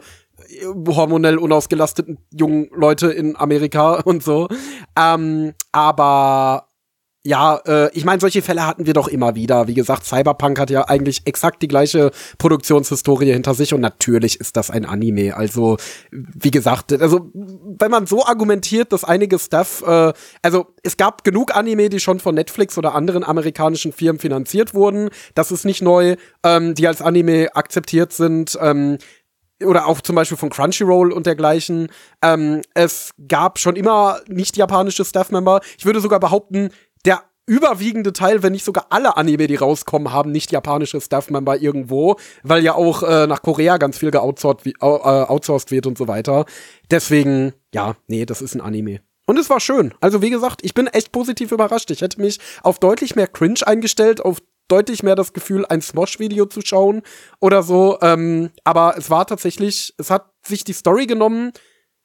äh, 0.50 0.66
hormonell 0.88 1.38
unausgelasteten 1.38 2.20
jungen 2.32 2.70
Leute 2.74 3.08
in 3.12 3.36
Amerika 3.36 3.96
und 4.06 4.24
so. 4.24 4.48
Ähm, 4.98 5.54
aber 5.72 6.70
ja, 7.26 7.56
äh, 7.66 7.90
ich 7.94 8.04
meine, 8.04 8.20
solche 8.20 8.42
Fälle 8.42 8.68
hatten 8.68 8.86
wir 8.86 8.94
doch 8.94 9.08
immer 9.08 9.34
wieder. 9.34 9.68
Wie 9.68 9.74
gesagt, 9.74 10.06
Cyberpunk 10.06 10.60
hat 10.60 10.70
ja 10.70 10.90
eigentlich 10.90 11.22
exakt 11.26 11.62
die 11.62 11.70
gleiche 11.70 12.12
Produktionshistorie 12.38 13.32
hinter 13.32 13.54
sich 13.54 13.74
und 13.74 13.80
natürlich 13.80 14.42
ist 14.42 14.58
das 14.58 14.70
ein 14.70 14.86
Anime. 14.86 15.36
Also, 15.38 15.78
wie 16.12 16.52
gesagt, 16.52 16.92
also 16.92 17.32
wenn 17.34 17.92
man 17.92 18.08
so 18.08 18.26
argumentiert, 18.26 18.92
dass 18.92 19.06
einige 19.06 19.40
Stuff, 19.40 19.84
äh, 19.88 20.12
also 20.42 20.68
es 20.84 20.98
gab 20.98 21.24
genug 21.24 21.56
Anime, 21.56 21.88
die 21.88 22.02
schon 22.02 22.20
von 22.20 22.36
Netflix 22.36 22.78
oder 22.78 22.94
anderen 22.94 23.24
amerikanischen 23.24 23.94
Firmen 23.94 24.20
finanziert 24.20 24.74
wurden. 24.74 25.10
Das 25.34 25.52
ist 25.52 25.64
nicht 25.64 25.82
neu, 25.82 26.18
ähm, 26.44 26.76
die 26.76 26.88
als 26.88 27.02
Anime 27.02 27.56
akzeptiert 27.56 28.12
sind. 28.12 28.58
Ähm, 28.60 28.98
oder 29.64 29.88
auch 29.88 30.02
zum 30.02 30.16
Beispiel 30.16 30.38
von 30.38 30.50
Crunchyroll 30.50 31.14
und 31.14 31.26
dergleichen. 31.26 31.88
Ähm, 32.22 32.62
es 32.74 33.12
gab 33.30 33.60
schon 33.60 33.78
immer 33.78 34.20
nicht 34.28 34.58
japanische 34.58 35.06
Staff-Member. 35.06 35.62
Ich 35.78 35.86
würde 35.86 36.02
sogar 36.02 36.20
behaupten, 36.20 36.70
der 37.06 37.24
überwiegende 37.46 38.14
Teil, 38.14 38.44
wenn 38.44 38.54
nicht 38.54 38.64
sogar 38.64 38.88
alle 38.90 39.18
Anime, 39.18 39.48
die 39.48 39.56
rauskommen, 39.56 40.14
haben 40.14 40.32
nicht 40.32 40.52
japanische 40.52 41.02
Staff-Member 41.02 41.62
irgendwo, 41.62 42.16
weil 42.44 42.64
ja 42.64 42.76
auch 42.76 43.04
äh, 43.04 43.28
nach 43.28 43.42
Korea 43.42 43.78
ganz 43.78 43.98
viel 43.98 44.12
geoutsourced 44.12 44.66
äh, 44.66 44.72
outsourced 44.82 45.72
wird 45.72 45.86
und 45.86 45.98
so 45.98 46.08
weiter. 46.08 46.46
Deswegen, 46.90 47.54
ja, 47.74 47.96
nee, 48.08 48.26
das 48.26 48.42
ist 48.42 48.56
ein 48.56 48.62
Anime. 48.62 49.02
Und 49.26 49.40
es 49.40 49.50
war 49.50 49.60
schön. 49.60 49.94
Also 50.02 50.22
wie 50.22 50.30
gesagt, 50.30 50.62
ich 50.64 50.74
bin 50.74 50.88
echt 50.88 51.12
positiv 51.12 51.52
überrascht. 51.52 51.92
Ich 51.92 52.02
hätte 52.02 52.22
mich 52.22 52.40
auf 52.62 52.80
deutlich 52.80 53.16
mehr 53.16 53.28
Cringe 53.28 53.60
eingestellt, 53.66 54.22
auf 54.22 54.40
deutlich 54.68 55.04
mehr 55.04 55.16
das 55.16 55.34
Gefühl, 55.34 55.66
ein 55.66 55.82
Smosh-Video 55.82 56.46
zu 56.46 56.62
schauen 56.62 57.02
oder 57.40 57.64
so. 57.64 57.98
Ähm, 58.02 58.52
aber 58.64 58.96
es 58.98 59.10
war 59.10 59.28
tatsächlich, 59.28 59.94
es 59.98 60.10
hat 60.10 60.32
sich 60.46 60.64
die 60.64 60.74
Story 60.74 61.08
genommen, 61.08 61.52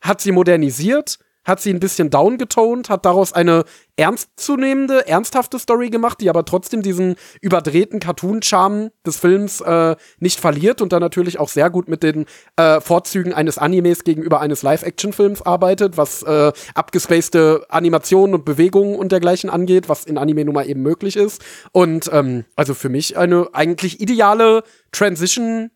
hat 0.01 0.21
sie 0.21 0.33
modernisiert 0.33 1.19
hat 1.49 1.61
sie 1.61 1.73
ein 1.73 1.81
bisschen 1.81 2.11
downgetont, 2.11 2.91
hat 2.91 3.05
daraus 3.05 3.33
eine 3.33 3.65
ernstzunehmende, 3.97 5.09
ernsthafte 5.09 5.59
Story 5.59 5.91
gemacht, 5.91 6.21
die 6.21 6.31
aber 6.31 6.45
trotzdem 6.45 6.83
diesen 6.83 7.17
überdrehten 7.41 7.99
Cartoon-Charme 7.99 8.91
des 9.05 9.17
Films 9.17 9.61
äh, 9.61 9.97
nicht 10.21 10.39
verliert 10.39 10.81
und 10.81 10.93
dann 10.93 11.01
natürlich 11.01 11.41
auch 11.41 11.49
sehr 11.49 11.71
gut 11.71 11.89
mit 11.89 12.03
den 12.03 12.27
äh, 12.57 12.81
Vorzügen 12.81 13.33
eines 13.33 13.59
Animes 13.59 14.05
gegenüber 14.05 14.41
eines 14.41 14.63
Live-Action-Films 14.63 15.43
arbeitet, 15.43 15.97
was 15.97 16.23
äh, 16.23 16.53
abgespacede 16.75 17.65
Animationen 17.69 18.35
und 18.35 18.45
Bewegungen 18.45 18.97
und 18.97 19.11
dergleichen 19.11 19.51
angeht, 19.51 19.89
was 19.89 20.05
in 20.05 20.19
Anime 20.19 20.45
nun 20.45 20.55
mal 20.55 20.69
eben 20.69 20.83
möglich 20.83 21.17
ist. 21.17 21.43
Und 21.73 22.11
ähm, 22.13 22.45
also 22.55 22.75
für 22.75 22.91
mich 22.91 23.17
eine 23.17 23.49
eigentlich 23.53 24.01
ideale 24.01 24.63
Transition 24.93 25.71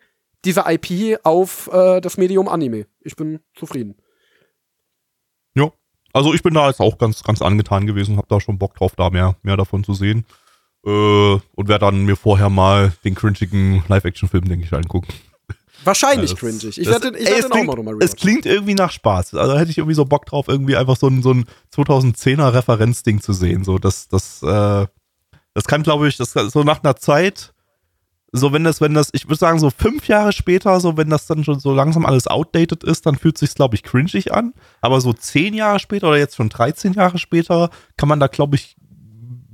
dieser 0.45 0.71
IP 0.71 1.19
auf 1.23 1.71
äh, 1.73 2.01
das 2.01 2.19
Medium 2.19 2.49
Anime. 2.49 2.87
Ich 3.01 3.17
bin 3.17 3.41
zufrieden. 3.55 3.97
Also 6.13 6.35
ich 6.35 6.43
bin 6.43 6.55
da 6.55 6.69
jetzt 6.69 6.81
auch 6.81 6.99
ganz, 6.99 7.23
ganz 7.23 7.43
angetan 7.43 7.87
gewesen, 7.87 8.17
habe 8.17 8.27
da 8.29 8.41
schon 8.41 8.59
Bock 8.59 8.75
drauf, 8.75 8.93
da 8.97 9.11
mehr, 9.11 9.37
mehr 9.43 9.57
davon 9.57 9.85
zu 9.85 9.95
sehen. 9.95 10.27
Äh, 10.85 10.91
und 10.91 11.69
werde 11.69 11.87
dann 11.87 12.05
mir 12.05 12.17
vorher 12.17 12.51
mal 12.51 12.93
den 13.05 13.15
cringigen 13.15 13.85
Live-Action-Film, 13.89 14.47
denke 14.47 14.65
ich, 14.65 14.73
angucken. 14.73 15.13
Wahrscheinlich 15.85 16.31
ja, 16.31 16.37
cringig. 16.37 16.79
Ich 16.79 16.87
werde 16.87 17.17
ich 17.17 17.29
werd 17.29 17.45
den 17.45 17.53
auch 17.53 17.65
mal 17.65 17.77
nochmal 17.77 17.97
Es 18.01 18.15
klingt 18.15 18.47
irgendwie 18.47 18.75
nach 18.75 18.93
Spaß. 18.93 19.35
Also 19.35 19.59
hätte 19.59 19.71
ich 19.71 19.79
irgendwie 19.79 19.95
so 19.95 20.05
Bock 20.05 20.27
drauf, 20.27 20.47
irgendwie 20.49 20.77
einfach 20.77 20.97
so 20.97 21.09
ein, 21.09 21.23
so 21.23 21.33
ein 21.33 21.45
2010er 21.75 22.53
Referenzding 22.53 23.21
zu 23.21 23.33
sehen. 23.33 23.65
So, 23.65 23.79
das, 23.79 24.09
das, 24.09 24.43
äh, 24.43 24.87
das 25.55 25.65
kann, 25.65 25.83
glaube 25.83 26.09
ich, 26.09 26.17
das 26.17 26.33
so 26.33 26.63
nach 26.63 26.83
einer 26.83 26.97
Zeit 26.97 27.53
so 28.35 28.53
wenn 28.53 28.65
das, 28.65 28.81
wenn 28.81 28.95
das, 28.95 29.11
ich 29.13 29.27
würde 29.27 29.37
sagen, 29.37 29.59
so 29.59 29.71
fünf 29.71 30.09
Jahre 30.09 30.33
später, 30.33 30.81
so 30.81 30.97
wenn 30.97 31.11
das 31.11 31.27
dann 31.27 31.45
schon 31.45 31.61
so 31.61 31.75
langsam 31.75 32.07
alles 32.07 32.27
outdated 32.27 32.83
ist, 32.83 33.05
dann 33.05 33.17
fühlt 33.17 33.37
sich 33.37 33.55
glaube 33.55 33.75
ich, 33.75 33.83
cringig 33.83 34.33
an. 34.33 34.55
Aber 34.81 35.03
so 35.03 35.13
zehn 35.13 35.53
Jahre 35.53 35.79
später 35.79 36.09
oder 36.09 36.17
jetzt 36.17 36.37
schon 36.37 36.49
13 36.49 36.95
Jahre 36.95 37.19
später, 37.19 37.71
kann 37.99 38.09
man 38.09 38.21
da, 38.21 38.29
glaube 38.29 38.57
ich, 38.57 38.77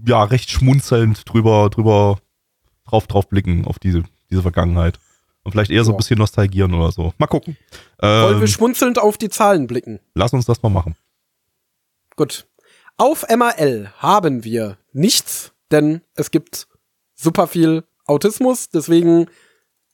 ja, 0.06 0.22
recht 0.22 0.50
schmunzelnd 0.50 1.28
drüber, 1.28 1.70
drüber 1.70 2.18
drauf, 2.86 3.08
drauf 3.08 3.28
blicken 3.28 3.66
auf 3.66 3.80
diese, 3.80 4.04
diese 4.30 4.42
Vergangenheit. 4.42 5.00
Und 5.42 5.52
vielleicht 5.52 5.70
eher 5.72 5.84
so 5.84 5.92
ein 5.92 5.96
bisschen 5.96 6.18
nostalgieren 6.18 6.72
oder 6.72 6.92
so. 6.92 7.12
Mal 7.18 7.26
gucken. 7.26 7.56
Wollen 7.98 8.34
ähm, 8.34 8.40
wir 8.40 8.46
schmunzelnd 8.46 8.98
auf 8.98 9.18
die 9.18 9.28
Zahlen 9.28 9.66
blicken? 9.66 9.98
Lass 10.14 10.32
uns 10.32 10.46
das 10.46 10.62
mal 10.62 10.68
machen. 10.68 10.94
Gut. 12.16 12.46
Auf 12.96 13.26
MAL 13.28 13.92
haben 13.98 14.44
wir 14.44 14.76
nichts, 14.92 15.52
denn 15.70 16.02
es 16.14 16.30
gibt 16.30 16.68
super 17.14 17.46
viel 17.46 17.84
Autismus, 18.08 18.70
deswegen. 18.70 19.26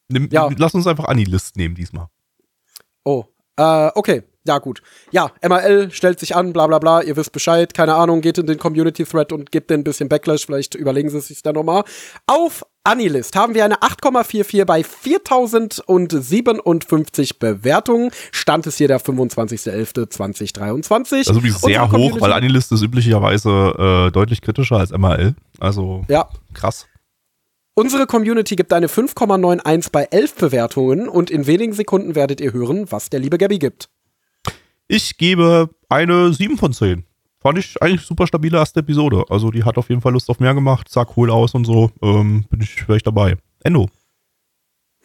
Nimm, 0.08 0.28
ja. 0.30 0.48
Lass 0.56 0.74
uns 0.74 0.86
einfach 0.86 1.06
Anilist 1.06 1.56
nehmen 1.56 1.74
diesmal. 1.74 2.08
Oh, 3.04 3.24
äh, 3.56 3.90
okay. 3.94 4.22
Ja, 4.46 4.58
gut. 4.58 4.82
Ja, 5.10 5.30
MRL 5.42 5.90
stellt 5.90 6.20
sich 6.20 6.36
an, 6.36 6.52
bla 6.52 6.66
bla 6.66 6.78
bla, 6.78 7.00
ihr 7.00 7.16
wisst 7.16 7.32
Bescheid, 7.32 7.72
keine 7.72 7.94
Ahnung, 7.94 8.20
geht 8.20 8.36
in 8.36 8.46
den 8.46 8.58
Community-Thread 8.58 9.32
und 9.32 9.50
gebt 9.50 9.70
den 9.70 9.80
ein 9.80 9.84
bisschen 9.84 10.10
Backlash, 10.10 10.44
vielleicht 10.44 10.74
überlegen 10.74 11.08
sie 11.08 11.16
es 11.16 11.28
sich 11.28 11.40
dann 11.40 11.54
nochmal. 11.54 11.84
Auf 12.26 12.62
Anilist 12.82 13.36
haben 13.36 13.54
wir 13.54 13.64
eine 13.64 13.76
8,44 13.76 14.66
bei 14.66 14.84
4057 14.84 17.38
Bewertungen. 17.38 18.10
Stand 18.32 18.66
es 18.66 18.76
hier 18.76 18.88
der 18.88 19.00
25.11.2023. 19.00 21.26
Also 21.26 21.42
wie 21.42 21.50
sehr 21.50 21.90
hoch, 21.90 22.20
weil 22.20 22.34
Anilist 22.34 22.70
ist 22.72 22.82
üblicherweise 22.82 24.08
äh, 24.08 24.12
deutlich 24.12 24.42
kritischer 24.42 24.76
als 24.76 24.90
MRL. 24.90 25.34
Also 25.58 26.04
ja. 26.08 26.28
krass. 26.52 26.86
Unsere 27.77 28.07
Community 28.07 28.55
gibt 28.55 28.72
eine 28.72 28.87
5,91 28.87 29.91
bei 29.91 30.05
11 30.05 30.37
Bewertungen 30.37 31.09
und 31.09 31.29
in 31.29 31.49
wenigen 31.49 31.72
Sekunden 31.72 32.14
werdet 32.14 32.41
ihr 32.41 32.53
hören, 32.53 32.91
was 32.93 33.11
der 33.11 33.18
liebe 33.18 33.37
Gabby 33.37 33.59
gibt. 33.59 33.89
Ich 34.87 35.16
gebe 35.16 35.70
eine 35.89 36.33
7 36.33 36.57
von 36.57 36.72
10. 36.72 37.05
Fand 37.41 37.59
ich 37.59 37.83
eigentlich 37.83 38.03
super 38.03 38.29
stabile 38.29 38.59
erste 38.59 38.81
Episode. 38.81 39.25
Also 39.29 39.51
die 39.51 39.64
hat 39.64 39.77
auf 39.77 39.89
jeden 39.89 40.01
Fall 40.01 40.12
Lust 40.12 40.31
auf 40.31 40.39
mehr 40.39 40.55
gemacht, 40.55 40.89
sah 40.89 41.05
cool 41.16 41.31
aus 41.31 41.55
und 41.55 41.64
so. 41.64 41.91
Ähm, 42.01 42.45
bin 42.49 42.61
ich 42.61 42.70
vielleicht 42.83 43.09
dabei. 43.09 43.37
Endo. 43.64 43.89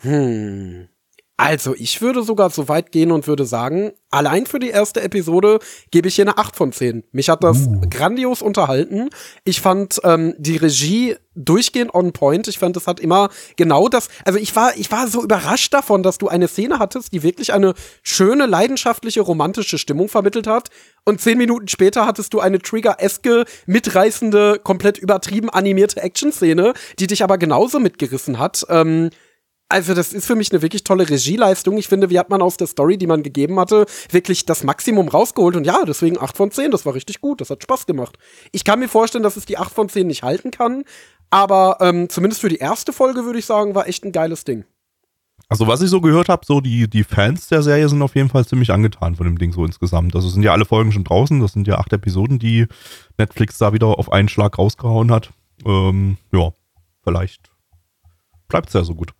Hm. 0.01 0.87
Also, 1.39 1.73
ich 1.73 2.01
würde 2.01 2.21
sogar 2.21 2.49
so 2.49 2.67
weit 2.67 2.91
gehen 2.91 3.13
und 3.13 3.25
würde 3.25 3.45
sagen, 3.45 3.93
allein 4.09 4.45
für 4.45 4.59
die 4.59 4.71
erste 4.71 5.01
Episode 5.01 5.59
gebe 5.89 6.09
ich 6.09 6.15
hier 6.15 6.25
eine 6.25 6.37
8 6.37 6.53
von 6.53 6.73
10. 6.73 7.05
Mich 7.13 7.29
hat 7.29 7.45
das 7.45 7.65
uh. 7.65 7.79
grandios 7.89 8.41
unterhalten. 8.41 9.09
Ich 9.45 9.61
fand 9.61 10.01
ähm, 10.03 10.35
die 10.37 10.57
Regie 10.57 11.15
durchgehend 11.35 11.93
on 11.93 12.11
point. 12.11 12.49
Ich 12.49 12.59
fand, 12.59 12.75
es 12.75 12.87
hat 12.87 12.99
immer 12.99 13.29
genau 13.55 13.87
das. 13.87 14.09
Also 14.25 14.37
ich 14.37 14.53
war, 14.53 14.75
ich 14.75 14.91
war 14.91 15.07
so 15.07 15.23
überrascht 15.23 15.73
davon, 15.73 16.03
dass 16.03 16.17
du 16.17 16.27
eine 16.27 16.49
Szene 16.49 16.77
hattest, 16.77 17.13
die 17.13 17.23
wirklich 17.23 17.53
eine 17.53 17.73
schöne, 18.03 18.45
leidenschaftliche, 18.45 19.21
romantische 19.21 19.77
Stimmung 19.77 20.09
vermittelt 20.09 20.45
hat. 20.45 20.67
Und 21.05 21.21
zehn 21.21 21.37
Minuten 21.37 21.69
später 21.69 22.05
hattest 22.05 22.33
du 22.33 22.41
eine 22.41 22.59
Trigger-eske, 22.59 23.45
mitreißende, 23.65 24.59
komplett 24.61 24.97
übertrieben 24.97 25.49
animierte 25.49 26.01
Action-Szene, 26.01 26.73
die 26.99 27.07
dich 27.07 27.23
aber 27.23 27.37
genauso 27.37 27.79
mitgerissen 27.79 28.39
hat. 28.39 28.65
Ähm, 28.67 29.09
also 29.69 29.93
das 29.93 30.13
ist 30.13 30.25
für 30.25 30.35
mich 30.35 30.51
eine 30.51 30.63
wirklich 30.63 30.83
tolle 30.83 31.07
Regieleistung. 31.07 31.77
Ich 31.77 31.87
finde, 31.87 32.09
wie 32.09 32.17
hat 32.17 32.29
man 32.29 32.41
aus 32.41 32.57
der 32.57 32.67
Story, 32.67 32.97
die 32.97 33.07
man 33.07 33.21
gegeben 33.21 33.59
hatte, 33.59 33.85
wirklich 34.11 34.45
das 34.45 34.63
Maximum 34.63 35.07
rausgeholt. 35.07 35.55
Und 35.55 35.65
ja, 35.65 35.85
deswegen 35.85 36.19
8 36.19 36.35
von 36.35 36.51
10, 36.51 36.71
das 36.71 36.85
war 36.85 36.95
richtig 36.95 37.21
gut, 37.21 37.39
das 37.39 37.51
hat 37.51 37.61
Spaß 37.61 37.85
gemacht. 37.85 38.17
Ich 38.51 38.63
kann 38.63 38.79
mir 38.79 38.89
vorstellen, 38.89 39.23
dass 39.23 39.37
es 39.37 39.45
die 39.45 39.59
8 39.59 39.71
von 39.71 39.87
10 39.87 40.07
nicht 40.07 40.23
halten 40.23 40.49
kann, 40.49 40.83
aber 41.29 41.77
ähm, 41.81 42.09
zumindest 42.09 42.41
für 42.41 42.49
die 42.49 42.57
erste 42.57 42.91
Folge 42.91 43.25
würde 43.25 43.37
ich 43.37 43.45
sagen, 43.45 43.75
war 43.75 43.87
echt 43.87 44.03
ein 44.03 44.11
geiles 44.11 44.43
Ding. 44.43 44.65
Also 45.47 45.67
was 45.67 45.81
ich 45.81 45.89
so 45.89 46.01
gehört 46.01 46.29
habe, 46.29 46.45
so 46.45 46.61
die, 46.61 46.87
die 46.87 47.03
Fans 47.03 47.47
der 47.47 47.63
Serie 47.63 47.89
sind 47.89 48.01
auf 48.01 48.15
jeden 48.15 48.29
Fall 48.29 48.45
ziemlich 48.45 48.71
angetan 48.71 49.15
von 49.15 49.25
dem 49.25 49.37
Ding 49.37 49.51
so 49.51 49.65
insgesamt. 49.65 50.15
Also 50.15 50.29
sind 50.29 50.43
ja 50.43 50.51
alle 50.51 50.65
Folgen 50.65 50.91
schon 50.91 51.03
draußen, 51.03 51.39
das 51.39 51.53
sind 51.53 51.67
ja 51.67 51.77
acht 51.77 51.93
Episoden, 51.93 52.39
die 52.39 52.67
Netflix 53.17 53.57
da 53.57 53.73
wieder 53.73 53.87
auf 53.87 54.11
einen 54.11 54.29
Schlag 54.29 54.57
rausgehauen 54.57 55.11
hat. 55.11 55.31
Ähm, 55.65 56.17
ja, 56.31 56.51
vielleicht 57.03 57.51
bleibt 58.47 58.69
es 58.69 58.73
ja 58.73 58.83
so 58.83 58.95
gut. 58.95 59.13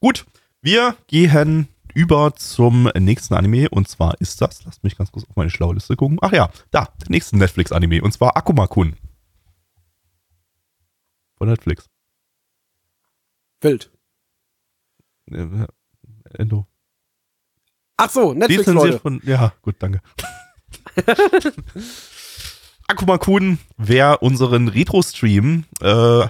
Gut, 0.00 0.26
wir 0.62 0.96
gehen 1.06 1.68
über 1.94 2.34
zum 2.34 2.90
nächsten 2.98 3.34
Anime 3.34 3.68
und 3.70 3.88
zwar 3.88 4.20
ist 4.20 4.40
das, 4.40 4.64
lasst 4.64 4.84
mich 4.84 4.96
ganz 4.96 5.10
kurz 5.12 5.26
auf 5.28 5.36
meine 5.36 5.50
schlaue 5.50 5.74
Liste 5.74 5.96
gucken. 5.96 6.18
Ach 6.20 6.32
ja, 6.32 6.50
da, 6.70 6.88
der 7.00 7.10
nächste 7.10 7.36
Netflix-Anime 7.36 8.02
und 8.02 8.12
zwar 8.12 8.36
Akuma-kun. 8.36 8.96
Von 11.36 11.48
Netflix. 11.48 11.88
Wild. 13.60 13.90
Äh, 15.30 15.66
Endo. 16.34 16.66
Ach 17.96 18.10
so, 18.10 18.32
Netflix, 18.32 18.66
Leute. 18.66 18.98
Von, 18.98 19.20
ja, 19.24 19.52
gut, 19.62 19.76
danke. 19.78 20.00
Akuma-kun, 22.88 23.58
wer 23.76 24.22
unseren 24.22 24.68
Retro-Stream 24.68 25.64
äh, 25.80 26.26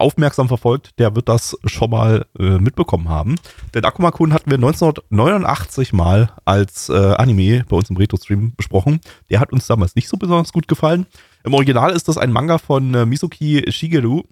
aufmerksam 0.00 0.48
verfolgt, 0.48 0.98
der 0.98 1.14
wird 1.14 1.28
das 1.28 1.56
schon 1.64 1.90
mal 1.90 2.26
äh, 2.38 2.58
mitbekommen 2.58 3.08
haben. 3.08 3.36
Denn 3.74 3.84
Akuma-kun 3.84 4.32
hatten 4.32 4.50
wir 4.50 4.56
1989 4.56 5.92
mal 5.92 6.32
als 6.44 6.88
äh, 6.88 7.14
Anime 7.14 7.64
bei 7.68 7.76
uns 7.76 7.90
im 7.90 7.96
Retro-Stream 7.96 8.54
besprochen. 8.56 9.00
Der 9.28 9.40
hat 9.40 9.52
uns 9.52 9.66
damals 9.66 9.94
nicht 9.94 10.08
so 10.08 10.16
besonders 10.16 10.52
gut 10.52 10.68
gefallen. 10.68 11.06
Im 11.44 11.54
Original 11.54 11.92
ist 11.92 12.08
das 12.08 12.18
ein 12.18 12.32
Manga 12.32 12.58
von 12.58 12.94
äh, 12.94 13.06
Mizuki 13.06 13.64
Shigeru. 13.70 14.22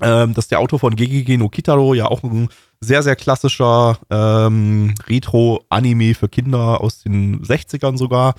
Ähm, 0.00 0.34
das 0.34 0.46
ist 0.46 0.50
der 0.50 0.60
Autor 0.60 0.78
von 0.78 0.96
Gegege 0.96 1.38
no 1.38 1.48
Kitaro, 1.48 1.94
ja 1.94 2.06
auch 2.06 2.22
ein 2.22 2.48
sehr, 2.80 3.02
sehr 3.02 3.16
klassischer 3.16 3.98
ähm, 4.10 4.94
Retro-Anime 5.08 6.14
für 6.14 6.28
Kinder 6.28 6.80
aus 6.80 7.02
den 7.02 7.42
60ern 7.42 7.96
sogar. 7.96 8.34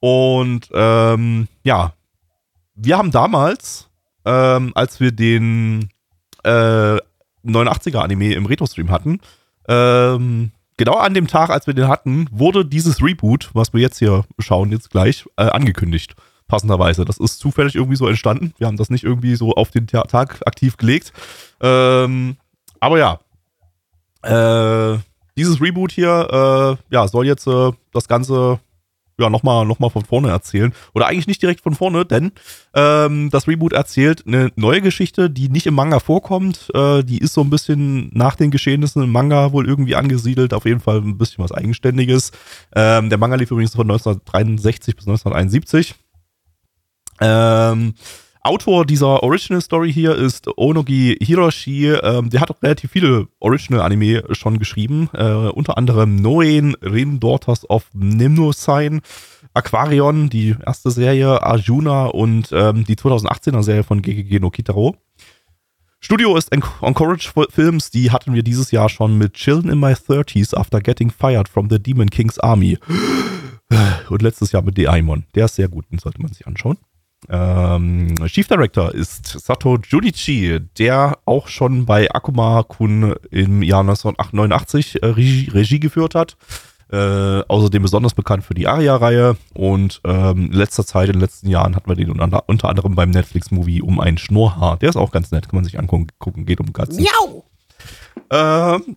Und 0.00 0.68
ähm, 0.72 1.48
ja, 1.62 1.94
wir 2.74 2.98
haben 2.98 3.10
damals 3.10 3.88
ähm, 4.24 4.72
als 4.74 5.00
wir 5.00 5.12
den 5.12 5.88
äh, 6.44 6.98
89er 7.44 7.98
Anime 7.98 8.34
im 8.34 8.46
Retro-Stream 8.46 8.90
hatten, 8.90 9.20
ähm, 9.68 10.52
genau 10.76 10.94
an 10.94 11.14
dem 11.14 11.26
Tag, 11.26 11.50
als 11.50 11.66
wir 11.66 11.74
den 11.74 11.88
hatten, 11.88 12.26
wurde 12.30 12.64
dieses 12.64 13.02
Reboot, 13.02 13.50
was 13.52 13.72
wir 13.72 13.80
jetzt 13.80 13.98
hier 13.98 14.24
schauen, 14.38 14.70
jetzt 14.72 14.90
gleich, 14.90 15.24
äh, 15.36 15.44
angekündigt. 15.44 16.14
Passenderweise. 16.48 17.04
Das 17.04 17.18
ist 17.18 17.38
zufällig 17.38 17.76
irgendwie 17.76 17.96
so 17.96 18.06
entstanden. 18.06 18.52
Wir 18.58 18.66
haben 18.66 18.76
das 18.76 18.90
nicht 18.90 19.04
irgendwie 19.04 19.36
so 19.36 19.52
auf 19.54 19.70
den 19.70 19.86
Tag 19.86 20.40
aktiv 20.44 20.76
gelegt. 20.76 21.12
Ähm, 21.60 22.36
aber 22.78 22.98
ja. 22.98 23.20
Äh, 24.22 24.98
dieses 25.36 25.60
Reboot 25.62 25.92
hier, 25.92 26.78
äh, 26.90 26.94
ja, 26.94 27.08
soll 27.08 27.26
jetzt 27.26 27.46
äh, 27.46 27.72
das 27.92 28.06
Ganze 28.06 28.60
ja, 29.22 29.30
nochmal 29.30 29.64
noch 29.64 29.78
mal 29.78 29.90
von 29.90 30.04
vorne 30.04 30.28
erzählen. 30.28 30.72
Oder 30.94 31.06
eigentlich 31.06 31.26
nicht 31.26 31.42
direkt 31.42 31.60
von 31.60 31.74
vorne, 31.74 32.04
denn 32.04 32.32
ähm, 32.74 33.30
das 33.30 33.48
Reboot 33.48 33.72
erzählt 33.72 34.24
eine 34.26 34.50
neue 34.56 34.82
Geschichte, 34.82 35.30
die 35.30 35.48
nicht 35.48 35.66
im 35.66 35.74
Manga 35.74 36.00
vorkommt. 36.00 36.68
Äh, 36.74 37.02
die 37.04 37.18
ist 37.18 37.34
so 37.34 37.40
ein 37.40 37.50
bisschen 37.50 38.10
nach 38.12 38.34
den 38.34 38.50
Geschehnissen 38.50 39.02
im 39.02 39.10
Manga 39.10 39.52
wohl 39.52 39.66
irgendwie 39.66 39.94
angesiedelt. 39.94 40.52
Auf 40.54 40.66
jeden 40.66 40.80
Fall 40.80 40.98
ein 40.98 41.18
bisschen 41.18 41.44
was 41.44 41.52
Eigenständiges. 41.52 42.32
Ähm, 42.74 43.08
der 43.08 43.18
Manga 43.18 43.36
lief 43.36 43.50
übrigens 43.50 43.74
von 43.74 43.90
1963 43.90 44.96
bis 44.96 45.06
1971. 45.06 45.94
Ähm, 47.20 47.94
Autor 48.44 48.84
dieser 48.84 49.22
Original 49.22 49.62
Story 49.62 49.92
hier 49.92 50.16
ist 50.16 50.48
Onogi 50.56 51.16
Hiroshi. 51.22 51.92
Ähm, 51.92 52.28
der 52.28 52.40
hat 52.40 52.50
auch 52.50 52.60
relativ 52.60 52.90
viele 52.90 53.28
Original-Anime 53.38 54.24
schon 54.32 54.58
geschrieben. 54.58 55.08
Äh, 55.12 55.32
unter 55.32 55.78
anderem 55.78 56.16
Noen, 56.16 56.74
Rin 56.82 57.20
Daughters 57.20 57.70
of 57.70 57.88
Nimnosign, 57.92 59.00
Aquarion, 59.54 60.28
die 60.28 60.56
erste 60.66 60.90
Serie, 60.90 61.40
Arjuna 61.40 62.06
und 62.06 62.48
ähm, 62.50 62.84
die 62.84 62.96
2018er 62.96 63.62
Serie 63.62 63.84
von 63.84 64.02
GGG 64.02 64.40
no 64.40 64.50
Kitaro. 64.50 64.96
Studio 66.00 66.36
ist 66.36 66.50
Encourage 66.50 67.30
Films, 67.48 67.92
die 67.92 68.10
hatten 68.10 68.34
wir 68.34 68.42
dieses 68.42 68.72
Jahr 68.72 68.88
schon 68.88 69.18
mit 69.18 69.34
Chillen 69.34 69.68
in 69.68 69.78
My 69.78 69.92
30s 69.92 70.52
After 70.52 70.80
Getting 70.80 71.12
Fired 71.12 71.48
from 71.48 71.70
the 71.70 71.80
Demon 71.80 72.10
King's 72.10 72.40
Army. 72.40 72.76
Und 74.10 74.20
letztes 74.20 74.50
Jahr 74.50 74.62
mit 74.62 74.76
Daimon. 74.76 75.24
Der 75.36 75.44
ist 75.44 75.54
sehr 75.54 75.68
gut, 75.68 75.84
den 75.92 76.00
sollte 76.00 76.20
man 76.20 76.32
sich 76.32 76.44
anschauen. 76.46 76.76
Ähm, 77.28 78.14
Chief 78.26 78.46
Director 78.48 78.94
ist 78.94 79.26
Sato 79.26 79.78
Judici, 79.78 80.58
der 80.78 81.18
auch 81.24 81.48
schon 81.48 81.86
bei 81.86 82.10
Akuma 82.10 82.62
Kun 82.64 83.14
im 83.30 83.62
Jahr 83.62 83.80
1989 83.80 85.02
äh, 85.02 85.06
Regie, 85.06 85.50
Regie 85.50 85.80
geführt 85.80 86.14
hat. 86.14 86.36
Äh, 86.90 87.42
außerdem 87.48 87.80
besonders 87.80 88.12
bekannt 88.12 88.44
für 88.44 88.52
die 88.52 88.68
Aria-Reihe 88.68 89.38
und 89.54 90.02
ähm, 90.04 90.50
in 90.50 90.52
letzter 90.52 90.84
Zeit, 90.84 91.08
in 91.08 91.14
den 91.14 91.22
letzten 91.22 91.48
Jahren 91.48 91.74
hatten 91.74 91.88
wir 91.88 91.96
den 91.96 92.10
unter, 92.10 92.46
unter 92.48 92.68
anderem 92.68 92.94
beim 92.94 93.08
Netflix-Movie 93.08 93.80
um 93.80 93.98
ein 93.98 94.18
Schnurrhaar. 94.18 94.76
Der 94.76 94.90
ist 94.90 94.96
auch 94.96 95.10
ganz 95.10 95.30
nett, 95.30 95.48
kann 95.48 95.56
man 95.56 95.64
sich 95.64 95.78
angucken, 95.78 96.44
geht 96.44 96.60
um 96.60 96.74
Katzen. 96.74 97.02
Miau! 97.02 97.46
Ähm, 98.30 98.96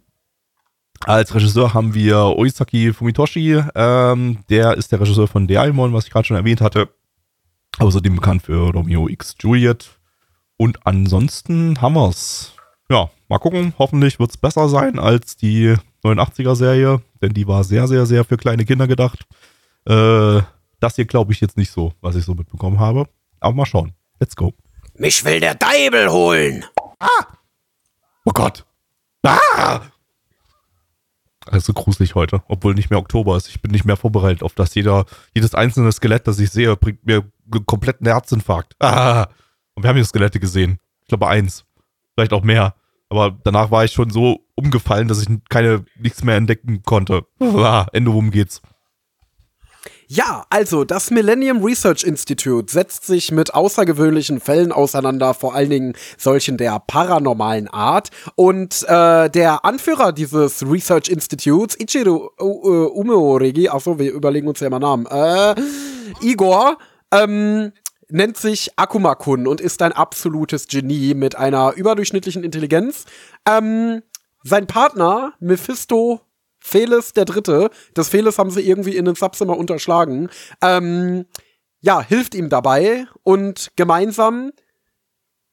als 1.06 1.34
Regisseur 1.34 1.74
haben 1.74 1.94
wir 1.94 2.18
Oisaki 2.36 2.92
Fumitoshi, 2.92 3.62
ähm, 3.76 4.40
der 4.50 4.76
ist 4.76 4.92
der 4.92 5.00
Regisseur 5.00 5.28
von 5.28 5.48
Daimon, 5.48 5.94
was 5.94 6.06
ich 6.06 6.12
gerade 6.12 6.26
schon 6.26 6.36
erwähnt 6.36 6.60
hatte. 6.60 6.90
Außerdem 7.80 8.16
bekannt 8.16 8.44
für 8.44 8.72
Romeo 8.72 9.08
X 9.10 9.36
Juliet. 9.40 10.00
Und 10.58 10.86
ansonsten 10.86 11.82
haben 11.82 11.96
wir's. 11.96 12.54
Ja, 12.90 13.10
mal 13.28 13.40
gucken. 13.40 13.74
Hoffentlich 13.78 14.20
wird's 14.20 14.38
besser 14.38 14.70
sein 14.70 15.00
als 15.00 15.36
die 15.36 15.76
89er-Serie, 16.04 17.02
denn 17.22 17.34
die 17.34 17.48
war 17.48 17.64
sehr, 17.64 17.88
sehr, 17.88 18.06
sehr 18.06 18.24
für 18.24 18.38
kleine 18.38 18.66
Kinder 18.66 18.88
gedacht. 18.88 19.26
Äh, 19.86 20.42
das 20.80 20.96
hier 20.96 21.06
glaube 21.06 21.34
ich 21.34 21.42
jetzt 21.42 21.58
nicht 21.58 21.72
so, 21.72 21.94
was 22.02 22.16
ich 22.16 22.26
so 22.26 22.34
mitbekommen 22.34 22.80
habe. 22.80 23.08
Aber 23.40 23.56
mal 23.56 23.66
schauen. 23.66 23.94
Let's 24.20 24.36
go. 24.36 24.54
Mich 24.98 25.26
will 25.26 25.40
der 25.40 25.56
Deibel 25.56 26.10
holen. 26.10 26.64
Ah! 27.00 27.26
Oh 28.24 28.32
Gott. 28.32 28.66
Ah! 29.24 29.82
Also 31.48 31.74
gruselig 31.74 32.16
heute, 32.16 32.42
obwohl 32.48 32.74
nicht 32.74 32.90
mehr 32.90 33.00
Oktober 33.00 33.38
ist. 33.38 33.50
Ich 33.50 33.62
bin 33.62 33.72
nicht 33.72 33.86
mehr 33.86 33.98
vorbereitet 33.98 34.42
auf 34.42 34.56
das. 34.56 34.74
Jeder, 34.74 35.06
jedes 35.34 35.54
einzelne 35.54 35.92
Skelett, 35.92 36.28
das 36.28 36.40
ich 36.40 36.50
sehe, 36.50 36.76
bringt 36.76 37.06
mir 37.06 37.24
kompletten 37.66 38.08
Herzinfarkt. 38.08 38.74
Ah! 38.80 39.28
Und 39.76 39.84
wir 39.84 39.90
haben 39.90 39.98
hier 39.98 40.06
Skelette 40.06 40.40
gesehen. 40.40 40.80
Ich 41.02 41.10
glaube 41.10 41.28
eins. 41.28 41.66
Vielleicht 42.14 42.32
auch 42.32 42.44
mehr. 42.44 42.76
Aber 43.10 43.38
danach 43.44 43.72
war 43.72 43.84
ich 43.84 43.92
schon 43.92 44.10
so 44.10 44.46
umgefallen, 44.56 45.08
dass 45.08 45.22
ich 45.22 45.28
keine, 45.50 45.86
nichts 46.00 46.24
mehr 46.24 46.38
entdecken 46.38 46.82
konnte. 46.84 47.26
Ah, 47.42 47.88
Ende, 47.92 48.12
worum 48.12 48.32
geht's? 48.32 48.62
Ja, 50.08 50.46
also 50.52 50.84
das 50.84 51.10
Millennium 51.10 51.64
Research 51.64 52.04
Institute 52.04 52.72
setzt 52.72 53.08
sich 53.08 53.32
mit 53.32 53.56
außergewöhnlichen 53.56 54.40
Fällen 54.40 54.72
auseinander, 54.72 55.34
vor 55.34 55.56
allen 55.56 55.70
Dingen 55.72 55.94
solchen 56.18 56.58
der 56.58 56.80
paranormalen 56.80 57.68
Art. 57.68 58.10
Und 58.36 58.84
äh, 58.88 59.30
der 59.30 59.66
Anführer 59.66 60.12
dieses 60.12 60.64
Research 60.64 61.10
Institutes, 61.10 61.80
Ichiro 61.80 62.32
uh, 62.40 62.88
Umeorigi, 62.94 63.70
achso, 63.70 63.98
wir 63.98 64.12
überlegen 64.12 64.48
uns 64.48 64.60
ja 64.60 64.68
immer 64.68 64.80
Namen, 64.80 65.08
äh, 65.08 65.56
Igor, 66.22 66.78
ähm, 67.24 67.72
nennt 68.10 68.38
sich 68.38 68.72
Akuma-kun 68.78 69.48
und 69.48 69.62
ist 69.62 69.82
ein 69.82 69.94
absolutes 69.94 70.68
Genie 70.68 71.14
mit 71.14 71.36
einer 71.36 71.74
überdurchschnittlichen 71.74 72.44
Intelligenz. 72.44 73.06
Ähm, 73.48 74.04
sein 74.44 74.68
Partner, 74.68 75.34
Mephisto 75.40 76.22
Felis 76.60 77.14
der 77.14 77.26
Dritte, 77.26 77.70
das 77.94 78.10
Felis 78.10 78.40
haben 78.40 78.50
sie 78.50 78.62
irgendwie 78.62 78.96
in 78.96 79.06
den 79.06 79.16
Subzimmer 79.16 79.58
unterschlagen, 79.58 80.30
ähm, 80.62 81.26
ja, 81.82 82.02
hilft 82.02 82.34
ihm 82.34 82.50
dabei 82.50 83.06
und 83.24 83.72
gemeinsam 83.76 84.52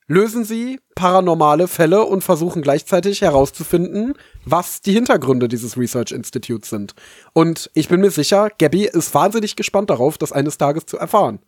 lösen 0.06 0.44
sie 0.44 0.80
paranormale 0.94 1.68
Fälle 1.68 2.04
und 2.04 2.22
versuchen 2.22 2.62
gleichzeitig 2.62 3.22
herauszufinden, 3.22 4.14
was 4.44 4.80
die 4.80 4.92
Hintergründe 4.92 5.48
dieses 5.48 5.76
Research 5.76 6.12
Institutes 6.12 6.70
sind. 6.70 6.94
Und 7.32 7.70
ich 7.74 7.88
bin 7.88 8.00
mir 8.00 8.10
sicher, 8.10 8.50
Gabby 8.58 8.84
ist 8.86 9.14
wahnsinnig 9.14 9.56
gespannt 9.56 9.90
darauf, 9.90 10.18
das 10.18 10.32
eines 10.32 10.58
Tages 10.58 10.86
zu 10.86 10.98
erfahren. 10.98 11.40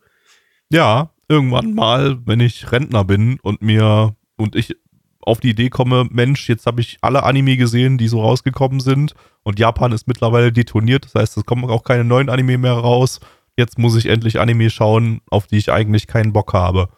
Ja, 0.71 1.11
irgendwann 1.27 1.73
mal, 1.73 2.19
wenn 2.25 2.39
ich 2.39 2.71
Rentner 2.71 3.03
bin 3.03 3.39
und 3.41 3.61
mir 3.61 4.15
und 4.37 4.55
ich 4.55 4.75
auf 5.21 5.39
die 5.39 5.49
Idee 5.49 5.69
komme, 5.69 6.07
Mensch, 6.11 6.47
jetzt 6.49 6.65
habe 6.67 6.81
ich 6.81 6.97
alle 7.01 7.23
Anime 7.23 7.57
gesehen, 7.57 7.97
die 7.97 8.07
so 8.07 8.21
rausgekommen 8.21 8.79
sind 8.79 9.13
und 9.43 9.59
Japan 9.59 9.91
ist 9.91 10.07
mittlerweile 10.07 10.51
detoniert, 10.51 11.05
das 11.05 11.15
heißt, 11.15 11.37
es 11.37 11.45
kommen 11.45 11.67
auch 11.69 11.83
keine 11.83 12.03
neuen 12.03 12.29
Anime 12.29 12.57
mehr 12.57 12.73
raus. 12.73 13.19
Jetzt 13.57 13.79
muss 13.79 13.95
ich 13.95 14.07
endlich 14.07 14.39
Anime 14.39 14.69
schauen, 14.69 15.21
auf 15.31 15.47
die 15.47 15.57
ich 15.57 15.71
eigentlich 15.71 16.07
keinen 16.07 16.33
Bock 16.33 16.53
habe. 16.53 16.89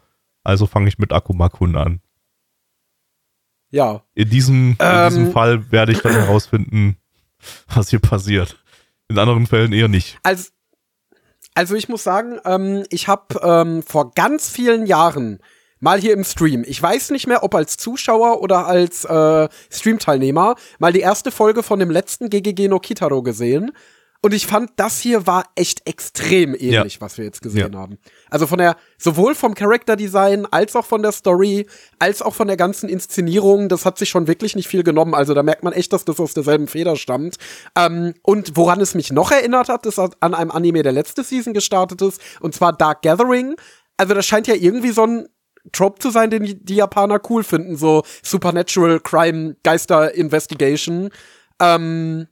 Also 0.43 0.65
fange 0.65 0.87
ich 0.87 0.97
mit 0.97 1.13
Akumakun 1.13 1.75
an. 1.75 2.01
Ja. 3.69 4.03
In 4.15 4.29
diesem, 4.29 4.75
Ähm. 4.79 5.03
in 5.03 5.09
diesem 5.09 5.31
Fall 5.31 5.71
werde 5.71 5.91
ich 5.91 5.99
dann 5.99 6.13
herausfinden, 6.13 6.97
was 7.73 7.89
hier 7.89 7.99
passiert. 7.99 8.57
In 9.09 9.19
anderen 9.19 9.45
Fällen 9.45 9.71
eher 9.73 9.87
nicht. 9.87 10.19
Also, 10.23 10.49
also 11.57 11.73
ich 11.73 11.89
muss 11.89 12.03
sagen, 12.03 12.39
ähm, 12.45 12.83
ich 12.91 13.07
habe 13.07 13.39
ähm, 13.41 13.81
vor 13.81 14.11
ganz 14.11 14.47
vielen 14.47 14.85
Jahren 14.85 15.39
mal 15.79 15.99
hier 15.99 16.13
im 16.13 16.23
Stream, 16.23 16.63
ich 16.67 16.79
weiß 16.79 17.09
nicht 17.09 17.25
mehr, 17.25 17.41
ob 17.41 17.55
als 17.55 17.77
Zuschauer 17.77 18.43
oder 18.43 18.67
als 18.67 19.05
äh, 19.05 19.49
Streamteilnehmer, 19.71 20.53
mal 20.77 20.93
die 20.93 20.99
erste 20.99 21.31
Folge 21.31 21.63
von 21.63 21.79
dem 21.79 21.89
letzten 21.89 22.29
GGG 22.29 22.67
no 22.67 22.77
Kitaro 22.77 23.23
gesehen. 23.23 23.71
Und 24.21 24.33
ich 24.33 24.47
fand, 24.47 24.71
das 24.77 24.99
hier 24.99 25.27
war 25.27 25.45
echt 25.55 25.87
extrem 25.87 26.55
ähnlich, 26.55 26.99
was 27.01 27.17
wir 27.17 27.25
jetzt 27.25 27.41
gesehen 27.41 27.73
Ja. 27.73 27.79
haben. 27.79 27.97
Also 28.29 28.47
von 28.47 28.57
der, 28.57 28.75
sowohl 28.97 29.35
vom 29.35 29.53
Character 29.53 29.95
Design, 29.95 30.45
als 30.49 30.75
auch 30.75 30.85
von 30.85 31.01
der 31.03 31.11
Story, 31.11 31.67
als 31.99 32.21
auch 32.21 32.33
von 32.33 32.47
der 32.47 32.57
ganzen 32.57 32.89
Inszenierung, 32.89 33.69
das 33.69 33.85
hat 33.85 33.97
sich 33.97 34.09
schon 34.09 34.27
wirklich 34.27 34.55
nicht 34.55 34.67
viel 34.67 34.83
genommen. 34.83 35.13
Also 35.13 35.33
da 35.33 35.43
merkt 35.43 35.63
man 35.63 35.73
echt, 35.73 35.93
dass 35.93 36.03
das 36.05 36.19
aus 36.19 36.33
derselben 36.33 36.67
Feder 36.67 36.95
stammt. 36.95 37.37
Ähm, 37.77 38.13
und 38.23 38.57
woran 38.57 38.81
es 38.81 38.95
mich 38.95 39.11
noch 39.11 39.31
erinnert 39.31 39.69
hat, 39.69 39.85
ist 39.85 39.99
an 39.99 40.33
einem 40.33 40.51
Anime, 40.51 40.83
der 40.83 40.91
letzte 40.93 41.23
Season 41.23 41.53
gestartet 41.53 42.01
ist, 42.01 42.19
und 42.39 42.55
zwar 42.55 42.73
Dark 42.73 43.03
Gathering. 43.03 43.55
Also 43.97 44.13
das 44.13 44.25
scheint 44.25 44.47
ja 44.47 44.55
irgendwie 44.55 44.91
so 44.91 45.03
ein 45.05 45.27
Trope 45.73 45.99
zu 45.99 46.11
sein, 46.11 46.29
den 46.29 46.43
die 46.43 46.63
die 46.63 46.75
Japaner 46.75 47.19
cool 47.29 47.43
finden, 47.43 47.75
so 47.75 48.03
Supernatural 48.23 48.99
Crime 48.99 49.57
Geister 49.63 50.13
Investigation. 50.15 51.09
Ähm, 51.59 52.27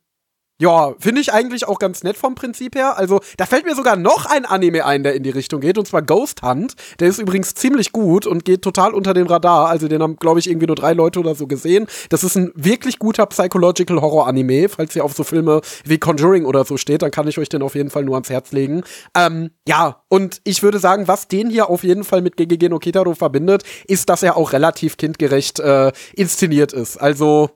ja, 0.58 0.94
finde 1.00 1.20
ich 1.20 1.34
eigentlich 1.34 1.68
auch 1.68 1.80
ganz 1.80 2.04
nett 2.04 2.16
vom 2.16 2.36
Prinzip 2.36 2.76
her. 2.76 2.98
Also, 2.98 3.20
da 3.36 3.46
fällt 3.46 3.66
mir 3.66 3.76
sogar 3.76 3.98
noch 3.98 4.26
ein 4.26 4.46
Anime 4.46 4.86
ein, 4.86 5.04
der 5.04 5.14
in 5.14 5.24
die 5.24 5.30
Richtung 5.30 5.60
geht, 5.60 5.78
und 5.78 5.86
zwar 5.86 6.02
Ghost 6.02 6.44
Hunt. 6.44 6.76
Der 7.00 7.10
ist 7.10 7.20
übrigens 7.20 7.56
ziemlich 7.56 7.92
gut 7.92 8.26
und 8.26 8.46
geht 8.46 8.62
total 8.62 8.94
unter 8.94 9.14
den 9.14 9.28
Radar. 9.28 9.68
Also, 9.68 9.90
den 9.90 10.02
haben, 10.02 10.16
glaube 10.16 10.40
ich, 10.40 10.50
irgendwie 10.50 10.68
nur 10.68 10.78
drei 10.78 10.94
Leute 10.94 11.20
oder 11.20 11.36
so 11.36 11.46
gesehen. 11.46 11.88
Das 12.10 12.24
ist 12.24 12.36
ein 12.38 12.54
wirklich 12.56 13.00
guter 13.00 13.26
Psychological 13.26 14.00
Horror 14.00 14.28
Anime. 14.28 14.70
Falls 14.70 14.96
ihr 14.96 15.04
auf 15.04 15.14
so 15.14 15.26
Filme 15.26 15.60
wie 15.84 15.98
Conjuring 15.98 16.46
oder 16.46 16.64
so 16.64 16.78
steht, 16.78 17.02
dann 17.02 17.12
kann 17.12 17.28
ich 17.28 17.38
euch 17.38 17.50
den 17.50 17.62
auf 17.62 17.76
jeden 17.76 17.90
Fall 17.90 18.06
nur 18.06 18.16
ans 18.16 18.30
Herz 18.30 18.54
legen. 18.54 18.84
Ähm, 19.14 19.52
ja, 19.68 20.04
und 20.08 20.40
ich 20.46 20.64
würde 20.64 20.80
sagen, 20.80 21.10
was 21.10 21.28
den 21.28 21.50
hier 21.50 21.70
auf 21.70 21.84
jeden 21.84 22.06
Fall 22.06 22.22
mit 22.22 22.38
GGG 22.38 22.70
no 22.70 22.80
Kitaro 22.80 23.14
verbindet, 23.14 23.64
ist, 23.88 24.08
dass 24.08 24.24
er 24.24 24.38
auch 24.38 24.54
relativ 24.54 24.96
kindgerecht 24.96 25.60
äh, 25.60 25.92
inszeniert 26.14 26.72
ist. 26.72 26.96
Also, 26.96 27.50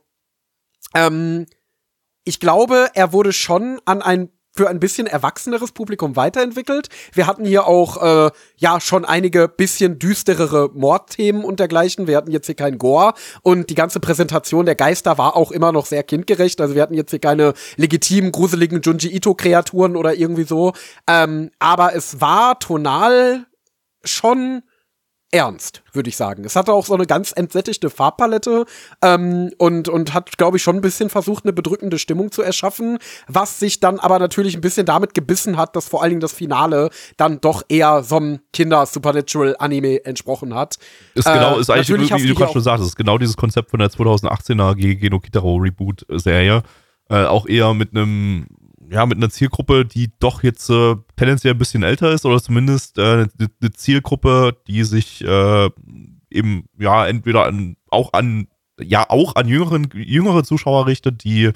ähm, 0.93 1.45
ich 2.30 2.39
glaube, 2.39 2.91
er 2.93 3.11
wurde 3.11 3.34
schon 3.34 3.82
an 3.86 4.03
ein 4.03 4.30
für 4.51 4.69
ein 4.69 4.80
bisschen 4.80 5.07
erwachseneres 5.07 5.71
Publikum 5.71 6.15
weiterentwickelt. 6.15 6.89
Wir 7.13 7.25
hatten 7.25 7.43
hier 7.43 7.65
auch 7.65 8.27
äh, 8.27 8.32
ja 8.57 8.80
schon 8.82 9.03
einige 9.05 9.47
bisschen 9.47 9.97
düsterere 9.97 10.69
Mordthemen 10.73 11.43
und 11.43 11.59
dergleichen. 11.59 12.05
Wir 12.07 12.17
hatten 12.17 12.30
jetzt 12.30 12.45
hier 12.45 12.55
kein 12.55 12.77
Gore 12.77 13.13
und 13.41 13.69
die 13.71 13.75
ganze 13.75 13.99
Präsentation 13.99 14.65
der 14.67 14.75
Geister 14.75 15.17
war 15.17 15.36
auch 15.36 15.51
immer 15.51 15.71
noch 15.71 15.88
sehr 15.88 16.03
kindgerecht. 16.03 16.61
Also 16.61 16.75
wir 16.75 16.84
hatten 16.84 16.93
jetzt 16.93 17.09
hier 17.09 17.19
keine 17.19 17.53
legitimen, 17.77 18.32
gruseligen 18.32 18.82
Junji 18.82 19.15
Ito-Kreaturen 19.15 19.95
oder 19.95 20.13
irgendwie 20.13 20.43
so. 20.43 20.73
Ähm, 21.07 21.49
aber 21.57 21.95
es 21.95 22.21
war 22.21 22.59
tonal 22.59 23.47
schon 24.03 24.61
ernst, 25.32 25.84
würde 25.93 26.09
ich 26.09 26.17
sagen. 26.17 26.43
Es 26.43 26.55
hatte 26.55 26.73
auch 26.73 26.86
so 26.86 26.95
eine 26.95 27.05
ganz 27.05 27.32
entsättigte 27.32 27.89
Farbpalette 27.89 28.65
ähm, 29.03 29.51
und, 29.57 29.88
und 29.88 30.13
hat, 30.13 30.38
glaube 30.38 30.57
ich, 30.57 30.63
schon 30.63 30.77
ein 30.77 30.82
bisschen 30.82 31.09
versucht, 31.09 31.45
eine 31.45 31.53
bedrückende 31.53 31.99
Stimmung 31.99 32.32
zu 32.32 32.41
erschaffen, 32.41 32.97
was 33.27 33.59
sich 33.59 33.80
dann 33.80 33.99
aber 33.99 34.17
natürlich 34.17 34.55
ein 34.55 34.61
bisschen 34.61 34.86
damit 34.86 35.13
gebissen 35.13 35.57
hat, 35.57 35.75
dass 35.75 35.88
vor 35.88 36.01
allen 36.01 36.11
Dingen 36.11 36.21
das 36.21 36.34
Finale 36.34 36.89
dann 37.17 37.41
doch 37.41 37.63
eher 37.69 38.03
so 38.03 38.17
einem 38.17 38.39
Kinder-Supernatural-Anime 38.53 40.05
entsprochen 40.05 40.55
hat. 40.55 40.78
Ist 41.13 41.25
genau, 41.25 41.58
Äh, 41.58 41.62
ist 41.62 41.70
eigentlich, 41.70 42.12
wie 42.12 42.28
du 42.28 42.36
gerade 42.36 42.54
schon 42.54 42.63
sagst, 42.63 42.86
ist 42.86 42.95
genau 42.95 43.17
dieses 43.17 43.37
Konzept 43.37 43.70
von 43.70 43.79
der 43.79 43.89
2018er 43.89 44.75
GG 44.75 45.09
no 45.09 45.20
Kitaro 45.20 45.58
Reboot-Serie. 45.58 46.63
Äh, 47.09 47.25
auch 47.25 47.47
eher 47.47 47.74
mit 47.74 47.95
einem 47.95 48.47
ja, 48.91 49.05
mit 49.05 49.17
einer 49.17 49.29
Zielgruppe, 49.29 49.86
die 49.86 50.11
doch 50.20 50.43
jetzt 50.43 50.70
äh, 50.70 50.95
tendenziell 51.16 51.53
ein 51.53 51.59
bisschen 51.59 51.83
älter 51.83 52.11
ist 52.11 52.25
oder 52.25 52.41
zumindest 52.41 52.97
äh, 52.97 53.28
eine, 53.61 53.71
Zielgruppe, 53.74 54.57
die 54.67 54.83
sich 54.83 55.24
äh, 55.24 55.70
eben 56.32 56.66
ja 56.79 57.05
entweder 57.05 57.45
an, 57.45 57.75
auch 57.89 58.13
an 58.13 58.47
ja 58.82 59.05
auch 59.09 59.36
an 59.36 59.47
jüngeren 59.47 59.89
jüngere 59.93 60.43
Zuschauer 60.43 60.87
richtet, 60.87 61.24
die 61.24 61.51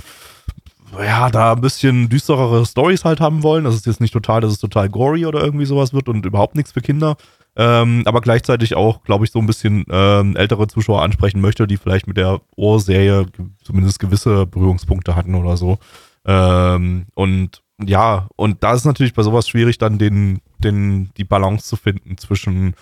ja 0.99 1.29
da 1.29 1.53
ein 1.53 1.61
bisschen 1.61 2.09
düsterere 2.09 2.65
Stories 2.65 3.05
halt 3.05 3.19
haben 3.19 3.41
wollen. 3.41 3.63
Das 3.63 3.75
ist 3.75 3.87
jetzt 3.87 4.01
nicht 4.01 4.13
total, 4.13 4.41
dass 4.41 4.51
es 4.51 4.59
total 4.59 4.89
gory 4.89 5.25
oder 5.25 5.41
irgendwie 5.41 5.65
sowas 5.65 5.93
wird 5.93 6.09
und 6.09 6.25
überhaupt 6.25 6.55
nichts 6.55 6.71
für 6.71 6.81
Kinder. 6.81 7.15
Ähm, 7.55 8.03
aber 8.05 8.21
gleichzeitig 8.21 8.75
auch, 8.75 9.03
glaube 9.03 9.25
ich, 9.25 9.31
so 9.31 9.39
ein 9.39 9.45
bisschen 9.45 9.85
ähm, 9.89 10.35
ältere 10.35 10.67
Zuschauer 10.67 11.01
ansprechen 11.01 11.39
möchte, 11.39 11.67
die 11.67 11.77
vielleicht 11.77 12.07
mit 12.07 12.17
der 12.17 12.41
Ohrserie 12.55 13.27
zumindest 13.63 13.99
gewisse 13.99 14.47
Berührungspunkte 14.47 15.15
hatten 15.15 15.35
oder 15.35 15.55
so. 15.55 15.77
Ähm, 16.25 17.05
und 17.13 17.61
ja, 17.83 18.27
und 18.35 18.63
da 18.63 18.73
ist 18.73 18.85
natürlich 18.85 19.13
bei 19.13 19.23
sowas 19.23 19.47
schwierig, 19.47 19.77
dann 19.77 19.97
den, 19.97 20.41
den, 20.59 21.09
die 21.17 21.23
Balance 21.23 21.67
zu 21.67 21.75
finden 21.75 22.17
zwischen 22.17 22.75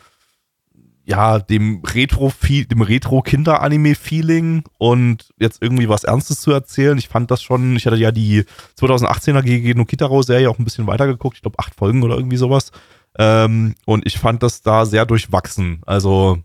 ja, 1.03 1.39
dem 1.39 1.81
Retro, 1.83 2.31
dem 2.47 2.81
Retro-Kinder-Anime-Feeling 2.81 4.63
und 4.77 5.29
jetzt 5.39 5.61
irgendwie 5.61 5.89
was 5.89 6.03
Ernstes 6.03 6.41
zu 6.41 6.51
erzählen. 6.51 6.97
Ich 6.97 7.09
fand 7.09 7.31
das 7.31 7.41
schon, 7.41 7.75
ich 7.75 7.85
hatte 7.85 7.97
ja 7.97 8.11
die 8.11 8.45
2018er 8.79 9.41
GG 9.41 9.73
no 9.73 9.85
Kitaro-Serie 9.85 10.49
auch 10.49 10.59
ein 10.59 10.63
bisschen 10.63 10.87
weitergeguckt, 10.87 11.37
ich 11.37 11.41
glaube 11.41 11.59
acht 11.59 11.75
Folgen 11.75 12.03
oder 12.03 12.15
irgendwie 12.15 12.37
sowas. 12.37 12.71
Ähm, 13.17 13.75
und 13.85 14.05
ich 14.05 14.19
fand 14.19 14.43
das 14.43 14.61
da 14.61 14.85
sehr 14.85 15.05
durchwachsen. 15.05 15.81
Also, 15.85 16.39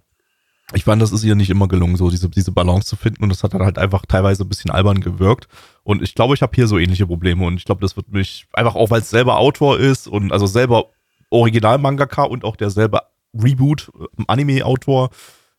ich 0.76 0.84
fand, 0.84 1.00
das 1.00 1.12
ist 1.12 1.24
ihr 1.24 1.34
nicht 1.34 1.50
immer 1.50 1.68
gelungen, 1.68 1.96
so 1.96 2.10
diese, 2.10 2.28
diese 2.28 2.52
Balance 2.52 2.86
zu 2.86 2.96
finden 2.96 3.22
und 3.22 3.30
das 3.30 3.42
hat 3.42 3.54
dann 3.54 3.62
halt 3.62 3.78
einfach 3.78 4.04
teilweise 4.06 4.44
ein 4.44 4.48
bisschen 4.48 4.70
albern 4.70 5.00
gewirkt. 5.00 5.48
Und 5.82 6.02
ich 6.02 6.14
glaube, 6.14 6.34
ich 6.34 6.42
habe 6.42 6.52
hier 6.54 6.66
so 6.66 6.78
ähnliche 6.78 7.06
Probleme 7.06 7.44
und 7.44 7.56
ich 7.56 7.64
glaube, 7.64 7.80
das 7.80 7.96
wird 7.96 8.12
mich 8.12 8.46
einfach 8.52 8.74
auch, 8.74 8.90
weil 8.90 9.00
es 9.00 9.10
selber 9.10 9.38
Autor 9.38 9.78
ist 9.78 10.08
und 10.08 10.32
also 10.32 10.46
selber 10.46 10.90
Original-Mangaka 11.30 12.22
und 12.24 12.44
auch 12.44 12.56
derselbe 12.56 13.00
Reboot, 13.34 13.90
äh, 13.98 14.24
Anime-Autor, 14.26 15.10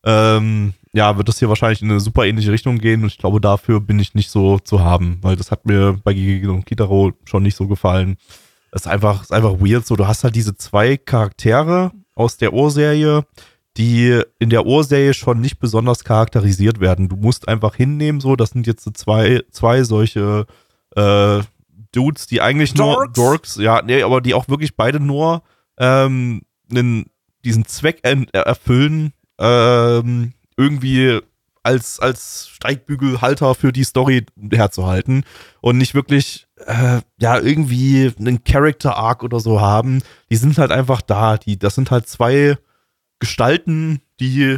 ähm, 0.03 0.73
ja, 0.93 1.17
wird 1.17 1.27
das 1.27 1.39
hier 1.39 1.49
wahrscheinlich 1.49 1.81
in 1.81 1.91
eine 1.91 1.99
super 1.99 2.25
ähnliche 2.25 2.51
Richtung 2.51 2.77
gehen 2.79 3.01
und 3.03 3.07
ich 3.07 3.17
glaube, 3.17 3.41
dafür 3.41 3.79
bin 3.81 3.99
ich 3.99 4.15
nicht 4.15 4.29
so 4.29 4.59
zu 4.59 4.81
haben, 4.81 5.19
weil 5.21 5.35
das 5.35 5.51
hat 5.51 5.65
mir 5.65 5.99
bei 6.03 6.13
Gigi 6.13 6.47
und 6.47 6.65
Kitaro 6.65 7.13
schon 7.25 7.43
nicht 7.43 7.55
so 7.55 7.67
gefallen. 7.67 8.17
Es 8.71 8.81
ist 8.81 8.87
einfach, 8.87 9.21
ist 9.21 9.33
einfach 9.33 9.59
weird 9.59 9.85
so. 9.85 9.95
Du 9.95 10.07
hast 10.07 10.23
halt 10.23 10.35
diese 10.35 10.55
zwei 10.57 10.97
Charaktere 10.97 11.91
aus 12.15 12.37
der 12.37 12.53
Urserie, 12.53 13.25
die 13.77 14.21
in 14.39 14.49
der 14.49 14.65
Urserie 14.65 15.13
schon 15.13 15.39
nicht 15.39 15.59
besonders 15.59 16.03
charakterisiert 16.03 16.79
werden. 16.79 17.09
Du 17.09 17.15
musst 17.15 17.47
einfach 17.47 17.75
hinnehmen, 17.75 18.19
so, 18.19 18.35
das 18.35 18.49
sind 18.49 18.65
jetzt 18.65 18.83
so 18.83 18.91
zwei, 18.91 19.43
zwei 19.51 19.83
solche 19.83 20.47
äh, 20.95 21.41
Dudes, 21.91 22.27
die 22.27 22.41
eigentlich 22.41 22.73
Dorks. 22.73 22.97
nur 22.97 23.13
Dorks, 23.13 23.55
ja, 23.57 23.81
nee, 23.83 24.01
aber 24.01 24.21
die 24.21 24.33
auch 24.33 24.49
wirklich 24.49 24.75
beide 24.75 24.99
nur 24.99 25.43
ähm, 25.77 26.41
einen 26.69 27.05
diesen 27.45 27.65
Zweck 27.65 27.99
erfüllen, 28.03 29.13
ähm, 29.39 30.33
irgendwie 30.57 31.21
als, 31.63 31.99
als 31.99 32.47
Steigbügelhalter 32.49 33.53
für 33.53 33.71
die 33.71 33.83
Story 33.83 34.25
herzuhalten 34.51 35.23
und 35.61 35.77
nicht 35.77 35.93
wirklich, 35.93 36.47
äh, 36.65 37.01
ja, 37.19 37.39
irgendwie 37.39 38.11
einen 38.17 38.43
Character-Arc 38.43 39.23
oder 39.23 39.39
so 39.39 39.61
haben. 39.61 40.01
Die 40.29 40.37
sind 40.37 40.57
halt 40.57 40.71
einfach 40.71 41.01
da. 41.01 41.37
Die, 41.37 41.59
das 41.59 41.75
sind 41.75 41.91
halt 41.91 42.07
zwei 42.07 42.57
Gestalten, 43.19 44.01
die 44.19 44.57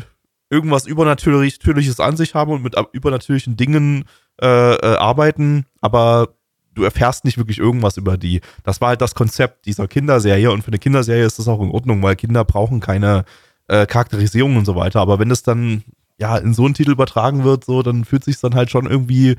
irgendwas 0.50 0.88
Übernatürliches 0.88 2.00
an 2.00 2.18
sich 2.18 2.34
haben 2.34 2.52
und 2.52 2.64
mit 2.64 2.76
übernatürlichen 2.92 3.56
Dingen 3.56 4.06
äh, 4.42 4.76
äh, 4.76 4.96
arbeiten, 4.98 5.66
aber 5.82 6.30
du 6.74 6.84
erfährst 6.84 7.26
nicht 7.26 7.38
wirklich 7.38 7.60
irgendwas 7.60 7.98
über 7.98 8.18
die. 8.18 8.42
Das 8.64 8.82
war 8.82 8.90
halt 8.90 9.02
das 9.02 9.16
Konzept 9.16 9.66
dieser 9.66 9.88
Kinderserie 9.88 10.52
und 10.52 10.64
für 10.64 10.70
eine 10.70 10.80
Kinderserie 10.80 11.26
ist 11.26 11.40
das 11.40 11.48
auch 11.48 11.62
in 11.62 11.72
Ordnung, 11.72 12.02
weil 12.02 12.16
Kinder 12.16 12.44
brauchen 12.46 12.80
keine 12.80 13.26
äh, 13.68 13.86
Charakterisierung 13.86 14.58
und 14.58 14.66
so 14.66 14.76
weiter. 14.76 15.02
Aber 15.02 15.20
wenn 15.20 15.30
es 15.30 15.44
dann 15.44 15.84
ja 16.18 16.38
in 16.38 16.54
so 16.54 16.66
einen 16.66 16.74
Titel 16.74 16.92
übertragen 16.92 17.44
wird, 17.44 17.66
so, 17.66 17.84
dann 17.84 18.06
fühlt 18.06 18.24
sich 18.24 18.40
dann 18.40 18.56
halt 18.56 18.70
schon 18.72 18.86
irgendwie 18.86 19.36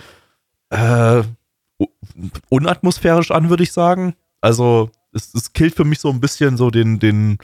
äh, 0.70 1.22
unatmosphärisch 2.48 3.30
an, 3.30 3.50
würde 3.50 3.62
ich 3.62 3.72
sagen. 3.72 4.14
Also 4.40 4.90
es, 5.12 5.34
es 5.34 5.52
killt 5.52 5.74
für 5.74 5.84
mich 5.84 5.98
so 5.98 6.10
ein 6.10 6.20
bisschen 6.20 6.56
so 6.56 6.70
den, 6.70 6.98
den, 6.98 7.38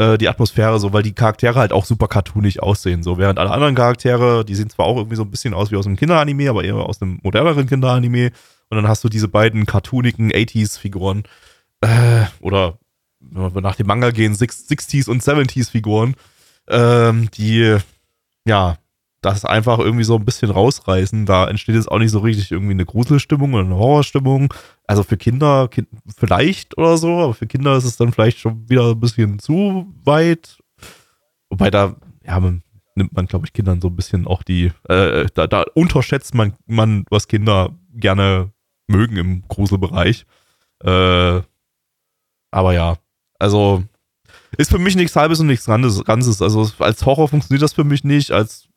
äh, 0.00 0.16
die 0.16 0.28
Atmosphäre, 0.28 0.80
so, 0.80 0.94
weil 0.94 1.02
die 1.02 1.12
Charaktere 1.12 1.58
halt 1.58 1.72
auch 1.72 1.84
super 1.84 2.08
cartoonig 2.08 2.62
aussehen. 2.62 3.02
So, 3.02 3.18
während 3.18 3.38
alle 3.38 3.50
anderen 3.50 3.74
Charaktere, 3.74 4.46
die 4.46 4.54
sehen 4.54 4.70
zwar 4.70 4.86
auch 4.86 4.96
irgendwie 4.96 5.16
so 5.16 5.22
ein 5.22 5.30
bisschen 5.30 5.52
aus 5.52 5.70
wie 5.70 5.76
aus 5.76 5.86
einem 5.86 5.96
Kinderanime, 5.96 6.48
aber 6.48 6.64
eher 6.64 6.76
aus 6.76 7.02
einem 7.02 7.20
moderneren 7.22 7.66
Kinderanime. 7.66 8.30
Und 8.70 8.76
dann 8.76 8.88
hast 8.88 9.04
du 9.04 9.10
diese 9.10 9.28
beiden 9.28 9.66
cartoonigen 9.66 10.32
80s-Figuren. 10.32 11.24
Äh, 11.82 12.24
oder 12.40 12.78
wenn 13.20 13.54
wir 13.54 13.60
nach 13.60 13.76
dem 13.76 13.88
Manga 13.88 14.10
gehen, 14.10 14.34
60s 14.34 15.10
und 15.10 15.22
70s-Figuren, 15.22 16.14
ähm, 16.68 17.30
die 17.32 17.76
ja 18.46 18.78
das 19.20 19.44
einfach 19.44 19.78
irgendwie 19.78 20.04
so 20.04 20.16
ein 20.16 20.24
bisschen 20.24 20.50
rausreißen. 20.50 21.26
Da 21.26 21.46
entsteht 21.46 21.74
jetzt 21.74 21.90
auch 21.90 21.98
nicht 21.98 22.10
so 22.10 22.20
richtig 22.20 22.50
irgendwie 22.50 22.72
eine 22.72 22.86
Gruselstimmung 22.86 23.52
oder 23.52 23.64
eine 23.64 23.76
Horrorstimmung. 23.76 24.52
Also 24.86 25.02
für 25.02 25.16
Kinder 25.16 25.68
kind, 25.68 25.88
vielleicht 26.16 26.76
oder 26.78 26.96
so, 26.96 27.18
aber 27.18 27.34
für 27.34 27.46
Kinder 27.46 27.76
ist 27.76 27.84
es 27.84 27.96
dann 27.96 28.12
vielleicht 28.12 28.38
schon 28.38 28.68
wieder 28.68 28.90
ein 28.90 29.00
bisschen 29.00 29.38
zu 29.38 29.86
weit. 30.04 30.58
Wobei 31.50 31.70
da, 31.70 31.96
ja, 32.24 32.40
man, 32.40 32.62
nimmt 32.94 33.12
man, 33.12 33.26
glaube 33.26 33.46
ich, 33.46 33.52
Kindern 33.52 33.80
so 33.80 33.88
ein 33.88 33.96
bisschen 33.96 34.26
auch 34.26 34.42
die, 34.42 34.72
äh, 34.88 35.26
da, 35.34 35.46
da 35.46 35.64
unterschätzt 35.74 36.34
man, 36.34 36.54
man, 36.66 37.04
was 37.10 37.28
Kinder 37.28 37.70
gerne 37.92 38.52
mögen 38.88 39.16
im 39.16 39.42
Gruselbereich. 39.48 40.24
Äh, 40.82 41.42
aber 42.50 42.72
ja, 42.72 42.96
also 43.38 43.84
ist 44.56 44.70
für 44.70 44.78
mich 44.78 44.96
nichts 44.96 45.14
Halbes 45.16 45.40
und 45.40 45.46
nichts 45.46 45.66
Ganzes. 45.66 46.42
Also 46.42 46.70
als 46.78 47.04
Horror 47.04 47.28
funktioniert 47.28 47.62
das 47.62 47.74
für 47.74 47.84
mich 47.84 48.02
nicht. 48.04 48.32
Als 48.32 48.69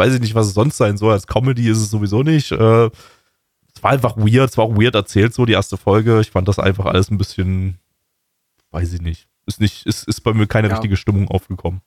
weiß 0.00 0.14
ich 0.14 0.20
nicht, 0.20 0.34
was 0.34 0.46
es 0.46 0.54
sonst 0.54 0.78
sein 0.78 0.96
soll. 0.96 1.12
Als 1.12 1.26
Comedy 1.26 1.68
ist 1.68 1.78
es 1.78 1.90
sowieso 1.90 2.22
nicht. 2.22 2.50
Äh, 2.52 2.86
es 3.74 3.82
war 3.82 3.90
einfach 3.90 4.16
weird. 4.16 4.50
Es 4.50 4.56
war 4.56 4.64
auch 4.64 4.76
weird 4.76 4.94
erzählt, 4.94 5.34
so 5.34 5.44
die 5.44 5.52
erste 5.52 5.76
Folge. 5.76 6.20
Ich 6.20 6.30
fand 6.30 6.48
das 6.48 6.58
einfach 6.58 6.86
alles 6.86 7.10
ein 7.10 7.18
bisschen, 7.18 7.78
weiß 8.70 8.94
ich 8.94 9.02
nicht. 9.02 9.28
Ist 9.46 9.60
nicht, 9.60 9.86
ist, 9.86 10.08
ist 10.08 10.22
bei 10.22 10.32
mir 10.32 10.46
keine 10.46 10.68
ja. 10.68 10.74
richtige 10.74 10.96
Stimmung 10.96 11.28
aufgekommen 11.28 11.82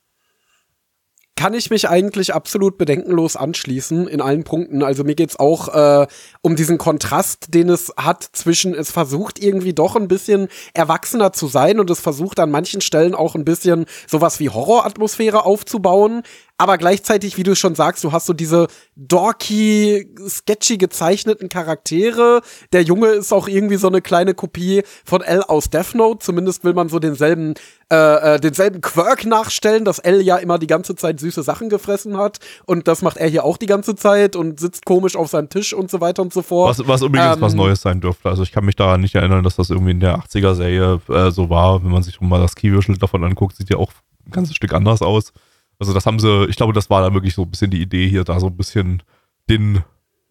kann 1.35 1.55
ich 1.55 1.69
mich 1.69 1.89
eigentlich 1.89 2.33
absolut 2.33 2.77
bedenkenlos 2.77 3.35
anschließen 3.35 4.07
in 4.07 4.21
allen 4.21 4.43
Punkten. 4.43 4.83
Also 4.83 5.03
mir 5.03 5.15
geht's 5.15 5.37
auch 5.37 5.67
äh, 5.73 6.07
um 6.41 6.55
diesen 6.55 6.77
Kontrast, 6.77 7.53
den 7.53 7.69
es 7.69 7.91
hat 7.97 8.23
zwischen, 8.31 8.73
es 8.73 8.91
versucht 8.91 9.39
irgendwie 9.39 9.73
doch 9.73 9.95
ein 9.95 10.07
bisschen 10.07 10.47
erwachsener 10.73 11.33
zu 11.33 11.47
sein 11.47 11.79
und 11.79 11.89
es 11.89 11.99
versucht 11.99 12.39
an 12.39 12.51
manchen 12.51 12.81
Stellen 12.81 13.15
auch 13.15 13.35
ein 13.35 13.45
bisschen 13.45 13.87
sowas 14.07 14.39
wie 14.39 14.49
Horroratmosphäre 14.49 15.43
aufzubauen, 15.43 16.21
aber 16.57 16.77
gleichzeitig, 16.77 17.37
wie 17.37 17.43
du 17.43 17.55
schon 17.55 17.73
sagst, 17.73 18.03
du 18.03 18.11
hast 18.11 18.27
so 18.27 18.33
diese 18.33 18.67
dorky, 18.95 20.07
sketchy 20.27 20.77
gezeichneten 20.77 21.49
Charaktere. 21.49 22.41
Der 22.71 22.83
Junge 22.83 23.07
ist 23.07 23.33
auch 23.33 23.47
irgendwie 23.47 23.77
so 23.77 23.87
eine 23.87 24.01
kleine 24.01 24.35
Kopie 24.35 24.83
von 25.03 25.21
L 25.21 25.41
aus 25.41 25.71
Death 25.71 25.95
Note. 25.95 26.19
Zumindest 26.19 26.63
will 26.63 26.73
man 26.73 26.89
so 26.89 26.99
denselben, 26.99 27.55
äh, 27.91 28.35
äh, 28.35 28.39
denselben 28.39 28.81
Quirk 28.81 29.25
nachstellen, 29.25 29.83
dass 29.83 29.97
L 29.97 30.21
ja 30.21 30.37
immer 30.37 30.59
die 30.59 30.67
ganze 30.67 30.95
Zeit 30.95 31.19
süße 31.19 31.41
Sachen 31.41 31.69
gefressen 31.69 32.17
hat. 32.17 32.37
Und 32.65 32.87
das 32.87 33.01
macht 33.01 33.17
er 33.17 33.27
hier 33.27 33.45
auch 33.45 33.57
die 33.57 33.65
ganze 33.65 33.95
Zeit 33.95 34.35
und 34.35 34.59
sitzt 34.59 34.85
komisch 34.85 35.15
auf 35.15 35.29
seinem 35.29 35.49
Tisch 35.49 35.73
und 35.73 35.89
so 35.89 36.01
weiter 36.01 36.21
und 36.21 36.31
so 36.31 36.43
fort. 36.43 36.69
Was, 36.77 36.87
was 36.87 37.01
übrigens 37.01 37.35
ähm, 37.35 37.41
was 37.41 37.55
Neues 37.55 37.81
sein 37.81 37.99
dürfte. 37.99 38.29
Also 38.29 38.43
ich 38.43 38.51
kann 38.51 38.63
mich 38.63 38.75
daran 38.75 39.01
nicht 39.01 39.15
erinnern, 39.15 39.43
dass 39.43 39.55
das 39.55 39.71
irgendwie 39.71 39.91
in 39.91 39.99
der 39.99 40.19
80er-Serie 40.19 41.01
äh, 41.09 41.31
so 41.31 41.49
war. 41.49 41.83
Wenn 41.83 41.91
man 41.91 42.03
sich 42.03 42.21
mal 42.21 42.39
das 42.39 42.55
Keyword 42.55 43.01
davon 43.01 43.23
anguckt, 43.23 43.57
sieht 43.57 43.71
ja 43.71 43.77
auch 43.77 43.91
ein 44.25 44.31
ganzes 44.31 44.55
Stück 44.55 44.73
anders 44.73 45.01
aus. 45.01 45.33
Also 45.83 45.93
das 45.93 46.05
haben 46.05 46.17
sie, 46.17 46.45
ich 46.45 46.55
glaube, 46.55 46.71
das 46.71 46.89
war 46.89 47.01
dann 47.01 47.13
wirklich 47.13 47.35
so 47.35 47.41
ein 47.41 47.51
bisschen 47.51 47.69
die 47.69 47.81
Idee 47.81 48.07
hier, 48.07 48.23
da 48.23 48.39
so 48.39 48.47
ein 48.47 48.55
bisschen 48.55 49.03
den 49.49 49.83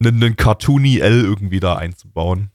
einen 0.03 0.35
cartoony 0.35 0.99
L 0.99 1.25
irgendwie 1.25 1.61
da 1.61 1.77
einzubauen. 1.77 2.51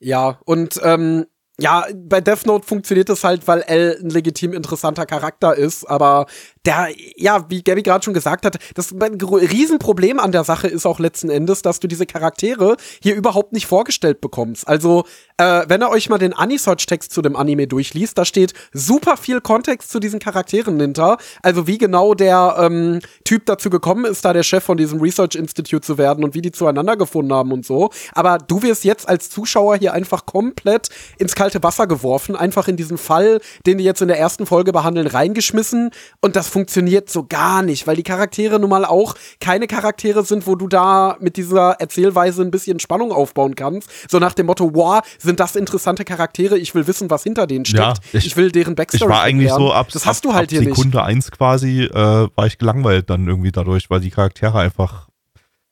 Ja, 0.00 0.40
und 0.46 0.80
ähm, 0.82 1.26
ja, 1.60 1.84
bei 1.94 2.22
Death 2.22 2.46
Note 2.46 2.66
funktioniert 2.66 3.10
es 3.10 3.24
halt, 3.24 3.46
weil 3.46 3.60
L 3.60 3.98
ein 4.02 4.08
legitim 4.08 4.54
interessanter 4.54 5.04
Charakter 5.04 5.54
ist, 5.54 5.84
aber 5.84 6.24
der, 6.64 6.88
ja, 7.16 7.44
wie 7.48 7.62
Gabby 7.62 7.82
gerade 7.82 8.04
schon 8.04 8.14
gesagt 8.14 8.46
hat, 8.46 8.58
das 8.74 8.92
Riesenproblem 8.92 10.20
an 10.20 10.32
der 10.32 10.44
Sache 10.44 10.68
ist 10.68 10.86
auch 10.86 11.00
letzten 11.00 11.28
Endes, 11.28 11.62
dass 11.62 11.80
du 11.80 11.88
diese 11.88 12.06
Charaktere 12.06 12.76
hier 13.02 13.16
überhaupt 13.16 13.52
nicht 13.52 13.66
vorgestellt 13.66 14.20
bekommst. 14.20 14.68
Also, 14.68 15.04
äh, 15.38 15.64
wenn 15.66 15.82
ihr 15.82 15.90
euch 15.90 16.08
mal 16.08 16.18
den 16.18 16.32
Anisearch-Text 16.32 17.12
zu 17.12 17.20
dem 17.20 17.34
Anime 17.34 17.66
durchliest, 17.66 18.16
da 18.16 18.24
steht 18.24 18.52
super 18.72 19.16
viel 19.16 19.40
Kontext 19.40 19.90
zu 19.90 19.98
diesen 19.98 20.20
Charakteren 20.20 20.78
hinter. 20.78 21.16
Also, 21.42 21.66
wie 21.66 21.78
genau 21.78 22.14
der 22.14 22.56
ähm, 22.58 23.00
Typ 23.24 23.46
dazu 23.46 23.68
gekommen 23.68 24.04
ist, 24.04 24.24
da 24.24 24.32
der 24.32 24.44
Chef 24.44 24.62
von 24.62 24.76
diesem 24.76 25.00
Research 25.00 25.34
Institute 25.34 25.84
zu 25.84 25.98
werden 25.98 26.22
und 26.22 26.34
wie 26.34 26.42
die 26.42 26.52
zueinander 26.52 26.96
gefunden 26.96 27.32
haben 27.32 27.50
und 27.50 27.66
so. 27.66 27.90
Aber 28.12 28.38
du 28.38 28.62
wirst 28.62 28.84
jetzt 28.84 29.08
als 29.08 29.30
Zuschauer 29.30 29.76
hier 29.76 29.92
einfach 29.94 30.26
komplett 30.26 30.90
ins 31.18 31.34
kalte 31.34 31.62
Wasser 31.62 31.88
geworfen, 31.88 32.36
einfach 32.36 32.68
in 32.68 32.76
diesen 32.76 32.98
Fall, 32.98 33.40
den 33.66 33.78
die 33.78 33.84
jetzt 33.84 34.00
in 34.00 34.08
der 34.08 34.18
ersten 34.18 34.46
Folge 34.46 34.72
behandeln, 34.72 35.08
reingeschmissen. 35.08 35.90
Und 36.20 36.36
das 36.36 36.51
funktioniert 36.52 37.08
so 37.10 37.24
gar 37.24 37.62
nicht, 37.62 37.86
weil 37.86 37.96
die 37.96 38.02
Charaktere 38.02 38.60
nun 38.60 38.68
mal 38.70 38.84
auch 38.84 39.14
keine 39.40 39.66
Charaktere 39.66 40.22
sind, 40.24 40.46
wo 40.46 40.54
du 40.54 40.68
da 40.68 41.16
mit 41.18 41.36
dieser 41.36 41.72
Erzählweise 41.80 42.42
ein 42.42 42.50
bisschen 42.50 42.78
Spannung 42.78 43.10
aufbauen 43.10 43.54
kannst. 43.56 43.88
So 44.10 44.18
nach 44.18 44.34
dem 44.34 44.46
Motto, 44.46 44.70
wow, 44.74 45.00
sind 45.18 45.40
das 45.40 45.56
interessante 45.56 46.04
Charaktere, 46.04 46.58
ich 46.58 46.74
will 46.74 46.86
wissen, 46.86 47.08
was 47.10 47.22
hinter 47.22 47.46
denen 47.46 47.64
steckt. 47.64 47.82
Ja, 47.82 47.94
ich, 48.12 48.26
ich- 48.26 48.36
will 48.36 48.52
deren 48.52 48.74
Backstory 48.74 49.04
Ich 49.04 49.10
war 49.10 49.22
eigentlich 49.22 49.48
erklären. 49.50 49.68
so 49.68 49.72
ab, 49.74 49.88
Das 49.92 50.06
hast 50.06 50.18
ab, 50.18 50.22
du 50.22 50.34
halt 50.34 50.44
ab 50.48 50.50
hier 50.50 50.60
nicht. 50.60 50.76
Sekunde 50.76 51.02
eins 51.02 51.30
quasi, 51.30 51.82
äh, 51.84 51.92
war 52.34 52.46
ich 52.46 52.58
gelangweilt 52.58 53.08
dann 53.10 53.26
irgendwie 53.26 53.50
dadurch, 53.52 53.88
weil 53.90 54.00
die 54.00 54.10
Charaktere 54.10 54.58
einfach, 54.58 55.08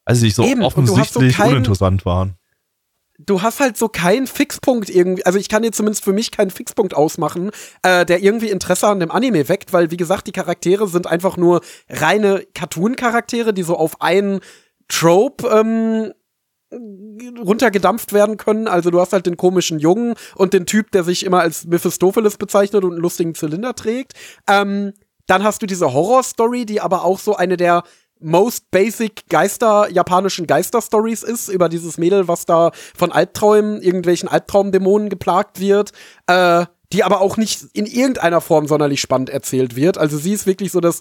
also 0.07 0.25
nicht 0.25 0.35
so 0.35 0.43
Eben, 0.45 0.65
hast 0.65 0.73
so 0.75 0.81
offensichtlich 0.95 1.37
keinen- 1.37 1.51
uninteressant 1.53 2.05
waren. 2.07 2.35
Du 3.27 3.43
hast 3.43 3.61
halt 3.61 3.77
so 3.77 3.89
keinen 3.89 4.27
Fixpunkt 4.27 4.91
irgendwie, 4.91 5.25
also 5.27 5.39
ich 5.39 5.49
kann 5.49 5.65
jetzt 5.65 5.77
zumindest 5.77 6.05
für 6.05 6.13
mich 6.13 6.31
keinen 6.31 6.51
Fixpunkt 6.51 6.95
ausmachen, 6.95 7.51
äh, 7.83 8.05
der 8.07 8.23
irgendwie 8.23 8.51
Interesse 8.51 8.89
an 8.89 9.01
dem 9.01 9.11
Anime 9.11 9.49
weckt, 9.49 9.73
weil 9.73 9.91
wie 9.91 9.97
gesagt, 9.97 10.27
die 10.27 10.33
Charaktere 10.33 10.89
sind 10.89 11.07
einfach 11.07 11.37
nur 11.37 11.61
reine 11.89 12.47
Cartoon-Charaktere, 12.55 13.53
die 13.53 13.63
so 13.63 13.77
auf 13.77 14.01
einen 14.01 14.41
Trope 14.89 15.49
ähm, 15.49 16.13
runtergedampft 17.39 18.13
werden 18.13 18.37
können. 18.37 18.69
Also 18.69 18.91
du 18.91 19.01
hast 19.01 19.13
halt 19.13 19.27
den 19.27 19.37
komischen 19.37 19.79
Jungen 19.79 20.15
und 20.37 20.53
den 20.53 20.67
Typ, 20.67 20.93
der 20.93 21.05
sich 21.05 21.25
immer 21.25 21.41
als 21.41 21.67
Mephistopheles 21.67 22.37
bezeichnet 22.37 22.85
und 22.85 22.93
einen 22.93 23.03
lustigen 23.03 23.35
Zylinder 23.35 23.75
trägt. 23.75 24.15
Ähm, 24.49 24.93
dann 25.27 25.45
hast 25.45 25.63
du 25.63 25.67
diese 25.67 25.93
Horror-Story, 25.93 26.67
die 26.67 26.81
aber 26.81 27.05
auch 27.05 27.19
so 27.19 27.37
eine 27.37 27.57
der 27.57 27.85
most 28.21 28.71
basic 28.71 29.29
Geister, 29.29 29.89
japanischen 29.91 30.47
Geister-Stories 30.47 31.23
ist, 31.23 31.49
über 31.49 31.69
dieses 31.69 31.99
Mädel, 31.99 32.29
was 32.29 32.47
da 32.47 32.71
von 32.97 33.13
Albträumen, 33.13 33.83
irgendwelchen 33.83 34.29
Albtraumdämonen 34.29 35.09
geplagt 35.09 35.61
wird, 35.61 35.93
äh, 36.27 36.67
die 36.93 37.05
aber 37.05 37.21
auch 37.21 37.37
nicht 37.37 37.65
in 37.73 37.87
irgendeiner 37.87 38.41
Form 38.41 38.67
sonderlich 38.67 39.01
spannend 39.01 39.31
erzählt 39.31 39.77
wird. 39.77 39.99
Also 39.99 40.19
sie 40.19 40.33
ist 40.33 40.47
wirklich 40.47 40.73
so 40.73 40.81
das 40.81 41.01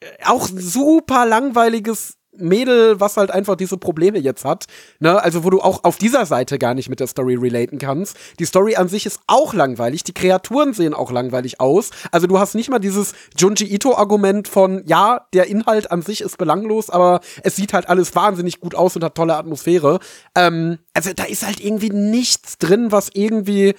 äh, 0.00 0.06
auch 0.24 0.48
super 0.52 1.26
langweiliges 1.26 2.19
Mädel, 2.36 3.00
was 3.00 3.16
halt 3.16 3.30
einfach 3.30 3.56
diese 3.56 3.76
Probleme 3.76 4.18
jetzt 4.18 4.44
hat. 4.44 4.66
Ne? 4.98 5.22
Also, 5.22 5.44
wo 5.44 5.50
du 5.50 5.60
auch 5.60 5.84
auf 5.84 5.98
dieser 5.98 6.26
Seite 6.26 6.58
gar 6.58 6.74
nicht 6.74 6.88
mit 6.88 7.00
der 7.00 7.06
Story 7.06 7.34
relaten 7.34 7.78
kannst. 7.78 8.16
Die 8.38 8.44
Story 8.44 8.76
an 8.76 8.88
sich 8.88 9.06
ist 9.06 9.20
auch 9.26 9.52
langweilig. 9.52 10.04
Die 10.04 10.14
Kreaturen 10.14 10.72
sehen 10.72 10.94
auch 10.94 11.10
langweilig 11.10 11.60
aus. 11.60 11.90
Also, 12.12 12.26
du 12.26 12.38
hast 12.38 12.54
nicht 12.54 12.70
mal 12.70 12.78
dieses 12.78 13.14
Junji 13.36 13.66
Ito-Argument 13.74 14.48
von, 14.48 14.82
ja, 14.86 15.26
der 15.34 15.48
Inhalt 15.48 15.90
an 15.90 16.02
sich 16.02 16.20
ist 16.20 16.38
belanglos, 16.38 16.90
aber 16.90 17.20
es 17.42 17.56
sieht 17.56 17.72
halt 17.72 17.88
alles 17.88 18.14
wahnsinnig 18.14 18.60
gut 18.60 18.74
aus 18.74 18.96
und 18.96 19.04
hat 19.04 19.14
tolle 19.14 19.36
Atmosphäre. 19.36 19.98
Ähm, 20.34 20.78
also, 20.94 21.12
da 21.14 21.24
ist 21.24 21.46
halt 21.46 21.60
irgendwie 21.60 21.90
nichts 21.90 22.58
drin, 22.58 22.92
was 22.92 23.10
irgendwie 23.12 23.74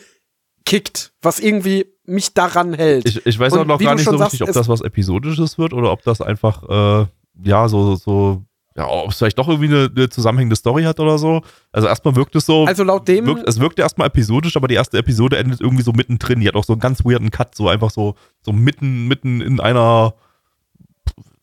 kickt, 0.65 1.13
was 1.21 1.39
irgendwie 1.39 1.85
mich 2.05 2.33
daran 2.33 2.73
hält. 2.73 3.07
Ich, 3.07 3.25
ich 3.25 3.39
weiß 3.39 3.53
Und 3.53 3.59
auch 3.59 3.65
noch 3.65 3.79
gar 3.79 3.95
nicht 3.95 4.05
so 4.05 4.17
sagst, 4.17 4.33
richtig, 4.33 4.47
ob 4.47 4.53
das 4.53 4.67
was 4.67 4.81
Episodisches 4.81 5.57
wird 5.57 5.73
oder 5.73 5.91
ob 5.91 6.03
das 6.03 6.21
einfach, 6.21 6.63
äh, 7.03 7.07
ja, 7.43 7.67
so, 7.67 7.95
so, 7.95 8.43
ja, 8.75 8.87
ob 8.87 9.11
es 9.11 9.17
vielleicht 9.17 9.37
doch 9.37 9.47
irgendwie 9.47 9.67
eine, 9.73 9.89
eine 9.95 10.09
zusammenhängende 10.09 10.55
Story 10.55 10.83
hat 10.83 10.99
oder 10.99 11.17
so. 11.17 11.41
Also 11.71 11.87
erstmal 11.87 12.15
wirkt 12.15 12.35
es 12.35 12.45
so, 12.45 12.65
Also 12.65 12.83
laut 12.83 13.07
dem- 13.07 13.25
wirkt, 13.25 13.47
es 13.47 13.59
wirkte 13.59 13.81
erstmal 13.81 14.07
episodisch, 14.07 14.55
aber 14.55 14.67
die 14.67 14.75
erste 14.75 14.97
Episode 14.97 15.37
endet 15.37 15.59
irgendwie 15.61 15.83
so 15.83 15.91
mittendrin. 15.91 16.39
Die 16.39 16.47
hat 16.47 16.55
auch 16.55 16.63
so 16.63 16.73
einen 16.73 16.79
ganz 16.79 17.03
weirden 17.03 17.31
Cut, 17.31 17.55
so 17.55 17.67
einfach 17.69 17.91
so, 17.91 18.15
so 18.41 18.51
mitten, 18.53 19.07
mitten 19.07 19.41
in 19.41 19.59
einer, 19.59 20.13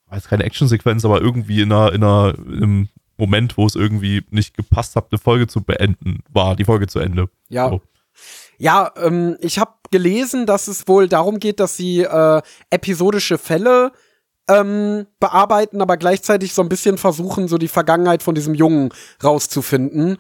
weiß 0.09 0.29
keine 0.29 0.45
Actionsequenz, 0.45 1.05
aber 1.05 1.21
irgendwie 1.21 1.61
in 1.61 1.73
einer, 1.73 1.93
in 1.93 2.03
einer, 2.03 2.35
im 2.39 2.89
Moment, 3.19 3.57
wo 3.57 3.67
es 3.67 3.75
irgendwie 3.75 4.25
nicht 4.31 4.57
gepasst 4.57 4.97
hat, 4.97 5.09
eine 5.11 5.19
Folge 5.19 5.49
zu 5.49 5.61
beenden, 5.63 6.21
war 6.31 6.57
die 6.57 6.65
Folge 6.65 6.87
zu 6.87 6.99
Ende. 7.01 7.29
Ja. 7.49 7.69
So. 7.69 7.81
Ja, 8.59 8.91
ähm, 8.97 9.37
ich 9.41 9.59
habe 9.59 9.73
gelesen, 9.91 10.47
dass 10.47 10.67
es 10.69 10.89
wohl 10.89 11.09
darum 11.09 11.39
geht, 11.41 11.61
dass 11.61 11.77
sie 11.77 12.01
äh, 12.03 12.43
episodische 12.71 13.39
Fälle 13.39 13.93
ähm, 14.49 15.07
bearbeiten, 15.21 15.81
aber 15.81 15.97
gleichzeitig 15.97 16.55
so 16.55 16.63
ein 16.63 16.69
bisschen 16.69 16.99
versuchen, 16.99 17.49
so 17.49 17.59
die 17.59 17.69
Vergangenheit 17.69 18.23
von 18.23 18.35
diesem 18.35 18.55
Jungen 18.55 18.91
rauszufinden. 19.23 20.19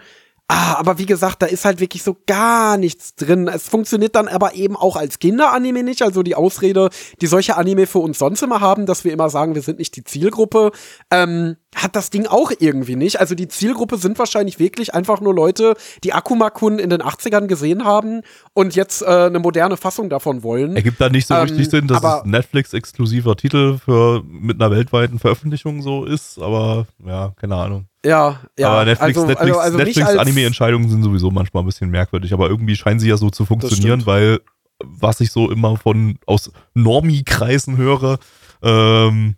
Ah, 0.50 0.76
aber 0.78 0.96
wie 0.96 1.04
gesagt, 1.04 1.42
da 1.42 1.46
ist 1.46 1.66
halt 1.66 1.78
wirklich 1.78 2.02
so 2.02 2.16
gar 2.26 2.78
nichts 2.78 3.14
drin. 3.14 3.48
Es 3.48 3.68
funktioniert 3.68 4.16
dann 4.16 4.28
aber 4.28 4.54
eben 4.54 4.76
auch 4.76 4.96
als 4.96 5.18
Kinderanime 5.18 5.82
nicht. 5.82 6.00
Also 6.00 6.22
die 6.22 6.34
Ausrede, 6.34 6.88
die 7.20 7.26
solche 7.26 7.58
Anime 7.58 7.86
für 7.86 7.98
uns 7.98 8.18
sonst 8.18 8.42
immer 8.42 8.62
haben, 8.62 8.86
dass 8.86 9.04
wir 9.04 9.12
immer 9.12 9.28
sagen, 9.28 9.54
wir 9.54 9.60
sind 9.60 9.78
nicht 9.78 9.94
die 9.96 10.04
Zielgruppe, 10.04 10.70
ähm, 11.10 11.56
hat 11.74 11.96
das 11.96 12.08
Ding 12.08 12.26
auch 12.26 12.50
irgendwie 12.58 12.96
nicht. 12.96 13.20
Also 13.20 13.34
die 13.34 13.48
Zielgruppe 13.48 13.98
sind 13.98 14.18
wahrscheinlich 14.18 14.58
wirklich 14.58 14.94
einfach 14.94 15.20
nur 15.20 15.34
Leute, 15.34 15.74
die 16.02 16.14
Akuma-kun 16.14 16.78
in 16.78 16.88
den 16.88 17.02
80ern 17.02 17.46
gesehen 17.46 17.84
haben 17.84 18.22
und 18.54 18.74
jetzt 18.74 19.02
äh, 19.02 19.06
eine 19.06 19.40
moderne 19.40 19.76
Fassung 19.76 20.08
davon 20.08 20.42
wollen. 20.42 20.76
Ergibt 20.76 20.98
da 20.98 21.10
nicht 21.10 21.26
so 21.26 21.34
Ähm, 21.34 21.42
richtig 21.42 21.68
Sinn, 21.68 21.88
dass 21.88 22.02
es 22.02 22.24
Netflix-exklusiver 22.24 23.36
Titel 23.36 23.76
für 23.84 24.22
mit 24.24 24.62
einer 24.62 24.70
weltweiten 24.70 25.18
Veröffentlichung 25.18 25.82
so 25.82 26.06
ist, 26.06 26.38
aber 26.38 26.86
ja, 27.04 27.34
keine 27.38 27.56
Ahnung. 27.56 27.87
Ja, 28.04 28.40
ja. 28.56 28.68
aber 28.70 28.84
Netflix, 28.84 29.18
also, 29.18 29.26
Netflix, 29.26 29.50
also, 29.50 29.60
also 29.60 29.78
Netflix 29.78 30.08
Anime-Entscheidungen 30.08 30.88
sind 30.88 31.02
sowieso 31.02 31.30
manchmal 31.30 31.64
ein 31.64 31.66
bisschen 31.66 31.90
merkwürdig, 31.90 32.32
aber 32.32 32.48
irgendwie 32.48 32.76
scheinen 32.76 33.00
sie 33.00 33.08
ja 33.08 33.16
so 33.16 33.30
zu 33.30 33.44
funktionieren, 33.44 34.06
weil 34.06 34.40
was 34.84 35.20
ich 35.20 35.32
so 35.32 35.50
immer 35.50 35.76
von 35.76 36.18
aus 36.26 36.52
Normie-Kreisen 36.74 37.76
höre, 37.76 38.18
ähm, 38.62 39.34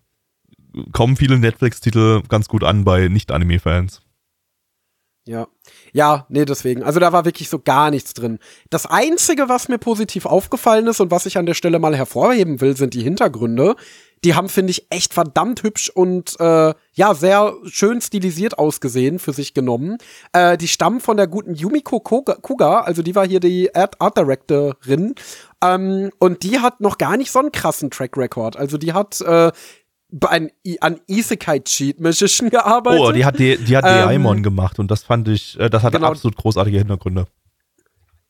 kommen 0.93 1.17
viele 1.17 1.39
Netflix-Titel 1.39 2.23
ganz 2.29 2.49
gut 2.49 2.63
an 2.63 2.85
bei 2.85 3.09
Nicht-Anime-Fans. 3.09 4.03
Ja. 5.27 5.49
Ja, 5.93 6.27
nee, 6.29 6.45
deswegen. 6.45 6.83
Also 6.83 6.99
da 6.99 7.13
war 7.13 7.25
wirklich 7.25 7.49
so 7.49 7.59
gar 7.59 7.91
nichts 7.91 8.15
drin. 8.15 8.39
Das 8.71 8.87
Einzige, 8.87 9.49
was 9.49 9.69
mir 9.69 9.79
positiv 9.79 10.27
aufgefallen 10.27 10.87
ist 10.87 11.01
und 11.01 11.11
was 11.11 11.27
ich 11.27 11.37
an 11.39 11.47
der 11.47 11.55
Stelle 11.55 11.79
mal 11.79 11.97
hervorheben 11.97 12.61
will, 12.61 12.77
sind 12.77 12.95
die 12.95 13.03
Hintergründe. 13.03 13.77
Die 14.25 14.35
haben, 14.35 14.49
finde 14.49 14.73
ich, 14.73 14.87
echt 14.91 15.15
verdammt 15.15 15.63
hübsch 15.63 15.89
und 15.89 16.39
äh, 16.41 16.75
ja, 16.93 17.15
sehr 17.15 17.55
schön 17.65 18.01
stilisiert 18.01 18.59
ausgesehen 18.59 19.19
für 19.19 19.33
sich 19.33 19.55
genommen. 19.55 19.97
Äh, 20.33 20.59
die 20.59 20.69
stammen 20.69 21.01
von 21.01 21.17
der 21.17 21.27
guten 21.27 21.55
Yumiko 21.55 22.01
Kuga, 22.01 22.81
also 22.81 23.03
die 23.03 23.15
war 23.15 23.27
hier 23.27 23.41
die 23.41 23.75
Art, 23.75 24.01
Art 24.01 24.19
Directorin. 24.19 25.15
Ähm, 25.65 26.11
und 26.19 26.43
die 26.43 26.61
hat 26.61 26.81
noch 26.81 26.99
gar 26.99 27.17
nicht 27.17 27.31
so 27.31 27.39
einen 27.39 27.53
krassen 27.53 27.91
Track 27.91 28.17
Record. 28.17 28.57
Also 28.57 28.77
die 28.77 28.93
hat 28.93 29.21
äh, 29.23 29.53
bei 30.13 30.29
ein, 30.29 30.51
an 30.81 31.01
Isekai 31.07 31.61
Cheat 31.61 32.01
Magician 32.01 32.51
gearbeitet. 32.51 33.01
Oh, 33.01 33.13
die 33.13 33.25
hat, 33.25 33.39
die, 33.39 33.57
die 33.57 33.77
hat 33.77 33.85
Ähm, 33.87 34.07
Daimon 34.07 34.43
gemacht 34.43 34.79
und 34.79 34.91
das 34.91 35.03
fand 35.03 35.29
ich, 35.29 35.59
äh, 35.59 35.71
das 35.71 35.83
hatte 35.83 35.99
genau. 35.99 36.09
absolut 36.09 36.37
großartige 36.37 36.79
Hintergründe. 36.79 37.27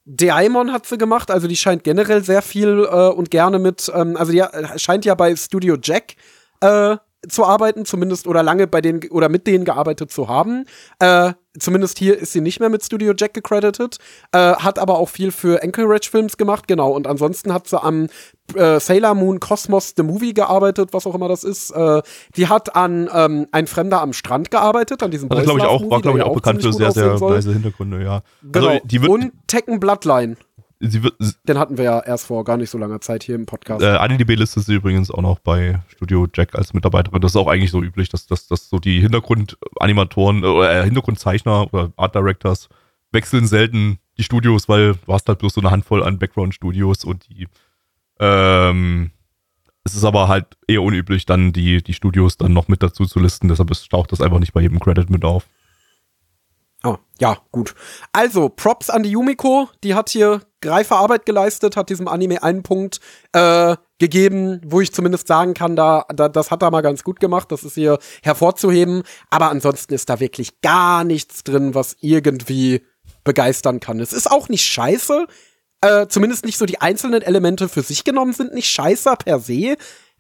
Daimon 0.04 0.72
hat 0.72 0.86
sie 0.86 0.98
gemacht, 0.98 1.30
also 1.30 1.46
die 1.46 1.56
scheint 1.56 1.84
generell 1.84 2.24
sehr 2.24 2.42
viel 2.42 2.88
äh, 2.90 3.08
und 3.08 3.30
gerne 3.30 3.58
mit, 3.58 3.90
ähm, 3.94 4.16
also 4.16 4.32
die 4.32 4.40
äh, 4.40 4.78
scheint 4.78 5.04
ja 5.04 5.14
bei 5.14 5.36
Studio 5.36 5.76
Jack 5.80 6.14
äh, 6.60 6.96
zu 7.28 7.44
arbeiten, 7.44 7.84
zumindest 7.84 8.26
oder 8.26 8.42
lange 8.42 8.66
bei 8.66 8.80
denen 8.80 9.08
oder 9.10 9.28
mit 9.28 9.46
denen 9.46 9.64
gearbeitet 9.64 10.10
zu 10.10 10.28
haben. 10.28 10.64
Äh, 11.00 11.34
zumindest 11.58 11.98
hier 11.98 12.18
ist 12.18 12.32
sie 12.32 12.40
nicht 12.40 12.60
mehr 12.60 12.70
mit 12.70 12.82
Studio 12.82 13.12
Jack 13.16 13.34
gecredited, 13.34 13.98
äh, 14.32 14.38
hat 14.38 14.78
aber 14.78 14.98
auch 14.98 15.08
viel 15.08 15.30
für 15.30 15.62
Anchorage 15.62 16.08
Films 16.10 16.36
gemacht, 16.38 16.66
genau. 16.66 16.92
Und 16.92 17.06
ansonsten 17.06 17.52
hat 17.52 17.68
sie 17.68 17.80
am 17.82 18.08
äh, 18.54 18.80
Sailor 18.80 19.14
Moon 19.14 19.40
Cosmos 19.40 19.94
The 19.96 20.02
Movie 20.02 20.34
gearbeitet, 20.34 20.90
was 20.92 21.06
auch 21.06 21.14
immer 21.14 21.28
das 21.28 21.44
ist. 21.44 21.70
Äh, 21.70 22.02
die 22.36 22.48
hat 22.48 22.76
an 22.76 23.08
ähm, 23.12 23.46
Ein 23.52 23.66
Fremder 23.66 24.00
am 24.00 24.12
Strand 24.12 24.50
gearbeitet, 24.50 25.02
an 25.02 25.10
diesem 25.10 25.30
Also 25.30 25.44
glaube 25.44 25.60
ich 25.60 25.64
auch, 25.66 25.80
Love 25.80 25.90
war 25.90 25.98
Movie, 25.98 26.02
glaube 26.02 26.18
ich 26.18 26.24
auch 26.24 26.34
bekannt 26.34 26.62
für 26.62 26.72
sehr, 26.72 26.92
sehr 26.92 27.18
leise 27.18 27.52
Hintergründe, 27.52 28.02
ja. 28.02 28.22
Genau. 28.42 28.68
Also 28.68 28.80
die 28.84 29.02
wird, 29.02 29.10
und 29.10 29.32
Tekken 29.46 29.80
Bloodline. 29.80 30.36
wird, 30.80 31.14
Den 31.48 31.58
hatten 31.58 31.76
wir 31.76 31.84
ja 31.84 32.00
erst 32.00 32.26
vor 32.26 32.44
gar 32.44 32.56
nicht 32.56 32.70
so 32.70 32.78
langer 32.78 33.00
Zeit 33.00 33.22
hier 33.22 33.34
im 33.34 33.46
Podcast. 33.46 33.82
Äh, 33.82 33.88
AniDB 33.88 34.34
listet 34.34 34.64
sie 34.64 34.74
übrigens 34.74 35.10
auch 35.10 35.22
noch 35.22 35.38
bei 35.38 35.80
Studio 35.88 36.26
Jack 36.32 36.54
als 36.54 36.72
Mitarbeiterin. 36.72 37.20
Das 37.20 37.32
ist 37.32 37.36
auch 37.36 37.48
eigentlich 37.48 37.70
so 37.70 37.82
üblich, 37.82 38.08
dass, 38.08 38.26
dass, 38.26 38.46
dass 38.46 38.68
so 38.68 38.78
die 38.78 39.00
Hintergrundanimatoren 39.00 40.42
äh, 40.42 40.46
oder 40.46 40.82
Hintergrundzeichner 40.84 41.72
oder 41.72 41.92
Art 41.96 42.14
Directors 42.14 42.68
wechseln 43.12 43.46
selten 43.46 43.98
die 44.16 44.24
Studios, 44.24 44.68
weil 44.68 44.94
du 44.94 45.12
hast 45.12 45.28
halt 45.28 45.38
bloß 45.38 45.54
so 45.54 45.60
eine 45.60 45.70
Handvoll 45.70 46.02
an 46.02 46.18
Background-Studios 46.18 47.04
und 47.04 47.28
die 47.28 47.48
ähm, 48.20 49.10
es 49.84 49.94
ist 49.94 50.04
aber 50.04 50.28
halt 50.28 50.46
eher 50.68 50.82
unüblich, 50.82 51.26
dann 51.26 51.52
die, 51.52 51.82
die 51.82 51.94
Studios 51.94 52.36
dann 52.36 52.52
noch 52.52 52.68
mit 52.68 52.82
dazu 52.82 53.06
zu 53.06 53.18
listen, 53.18 53.48
deshalb 53.48 53.70
ist, 53.70 53.88
taucht 53.88 54.12
das 54.12 54.20
einfach 54.20 54.38
nicht 54.38 54.52
bei 54.52 54.60
jedem 54.60 54.78
Credit 54.78 55.10
mit 55.10 55.24
auf. 55.24 55.46
Oh, 56.82 56.96
ja, 57.18 57.36
gut. 57.50 57.74
Also, 58.12 58.48
Props 58.48 58.88
an 58.88 59.02
die 59.02 59.10
Yumiko, 59.10 59.68
die 59.84 59.94
hat 59.94 60.08
hier 60.08 60.40
greife 60.62 60.96
Arbeit 60.96 61.26
geleistet, 61.26 61.76
hat 61.76 61.90
diesem 61.90 62.08
Anime 62.08 62.42
einen 62.42 62.62
Punkt 62.62 63.00
äh, 63.32 63.76
gegeben, 63.98 64.62
wo 64.64 64.80
ich 64.80 64.92
zumindest 64.92 65.26
sagen 65.26 65.52
kann, 65.52 65.76
da, 65.76 66.06
da 66.14 66.28
das 66.28 66.50
hat 66.50 66.62
er 66.62 66.70
mal 66.70 66.80
ganz 66.80 67.04
gut 67.04 67.20
gemacht, 67.20 67.52
das 67.52 67.64
ist 67.64 67.74
hier 67.74 67.98
hervorzuheben. 68.22 69.02
Aber 69.28 69.50
ansonsten 69.50 69.92
ist 69.92 70.08
da 70.08 70.20
wirklich 70.20 70.62
gar 70.62 71.04
nichts 71.04 71.44
drin, 71.44 71.74
was 71.74 71.96
irgendwie 72.00 72.82
begeistern 73.24 73.80
kann. 73.80 74.00
Es 74.00 74.14
ist 74.14 74.30
auch 74.30 74.48
nicht 74.48 74.64
scheiße, 74.64 75.26
äh, 75.80 76.06
zumindest 76.08 76.44
nicht 76.44 76.58
so 76.58 76.66
die 76.66 76.80
einzelnen 76.80 77.22
Elemente 77.22 77.68
für 77.68 77.82
sich 77.82 78.04
genommen 78.04 78.32
sind 78.32 78.54
nicht 78.54 78.68
scheiße 78.68 79.14
per 79.24 79.40
se, 79.40 79.76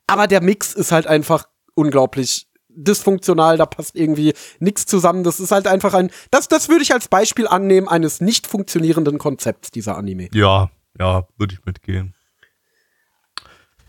aber 0.06 0.26
der 0.26 0.42
Mix 0.42 0.72
ist 0.72 0.92
halt 0.92 1.06
einfach 1.06 1.48
unglaublich 1.74 2.48
dysfunktional, 2.68 3.56
da 3.56 3.66
passt 3.66 3.96
irgendwie 3.96 4.34
nichts 4.58 4.86
zusammen. 4.86 5.24
Das 5.24 5.40
ist 5.40 5.50
halt 5.50 5.66
einfach 5.66 5.94
ein, 5.94 6.10
das, 6.30 6.48
das 6.48 6.68
würde 6.68 6.82
ich 6.82 6.92
als 6.92 7.08
Beispiel 7.08 7.46
annehmen 7.46 7.88
eines 7.88 8.20
nicht 8.20 8.46
funktionierenden 8.46 9.18
Konzepts 9.18 9.70
dieser 9.70 9.96
Anime. 9.96 10.28
Ja, 10.32 10.70
ja, 10.98 11.26
würde 11.36 11.54
ich 11.54 11.64
mitgehen. 11.64 12.14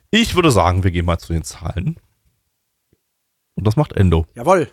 Ich 0.10 0.36
würde 0.36 0.52
sagen, 0.52 0.84
wir 0.84 0.92
gehen 0.92 1.06
mal 1.06 1.20
zu 1.20 1.32
den 1.32 1.44
Zahlen. 1.44 1.98
Und 3.56 3.68
das 3.68 3.76
macht 3.76 3.94
Endo. 3.94 4.26
Jawohl. 4.36 4.70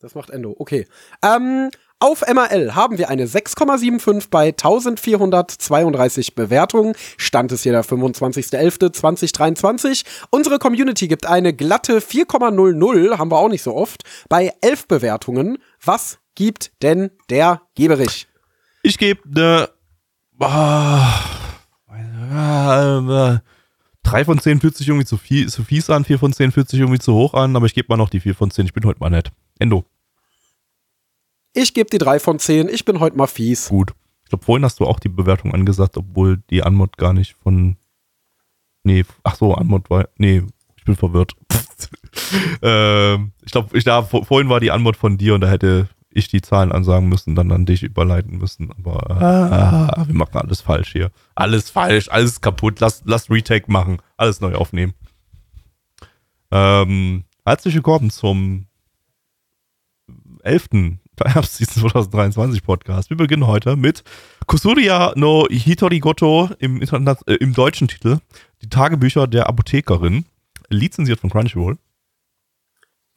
Das 0.00 0.14
macht 0.14 0.30
Endo. 0.30 0.54
Okay. 0.58 0.86
Ähm, 1.22 1.70
auf 2.02 2.22
MRL 2.26 2.74
haben 2.74 2.98
wir 2.98 3.08
eine 3.10 3.26
6,75 3.26 4.26
bei 4.28 4.48
1432 4.48 6.34
Bewertungen. 6.34 6.96
Stand 7.16 7.52
es 7.52 7.62
hier 7.62 7.70
der 7.70 7.84
25.11.2023. 7.84 10.04
Unsere 10.30 10.58
Community 10.58 11.06
gibt 11.06 11.26
eine 11.26 11.54
glatte 11.54 12.00
4,00, 12.00 13.18
haben 13.18 13.30
wir 13.30 13.38
auch 13.38 13.48
nicht 13.48 13.62
so 13.62 13.76
oft, 13.76 14.02
bei 14.28 14.52
11 14.62 14.88
Bewertungen. 14.88 15.58
Was 15.84 16.18
gibt 16.34 16.72
denn 16.82 17.12
der 17.30 17.62
Geberich? 17.76 18.26
Ich 18.82 18.98
gebe 18.98 19.20
eine 19.30 19.68
äh, 24.04 24.08
3 24.08 24.24
von 24.24 24.40
10 24.40 24.60
fühlt 24.60 24.76
sich 24.76 24.88
irgendwie 24.88 25.06
zu, 25.06 25.16
fies 25.16 25.88
an, 25.88 26.04
4 26.04 26.18
von 26.18 26.32
10 26.32 26.50
fühlt 26.50 26.68
sich 26.68 26.80
irgendwie 26.80 26.98
zu 26.98 27.14
hoch 27.14 27.34
an, 27.34 27.54
aber 27.54 27.66
ich 27.66 27.74
gebe 27.74 27.86
mal 27.88 27.96
noch 27.96 28.10
die 28.10 28.18
4 28.18 28.34
von 28.34 28.50
10. 28.50 28.66
Ich 28.66 28.72
bin 28.72 28.84
heute 28.84 28.98
mal 28.98 29.10
nett. 29.10 29.30
Endo. 29.60 29.84
Ich 31.54 31.74
gebe 31.74 31.90
die 31.90 31.98
3 31.98 32.18
von 32.18 32.38
10. 32.38 32.68
Ich 32.68 32.84
bin 32.84 33.00
heute 33.00 33.16
mal 33.16 33.26
fies. 33.26 33.68
Gut. 33.68 33.92
Ich 34.24 34.30
glaube, 34.30 34.44
vorhin 34.44 34.64
hast 34.64 34.80
du 34.80 34.86
auch 34.86 34.98
die 34.98 35.10
Bewertung 35.10 35.52
angesagt, 35.52 35.96
obwohl 35.96 36.42
die 36.50 36.62
Anmod 36.62 36.96
gar 36.96 37.12
nicht 37.12 37.36
von. 37.42 37.76
Nee, 38.84 39.04
ach 39.22 39.36
so, 39.36 39.54
Anmod 39.54 39.90
war. 39.90 40.08
Nee, 40.16 40.42
ich 40.76 40.84
bin 40.84 40.96
verwirrt. 40.96 41.34
ähm, 42.62 43.32
ich 43.44 43.52
glaube, 43.52 43.76
ich, 43.76 43.84
da, 43.84 44.02
vorhin 44.02 44.48
war 44.48 44.60
die 44.60 44.70
Anmod 44.70 44.96
von 44.96 45.18
dir 45.18 45.34
und 45.34 45.42
da 45.42 45.48
hätte 45.48 45.88
ich 46.10 46.28
die 46.28 46.40
Zahlen 46.40 46.72
ansagen 46.72 47.08
müssen, 47.08 47.34
dann 47.34 47.52
an 47.52 47.66
dich 47.66 47.82
überleiten 47.82 48.38
müssen. 48.38 48.70
Aber 48.72 49.98
äh, 50.02 50.06
wir 50.06 50.14
machen 50.14 50.36
alles 50.36 50.60
falsch 50.60 50.92
hier. 50.92 51.10
Alles 51.34 51.70
falsch, 51.70 52.08
alles 52.08 52.40
kaputt. 52.40 52.80
Lass, 52.80 53.02
lass 53.04 53.30
Retake 53.30 53.70
machen. 53.70 53.98
Alles 54.16 54.40
neu 54.40 54.54
aufnehmen. 54.54 54.94
Ähm, 56.50 57.24
herzlich 57.44 57.74
willkommen 57.74 58.10
zum 58.10 58.66
11. 61.22 61.34
Herbstseason 61.34 61.82
2023 61.82 62.62
Podcast. 62.62 63.10
Wir 63.10 63.16
beginnen 63.16 63.46
heute 63.46 63.76
mit 63.76 64.02
Kusuria 64.46 65.12
no 65.16 65.46
Hitorigoto 65.48 66.50
im, 66.58 66.82
äh, 66.82 67.34
im 67.34 67.54
deutschen 67.54 67.88
Titel. 67.88 68.18
Die 68.62 68.68
Tagebücher 68.68 69.26
der 69.26 69.48
Apothekerin. 69.48 70.24
Lizenziert 70.68 71.20
von 71.20 71.30
Crunchyroll. 71.30 71.78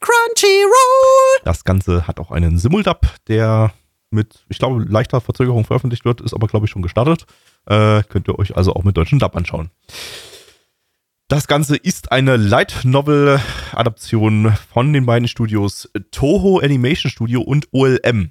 Crunchyroll! 0.02 1.42
Das 1.46 1.64
Ganze 1.64 2.08
hat 2.08 2.20
auch 2.20 2.32
einen 2.32 2.58
Simuldub, 2.58 3.08
der 3.28 3.74
mit, 4.12 4.46
ich 4.50 4.60
glaube, 4.60 4.84
leichter 4.84 5.22
Verzögerung 5.22 5.66
veröffentlicht 5.66 6.06
wird, 6.06 6.22
ist 6.22 6.34
aber, 6.34 6.48
glaube 6.48 6.66
ich, 6.66 6.72
schon 6.72 6.82
gestartet. 6.82 7.26
Äh, 7.66 8.04
könnt 8.04 8.28
ihr 8.28 8.38
euch 8.38 8.56
also 8.56 8.74
auch 8.74 8.84
mit 8.84 8.98
deutschen 8.98 9.20
Dub 9.20 9.36
anschauen. 9.36 9.72
Das 11.28 11.48
Ganze 11.48 11.76
ist 11.76 12.12
eine 12.12 12.38
Light 12.38 12.82
Novel 12.84 13.40
Adaption 13.72 14.54
von 14.72 14.94
den 14.94 15.08
beiden 15.08 15.28
Studios 15.28 15.90
Toho 16.12 16.60
Animation 16.60 17.10
Studio 17.10 17.42
und 17.42 17.68
OLM. 17.72 18.30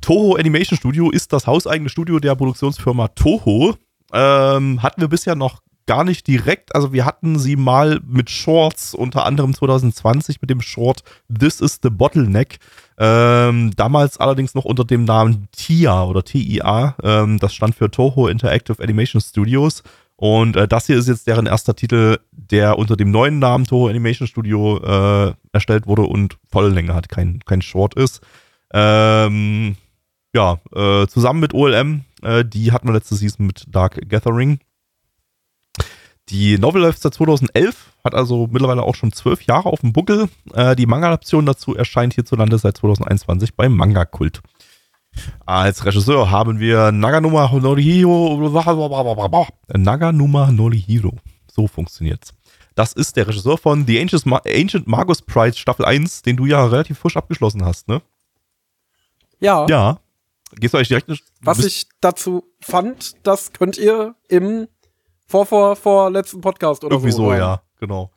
Toho 0.00 0.36
Animation 0.36 0.76
Studio 0.76 1.10
ist 1.10 1.32
das 1.32 1.48
hauseigene 1.48 1.90
Studio 1.90 2.20
der 2.20 2.36
Produktionsfirma 2.36 3.08
Toho. 3.08 3.74
Ähm, 4.12 4.80
hatten 4.80 5.00
wir 5.00 5.08
bisher 5.08 5.34
noch 5.34 5.60
gar 5.86 6.04
nicht 6.04 6.28
direkt. 6.28 6.72
Also 6.72 6.92
wir 6.92 7.04
hatten 7.04 7.36
sie 7.36 7.56
mal 7.56 7.98
mit 8.06 8.30
Shorts, 8.30 8.94
unter 8.94 9.24
anderem 9.26 9.52
2020 9.52 10.40
mit 10.40 10.50
dem 10.50 10.60
Short 10.60 11.02
This 11.36 11.60
is 11.60 11.80
the 11.82 11.90
Bottleneck. 11.90 12.60
Ähm, 12.96 13.72
damals 13.74 14.18
allerdings 14.18 14.54
noch 14.54 14.64
unter 14.64 14.84
dem 14.84 15.02
Namen 15.02 15.48
TIA 15.50 16.04
oder 16.04 16.22
TIA. 16.22 16.94
Ähm, 17.02 17.40
das 17.40 17.54
stand 17.54 17.74
für 17.74 17.90
Toho 17.90 18.28
Interactive 18.28 18.80
Animation 18.80 19.20
Studios. 19.20 19.82
Und 20.20 20.54
äh, 20.54 20.68
das 20.68 20.84
hier 20.84 20.98
ist 20.98 21.08
jetzt 21.08 21.26
deren 21.26 21.46
erster 21.46 21.74
Titel, 21.74 22.18
der 22.30 22.78
unter 22.78 22.94
dem 22.94 23.10
neuen 23.10 23.38
Namen 23.38 23.64
Toho 23.64 23.88
Animation 23.88 24.28
Studio 24.28 24.76
äh, 24.76 25.32
erstellt 25.54 25.86
wurde 25.86 26.02
und 26.02 26.36
volle 26.46 26.68
Länge 26.68 26.92
hat, 26.92 27.08
kein, 27.08 27.40
kein 27.46 27.62
Short 27.62 27.94
ist. 27.94 28.20
Ähm, 28.70 29.76
ja, 30.34 30.58
äh, 30.74 31.06
zusammen 31.06 31.40
mit 31.40 31.54
OLM, 31.54 32.04
äh, 32.20 32.44
die 32.44 32.70
hatten 32.70 32.86
wir 32.86 32.92
letzte 32.92 33.14
Season 33.14 33.46
mit 33.46 33.64
Dark 33.68 33.98
Gathering. 34.10 34.58
Die 36.28 36.58
Novel 36.58 36.82
läuft 36.82 37.00
seit 37.00 37.14
2011, 37.14 37.90
hat 38.04 38.14
also 38.14 38.46
mittlerweile 38.50 38.82
auch 38.82 38.96
schon 38.96 39.12
zwölf 39.12 39.40
Jahre 39.44 39.70
auf 39.70 39.80
dem 39.80 39.94
Buckel. 39.94 40.28
Äh, 40.52 40.76
die 40.76 40.84
Manga-Adaption 40.84 41.46
dazu 41.46 41.74
erscheint 41.74 42.12
hierzulande 42.12 42.58
seit 42.58 42.76
2021 42.76 43.56
beim 43.56 43.74
Manga-Kult. 43.74 44.42
Als 45.46 45.84
Regisseur 45.84 46.30
haben 46.30 46.58
wir 46.58 46.92
Naganuma 46.92 47.50
Norihiro. 47.52 48.36
Naganuma 49.76 50.50
Norihiro. 50.50 51.12
So 51.50 51.66
funktioniert's. 51.66 52.32
Das 52.74 52.92
ist 52.92 53.16
der 53.16 53.26
Regisseur 53.26 53.58
von 53.58 53.86
The 53.86 54.00
Ancient, 54.00 54.26
Ma 54.26 54.40
Ancient 54.46 54.86
Magus 54.86 55.22
Pride 55.22 55.56
Staffel 55.56 55.84
1, 55.84 56.22
den 56.22 56.36
du 56.36 56.46
ja 56.46 56.64
relativ 56.64 56.98
frisch 56.98 57.16
abgeschlossen 57.16 57.64
hast, 57.64 57.88
ne? 57.88 58.00
Ja. 59.40 59.66
Ja. 59.68 59.98
Gehst 60.54 60.74
du 60.74 60.78
eigentlich 60.78 60.88
direkt? 60.88 61.22
Was 61.42 61.64
ich 61.64 61.88
dazu 62.00 62.44
fand, 62.60 63.14
das 63.26 63.52
könnt 63.52 63.78
ihr 63.78 64.14
im 64.28 64.68
vor, 65.26 65.46
vor, 65.46 65.76
vor 65.76 66.10
letzten 66.10 66.40
Podcast 66.40 66.82
oder 66.82 66.96
Irgendwie 66.96 67.12
so. 67.12 67.26
so, 67.26 67.34
ja, 67.34 67.62
genau. 67.78 68.10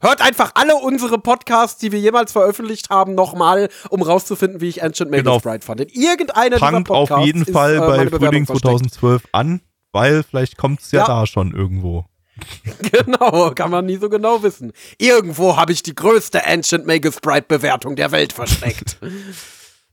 Hört 0.00 0.20
einfach 0.20 0.52
alle 0.54 0.76
unsere 0.76 1.18
Podcasts, 1.18 1.78
die 1.80 1.90
wir 1.90 1.98
jemals 1.98 2.32
veröffentlicht 2.32 2.90
haben, 2.90 3.14
nochmal, 3.14 3.68
um 3.88 4.02
rauszufinden, 4.02 4.60
wie 4.60 4.68
ich 4.68 4.82
Ancient 4.82 5.10
Magus 5.10 5.24
Genau. 5.24 5.40
Bride 5.40 5.64
fand. 5.64 5.80
In 5.80 5.88
irgendeiner 5.88 6.56
dieser 6.56 6.58
Fangt 6.58 6.90
auf 6.90 7.10
jeden 7.24 7.42
ist, 7.42 7.52
Fall 7.52 7.76
äh, 7.76 7.78
bei 7.78 8.04
Bewerbung 8.04 8.18
Frühling 8.28 8.46
versteckt. 8.46 8.74
2012 8.92 9.22
an, 9.32 9.60
weil 9.92 10.22
vielleicht 10.22 10.58
kommt 10.58 10.82
es 10.82 10.92
ja, 10.92 11.00
Ja. 11.00 11.06
da 11.06 11.26
schon 11.26 11.52
irgendwo. 11.54 12.04
Genau, 12.92 13.50
kann 13.52 13.70
man 13.70 13.86
nie 13.86 13.96
so 13.96 14.10
genau 14.10 14.42
wissen. 14.42 14.72
Irgendwo 14.98 15.56
habe 15.56 15.72
ich 15.72 15.82
die 15.82 15.94
größte 15.94 16.46
Ancient 16.46 16.86
Magus 16.86 17.16
Bride 17.20 17.46
Bewertung 17.48 17.96
der 17.96 18.12
Welt 18.12 18.32
versteckt. 18.32 18.98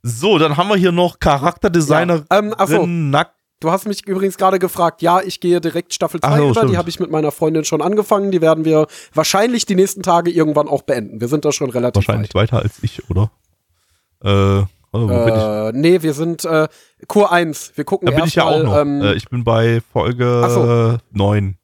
So, 0.05 0.38
dann 0.38 0.57
haben 0.57 0.67
wir 0.67 0.75
hier 0.75 0.91
noch 0.91 1.19
Charakterdesignerin 1.19 2.25
Ja, 2.30 2.38
ähm, 2.39 2.53
so. 2.67 2.85
Nack. 2.85 3.35
Du 3.64 3.72
hast 3.72 3.88
mich 3.88 4.06
übrigens 4.06 4.38
gerade 4.38 4.60
gefragt, 4.60 5.02
ja, 5.02 5.22
ich 5.22 5.40
gehe 5.40 5.61
direkt 5.61 5.94
Staffel 5.94 6.19
2 6.19 6.27
Ach 6.27 6.38
so, 6.38 6.44
über, 6.44 6.53
stimmt. 6.56 6.72
die 6.73 6.77
habe 6.77 6.90
ich 6.90 6.99
mit 6.99 7.10
meiner 7.10 7.31
Freundin 7.31 7.64
schon 7.64 7.81
angefangen, 7.81 8.30
die 8.30 8.41
werden 8.41 8.65
wir 8.65 8.88
wahrscheinlich 9.14 9.65
die 9.65 9.76
nächsten 9.76 10.03
Tage 10.03 10.31
irgendwann 10.31 10.68
auch 10.68 10.81
beenden. 10.81 11.22
Wir 11.22 11.30
sind 11.30 11.45
da 11.45 11.53
schon 11.53 11.69
relativ 11.69 12.06
Wahrscheinlich 12.06 12.35
weiter 12.35 12.60
als 12.60 12.73
ich, 12.81 13.10
oder? 13.10 13.31
Äh, 14.22 14.65
wo 14.91 15.07
bin 15.07 15.18
ich? 15.18 15.34
weit. 15.34 15.76
Äh, 15.76 15.77
nee, 15.77 16.02
wir 16.02 16.14
sind 16.14 16.44
äh, 16.44 16.68
Kur 17.07 17.31
1. 17.31 17.72
Wir 17.76 17.85
gucken 17.85 18.07
Da 18.07 18.11
bin 18.11 18.26
ich 18.26 18.35
ja 18.35 18.52
erst 18.52 18.53
auch 18.53 18.64
mal, 18.64 18.69
noch. 18.69 18.81
Ähm, 18.81 19.02
äh, 19.02 19.14
ich 19.14 19.30
bin 19.30 19.45
bei 19.45 19.81
Folge 19.94 20.45
so. 20.49 20.95
äh, 20.95 20.98
9. 21.11 21.57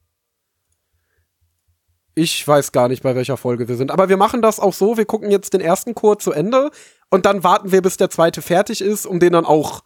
Ich 2.16 2.48
weiß 2.48 2.72
gar 2.72 2.88
nicht, 2.88 3.04
bei 3.04 3.14
welcher 3.14 3.36
Folge 3.36 3.68
wir 3.68 3.76
sind. 3.76 3.92
Aber 3.92 4.08
wir 4.08 4.18
machen 4.18 4.42
das 4.42 4.62
auch 4.62 4.74
so. 4.74 4.96
Wir 4.96 5.06
gucken 5.06 5.32
jetzt 5.32 5.52
den 5.54 5.60
ersten 5.62 5.96
Chor 5.96 6.18
zu 6.18 6.32
Ende 6.32 6.72
und 7.10 7.26
dann 7.26 7.44
warten 7.44 7.74
wir, 7.74 7.82
bis 7.82 7.98
der 7.98 8.10
zweite 8.10 8.42
fertig 8.42 8.80
ist, 8.80 9.06
um 9.06 9.20
den 9.20 9.34
dann 9.34 9.44
auch 9.46 9.82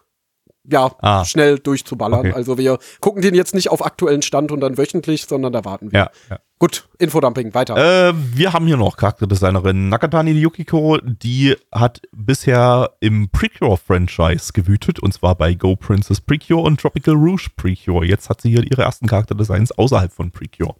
ja, 0.69 0.91
Ah. 1.01 1.25
schnell 1.25 1.59
durchzuballern. 1.59 2.19
Okay. 2.19 2.33
Also 2.33 2.57
wir 2.57 2.77
gucken 3.01 3.21
den 3.21 3.35
jetzt 3.35 3.53
nicht 3.53 3.69
auf 3.69 3.85
aktuellen 3.85 4.21
Stand 4.21 4.51
und 4.51 4.61
dann 4.61 4.77
wöchentlich, 4.77 5.25
sondern 5.25 5.51
da 5.53 5.65
warten 5.65 5.91
wir. 5.91 5.99
Ja, 5.99 6.09
ja. 6.29 6.39
Gut, 6.59 6.87
Infodumping, 6.97 7.53
weiter. 7.53 7.75
Äh, 8.09 8.13
wir 8.15 8.53
haben 8.53 8.65
hier 8.67 8.77
noch 8.77 8.95
Charakterdesignerin 8.95 9.89
Nakatani 9.89 10.31
Yukiko, 10.31 10.97
die 11.03 11.57
hat 11.73 12.01
bisher 12.13 12.91
im 13.01 13.27
Precure-Franchise 13.29 14.53
gewütet, 14.53 14.99
und 14.99 15.13
zwar 15.13 15.35
bei 15.35 15.55
Go 15.55 15.75
Princess 15.75 16.21
Precure 16.21 16.61
und 16.61 16.79
Tropical 16.79 17.15
Rouge 17.15 17.49
Precure. 17.57 18.05
Jetzt 18.05 18.29
hat 18.29 18.39
sie 18.39 18.49
hier 18.51 18.63
ihre 18.63 18.83
ersten 18.83 19.07
Charakterdesigns 19.07 19.73
außerhalb 19.73 20.13
von 20.13 20.31
Precure. 20.31 20.75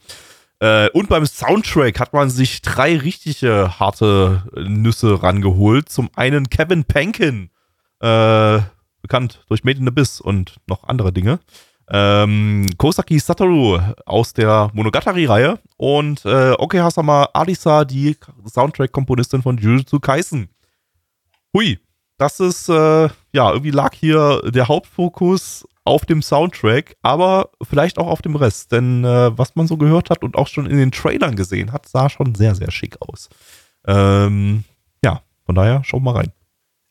Äh, 0.60 0.90
und 0.92 1.10
beim 1.10 1.26
Soundtrack 1.26 2.00
hat 2.00 2.14
man 2.14 2.30
sich 2.30 2.62
drei 2.62 2.96
richtige 2.98 3.78
harte 3.78 4.44
Nüsse 4.56 5.22
rangeholt. 5.22 5.90
Zum 5.90 6.10
einen 6.16 6.50
Kevin 6.50 6.86
Pankin, 6.86 7.50
äh, 8.02 8.60
bekannt 9.04 9.46
durch 9.50 9.64
Made 9.64 9.80
in 9.80 9.88
Abyss 9.88 10.20
und 10.20 10.56
noch 10.66 10.86
andere 10.86 11.14
Dinge. 11.14 11.40
Ähm, 11.92 12.66
Kosaki 12.78 13.20
Satoru 13.20 13.80
aus 14.06 14.34
der 14.34 14.72
Monogatari-Reihe 14.74 15.60
und 15.78 16.26
äh, 16.26 16.54
Oke 16.58 16.82
Arisa, 16.82 17.86
die 17.86 18.18
Soundtrack-Komponistin 18.48 19.44
von 19.44 19.58
Jujutsu 19.58 20.00
Kaisen. 20.00 20.50
Hui, 21.54 21.78
das 22.18 22.40
ist, 22.40 22.70
äh, 22.70 23.10
ja, 23.34 23.52
irgendwie 23.52 23.72
lag 23.72 23.94
hier 23.94 24.42
der 24.46 24.68
Hauptfokus 24.68 25.68
auf 25.84 26.06
dem 26.06 26.22
Soundtrack, 26.22 26.96
aber 27.02 27.50
vielleicht 27.62 27.98
auch 27.98 28.08
auf 28.08 28.22
dem 28.22 28.38
Rest, 28.38 28.72
denn 28.72 29.04
äh, 29.04 29.38
was 29.38 29.56
man 29.56 29.68
so 29.68 29.76
gehört 29.76 30.10
hat 30.10 30.24
und 30.24 30.38
auch 30.38 30.48
schon 30.48 30.66
in 30.66 30.78
den 30.78 30.92
Trailern 30.92 31.36
gesehen 31.36 31.74
hat, 31.74 31.88
sah 31.88 32.10
schon 32.10 32.34
sehr, 32.36 32.56
sehr 32.56 32.72
schick 32.72 32.96
aus. 33.02 33.30
Ähm, 33.86 34.64
ja, 35.04 35.22
von 35.46 35.56
daher, 35.56 35.84
schaut 35.84 36.02
mal 36.02 36.16
rein. 36.16 36.32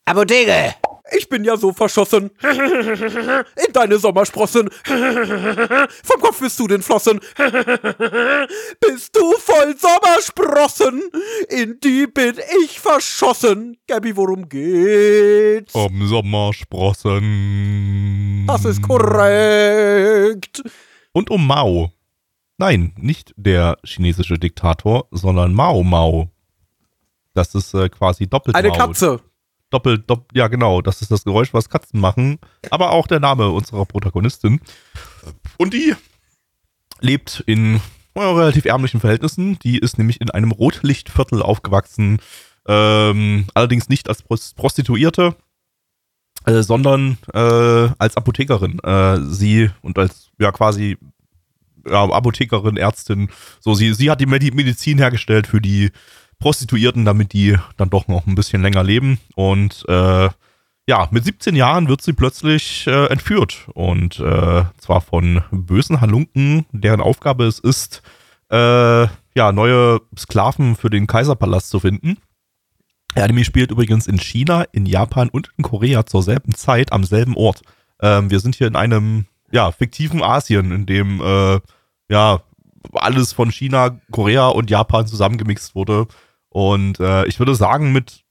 Apotheke! 0.05 0.75
Ich 1.11 1.29
bin 1.29 1.43
ja 1.45 1.57
so 1.57 1.73
verschossen. 1.73 2.31
In 2.43 3.73
deine 3.73 3.99
Sommersprossen. 3.99 4.71
Vom 4.85 6.21
Kopf 6.21 6.39
bist 6.41 6.61
du 6.61 6.69
den 6.69 6.81
Flossen. 6.81 7.19
Bist 8.81 9.17
du 9.17 9.33
voll 9.39 9.75
Sommersprossen? 9.77 11.03
In 11.49 11.81
die 11.81 12.07
bin 12.07 12.35
ich 12.65 12.79
verschossen. 12.79 13.79
Gabi, 13.89 14.17
worum 14.17 14.49
geht's? 14.49 15.75
Um 15.75 16.07
Sommersprossen. 16.07 18.45
Das 18.47 18.65
ist 18.65 18.81
korrekt. 18.83 20.63
Und 21.13 21.31
um 21.31 21.45
Mao. 21.47 21.91
nein, 22.59 22.93
nicht 22.97 23.35
der 23.37 23.77
chinesische 23.85 24.39
Diktator, 24.39 25.09
sondern 25.11 25.53
Mao 25.53 25.83
Mao. 25.83 26.29
Das 27.35 27.55
ist 27.55 27.73
äh, 27.75 27.89
quasi 27.89 28.27
doppelt 28.29 28.55
Eine 28.55 28.69
Mao. 28.69 28.79
Katze. 28.79 29.21
Doppelt, 29.73 30.09
dopp, 30.09 30.29
ja 30.35 30.49
genau, 30.49 30.83
das 30.83 31.01
ist 31.01 31.11
das 31.11 31.25
Geräusch, 31.25 31.55
was 31.55 31.71
Katzen 31.71 31.99
machen, 31.99 32.39
aber 32.71 32.91
auch 32.91 33.07
der 33.07 33.21
Name 33.21 33.49
unserer 33.49 33.87
Protagonistin. 33.87 34.61
Und 35.57 35.73
die 35.73 35.95
lebt 37.01 37.43
in 37.47 37.81
äh, 38.15 38.21
relativ 38.21 38.67
ärmlichen 38.67 39.01
Verhältnissen. 39.01 39.59
Die 39.61 39.79
ist 39.79 39.97
nämlich 39.97 40.21
in 40.21 40.31
einem 40.31 40.51
Rotlichtviertel 40.51 41.41
aufgewachsen, 41.41 42.21
ähm, 42.69 43.47
allerdings 43.55 43.89
nicht 43.89 44.09
als 44.09 44.23
Pros- 44.23 44.55
Prostituierte, 44.55 45.35
äh, 46.45 46.63
sondern 46.63 47.17
äh, 47.33 47.89
als 47.99 48.17
Apothekerin. 48.17 48.79
Äh, 48.81 49.21
sie 49.23 49.71
und 49.81 49.99
als 49.99 50.31
ja 50.39 50.53
quasi 50.53 50.99
ja, 51.87 52.05
Apothekerin, 52.05 52.77
Ärztin. 52.77 53.31
So, 53.61 53.75
sie, 53.75 53.95
sie 53.95 54.11
hat 54.11 54.21
die 54.21 54.27
Medi 54.27 54.51
Medizin 54.51 54.99
hergestellt 54.99 55.47
für 55.47 55.61
die 55.61 55.91
Prostituierten, 56.43 57.05
damit 57.05 57.33
die 57.33 57.57
dann 57.77 57.89
doch 57.89 58.09
noch 58.09 58.27
ein 58.27 58.35
bisschen 58.35 58.63
länger 58.63 58.83
leben. 58.83 59.19
Und 59.37 59.85
äh, 59.89 60.29
ja, 60.89 61.09
mit 61.13 61.25
17 61.25 61.55
Jahren 61.55 61.89
wird 61.89 62.03
sie 62.03 62.13
plötzlich 62.13 62.87
äh, 62.89 63.07
entführt. 63.07 63.69
Und 63.75 64.19
äh, 64.19 64.65
zwar 64.77 65.01
von 65.01 65.43
bösen 65.53 66.01
Halunken, 66.01 66.67
deren 66.73 67.01
Aufgabe 67.01 67.45
es 67.45 67.61
ist, 67.61 68.03
äh, 68.51 69.07
ja, 69.35 69.53
neue 69.53 70.01
Sklaven 70.19 70.75
für 70.75 70.91
den 70.91 71.07
Kaiserpalast 71.07 71.71
zu 71.71 71.79
finden. 71.79 72.19
Der 73.15 73.25
Anime 73.25 73.45
spielt 73.45 73.71
übrigens 73.71 74.09
in 74.09 74.19
China, 74.19 74.65
in 74.73 74.85
Japan 74.85 75.29
und 75.29 75.51
in 75.57 75.65
Korea 75.65 76.05
zur 76.07 76.23
selben 76.23 76.55
Zeit 76.55 76.93
am 76.93 77.05
selben 77.05 77.37
Ort. 77.37 77.63
Ähm, 78.01 78.31
wir 78.31 78.41
sind 78.41 78.57
hier 78.57 78.67
in 78.67 78.77
einem 78.77 79.27
ja, 79.53 79.71
fiktiven 79.71 80.23
Asien, 80.23 80.73
in 80.73 80.87
dem 80.87 81.21
äh, 81.21 81.61
ja 82.11 82.41
alles 82.95 83.33
von 83.33 83.51
China, 83.51 84.01
Korea 84.11 84.49
und 84.49 84.71
Japan 84.71 85.07
zusammengemixt 85.07 85.75
wurde. 85.75 86.09
Und 86.53 87.01
äh, 87.01 87.27
ich 87.27 87.39
würde 87.39 87.55
sagen, 87.55 87.93
mit, 87.93 88.25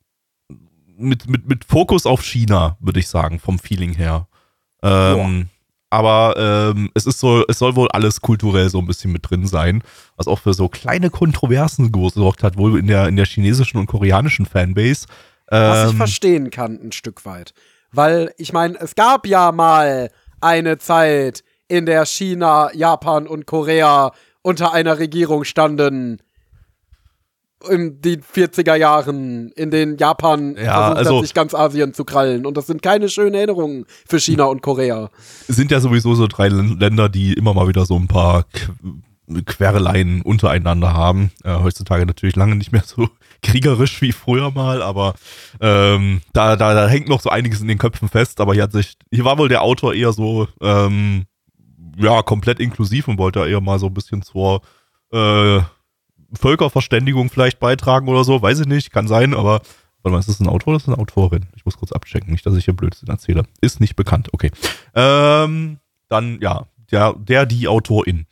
mit, 0.95 1.27
mit, 1.29 1.47
mit 1.47 1.65
Fokus 1.65 2.05
auf 2.05 2.23
China, 2.23 2.77
würde 2.79 2.99
ich 2.99 3.07
sagen, 3.07 3.39
vom 3.39 3.59
Feeling 3.59 3.93
her. 3.93 4.27
Ähm, 4.83 5.49
aber 5.89 6.35
ähm, 6.37 6.89
es 6.93 7.05
ist 7.05 7.19
so, 7.19 7.43
es 7.47 7.59
soll 7.59 7.75
wohl 7.75 7.89
alles 7.89 8.21
kulturell 8.21 8.69
so 8.69 8.79
ein 8.79 8.87
bisschen 8.87 9.11
mit 9.11 9.29
drin 9.29 9.45
sein, 9.45 9.83
was 10.15 10.27
auch 10.27 10.39
für 10.39 10.53
so 10.53 10.69
kleine 10.69 11.09
Kontroversen 11.09 11.91
gesorgt 11.91 12.43
hat, 12.43 12.57
wohl 12.57 12.79
in 12.79 12.87
der, 12.87 13.07
in 13.07 13.15
der 13.15 13.25
chinesischen 13.25 13.77
und 13.77 13.87
koreanischen 13.87 14.45
Fanbase. 14.45 15.07
Was 15.47 15.85
ich 15.85 15.91
Ähm, 15.91 15.97
verstehen 15.97 16.49
kann, 16.49 16.79
ein 16.81 16.91
Stück 16.91 17.25
weit. 17.25 17.53
Weil, 17.91 18.31
ich 18.37 18.53
meine, 18.53 18.79
es 18.79 18.95
gab 18.95 19.27
ja 19.27 19.51
mal 19.51 20.09
eine 20.39 20.77
Zeit, 20.77 21.43
in 21.71 21.85
der 21.85 22.05
China, 22.05 22.69
Japan 22.73 23.27
und 23.27 23.45
Korea 23.45 24.11
unter 24.41 24.73
einer 24.73 24.99
Regierung 24.99 25.45
standen. 25.45 26.19
In 27.69 28.01
den 28.01 28.21
40er 28.23 28.75
Jahren, 28.75 29.51
in 29.51 29.69
denen 29.71 29.97
Japan 29.97 30.55
Ja, 30.57 30.95
versucht 30.95 30.97
also- 30.97 31.17
hat, 31.17 31.23
sich 31.25 31.33
ganz 31.33 31.53
Asien 31.53 31.93
zu 31.93 32.05
krallen. 32.05 32.45
Und 32.45 32.57
das 32.57 32.67
sind 32.67 32.81
keine 32.81 33.07
schönen 33.09 33.35
Erinnerungen 33.35 33.85
für 34.07 34.19
China 34.19 34.45
und 34.45 34.61
Korea. 34.61 35.09
sind 35.47 35.71
ja 35.71 35.79
sowieso 35.79 36.15
so 36.15 36.27
drei 36.27 36.47
Län- 36.47 36.79
Länder, 36.79 37.09
die 37.09 37.33
immer 37.33 37.53
mal 37.53 37.67
wieder 37.67 37.85
so 37.85 37.95
ein 37.97 38.07
paar 38.07 38.45
Qu- 38.53 39.43
Quereleien 39.45 40.21
untereinander 40.23 40.93
haben. 40.93 41.31
Äh, 41.43 41.53
heutzutage 41.55 42.05
natürlich 42.05 42.35
lange 42.35 42.55
nicht 42.55 42.71
mehr 42.71 42.83
so 42.85 43.07
kriegerisch 43.43 44.01
wie 44.01 44.11
früher 44.11 44.51
mal, 44.51 44.81
aber 44.81 45.13
ähm, 45.61 46.21
da, 46.33 46.55
da, 46.55 46.73
da 46.73 46.87
hängt 46.87 47.07
noch 47.09 47.21
so 47.21 47.29
einiges 47.29 47.61
in 47.61 47.67
den 47.67 47.77
Köpfen 47.77 48.09
fest. 48.09 48.41
Aber 48.41 48.53
hier 48.53 48.63
hat 48.63 48.71
sich, 48.73 48.95
hier 49.11 49.23
war 49.25 49.37
wohl 49.37 49.49
der 49.49 49.61
Autor 49.61 49.93
eher 49.93 50.13
so, 50.13 50.47
ähm, 50.61 51.25
ja, 51.97 52.21
komplett 52.23 52.59
inklusiv 52.59 53.07
und 53.07 53.17
wollte 53.17 53.47
eher 53.47 53.61
mal 53.61 53.79
so 53.79 53.87
ein 53.87 53.93
bisschen 53.93 54.21
zur 54.21 54.61
äh, 55.13 55.59
Völkerverständigung 56.33 57.29
vielleicht 57.29 57.59
beitragen 57.59 58.07
oder 58.07 58.23
so. 58.23 58.41
Weiß 58.41 58.59
ich 58.59 58.67
nicht, 58.67 58.91
kann 58.91 59.07
sein, 59.07 59.33
aber 59.33 59.61
Warte 60.03 60.13
mal, 60.13 60.19
ist 60.19 60.29
das 60.29 60.39
ein 60.39 60.47
Autor 60.47 60.69
oder 60.69 60.77
ist 60.77 60.87
das 60.87 60.95
eine 60.95 61.01
Autorin? 61.01 61.45
Ich 61.55 61.65
muss 61.65 61.77
kurz 61.77 61.91
abchecken, 61.91 62.31
nicht, 62.31 62.45
dass 62.45 62.55
ich 62.55 62.65
hier 62.65 62.75
Blödsinn 62.75 63.09
erzähle. 63.09 63.43
Ist 63.61 63.79
nicht 63.79 63.95
bekannt, 63.95 64.29
okay. 64.33 64.51
Ähm, 64.95 65.77
dann, 66.09 66.39
ja, 66.41 66.65
der, 66.91 67.13
der, 67.13 67.45
die 67.45 67.67
Autorin. 67.67 68.25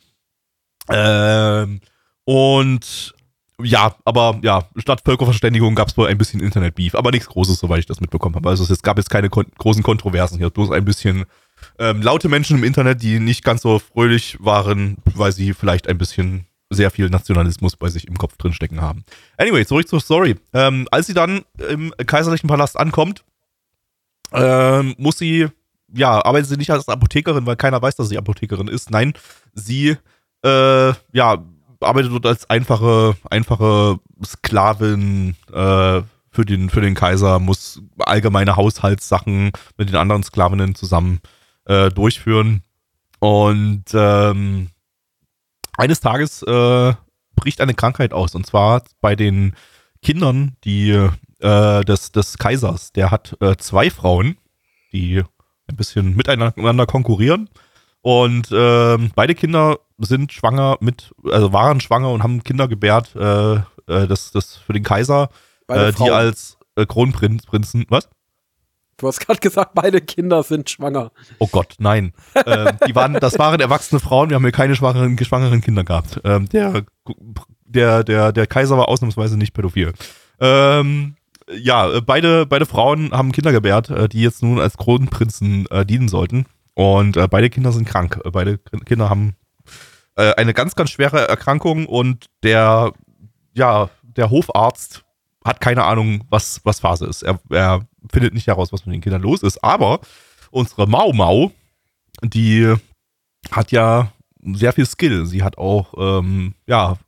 Ähm, 0.88 1.80
und 2.24 3.14
ja, 3.62 3.94
aber 4.04 4.40
ja, 4.42 4.64
statt 4.76 5.02
Völkerverständigung 5.04 5.74
gab 5.74 5.88
es 5.88 5.96
wohl 5.96 6.08
ein 6.08 6.18
bisschen 6.18 6.40
Internet-Beef, 6.40 6.94
aber 6.94 7.12
nichts 7.12 7.28
Großes, 7.28 7.60
soweit 7.60 7.80
ich 7.80 7.86
das 7.86 8.00
mitbekommen 8.00 8.34
habe. 8.34 8.48
Also 8.48 8.70
es 8.72 8.82
gab 8.82 8.96
jetzt 8.96 9.10
keine 9.10 9.28
kon 9.28 9.46
großen 9.58 9.82
Kontroversen 9.82 10.38
hier, 10.38 10.50
bloß 10.50 10.72
ein 10.72 10.84
bisschen 10.84 11.24
ähm, 11.78 12.02
laute 12.02 12.28
Menschen 12.28 12.58
im 12.58 12.64
Internet, 12.64 13.02
die 13.02 13.20
nicht 13.20 13.44
ganz 13.44 13.62
so 13.62 13.78
fröhlich 13.78 14.38
waren, 14.40 14.96
weil 15.04 15.32
sie 15.32 15.52
vielleicht 15.52 15.88
ein 15.88 15.98
bisschen 15.98 16.46
sehr 16.70 16.90
viel 16.90 17.10
Nationalismus 17.10 17.76
bei 17.76 17.88
sich 17.88 18.06
im 18.06 18.16
Kopf 18.16 18.36
drin 18.36 18.52
stecken 18.52 18.80
haben. 18.80 19.04
Anyway, 19.36 19.66
zurück 19.66 19.88
zur 19.88 20.00
Story. 20.00 20.36
Ähm, 20.52 20.86
als 20.90 21.08
sie 21.08 21.14
dann 21.14 21.42
im 21.68 21.92
kaiserlichen 22.06 22.48
Palast 22.48 22.78
ankommt, 22.78 23.24
ähm, 24.32 24.94
muss 24.96 25.18
sie, 25.18 25.48
ja, 25.92 26.24
arbeitet 26.24 26.48
sie 26.48 26.56
nicht 26.56 26.70
als 26.70 26.88
Apothekerin, 26.88 27.46
weil 27.46 27.56
keiner 27.56 27.82
weiß, 27.82 27.96
dass 27.96 28.08
sie 28.08 28.18
Apothekerin 28.18 28.68
ist. 28.68 28.90
Nein, 28.90 29.14
sie, 29.52 29.96
äh, 30.44 30.92
ja, 31.12 31.44
arbeitet 31.80 32.12
dort 32.12 32.26
als 32.26 32.48
einfache, 32.48 33.16
einfache 33.28 33.98
Sklavin 34.24 35.34
äh, 35.52 36.02
für, 36.30 36.44
den, 36.44 36.70
für 36.70 36.80
den 36.80 36.94
Kaiser, 36.94 37.40
muss 37.40 37.82
allgemeine 37.98 38.56
Haushaltssachen 38.56 39.50
mit 39.76 39.88
den 39.88 39.96
anderen 39.96 40.22
Sklavinnen 40.22 40.74
zusammen 40.76 41.20
äh, 41.64 41.90
durchführen. 41.90 42.62
Und 43.18 43.84
ähm, 43.92 44.68
eines 45.80 46.00
Tages 46.00 46.42
äh, 46.42 46.94
bricht 47.34 47.60
eine 47.60 47.74
Krankheit 47.74 48.12
aus, 48.12 48.34
und 48.34 48.46
zwar 48.46 48.82
bei 49.00 49.16
den 49.16 49.54
Kindern, 50.02 50.56
die 50.64 50.90
äh, 51.40 51.84
des, 51.84 52.12
des 52.12 52.38
Kaisers. 52.38 52.92
Der 52.92 53.10
hat 53.10 53.36
äh, 53.40 53.56
zwei 53.56 53.90
Frauen, 53.90 54.36
die 54.92 55.22
ein 55.68 55.76
bisschen 55.76 56.16
miteinander 56.16 56.86
konkurrieren. 56.86 57.48
Und 58.02 58.48
ähm, 58.52 59.10
beide 59.14 59.34
Kinder 59.34 59.78
sind 59.98 60.32
schwanger 60.32 60.78
mit, 60.80 61.12
also 61.30 61.52
waren 61.52 61.80
schwanger 61.80 62.10
und 62.10 62.22
haben 62.22 62.44
Kinder 62.44 62.66
gebärt, 62.66 63.14
äh, 63.14 63.54
äh, 63.54 63.62
das, 63.86 64.32
das 64.32 64.56
für 64.56 64.72
den 64.72 64.82
Kaiser, 64.82 65.28
äh, 65.68 65.92
die 65.92 66.10
als 66.10 66.56
Kronprinzen, 66.76 67.84
was? 67.88 68.08
Du 69.00 69.08
hast 69.08 69.20
gerade 69.20 69.40
gesagt, 69.40 69.72
beide 69.74 70.00
Kinder 70.02 70.42
sind 70.42 70.68
schwanger. 70.68 71.10
Oh 71.38 71.48
Gott, 71.50 71.74
nein. 71.78 72.12
ähm, 72.46 72.76
die 72.86 72.94
waren, 72.94 73.14
das 73.14 73.38
waren 73.38 73.58
erwachsene 73.58 73.98
Frauen, 73.98 74.28
wir 74.28 74.34
haben 74.34 74.42
hier 74.44 74.52
keine 74.52 74.76
schwangeren, 74.76 75.18
schwangeren 75.24 75.62
Kinder 75.62 75.84
gehabt. 75.84 76.20
Ähm, 76.24 76.48
der, 76.50 76.84
der, 77.64 78.04
der, 78.04 78.32
der 78.32 78.46
Kaiser 78.46 78.76
war 78.76 78.88
ausnahmsweise 78.88 79.38
nicht 79.38 79.54
pädophil. 79.54 79.94
Ähm, 80.38 81.16
ja, 81.50 82.00
beide, 82.00 82.44
beide 82.44 82.66
Frauen 82.66 83.10
haben 83.12 83.32
Kinder 83.32 83.52
gebärt, 83.52 83.88
äh, 83.88 84.08
die 84.08 84.20
jetzt 84.20 84.42
nun 84.42 84.60
als 84.60 84.76
Kronprinzen 84.76 85.66
äh, 85.70 85.86
dienen 85.86 86.08
sollten. 86.08 86.44
Und 86.74 87.16
äh, 87.16 87.26
beide 87.26 87.48
Kinder 87.48 87.72
sind 87.72 87.88
krank. 87.88 88.20
Beide 88.32 88.58
Kinder 88.58 89.08
haben 89.08 89.34
äh, 90.16 90.34
eine 90.34 90.52
ganz, 90.52 90.74
ganz 90.74 90.90
schwere 90.90 91.26
Erkrankung 91.26 91.86
und 91.86 92.26
der, 92.42 92.92
ja, 93.54 93.88
der 94.02 94.30
Hofarzt 94.30 95.04
hat 95.44 95.60
keine 95.60 95.84
Ahnung, 95.84 96.24
was, 96.28 96.60
was 96.64 96.80
Phase 96.80 97.06
ist. 97.06 97.22
Er, 97.22 97.40
er 97.50 97.86
findet 98.10 98.34
nicht 98.34 98.46
heraus, 98.46 98.72
was 98.72 98.84
mit 98.86 98.94
den 98.94 99.00
Kindern 99.00 99.22
los 99.22 99.42
ist. 99.42 99.62
Aber 99.64 100.00
unsere 100.50 100.86
Mau 100.86 101.12
Mau, 101.12 101.52
die 102.22 102.74
hat 103.50 103.72
ja 103.72 104.12
sehr 104.42 104.72
viel 104.72 104.86
Skill. 104.86 105.26
Sie 105.26 105.42
hat 105.42 105.58
auch, 105.58 105.94
ähm, 105.98 106.54
ja, 106.66 106.98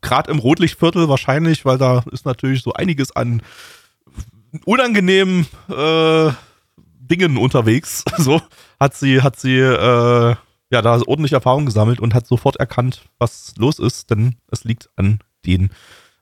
gerade 0.00 0.30
im 0.30 0.38
Rotlichtviertel 0.38 1.08
wahrscheinlich, 1.08 1.64
weil 1.64 1.78
da 1.78 2.04
ist 2.10 2.26
natürlich 2.26 2.62
so 2.62 2.72
einiges 2.72 3.14
an 3.14 3.42
unangenehmen 4.64 5.46
äh, 5.68 6.30
Dingen 6.76 7.36
unterwegs. 7.36 8.04
So 8.18 8.40
hat 8.78 8.94
sie, 8.94 9.22
hat 9.22 9.38
sie 9.38 9.58
äh, 9.58 10.34
ja 10.70 10.82
da 10.82 11.00
ordentlich 11.06 11.32
Erfahrung 11.32 11.66
gesammelt 11.66 12.00
und 12.00 12.14
hat 12.14 12.26
sofort 12.26 12.56
erkannt, 12.56 13.02
was 13.18 13.54
los 13.58 13.78
ist, 13.78 14.10
denn 14.10 14.36
es 14.50 14.64
liegt 14.64 14.88
an 14.96 15.20
den 15.46 15.70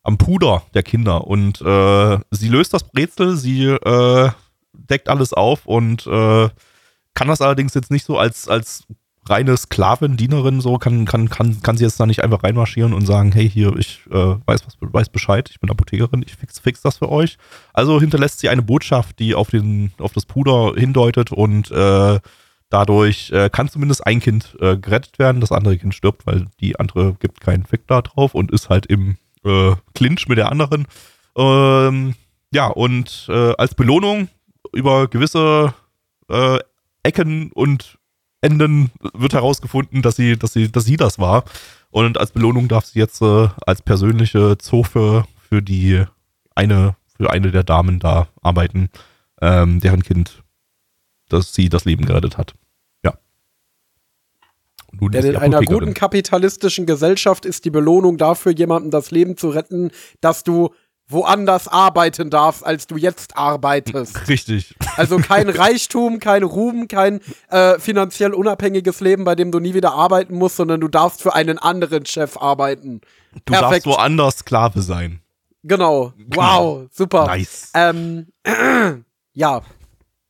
am 0.08 0.16
Puder 0.16 0.62
der 0.72 0.82
Kinder 0.82 1.26
und 1.26 1.60
äh, 1.60 2.18
sie 2.30 2.48
löst 2.48 2.72
das 2.72 2.86
Rätsel, 2.96 3.36
sie 3.36 3.64
äh, 3.66 4.30
deckt 4.72 5.10
alles 5.10 5.34
auf 5.34 5.66
und 5.66 6.06
äh, 6.06 6.48
kann 7.12 7.28
das 7.28 7.42
allerdings 7.42 7.74
jetzt 7.74 7.90
nicht 7.90 8.06
so 8.06 8.18
als 8.18 8.48
als 8.48 8.86
reine 9.28 9.54
Sklavin, 9.54 10.16
Dienerin 10.16 10.62
so 10.62 10.78
kann 10.78 11.04
kann 11.04 11.28
kann 11.28 11.60
kann 11.60 11.76
sie 11.76 11.84
jetzt 11.84 12.00
da 12.00 12.06
nicht 12.06 12.24
einfach 12.24 12.42
reinmarschieren 12.42 12.94
und 12.94 13.04
sagen, 13.04 13.32
hey 13.32 13.50
hier 13.50 13.76
ich 13.76 14.00
äh, 14.10 14.36
weiß 14.46 14.64
was 14.66 14.76
weiß 14.80 15.10
Bescheid, 15.10 15.50
ich 15.50 15.60
bin 15.60 15.70
Apothekerin, 15.70 16.24
ich 16.26 16.36
fix 16.36 16.58
fix 16.58 16.80
das 16.80 16.96
für 16.96 17.10
euch. 17.10 17.36
Also 17.74 18.00
hinterlässt 18.00 18.40
sie 18.40 18.48
eine 18.48 18.62
Botschaft, 18.62 19.18
die 19.18 19.34
auf 19.34 19.50
den 19.50 19.92
auf 19.98 20.14
das 20.14 20.24
Puder 20.24 20.72
hindeutet 20.74 21.32
und 21.32 21.70
äh, 21.70 22.18
dadurch 22.70 23.30
äh, 23.32 23.50
kann 23.50 23.68
zumindest 23.68 24.06
ein 24.06 24.20
Kind 24.20 24.56
äh, 24.58 24.78
gerettet 24.78 25.18
werden, 25.18 25.42
das 25.42 25.52
andere 25.52 25.76
Kind 25.76 25.94
stirbt, 25.94 26.26
weil 26.26 26.46
die 26.60 26.80
andere 26.80 27.12
gibt 27.20 27.42
keinen 27.42 27.66
Fick 27.66 27.86
da 27.86 28.00
drauf 28.00 28.34
und 28.34 28.50
ist 28.50 28.70
halt 28.70 28.86
im 28.86 29.18
äh, 29.44 29.74
Clinch 29.94 30.28
mit 30.28 30.38
der 30.38 30.50
anderen. 30.50 30.86
Ähm, 31.36 32.14
ja, 32.52 32.66
und 32.66 33.26
äh, 33.28 33.54
als 33.56 33.74
Belohnung 33.74 34.28
über 34.72 35.08
gewisse 35.08 35.74
äh, 36.28 36.58
Ecken 37.02 37.52
und 37.52 37.98
Enden 38.40 38.90
wird 39.14 39.32
herausgefunden, 39.32 40.02
dass 40.02 40.16
sie, 40.16 40.36
dass 40.36 40.52
sie, 40.52 40.70
dass 40.70 40.84
sie 40.84 40.96
das 40.96 41.18
war. 41.18 41.44
Und 41.90 42.18
als 42.18 42.30
Belohnung 42.30 42.68
darf 42.68 42.84
sie 42.84 42.98
jetzt 42.98 43.20
äh, 43.22 43.48
als 43.66 43.82
persönliche 43.82 44.58
Zofe 44.58 45.24
für 45.48 45.62
die 45.62 46.04
eine, 46.54 46.96
für 47.16 47.30
eine 47.30 47.50
der 47.50 47.64
Damen 47.64 47.98
da 47.98 48.28
arbeiten, 48.42 48.90
ähm, 49.40 49.80
deren 49.80 50.02
Kind, 50.02 50.42
das 51.28 51.54
sie 51.54 51.68
das 51.68 51.84
Leben 51.84 52.04
gerettet 52.04 52.38
hat. 52.38 52.54
Nun 55.00 55.12
Denn 55.12 55.24
in 55.24 55.36
einer 55.36 55.60
guten 55.62 55.94
kapitalistischen 55.94 56.86
Gesellschaft 56.86 57.44
ist 57.44 57.64
die 57.64 57.70
Belohnung 57.70 58.16
dafür, 58.16 58.52
jemandem 58.52 58.90
das 58.90 59.10
Leben 59.10 59.36
zu 59.36 59.50
retten, 59.50 59.90
dass 60.20 60.42
du 60.42 60.70
woanders 61.08 61.68
arbeiten 61.68 62.30
darfst, 62.30 62.64
als 62.64 62.86
du 62.86 62.96
jetzt 62.96 63.36
arbeitest. 63.36 64.28
Richtig. 64.28 64.74
Also 64.96 65.18
kein 65.18 65.48
Reichtum, 65.48 66.20
kein 66.20 66.42
Ruhm, 66.42 66.86
kein 66.86 67.20
äh, 67.48 67.78
finanziell 67.78 68.34
unabhängiges 68.34 69.00
Leben, 69.00 69.24
bei 69.24 69.34
dem 69.34 69.50
du 69.50 69.58
nie 69.58 69.74
wieder 69.74 69.92
arbeiten 69.92 70.34
musst, 70.34 70.56
sondern 70.56 70.80
du 70.80 70.88
darfst 70.88 71.22
für 71.22 71.34
einen 71.34 71.58
anderen 71.58 72.04
Chef 72.04 72.36
arbeiten. 72.36 73.00
Du 73.32 73.52
Perfekt. 73.52 73.86
darfst 73.86 73.86
woanders 73.86 74.38
Sklave 74.38 74.82
sein. 74.82 75.20
Genau. 75.62 76.12
Wow, 76.28 76.88
super. 76.90 77.26
Nice. 77.26 77.70
Ähm, 77.74 78.28
ja. 79.32 79.62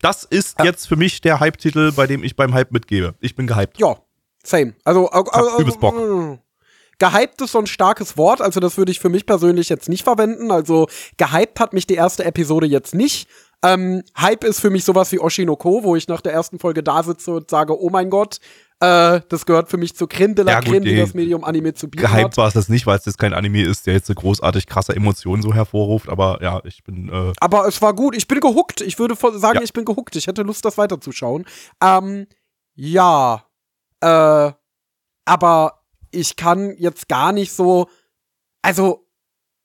Das 0.01 0.23
ist 0.23 0.63
jetzt 0.63 0.87
für 0.87 0.97
mich 0.97 1.21
der 1.21 1.41
Hype-Titel, 1.41 1.91
bei 1.93 2.07
dem 2.07 2.23
ich 2.23 2.37
beim 2.37 2.55
Hype 2.55 2.71
mitgebe. 2.71 3.15
Ich 3.21 3.35
bin 3.35 3.49
gehypt. 3.49 3.79
Ja, 3.79 3.97
same. 4.43 4.75
Also, 4.85 5.11
äh, 5.11 5.19
äh, 5.19 5.61
übelst 5.61 5.81
Bock. 5.81 5.95
Äh, 5.97 6.39
Gehypt 6.99 7.41
ist 7.41 7.53
so 7.53 7.61
ein 7.61 7.67
starkes 7.67 8.17
Wort, 8.17 8.41
also 8.41 8.59
das 8.59 8.77
würde 8.77 8.91
ich 8.91 8.99
für 8.99 9.09
mich 9.09 9.25
persönlich 9.25 9.69
jetzt 9.69 9.89
nicht 9.89 10.03
verwenden. 10.03 10.51
Also 10.51 10.89
gehypt 11.17 11.61
hat 11.61 11.73
mich 11.73 11.87
die 11.87 11.95
erste 11.95 12.25
Episode 12.25 12.67
jetzt 12.67 12.93
nicht. 12.93 13.29
Ähm, 13.65 14.03
Hype 14.17 14.45
ist 14.45 14.61
für 14.61 14.71
mich 14.71 14.85
sowas 14.85 15.11
wie 15.13 15.21
Oshinoko, 15.21 15.83
wo 15.83 15.97
ich 15.97 16.07
nach 16.09 16.21
der 16.21 16.33
ersten 16.33 16.59
Folge 16.59 16.83
da 16.83 17.03
sitze 17.03 17.33
und 17.33 17.51
sage, 17.51 17.81
oh 17.81 17.91
mein 17.91 18.09
Gott, 18.09 18.39
äh, 18.81 19.21
das 19.29 19.47
gehört 19.47 19.69
für 19.69 19.77
mich 19.77 19.97
zu 19.97 20.07
Creme 20.07 20.37
de 20.37 20.45
la 20.45 20.53
ja, 20.53 20.61
Creme, 20.61 20.85
die 20.85 20.97
das 20.97 21.13
Medium 21.13 21.43
Anime 21.43 21.75
zu 21.75 21.89
bieten 21.89 22.07
Gehypt 22.07 22.37
war 22.37 22.47
es 22.47 22.55
das 22.55 22.69
nicht, 22.69 22.87
weil 22.87 22.99
es 22.99 23.05
jetzt 23.05 23.19
kein 23.19 23.35
Anime 23.35 23.63
ist, 23.63 23.87
der 23.89 23.95
jetzt 23.95 24.07
so 24.07 24.15
großartig 24.15 24.67
krasse 24.67 24.95
Emotionen 24.95 25.43
so 25.43 25.53
hervorruft, 25.53 26.09
aber 26.09 26.39
ja, 26.41 26.61
ich 26.65 26.85
bin 26.85 27.09
äh 27.09 27.33
Aber 27.41 27.67
es 27.67 27.83
war 27.83 27.95
gut, 27.95 28.17
ich 28.17 28.29
bin 28.29 28.39
gehuckt. 28.39 28.81
Ich 28.81 28.99
würde 29.01 29.17
sagen, 29.17 29.59
ja. 29.59 29.65
ich 29.65 29.73
bin 29.73 29.85
gehuckt. 29.85 30.15
Ich 30.15 30.29
hätte 30.29 30.43
Lust, 30.43 30.65
das 30.65 30.79
weiterzuschauen. 30.79 31.45
Ähm, 31.83 32.29
ja. 32.77 33.45
Äh, 34.01 34.53
aber 35.25 35.85
ich 36.11 36.37
kann 36.37 36.75
jetzt 36.79 37.09
gar 37.09 37.33
nicht 37.33 37.53
so, 37.53 37.89
also 38.63 39.07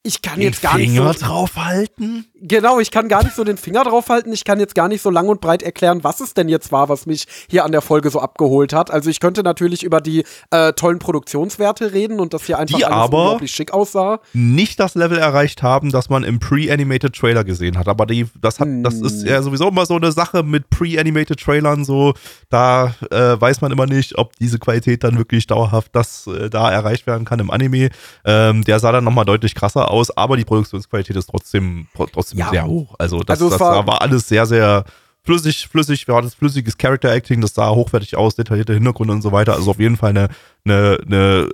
ich 0.04 0.22
kann 0.22 0.40
den 0.40 0.50
jetzt 0.50 0.62
gar 0.62 0.76
Finger 0.76 1.08
nicht 1.08 1.20
so 1.20 1.26
draufhalten. 1.26 2.26
Genau, 2.46 2.82
ich 2.82 2.92
kann 2.92 3.08
gar 3.08 3.24
nicht 3.24 3.38
so 3.38 3.46
den 3.46 3.56
Finger 3.56 3.86
draufhalten. 3.86 4.34
Ich 4.34 4.44
kann 4.44 4.60
jetzt 4.60 4.76
gar 4.76 4.90
nicht 4.90 5.02
so 5.02 5.10
lang 5.10 5.30
und 5.30 5.40
breit 5.40 5.64
erklären, 5.64 6.04
was 6.04 6.20
es 6.20 6.34
denn 6.34 6.50
jetzt 6.50 6.74
war, 6.74 6.90
was 6.90 7.06
mich 7.06 7.26
hier 7.50 7.64
an 7.64 7.72
der 7.72 7.82
Folge 7.82 8.10
so 8.10 8.20
abgeholt 8.20 8.74
hat. 8.74 8.92
Also 8.92 9.10
ich 9.10 9.22
könnte 9.22 9.44
natürlich 9.44 9.82
über 9.82 10.02
die 10.02 10.26
äh, 10.52 10.74
tollen 10.74 11.00
Produktionswerte 11.00 11.94
reden 11.94 12.20
und 12.20 12.34
das 12.34 12.46
hier 12.46 12.60
einfach 12.60 12.78
die 12.78 12.84
alles 12.84 13.06
unglaublich 13.06 13.52
schick 13.52 13.74
aussah. 13.74 14.20
Nicht 14.34 14.82
das 14.82 14.96
Level 14.96 15.18
erreicht 15.18 15.64
haben, 15.64 15.90
das 15.90 16.10
man 16.10 16.26
im 16.26 16.40
Pre-Animated 16.40 17.16
Trailer 17.16 17.46
gesehen 17.46 17.78
hat. 17.78 17.88
Aber 17.88 18.06
die, 18.06 18.28
das 18.42 18.60
hat, 18.60 18.68
hm. 18.68 18.84
das 18.84 18.96
ist 18.96 19.22
hm. 19.22 19.30
ja 19.30 19.42
sowieso 19.42 19.70
immer 19.70 19.86
so 19.86 19.96
eine 19.96 20.12
Sache 20.12 20.44
mit 20.44 20.70
Pre-Animated 20.70 21.40
Trailern. 21.40 21.86
So, 21.86 22.14
da 22.50 22.94
äh, 23.10 23.40
weiß 23.40 23.62
man 23.62 23.72
immer 23.72 23.86
nicht, 23.86 24.18
ob 24.18 24.36
diese 24.36 24.60
Qualität 24.60 25.06
dann 25.06 25.18
wirklich 25.18 25.48
dauerhaft 25.48 25.96
das 25.96 26.28
äh, 26.28 26.50
da 26.50 26.70
erreicht 26.70 27.08
werden 27.08 27.24
kann 27.24 27.40
im 27.40 27.50
Anime. 27.50 27.90
Ähm, 28.26 28.66
der 28.66 28.80
sah 28.80 28.92
dann 28.92 29.06
nochmal 29.06 29.24
deutlich 29.24 29.56
krasser 29.56 29.90
aus, 29.90 30.12
aber 30.12 30.36
die 30.36 30.44
Produktionsqualität 30.44 31.16
ist 31.16 31.28
trotzdem, 31.28 31.88
trotzdem 31.96 32.33
ja. 32.40 32.50
sehr 32.50 32.66
hoch. 32.66 32.96
Also 32.98 33.20
das, 33.20 33.42
also 33.42 33.50
das 33.50 33.60
war, 33.60 33.86
war, 33.88 34.02
alles 34.02 34.28
sehr, 34.28 34.46
sehr 34.46 34.86
flüssig, 35.24 35.68
flüssig, 35.68 36.08
wir 36.08 36.16
hatten 36.16 36.30
flüssiges 36.30 36.78
Character 36.78 37.12
Acting, 37.12 37.42
das 37.42 37.54
sah 37.54 37.70
hochwertig 37.70 38.16
aus, 38.16 38.36
detaillierte 38.36 38.74
Hintergründe 38.74 39.14
und 39.14 39.22
so 39.22 39.32
weiter. 39.32 39.54
Also 39.54 39.72
auf 39.72 39.80
jeden 39.80 39.98
Fall 39.98 40.12
eine, 40.12 40.30
eine, 40.66 41.00
eine, 41.06 41.50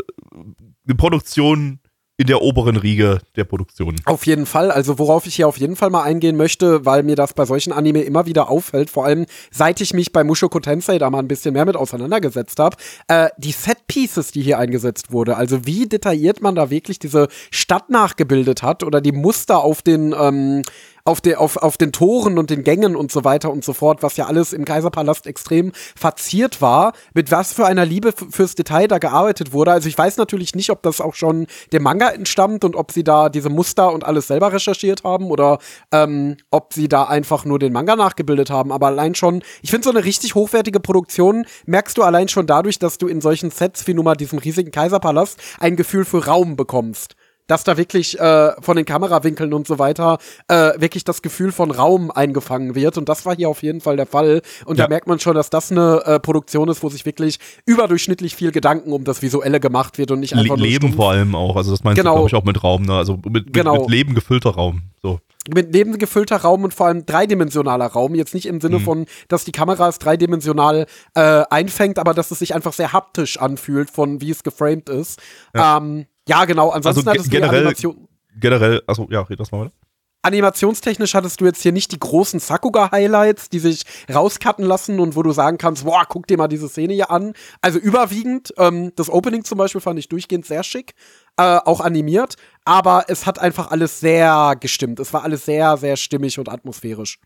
eine 0.86 0.96
Produktion, 0.96 1.80
in 2.20 2.28
der 2.28 2.42
oberen 2.42 2.76
Riege 2.76 3.20
der 3.38 3.46
Produktion. 3.46 3.96
Auf 4.04 4.26
jeden 4.26 4.46
Fall. 4.46 4.72
Also 4.72 5.00
worauf 5.00 5.26
ich 5.26 5.36
hier 5.36 5.48
auf 5.48 5.58
jeden 5.58 5.78
Fall 5.78 5.90
mal 5.90 6.04
eingehen 6.04 6.36
möchte, 6.36 6.86
weil 6.86 7.02
mir 7.02 7.16
das 7.16 7.34
bei 7.34 7.46
solchen 7.46 7.72
Anime 7.72 8.02
immer 8.02 8.26
wieder 8.26 8.50
auffällt, 8.50 8.90
vor 8.90 9.06
allem 9.06 9.26
seit 9.52 9.80
ich 9.80 9.94
mich 9.94 10.12
bei 10.12 10.26
Mushoku 10.26 10.60
Tensei 10.60 10.98
da 10.98 11.10
mal 11.10 11.20
ein 11.20 11.30
bisschen 11.30 11.54
mehr 11.54 11.64
mit 11.64 11.78
auseinandergesetzt 11.78 12.60
habe, 12.60 12.76
äh, 13.08 13.30
die 13.38 13.54
Set 13.54 13.88
Pieces, 13.88 14.32
die 14.32 14.42
hier 14.42 14.60
eingesetzt 14.60 15.14
wurde. 15.14 15.38
Also 15.38 15.66
wie 15.66 15.88
detailliert 15.88 16.42
man 16.42 16.56
da 16.56 16.70
wirklich 16.70 17.00
diese 17.00 17.30
Stadt 17.52 17.90
nachgebildet 17.90 18.64
hat 18.64 18.84
oder 18.84 19.00
die 19.00 19.14
Muster 19.14 19.64
auf 19.64 19.82
den 19.82 20.14
ähm, 20.20 20.64
auf, 21.10 21.22
de, 21.22 21.36
auf, 21.36 21.58
auf 21.58 21.76
den 21.76 21.92
Toren 21.92 22.38
und 22.38 22.52
den 22.52 22.64
Gängen 22.64 22.96
und 22.96 23.12
so 23.12 23.24
weiter 23.24 23.52
und 23.52 23.66
so 23.66 23.74
fort, 23.74 24.04
was 24.04 24.16
ja 24.16 24.28
alles 24.28 24.54
im 24.54 24.64
Kaiserpalast 24.64 25.26
extrem 25.26 25.72
verziert 25.96 26.62
war, 26.62 26.94
mit 27.14 27.32
was 27.32 27.52
für 27.52 27.66
einer 27.66 27.84
Liebe 27.84 28.14
fürs 28.14 28.54
Detail 28.56 28.88
da 28.88 29.00
gearbeitet 29.00 29.52
wurde. 29.52 29.72
Also 29.72 29.90
ich 29.90 29.98
weiß 29.98 30.18
natürlich 30.18 30.56
nicht, 30.56 30.70
ob 30.70 30.84
das 30.84 31.02
auch 31.02 31.16
schon 31.16 31.48
dem 31.74 31.84
Manga 31.84 32.10
entstammt 32.10 32.64
und 32.64 32.76
ob 32.76 32.92
sie 32.92 33.04
da 33.04 33.30
diese 33.30 33.50
Muster 33.50 33.92
und 33.92 34.06
alles 34.06 34.28
selber 34.28 34.54
recherchiert 34.54 35.04
haben 35.04 35.32
oder 35.32 35.58
ähm, 35.92 36.38
ob 36.52 36.74
sie 36.74 36.88
da 36.88 37.06
einfach 37.06 37.44
nur 37.44 37.58
den 37.58 37.74
Manga 37.74 37.96
nachgebildet 37.96 38.52
haben. 38.52 38.72
Aber 38.72 38.88
allein 38.88 39.16
schon, 39.16 39.42
ich 39.64 39.72
finde 39.72 39.86
so 39.86 39.90
eine 39.90 40.06
richtig 40.06 40.36
hochwertige 40.36 40.80
Produktion 40.80 41.46
merkst 41.66 41.98
du 41.98 42.04
allein 42.04 42.28
schon 42.28 42.46
dadurch, 42.46 42.78
dass 42.78 43.00
du 43.00 43.08
in 43.08 43.20
solchen 43.20 43.50
Sets 43.50 43.88
wie 43.88 43.96
nun 43.96 44.06
mal 44.06 44.16
diesem 44.16 44.38
riesigen 44.38 44.72
Kaiserpalast 44.72 45.40
ein 45.60 45.76
Gefühl 45.76 46.06
für 46.06 46.26
Raum 46.26 46.56
bekommst 46.56 47.16
dass 47.50 47.64
da 47.64 47.78
wirklich 47.78 48.18
äh, 48.20 48.52
von 48.62 48.78
den 48.78 48.86
Kamerawinkeln 48.86 49.54
und 49.54 49.68
so 49.68 49.80
weiter 49.80 50.20
äh, 50.48 50.80
wirklich 50.80 51.04
das 51.04 51.22
Gefühl 51.22 51.52
von 51.52 51.72
Raum 51.72 52.12
eingefangen 52.12 52.76
wird. 52.76 52.98
Und 52.98 53.10
das 53.10 53.26
war 53.26 53.36
hier 53.36 53.50
auf 53.50 53.64
jeden 53.64 53.82
Fall 53.82 53.98
der 53.98 54.06
Fall. 54.06 54.42
Und 54.66 54.78
ja. 54.78 54.86
da 54.86 54.90
merkt 54.90 55.08
man 55.08 55.20
schon, 55.20 55.36
dass 55.36 55.50
das 55.50 55.72
eine 55.72 56.04
äh, 56.06 56.20
Produktion 56.20 56.70
ist, 56.70 56.84
wo 56.84 56.90
sich 56.90 57.06
wirklich 57.06 57.40
überdurchschnittlich 57.66 58.36
viel 58.36 58.52
Gedanken 58.52 58.94
um 58.94 59.04
das 59.04 59.22
Visuelle 59.22 59.60
gemacht 59.60 59.98
wird 59.98 60.12
und 60.12 60.20
nicht 60.20 60.36
einfach 60.36 60.58
Le 60.58 60.64
Leben 60.64 60.88
stumpf. 60.88 60.96
vor 60.96 61.12
allem 61.12 61.36
auch. 61.36 61.56
Also 61.56 61.72
das 61.72 61.84
meinst 61.84 61.98
genau. 61.98 62.12
du, 62.12 62.16
glaube 62.18 62.30
ich, 62.30 62.36
auch 62.36 62.46
mit 62.46 62.64
Raum, 62.64 62.84
ne? 62.84 62.94
Also 62.94 63.20
mit, 63.28 63.52
genau. 63.52 63.74
mit, 63.74 63.82
mit 63.82 63.90
Leben 63.90 64.16
gefüllter 64.16 64.52
Raum. 64.52 64.84
So 65.02 65.20
mit 65.52 65.74
Leben 65.74 65.98
gefüllter 65.98 66.38
Raum 66.38 66.64
und 66.64 66.74
vor 66.74 66.88
allem 66.88 67.06
dreidimensionaler 67.06 67.88
Raum. 67.88 68.14
Jetzt 68.14 68.34
nicht 68.34 68.46
im 68.46 68.62
Sinne 68.62 68.80
mhm. 68.80 68.84
von, 68.84 69.06
dass 69.30 69.46
die 69.46 69.52
Kamera 69.52 69.88
es 69.88 69.98
dreidimensional 69.98 70.86
äh, 71.16 71.44
einfängt, 71.50 71.98
aber 71.98 72.14
dass 72.14 72.30
es 72.30 72.40
sich 72.40 72.54
einfach 72.54 72.74
sehr 72.74 72.94
haptisch 72.94 73.40
anfühlt, 73.40 73.90
von 73.90 74.22
wie 74.22 74.30
es 74.30 74.44
geframed 74.44 74.90
ist. 74.90 75.20
Ja. 75.56 75.78
Ähm, 75.78 76.06
ja, 76.30 76.46
genau. 76.46 76.70
Ansonsten 76.70 77.10
also 77.10 77.30
generell, 77.30 77.60
Animation 77.60 78.08
generell, 78.40 78.82
also 78.88 79.08
ja, 79.10 79.22
red 79.22 79.40
das 79.40 79.52
mal 79.52 79.62
weiter. 79.62 79.74
Animationstechnisch 80.22 81.14
hattest 81.14 81.40
du 81.40 81.46
jetzt 81.46 81.62
hier 81.62 81.72
nicht 81.72 81.94
die 81.94 82.00
großen 82.00 82.42
Sakuga-Highlights, 82.42 83.50
die 83.50 83.60
sich 83.60 83.84
rauscutten 84.14 84.66
lassen 84.66 85.00
und 85.00 85.16
wo 85.16 85.24
du 85.24 85.32
sagen 85.32 85.58
kannst, 85.58 85.86
boah, 85.86 86.04
guck 86.08 86.28
dir 86.28 86.38
mal 86.38 86.50
diese 86.50 86.68
Szene 86.68 86.94
hier 86.94 87.10
an. 87.10 87.34
Also 87.62 87.80
überwiegend, 87.80 88.54
ähm, 88.58 88.92
das 88.98 89.10
Opening 89.10 89.46
zum 89.46 89.58
Beispiel 89.58 89.80
fand 89.80 89.98
ich 89.98 90.10
durchgehend 90.10 90.46
sehr 90.46 90.64
schick, 90.64 90.94
äh, 91.38 91.60
auch 91.64 91.80
animiert, 91.80 92.36
aber 92.66 93.06
es 93.08 93.26
hat 93.26 93.40
einfach 93.40 93.72
alles 93.72 94.02
sehr 94.02 94.58
gestimmt. 94.60 95.00
Es 95.00 95.14
war 95.14 95.24
alles 95.24 95.46
sehr, 95.46 95.78
sehr 95.78 95.96
stimmig 95.96 96.38
und 96.38 96.50
atmosphärisch. 96.50 97.20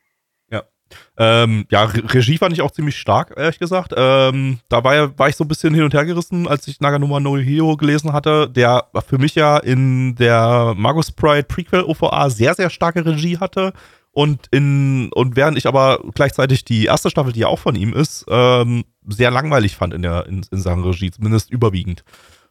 Ähm, 1.17 1.65
ja, 1.69 1.83
Regie 1.83 2.37
fand 2.37 2.53
ich 2.53 2.61
auch 2.61 2.71
ziemlich 2.71 2.97
stark, 2.97 3.33
ehrlich 3.37 3.59
gesagt. 3.59 3.93
Ähm, 3.95 4.59
da 4.69 4.83
war, 4.83 5.17
war 5.17 5.29
ich 5.29 5.35
so 5.35 5.43
ein 5.43 5.47
bisschen 5.47 5.73
hin 5.73 5.83
und 5.83 5.93
her 5.93 6.05
gerissen, 6.05 6.47
als 6.47 6.67
ich 6.67 6.79
Naganuma 6.79 7.19
no 7.19 7.37
Hero 7.37 7.77
gelesen 7.77 8.13
hatte, 8.13 8.49
der 8.49 8.85
für 9.07 9.17
mich 9.17 9.35
ja 9.35 9.57
in 9.57 10.15
der 10.15 10.73
Magus 10.75 11.11
Pride 11.11 11.43
Prequel 11.43 11.83
OVA 11.83 12.29
sehr, 12.29 12.55
sehr 12.55 12.69
starke 12.69 13.05
Regie 13.05 13.37
hatte. 13.37 13.73
Und, 14.11 14.47
in, 14.51 15.11
und 15.13 15.35
während 15.35 15.57
ich 15.57 15.65
aber 15.65 15.99
gleichzeitig 16.13 16.63
die 16.65 16.85
erste 16.85 17.09
Staffel, 17.09 17.33
die 17.33 17.41
ja 17.41 17.47
auch 17.47 17.59
von 17.59 17.75
ihm 17.75 17.93
ist, 17.93 18.25
ähm, 18.29 18.83
sehr 19.07 19.31
langweilig 19.31 19.75
fand 19.75 19.93
in, 19.93 20.03
der, 20.03 20.27
in, 20.27 20.45
in 20.51 20.61
Sachen 20.61 20.83
Regie, 20.83 21.09
zumindest 21.09 21.49
überwiegend. 21.49 22.03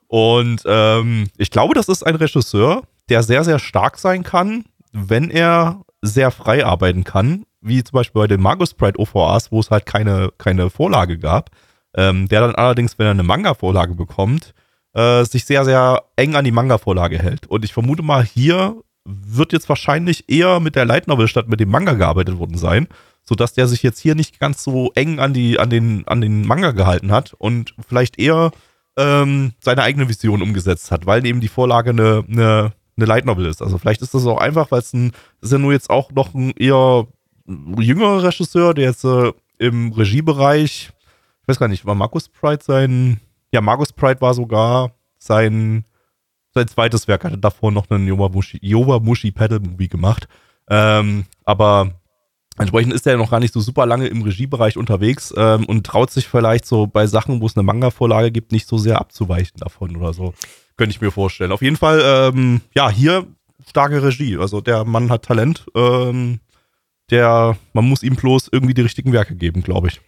Und 0.09 0.63
ähm, 0.67 1.29
ich 1.39 1.51
glaube, 1.51 1.75
das 1.75 1.89
ist 1.89 2.05
ein 2.05 2.17
Regisseur, 2.17 2.83
der 3.09 3.23
sehr, 3.23 3.45
sehr 3.45 3.59
stark 3.59 3.97
sein 3.97 4.25
kann, 4.25 4.65
wenn 4.93 5.31
er 5.31 5.83
sehr 6.03 6.31
frei 6.31 6.67
arbeiten 6.67 7.05
kann 7.05 7.45
wie 7.63 7.83
zum 7.83 7.97
Beispiel 7.97 8.21
bei 8.21 8.27
den 8.27 8.43
Magus 8.43 8.75
Pride 8.75 8.99
OVAs, 8.99 9.51
wo 9.53 9.61
es 9.61 9.71
halt 9.71 9.87
keine, 9.87 10.31
keine 10.39 10.69
Vorlage 10.69 11.19
gab, 11.19 11.51
ähm, 11.97 12.29
der 12.29 12.41
dann 12.41 12.55
allerdings, 12.55 12.99
wenn 12.99 13.07
er 13.07 13.13
eine 13.13 13.23
Manga-Vorlage 13.23 13.95
bekommt, 13.95 14.55
äh, 14.95 15.25
sich 15.25 15.45
sehr, 15.45 15.65
sehr 15.65 16.03
eng 16.17 16.35
an 16.35 16.45
die 16.45 16.53
Manga-Vorlage 16.53 17.19
hält. 17.19 17.47
Und 17.47 17.65
ich 17.65 17.73
vermute 17.73 18.03
mal, 18.03 18.25
hier 18.25 18.77
wird 19.05 19.53
jetzt 19.53 19.69
wahrscheinlich 19.69 20.29
eher 20.29 20.61
mit 20.61 20.77
der 20.77 20.85
Light 20.85 21.09
Novel 21.09 21.29
statt 21.29 21.49
mit 21.49 21.61
dem 21.61 21.71
Manga 21.71 21.95
gearbeitet 21.95 22.39
worden 22.39 22.57
sein, 22.57 22.89
sodass 23.25 23.53
der 23.53 23.67
sich 23.67 23.83
jetzt 23.83 23.99
hier 23.99 24.15
nicht 24.15 24.39
ganz 24.39 24.63
so 24.63 24.93
eng 24.95 25.19
an, 25.19 25.33
die, 25.33 25.59
an, 25.59 25.71
den, 25.71 26.07
an 26.07 26.21
den 26.21 26.47
Manga 26.47 26.73
gehalten 26.73 27.13
hat 27.13 27.35
und 27.35 27.75
vielleicht 27.87 28.19
eher 28.19 28.53
ähm, 28.97 29.53
seine 29.61 29.83
eigene 29.83 30.09
Vision 30.09 30.43
umgesetzt 30.43 30.91
hat, 30.91 31.07
weil 31.07 31.25
eben 31.25 31.41
die 31.41 31.49
Vorlage 31.49 31.91
eine, 31.91 32.25
eine, 32.29 32.73
eine 32.97 33.07
Light 33.07 33.25
Novel 33.25 33.47
ist. 33.47 33.63
Also 33.63 33.79
vielleicht 33.79 34.03
ist 34.03 34.15
das 34.15 34.27
auch 34.27 34.39
einfach, 34.39 34.71
weil 34.71 34.81
es 34.81 34.93
ein, 34.93 35.13
ist 35.41 35.53
ja 35.53 35.59
nur 35.59 35.73
jetzt 35.73 35.91
auch 35.91 36.11
noch 36.13 36.35
ein 36.35 36.53
eher 36.53 37.07
jüngerer 37.47 38.23
Regisseur, 38.23 38.75
der 38.75 38.87
jetzt 38.87 39.05
äh, 39.05 39.33
im 39.59 39.93
Regiebereich, 39.93 40.91
ich 41.43 41.49
weiß 41.49 41.59
gar 41.59 41.69
nicht, 41.69 41.85
war 41.87 41.95
Markus 41.95 42.29
Pride 42.29 42.63
sein, 42.63 43.21
ja, 43.53 43.61
Markus 43.61 43.93
Pride 43.93 44.21
war 44.21 44.35
sogar 44.35 44.93
sein, 45.19 45.85
sein 46.55 46.69
zweites 46.69 47.09
Werk, 47.09 47.25
hatte 47.25 47.39
davor 47.39 47.71
noch 47.71 47.91
einen 47.91 48.07
Yowamushi, 48.07 48.59
Yowamushi 48.63 49.31
Paddle 49.31 49.61
Movie 49.61 49.89
gemacht. 49.89 50.29
Ähm, 50.69 51.25
aber 51.45 51.93
Entsprechend 52.59 52.93
ist 52.93 53.07
er 53.07 53.17
noch 53.17 53.31
gar 53.31 53.41
nicht 53.41 53.55
so 53.55 53.61
super 53.61 53.87
lange 53.87 54.09
im 54.09 54.23
Regiebereich 54.23 54.77
unterwegs 54.77 55.33
ähm, 55.37 55.65
und 55.65 55.87
traut 55.87 56.11
sich 56.11 56.29
vielleicht 56.29 56.67
so 56.67 56.87
bei 56.87 57.07
Sachen, 57.07 57.41
wo 57.41 57.47
es 57.47 57.57
eine 57.57 57.63
Manga-Vorlage 57.63 58.31
gibt, 58.31 58.53
nicht 58.53 58.69
so 58.69 58.77
sehr 58.77 59.01
abzuweichen 59.01 59.59
davon 59.59 59.97
oder 59.97 60.13
so. 60.13 60.35
Könnte 60.77 60.95
ich 60.95 61.01
mir 61.01 61.11
vorstellen. 61.11 61.53
Auf 61.53 61.63
jeden 61.63 61.77
Fall, 61.77 62.03
ähm, 62.05 62.61
ja, 62.75 62.91
hier 62.91 63.27
starke 63.69 64.03
Regie. 64.03 64.37
Also 64.37 64.61
der 64.61 64.85
Mann 64.85 65.11
hat 65.11 65.25
Talent. 65.25 65.65
Ähm, 65.75 66.41
der, 67.13 67.57
man 67.73 67.89
muss 67.89 68.03
ihm 68.03 68.17
bloß 68.17 68.49
irgendwie 68.51 68.75
die 68.75 68.83
richtigen 68.83 69.13
Werke 69.13 69.35
geben, 69.37 69.63
glaube 69.63 69.89
ich. 69.89 70.01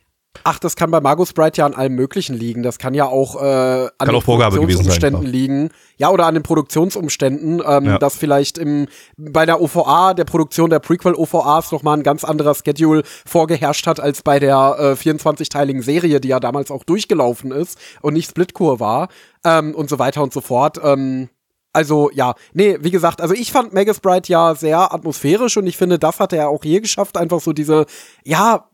Ach, 0.43 0.59
das 0.59 0.75
kann 0.75 0.91
bei 0.91 1.01
Margot 1.01 1.29
Sprite 1.29 1.59
ja 1.61 1.67
an 1.67 1.75
allem 1.75 1.95
Möglichen 1.95 2.35
liegen. 2.35 2.65
Das 2.65 2.79
kann 2.79 2.93
ja 2.93 3.07
auch 3.07 3.37
äh, 3.37 3.39
an 3.45 3.91
Kann 3.99 4.09
den 4.09 4.17
auch 4.17 4.25
sein, 4.27 4.51
Produktionsumständen 4.51 5.21
klar. 5.21 5.33
liegen. 5.33 5.71
Ja, 5.97 6.11
oder 6.11 6.27
an 6.27 6.35
den 6.35 6.43
Produktionsumständen, 6.43 7.63
ähm, 7.65 7.85
Ja. 7.85 7.99
dass 7.99 8.17
vielleicht 8.17 8.59
im, 8.59 8.89
bei 9.17 9.47
der 9.47 9.61
OVA, 9.61 10.13
der 10.13 10.25
Produktion 10.25 10.71
der 10.71 10.81
Prequel-OVAs 10.81 11.71
nochmal 11.71 11.97
ein 11.99 12.03
ganz 12.03 12.25
anderer 12.25 12.55
Schedule 12.55 13.05
vorgeherrscht 13.25 13.87
hat 13.87 14.01
als 14.01 14.23
bei 14.23 14.41
der 14.41 14.77
äh, 14.79 14.93
24-teiligen 15.01 15.83
Serie, 15.83 16.21
die 16.21 16.29
ja 16.29 16.41
damals 16.41 16.71
auch 16.73 16.83
durchgelaufen 16.85 17.53
ist 17.53 17.79
und 18.03 18.15
nicht 18.15 18.29
Splitcore 18.29 18.81
war 18.81 19.09
ähm, 19.45 19.73
und 19.75 19.89
so 19.89 20.01
weiter 20.01 20.23
und 20.23 20.33
so 20.33 20.41
fort. 20.41 20.79
Ähm, 20.83 21.29
also 21.75 22.11
ja, 22.15 22.35
nee, 22.53 22.79
wie 22.81 22.91
gesagt, 22.91 23.21
also 23.21 23.35
ich 23.35 23.53
fand 23.53 23.75
Magus 23.75 24.01
Bright 24.01 24.29
ja 24.29 24.55
sehr 24.55 24.95
atmosphärisch 24.95 25.57
und 25.57 25.67
ich 25.67 25.77
finde, 25.77 25.99
das 25.99 26.21
hat 26.21 26.33
er 26.33 26.49
auch 26.49 26.63
hier 26.63 26.81
geschafft, 26.81 27.17
einfach 27.17 27.41
so 27.41 27.53
diese, 27.53 27.87
ja, 28.25 28.69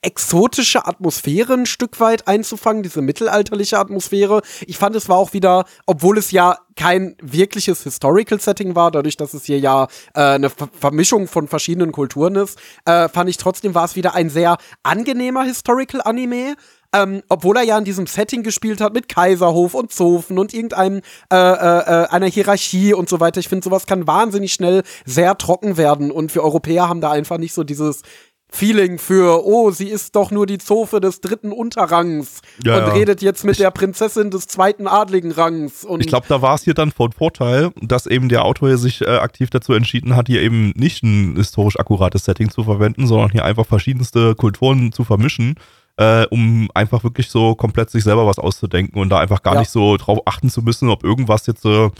exotische 0.00 0.86
Atmosphäre 0.86 1.54
ein 1.54 1.66
Stück 1.66 1.98
weit 1.98 2.28
einzufangen, 2.28 2.84
diese 2.84 3.02
mittelalterliche 3.02 3.78
Atmosphäre. 3.78 4.42
Ich 4.66 4.78
fand, 4.78 4.94
es 4.94 5.08
war 5.08 5.16
auch 5.16 5.32
wieder, 5.32 5.64
obwohl 5.86 6.18
es 6.18 6.30
ja 6.30 6.58
kein 6.76 7.16
wirkliches 7.20 7.82
Historical 7.82 8.38
Setting 8.38 8.76
war, 8.76 8.92
dadurch, 8.92 9.16
dass 9.16 9.34
es 9.34 9.44
hier 9.44 9.58
ja 9.58 9.88
äh, 10.14 10.20
eine 10.20 10.50
Ver 10.50 10.68
Vermischung 10.72 11.26
von 11.26 11.48
verschiedenen 11.48 11.90
Kulturen 11.90 12.36
ist, 12.36 12.60
äh, 12.84 13.08
fand 13.08 13.28
ich 13.28 13.38
trotzdem 13.38 13.74
war 13.74 13.86
es 13.86 13.96
wieder 13.96 14.14
ein 14.14 14.30
sehr 14.30 14.58
angenehmer 14.84 15.42
Historical 15.42 16.00
Anime. 16.02 16.54
Ähm, 16.94 17.22
obwohl 17.28 17.58
er 17.58 17.64
ja 17.64 17.76
in 17.76 17.84
diesem 17.84 18.06
Setting 18.06 18.42
gespielt 18.42 18.80
hat 18.80 18.94
mit 18.94 19.10
Kaiserhof 19.10 19.74
und 19.74 19.92
Zofen 19.92 20.38
und 20.38 20.54
irgendeinem 20.54 21.02
äh, 21.30 21.36
äh, 21.36 22.04
äh, 22.04 22.08
einer 22.08 22.26
Hierarchie 22.26 22.94
und 22.94 23.10
so 23.10 23.20
weiter. 23.20 23.40
Ich 23.40 23.48
finde, 23.48 23.64
sowas 23.64 23.86
kann 23.86 24.06
wahnsinnig 24.06 24.54
schnell 24.54 24.82
sehr 25.04 25.36
trocken 25.36 25.76
werden 25.76 26.10
und 26.10 26.34
wir 26.34 26.42
Europäer 26.42 26.88
haben 26.88 27.02
da 27.02 27.10
einfach 27.10 27.36
nicht 27.36 27.52
so 27.52 27.62
dieses 27.62 28.02
Feeling 28.50 28.98
für, 28.98 29.44
oh, 29.44 29.70
sie 29.70 29.88
ist 29.88 30.16
doch 30.16 30.30
nur 30.30 30.46
die 30.46 30.56
Zofe 30.56 31.00
des 31.00 31.20
dritten 31.20 31.52
Unterrangs 31.52 32.40
Ja, 32.64 32.78
und 32.78 32.86
ja. 32.86 32.92
redet 32.94 33.20
jetzt 33.20 33.44
mit 33.44 33.58
der 33.58 33.70
Prinzessin 33.70 34.30
des 34.30 34.46
zweiten 34.46 34.86
adligen 34.86 35.32
Rangs. 35.32 35.84
Und 35.84 36.00
Ich 36.00 36.06
glaube, 36.06 36.26
da 36.28 36.40
war 36.40 36.54
es 36.54 36.62
hier 36.62 36.72
dann 36.72 36.90
von 36.90 37.12
Vorteil, 37.12 37.70
dass 37.82 38.06
eben 38.06 38.30
der 38.30 38.46
Autor 38.46 38.68
hier 38.68 38.78
sich 38.78 39.02
äh, 39.02 39.18
aktiv 39.18 39.50
dazu 39.50 39.74
entschieden 39.74 40.16
hat, 40.16 40.28
hier 40.28 40.40
eben 40.40 40.72
nicht 40.76 41.02
ein 41.02 41.36
historisch 41.36 41.78
akkurates 41.78 42.24
Setting 42.24 42.50
zu 42.50 42.64
verwenden, 42.64 43.06
sondern 43.06 43.30
hier 43.30 43.44
einfach 43.44 43.66
verschiedenste 43.66 44.34
Kulturen 44.34 44.92
zu 44.92 45.04
vermischen, 45.04 45.56
äh, 45.98 46.26
um 46.30 46.70
einfach 46.74 47.02
wirklich 47.04 47.28
so 47.28 47.54
komplett 47.54 47.90
sich 47.90 48.04
selber 48.04 48.26
was 48.26 48.38
auszudenken 48.38 49.00
und 49.00 49.08
da 49.10 49.18
einfach 49.18 49.42
gar 49.42 49.54
Ja. 49.54 49.60
nicht 49.60 49.70
so 49.70 49.96
drauf 49.96 50.20
achten 50.26 50.48
zu 50.48 50.62
müssen, 50.62 50.88
ob 50.88 51.04
irgendwas 51.04 51.46
jetzt 51.46 51.64
äh, 51.64 51.90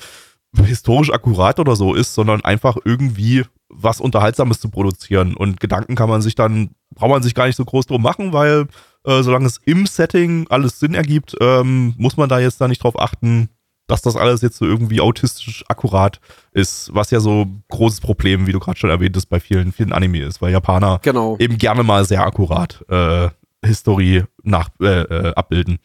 historisch 0.64 1.12
akkurat 1.12 1.58
oder 1.58 1.76
so 1.76 1.94
ist, 1.94 2.14
sondern 2.14 2.42
einfach 2.42 2.76
irgendwie 2.84 3.44
was 3.68 4.00
Unterhaltsames 4.00 4.60
zu 4.60 4.70
produzieren. 4.70 5.34
Und 5.34 5.60
Gedanken 5.60 5.94
kann 5.94 6.08
man 6.08 6.22
sich 6.22 6.34
dann, 6.34 6.70
braucht 6.94 7.10
man 7.10 7.22
sich 7.22 7.34
gar 7.34 7.46
nicht 7.46 7.56
so 7.56 7.64
groß 7.64 7.86
drum 7.86 8.00
machen, 8.02 8.32
weil 8.32 8.66
äh, 9.04 9.22
solange 9.22 9.46
es 9.46 9.58
im 9.64 9.84
Setting 9.86 10.46
alles 10.48 10.78
Sinn 10.78 10.94
ergibt, 10.94 11.36
ähm, 11.40 11.94
muss 11.98 12.16
man 12.16 12.28
da 12.28 12.38
jetzt 12.38 12.60
da 12.60 12.68
nicht 12.68 12.82
drauf 12.82 12.98
achten, 12.98 13.50
dass 13.88 14.02
das 14.02 14.16
alles 14.16 14.42
jetzt 14.42 14.58
so 14.58 14.64
irgendwie 14.66 15.00
autistisch 15.00 15.64
akkurat 15.68 16.20
ist, 16.52 16.90
was 16.94 17.10
ja 17.10 17.20
so 17.20 17.42
ein 17.46 17.64
großes 17.68 18.00
Problem, 18.00 18.46
wie 18.46 18.52
du 18.52 18.60
gerade 18.60 18.78
schon 18.78 18.90
erwähnt 18.90 19.16
hast, 19.16 19.26
bei 19.26 19.40
vielen, 19.40 19.72
vielen 19.72 19.92
Anime 19.92 20.20
ist, 20.22 20.40
weil 20.40 20.52
Japaner 20.52 21.00
genau. 21.02 21.36
eben 21.38 21.58
gerne 21.58 21.82
mal 21.82 22.04
sehr 22.04 22.22
akkurat 22.22 22.84
äh, 22.88 23.28
Historie 23.64 24.24
nach, 24.42 24.70
äh, 24.80 25.02
äh, 25.02 25.34
abbilden. 25.34 25.78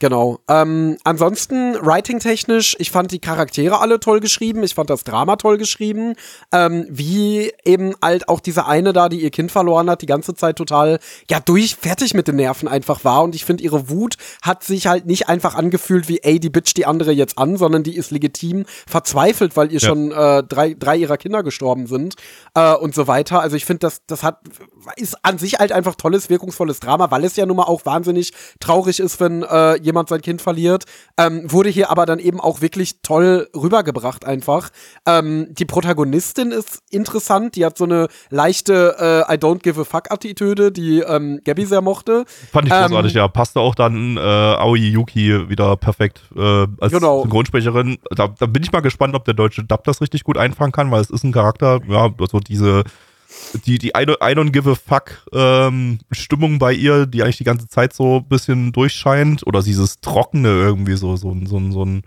Genau. 0.00 0.38
Ähm, 0.48 0.96
ansonsten, 1.04 1.74
writing-technisch, 1.74 2.74
ich 2.78 2.90
fand 2.90 3.12
die 3.12 3.18
Charaktere 3.20 3.80
alle 3.80 4.00
toll 4.00 4.20
geschrieben, 4.20 4.62
ich 4.62 4.74
fand 4.74 4.88
das 4.88 5.04
Drama 5.04 5.36
toll 5.36 5.58
geschrieben, 5.58 6.14
ähm, 6.52 6.86
wie 6.88 7.52
eben 7.66 7.94
halt 8.02 8.28
auch 8.30 8.40
diese 8.40 8.66
eine 8.66 8.94
da, 8.94 9.10
die 9.10 9.20
ihr 9.20 9.30
Kind 9.30 9.52
verloren 9.52 9.90
hat, 9.90 10.00
die 10.00 10.06
ganze 10.06 10.34
Zeit 10.34 10.56
total, 10.56 11.00
ja, 11.30 11.38
durch, 11.38 11.76
fertig 11.76 12.14
mit 12.14 12.28
den 12.28 12.36
Nerven 12.36 12.66
einfach 12.66 13.04
war 13.04 13.22
und 13.22 13.34
ich 13.34 13.44
finde, 13.44 13.62
ihre 13.62 13.90
Wut 13.90 14.16
hat 14.40 14.64
sich 14.64 14.86
halt 14.86 15.04
nicht 15.04 15.28
einfach 15.28 15.54
angefühlt 15.54 16.08
wie, 16.08 16.20
ey, 16.22 16.40
die 16.40 16.48
bitch 16.48 16.74
die 16.74 16.86
andere 16.86 17.12
jetzt 17.12 17.36
an, 17.36 17.58
sondern 17.58 17.82
die 17.82 17.94
ist 17.94 18.10
legitim 18.10 18.64
verzweifelt, 18.86 19.54
weil 19.56 19.70
ihr 19.70 19.80
Ja. 19.80 19.88
schon 19.90 20.12
äh, 20.12 20.42
drei, 20.42 20.74
drei 20.78 20.96
ihrer 20.96 21.18
Kinder 21.18 21.42
gestorben 21.42 21.86
sind 21.86 22.14
äh, 22.54 22.74
und 22.74 22.94
so 22.94 23.06
weiter. 23.06 23.40
Also 23.42 23.54
ich 23.56 23.66
finde, 23.66 23.80
das, 23.80 24.00
das 24.06 24.22
hat, 24.22 24.38
ist 24.96 25.18
an 25.26 25.36
sich 25.36 25.58
halt 25.58 25.72
einfach 25.72 25.94
tolles, 25.94 26.30
wirkungsvolles 26.30 26.80
Drama, 26.80 27.10
weil 27.10 27.24
es 27.24 27.36
ja 27.36 27.44
nun 27.44 27.58
mal 27.58 27.64
auch 27.64 27.84
wahnsinnig 27.84 28.32
traurig 28.60 28.98
ist, 28.98 29.20
wenn 29.20 29.42
äh, 29.42 29.76
jemand 29.90 30.08
sein 30.08 30.20
Kind 30.22 30.40
verliert. 30.40 30.84
Ähm, 31.18 31.50
wurde 31.50 31.68
hier 31.68 31.90
aber 31.90 32.06
dann 32.06 32.18
eben 32.18 32.40
auch 32.40 32.60
wirklich 32.60 33.02
toll 33.02 33.48
rübergebracht 33.54 34.24
einfach. 34.24 34.70
Ähm, 35.06 35.48
die 35.50 35.64
Protagonistin 35.64 36.50
ist 36.52 36.80
interessant, 36.90 37.56
die 37.56 37.64
hat 37.64 37.76
so 37.76 37.84
eine 37.84 38.08
leichte 38.30 38.96
äh, 39.28 39.34
I 39.34 39.36
don't 39.36 39.58
give 39.62 39.80
a 39.80 39.84
fuck 39.84 40.10
Attitüde, 40.10 40.72
die 40.72 41.00
ähm, 41.00 41.40
Gabby 41.44 41.66
sehr 41.66 41.80
mochte. 41.80 42.24
Fand 42.52 42.66
ich 42.68 42.72
Ähm, 42.72 42.86
großartig, 42.88 43.14
ja. 43.14 43.28
Passte 43.28 43.60
auch 43.60 43.74
dann 43.74 44.16
äh, 44.16 44.20
Aoi 44.20 44.78
Yuki 44.78 45.48
wieder 45.48 45.76
perfekt 45.76 46.22
äh, 46.36 46.66
als 46.80 46.92
Genau. 46.92 47.22
Synchronsprecherin. 47.22 47.98
Da, 48.14 48.28
da 48.28 48.46
bin 48.46 48.62
ich 48.62 48.72
mal 48.72 48.80
gespannt, 48.80 49.14
ob 49.14 49.24
der 49.24 49.34
deutsche 49.34 49.64
Dub 49.64 49.84
das 49.84 50.00
richtig 50.00 50.24
gut 50.24 50.36
einfangen 50.38 50.72
kann, 50.72 50.90
weil 50.90 51.00
es 51.00 51.10
ist 51.10 51.24
ein 51.24 51.32
Charakter, 51.32 51.80
ja, 51.88 52.10
so 52.30 52.38
diese 52.40 52.84
die, 53.66 53.78
die 53.78 53.88
I 53.88 54.04
don't, 54.04 54.18
I 54.22 54.34
don't 54.34 54.50
give 54.52 54.70
a 54.70 54.74
fuck 54.74 55.24
ähm, 55.32 55.98
Stimmung 56.12 56.58
bei 56.58 56.72
ihr, 56.72 57.06
die 57.06 57.22
eigentlich 57.22 57.38
die 57.38 57.44
ganze 57.44 57.68
Zeit 57.68 57.92
so 57.92 58.18
ein 58.18 58.24
bisschen 58.28 58.72
durchscheint. 58.72 59.46
Oder 59.46 59.62
dieses 59.62 60.00
Trockene 60.00 60.48
irgendwie 60.48 60.96
so, 60.96 61.16
so, 61.16 61.36
so, 61.44 61.56
ein- 61.58 61.72
so 61.72 61.84
ein. 61.84 62.02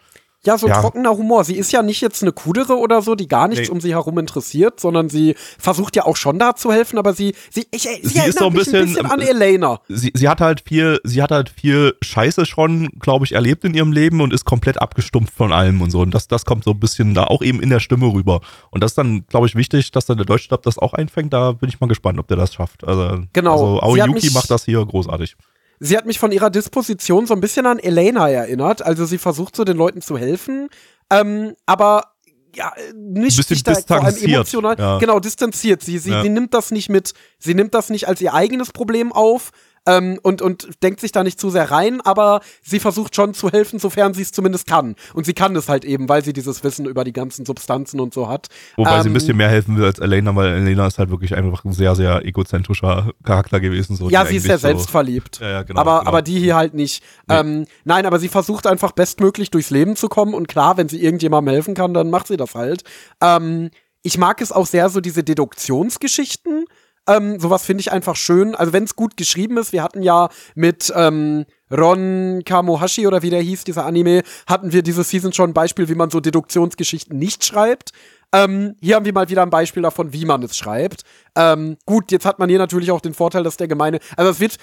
Ja, 0.45 0.57
so 0.57 0.68
Ja. 0.68 0.82
trockener 0.82 1.11
Humor. 1.11 1.45
Sie 1.45 1.56
ist 1.56 1.72
ja 1.72 1.82
nicht 1.82 2.02
jetzt 2.02 2.22
eine 2.22 2.34
Kudere 2.34 2.78
oder 2.78 3.02
so, 3.02 3.15
die 3.15 3.30
gar 3.30 3.48
nichts 3.48 3.70
Nee. 3.70 3.74
um 3.74 3.80
sie 3.80 3.91
herum 3.94 4.18
interessiert, 4.18 4.80
sondern 4.80 5.07
sie 5.10 5.36
versucht 5.57 5.95
ja 5.95 6.06
auch 6.06 6.18
schon 6.18 6.38
da 6.38 6.53
zu 6.56 6.72
helfen, 6.74 6.98
aber 6.98 7.14
sie, 7.14 7.34
sie, 7.49 7.65
ich, 7.72 7.84
sie, 7.84 7.90
Sie 8.02 8.07
ist 8.07 8.15
erinnert 8.18 8.38
so 8.40 8.45
ein 8.48 8.53
mich 8.53 8.64
bisschen, 8.65 8.82
ein 8.82 8.86
bisschen 8.88 9.06
an 9.06 9.22
ähm, 9.22 9.28
Elena. 9.28 9.80
Sie, 9.88 10.11
sie 10.14 10.28
hat 10.28 10.41
halt 10.41 10.61
viel, 10.68 10.99
sie 11.06 11.22
hat 11.22 11.32
halt 11.32 11.49
viel 11.49 11.95
Scheiße 12.02 12.45
schon, 12.45 12.90
glaube 12.99 13.24
ich, 13.26 13.32
erlebt 13.32 13.64
in 13.64 13.74
ihrem 13.74 13.94
Leben 13.94 14.20
und 14.20 14.34
ist 14.34 14.44
komplett 14.44 14.82
abgestumpft 14.82 15.34
von 15.34 15.53
allem 15.53 15.82
und 15.82 15.91
so. 15.91 16.02
Und 16.02 16.14
das, 16.14 16.28
das 16.28 16.44
kommt 16.44 16.65
so 16.65 16.72
ein 16.72 16.80
bisschen 16.80 17.14
da 17.14 17.24
auch 17.24 17.41
eben 17.41 17.61
in 17.61 17.70
der 17.70 17.80
Stimme 17.80 18.07
rüber. 18.14 18.41
Und 18.70 18.84
das 18.84 18.91
ist 18.91 18.98
dann, 18.98 19.26
glaube 19.28 19.48
ich, 19.48 19.56
wichtig, 19.56 19.91
dass 19.91 20.06
dann 20.07 20.18
der 20.18 20.26
deutsche 20.26 20.49
Dub 20.49 20.61
das 20.64 20.78
auch 20.78 20.94
einfängt. 20.94 21.32
Da 21.32 21.53
bin 21.53 21.70
ich 21.70 21.80
mal 21.80 21.88
gespannt, 21.88 22.20
ob 22.20 22.28
der 22.28 22.36
das 22.38 22.53
schafft. 22.53 22.84
Also, 22.86 23.22
Genau. 23.32 23.53
Also 23.53 23.82
Aoyuki 23.82 24.11
mich- 24.26 24.34
macht 24.34 24.52
das 24.52 24.65
hier 24.65 24.86
großartig. 24.86 25.36
Sie 25.85 25.97
hat 25.97 26.05
mich 26.05 26.18
von 26.18 26.31
ihrer 26.31 26.49
Disposition 26.49 27.26
so 27.26 27.34
ein 27.34 27.41
bisschen 27.41 27.65
an 27.65 27.77
Elena 27.80 28.30
erinnert. 28.30 28.81
Also 28.81 29.05
sie 29.05 29.18
versucht 29.18 29.55
so 29.55 29.64
den 29.65 29.76
Leuten 29.76 30.01
zu 30.01 30.18
helfen, 30.18 30.69
ähm, 31.11 31.55
aber 31.65 32.14
ja, 32.55 32.72
nicht 32.95 33.35
Bisschen 33.38 33.55
sich 33.55 33.64
da 33.64 33.73
vor 33.76 34.03
allem 34.05 34.15
emotional, 34.15 34.76
ja. 34.77 34.97
genau, 34.99 35.19
distanziert. 35.19 35.81
Sie, 35.81 35.97
sie, 35.97 36.11
Ja. 36.11 36.22
sie 36.22 36.30
nimmt 36.30 36.53
das 36.53 36.72
nicht 36.72 36.88
mit, 36.88 37.14
sie 37.39 37.53
nimmt 37.55 37.73
das 37.73 37.89
nicht 37.89 38.07
als 38.07 38.22
ihr 38.22 38.34
eigenes 38.34 38.72
Problem 38.72 39.11
auf, 39.11 39.51
ähm, 39.85 40.19
und, 40.23 40.41
und 40.41 40.69
denkt 40.81 40.99
sich 41.01 41.11
da 41.11 41.23
nicht 41.23 41.39
zu 41.39 41.49
sehr 41.49 41.69
rein, 41.72 41.99
aber 42.01 42.41
sie 42.61 42.80
versucht 42.80 43.15
schon 43.15 43.34
zu 43.34 43.49
helfen, 43.49 43.80
sofern 43.80 44.14
sie 44.14 44.22
es 44.22 44.31
zumindest 44.31 44.68
kann. 44.68 44.95
Und 45.14 45.26
sie 45.26 45.34
kann 45.34 45.55
es 45.55 45.68
halt 45.69 45.84
eben, 45.85 46.07
weil 46.10 46.23
sie 46.23 46.34
dieses 46.34 46.64
Wissen 46.64 46.85
über 46.85 47.03
die 47.03 47.14
ganzen 47.14 47.45
Substanzen 47.45 47.99
und 47.99 48.14
so 48.14 48.27
hat. 48.30 48.47
Wobei 48.77 48.91
sie 48.91 48.95
ein 48.99 49.07
Ähm, 49.07 49.14
bisschen 49.14 49.38
mehr 49.38 49.49
helfen 49.49 49.77
will 49.77 49.85
als 49.85 49.99
Elena, 49.99 50.35
weil 50.35 50.53
Elena 50.53 50.88
ist 50.88 50.99
halt 50.99 51.10
wirklich 51.10 51.35
einfach 51.35 51.65
ein 51.65 51.73
sehr, 51.73 51.95
sehr 51.95 52.26
egozentrischer 52.26 53.11
Charakter 53.23 53.60
gewesen. 53.60 53.95
So, 53.95 54.10
ja, 54.10 54.26
sie 54.26 54.38
ist 54.38 54.43
sehr 54.43 54.53
eigentlich 54.53 54.61
so- 54.61 54.68
selbstverliebt. 54.68 55.39
Ja, 55.39 55.49
ja, 55.49 55.64
genau, 55.64 55.81
aber, 55.81 55.99
genau. 55.99 56.10
aber 56.10 56.22
die 56.22 56.39
hier 56.39 56.55
halt 56.55 56.73
nicht. 56.73 57.03
Nee. 57.27 57.35
Ähm, 57.35 57.65
nein, 57.84 58.05
aber 58.05 58.19
sie 58.19 58.30
versucht 58.30 58.68
einfach 58.68 58.93
bestmöglich 58.93 59.51
durchs 59.51 59.69
Leben 59.69 59.95
zu 59.95 60.07
kommen 60.10 60.34
und 60.34 60.47
klar, 60.47 60.77
wenn 60.77 60.88
sie 60.89 61.01
irgendjemandem 61.03 61.53
helfen 61.53 61.73
kann, 61.73 61.93
dann 61.93 62.10
macht 62.10 62.27
sie 62.27 62.38
das 62.38 62.55
halt. 62.55 62.84
Ähm, 63.22 63.69
ich 64.01 64.18
mag 64.18 64.41
es 64.41 64.51
auch 64.51 64.65
sehr, 64.65 64.89
so 64.89 64.99
diese 65.01 65.23
Deduktionsgeschichten. 65.23 66.65
Ähm, 67.07 67.39
sowas 67.39 67.65
finde 67.65 67.81
ich 67.81 67.91
einfach 67.91 68.15
schön. 68.15 68.55
Also 68.55 68.73
wenn 68.73 68.84
es 68.84 68.95
gut 68.95 69.17
geschrieben 69.17 69.57
ist, 69.57 69.73
wir 69.73 69.84
hatten 69.84 70.03
ja 70.03 70.30
mit 70.55 70.91
ähm, 70.95 71.45
Ron 71.71 72.43
Kamohashi 72.45 73.07
oder 73.07 73.21
wie 73.23 73.30
der 73.30 73.41
hieß, 73.41 73.63
dieser 73.63 73.85
Anime, 73.85 74.23
hatten 74.47 74.71
wir 74.71 74.84
diese 74.84 75.03
Season 75.03 75.34
schon 75.34 75.49
ein 75.51 75.53
Beispiel, 75.53 75.89
wie 75.89 75.95
man 75.95 76.09
so 76.09 76.19
Deduktionsgeschichten 76.19 77.17
nicht 77.17 77.43
schreibt. 77.43 77.91
Ähm, 78.34 78.75
hier 78.81 78.95
haben 78.95 79.05
wir 79.05 79.13
mal 79.13 79.30
wieder 79.30 79.43
ein 79.43 79.49
Beispiel 79.49 79.84
davon, 79.84 80.13
wie 80.13 80.25
man 80.25 80.41
es 80.43 80.57
schreibt. 80.57 81.03
Ähm, 81.35 81.77
gut, 81.85 82.11
jetzt 82.11 82.25
hat 82.25 82.39
man 82.39 82.49
hier 82.49 82.57
natürlich 82.57 82.91
auch 82.91 83.01
den 83.01 83.13
Vorteil, 83.13 83.43
dass 83.43 83.57
der 83.57 83.67
gemeine, 83.67 83.99
also 84.15 84.31
es 84.31 84.39
wird 84.39 84.57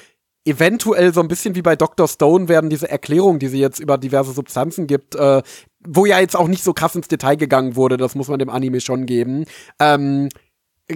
eventuell 0.44 1.12
so 1.12 1.20
ein 1.20 1.28
bisschen 1.28 1.54
wie 1.54 1.62
bei 1.62 1.76
Dr. 1.76 2.08
Stone 2.08 2.48
werden 2.48 2.70
diese 2.70 2.90
Erklärungen, 2.90 3.38
die 3.38 3.48
sie 3.48 3.60
jetzt 3.60 3.78
über 3.78 3.98
diverse 3.98 4.32
Substanzen 4.32 4.86
gibt, 4.86 5.14
äh, 5.14 5.42
wo 5.86 6.06
ja 6.06 6.18
jetzt 6.18 6.36
auch 6.36 6.48
nicht 6.48 6.64
so 6.64 6.72
krass 6.72 6.94
ins 6.94 7.08
Detail 7.08 7.36
gegangen 7.36 7.76
wurde, 7.76 7.96
das 7.96 8.14
muss 8.14 8.28
man 8.28 8.38
dem 8.38 8.50
Anime 8.50 8.80
schon 8.80 9.06
geben. 9.06 9.44
Ähm, 9.78 10.30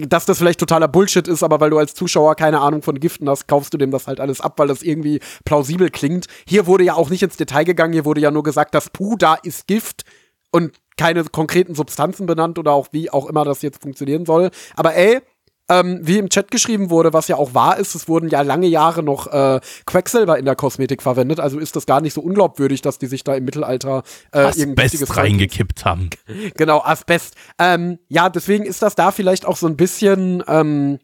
dass 0.01 0.25
das 0.25 0.37
vielleicht 0.37 0.59
totaler 0.59 0.87
Bullshit 0.87 1.27
ist, 1.27 1.43
aber 1.43 1.59
weil 1.59 1.69
du 1.69 1.77
als 1.77 1.93
Zuschauer 1.93 2.35
keine 2.35 2.61
Ahnung 2.61 2.81
von 2.81 2.99
Giften 2.99 3.29
hast, 3.29 3.47
kaufst 3.47 3.73
du 3.73 3.77
dem 3.77 3.91
das 3.91 4.07
halt 4.07 4.19
alles 4.19 4.41
ab, 4.41 4.57
weil 4.57 4.67
das 4.67 4.81
irgendwie 4.81 5.19
plausibel 5.45 5.89
klingt. 5.89 6.27
Hier 6.47 6.67
wurde 6.67 6.83
ja 6.83 6.95
auch 6.95 7.09
nicht 7.09 7.23
ins 7.23 7.37
Detail 7.37 7.63
gegangen, 7.63 7.93
hier 7.93 8.05
wurde 8.05 8.21
ja 8.21 8.31
nur 8.31 8.43
gesagt, 8.43 8.75
das 8.75 8.89
Puh 8.89 9.15
da 9.17 9.35
ist 9.35 9.67
Gift 9.67 10.03
und 10.51 10.73
keine 10.97 11.23
konkreten 11.25 11.75
Substanzen 11.75 12.25
benannt 12.25 12.57
oder 12.57 12.71
auch 12.71 12.87
wie 12.91 13.09
auch 13.09 13.27
immer 13.27 13.43
das 13.43 13.61
jetzt 13.61 13.81
funktionieren 13.81 14.25
soll. 14.25 14.51
Aber 14.75 14.95
ey, 14.95 15.21
ähm, 15.69 15.99
wie 16.01 16.17
im 16.17 16.29
Chat 16.29 16.51
geschrieben 16.51 16.89
wurde, 16.89 17.13
was 17.13 17.27
ja 17.27 17.37
auch 17.37 17.53
wahr 17.53 17.77
ist, 17.77 17.95
es 17.95 18.07
wurden 18.07 18.29
ja 18.29 18.41
lange 18.41 18.67
Jahre 18.67 19.03
noch 19.03 19.27
äh, 19.27 19.59
Quecksilber 19.85 20.37
in 20.37 20.45
der 20.45 20.55
Kosmetik 20.55 21.01
verwendet, 21.01 21.39
also 21.39 21.59
ist 21.59 21.75
das 21.75 21.85
gar 21.85 22.01
nicht 22.01 22.13
so 22.13 22.21
unglaubwürdig, 22.21 22.81
dass 22.81 22.99
die 22.99 23.07
sich 23.07 23.23
da 23.23 23.35
im 23.35 23.45
Mittelalter 23.45 24.03
äh, 24.31 24.39
Asbest 24.39 25.17
reingekippt 25.17 25.85
haben. 25.85 26.09
Genau, 26.55 26.81
Asbest. 26.81 27.35
Ähm, 27.59 27.99
ja, 28.07 28.29
deswegen 28.29 28.65
ist 28.65 28.81
das 28.81 28.95
da 28.95 29.11
vielleicht 29.11 29.45
auch 29.45 29.57
so 29.57 29.67
ein 29.67 29.77
bisschen 29.77 30.43
ähm, 30.47 30.99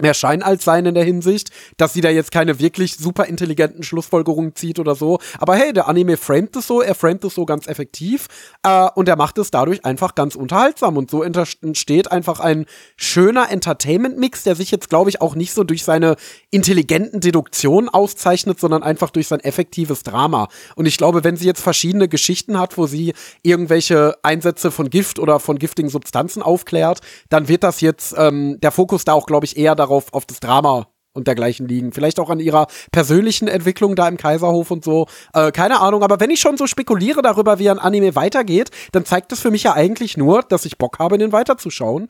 mehr 0.00 0.14
Schein 0.14 0.42
als 0.42 0.64
sein 0.64 0.86
in 0.86 0.94
der 0.94 1.04
Hinsicht, 1.04 1.50
dass 1.76 1.92
sie 1.92 2.00
da 2.00 2.10
jetzt 2.10 2.30
keine 2.30 2.58
wirklich 2.58 2.96
super 2.96 3.26
intelligenten 3.26 3.82
Schlussfolgerungen 3.82 4.54
zieht 4.54 4.78
oder 4.78 4.94
so. 4.94 5.18
Aber 5.38 5.56
hey, 5.56 5.72
der 5.72 5.88
Anime 5.88 6.16
framet 6.16 6.56
es 6.56 6.66
so, 6.66 6.82
er 6.82 6.94
framet 6.94 7.24
es 7.24 7.34
so 7.34 7.46
ganz 7.46 7.66
effektiv 7.66 8.26
äh, 8.62 8.88
und 8.94 9.08
er 9.08 9.16
macht 9.16 9.38
es 9.38 9.50
dadurch 9.50 9.84
einfach 9.84 10.14
ganz 10.14 10.34
unterhaltsam 10.34 10.96
und 10.96 11.10
so 11.10 11.22
entsteht 11.22 12.12
einfach 12.12 12.40
ein 12.40 12.66
schöner 12.96 13.50
Entertainment-Mix, 13.50 14.44
der 14.44 14.54
sich 14.54 14.70
jetzt, 14.70 14.90
glaube 14.90 15.10
ich, 15.10 15.20
auch 15.20 15.34
nicht 15.34 15.52
so 15.52 15.64
durch 15.64 15.84
seine 15.84 16.16
intelligenten 16.50 17.20
Deduktionen 17.20 17.88
auszeichnet, 17.88 18.60
sondern 18.60 18.82
einfach 18.82 19.10
durch 19.10 19.28
sein 19.28 19.40
effektives 19.40 20.02
Drama. 20.02 20.48
Und 20.74 20.86
ich 20.86 20.98
glaube, 20.98 21.24
wenn 21.24 21.36
sie 21.36 21.46
jetzt 21.46 21.62
verschiedene 21.62 22.08
Geschichten 22.08 22.58
hat, 22.58 22.76
wo 22.76 22.86
sie 22.86 23.14
irgendwelche 23.42 24.16
Einsätze 24.22 24.70
von 24.70 24.90
Gift 24.90 25.18
oder 25.18 25.40
von 25.40 25.58
giftigen 25.58 25.90
Substanzen 25.90 26.42
aufklärt, 26.42 27.00
dann 27.28 27.48
wird 27.48 27.62
das 27.62 27.80
jetzt 27.80 28.14
ähm, 28.16 28.58
der 28.60 28.70
Fokus 28.70 29.04
da 29.04 29.12
auch, 29.12 29.26
glaube 29.26 29.46
ich, 29.46 29.56
eher 29.56 29.74
darauf, 29.74 29.85
auf 29.90 30.26
das 30.26 30.40
Drama 30.40 30.86
und 31.16 31.26
dergleichen 31.26 31.66
liegen. 31.66 31.92
Vielleicht 31.92 32.20
auch 32.20 32.30
an 32.30 32.38
ihrer 32.38 32.66
persönlichen 32.92 33.48
Entwicklung 33.48 33.96
da 33.96 34.06
im 34.06 34.18
Kaiserhof 34.18 34.70
und 34.70 34.84
so. 34.84 35.06
Äh, 35.32 35.50
keine 35.50 35.80
Ahnung, 35.80 36.02
aber 36.02 36.20
wenn 36.20 36.30
ich 36.30 36.40
schon 36.40 36.56
so 36.56 36.66
spekuliere 36.66 37.22
darüber, 37.22 37.58
wie 37.58 37.70
ein 37.70 37.78
Anime 37.78 38.14
weitergeht, 38.14 38.70
dann 38.92 39.04
zeigt 39.04 39.32
das 39.32 39.40
für 39.40 39.50
mich 39.50 39.64
ja 39.64 39.72
eigentlich 39.72 40.16
nur, 40.16 40.42
dass 40.42 40.66
ich 40.66 40.78
Bock 40.78 40.98
habe, 40.98 41.18
den 41.18 41.32
weiterzuschauen. 41.32 42.08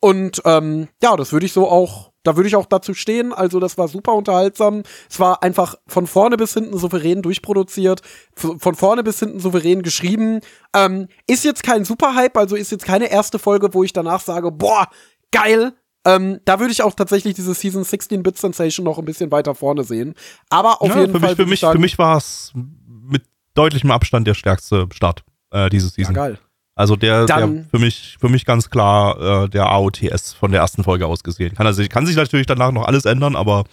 Und 0.00 0.42
ähm, 0.44 0.88
ja, 1.02 1.16
das 1.16 1.32
würde 1.32 1.46
ich 1.46 1.52
so 1.52 1.66
auch, 1.68 2.12
da 2.24 2.36
würde 2.36 2.46
ich 2.46 2.56
auch 2.56 2.66
dazu 2.66 2.92
stehen. 2.92 3.32
Also, 3.32 3.58
das 3.58 3.78
war 3.78 3.88
super 3.88 4.12
unterhaltsam. 4.12 4.82
Es 5.10 5.18
war 5.18 5.42
einfach 5.42 5.76
von 5.86 6.06
vorne 6.06 6.36
bis 6.36 6.52
hinten 6.52 6.76
souverän 6.76 7.22
durchproduziert, 7.22 8.02
von 8.34 8.74
vorne 8.74 9.02
bis 9.02 9.18
hinten 9.18 9.40
souverän 9.40 9.82
geschrieben. 9.82 10.40
Ähm, 10.76 11.08
ist 11.26 11.44
jetzt 11.44 11.62
kein 11.62 11.86
Superhype, 11.86 12.38
also 12.38 12.54
ist 12.54 12.70
jetzt 12.70 12.84
keine 12.84 13.10
erste 13.10 13.38
Folge, 13.38 13.72
wo 13.72 13.82
ich 13.82 13.94
danach 13.94 14.20
sage, 14.20 14.52
boah, 14.52 14.88
geil, 15.32 15.72
ähm, 16.04 16.40
da 16.44 16.60
würde 16.60 16.72
ich 16.72 16.82
auch 16.82 16.94
tatsächlich 16.94 17.34
diese 17.34 17.54
Season 17.54 17.82
16-Bit 17.82 18.38
Sensation 18.38 18.84
noch 18.84 18.98
ein 18.98 19.04
bisschen 19.04 19.30
weiter 19.30 19.54
vorne 19.54 19.84
sehen. 19.84 20.14
Aber 20.50 20.82
auf 20.82 20.88
ja, 20.90 21.00
jeden 21.00 21.12
für 21.12 21.20
Fall. 21.20 21.30
Mich, 21.30 21.36
für, 21.36 21.46
mich, 21.46 21.60
sagen, 21.60 21.72
für 21.72 21.80
mich 21.80 21.98
war 21.98 22.16
es 22.16 22.52
mit 22.54 23.22
deutlichem 23.54 23.90
Abstand 23.90 24.26
der 24.26 24.34
stärkste 24.34 24.86
Start 24.92 25.24
äh, 25.50 25.70
dieses 25.70 25.94
Season. 25.94 26.14
Ja, 26.14 26.28
geil. 26.28 26.38
Also 26.76 26.96
der, 26.96 27.26
Dann, 27.26 27.54
der 27.54 27.64
für 27.70 27.78
mich 27.78 28.16
für 28.20 28.28
mich 28.28 28.44
ganz 28.44 28.68
klar 28.68 29.44
äh, 29.44 29.48
der 29.48 29.66
AOTS 29.66 30.32
von 30.32 30.50
der 30.50 30.60
ersten 30.60 30.82
Folge 30.82 31.06
aus 31.06 31.22
gesehen. 31.22 31.54
Kann, 31.54 31.66
also, 31.66 31.84
kann 31.88 32.04
sich 32.04 32.16
natürlich 32.16 32.46
danach 32.46 32.72
noch 32.72 32.84
alles 32.84 33.04
ändern, 33.04 33.36
aber 33.36 33.64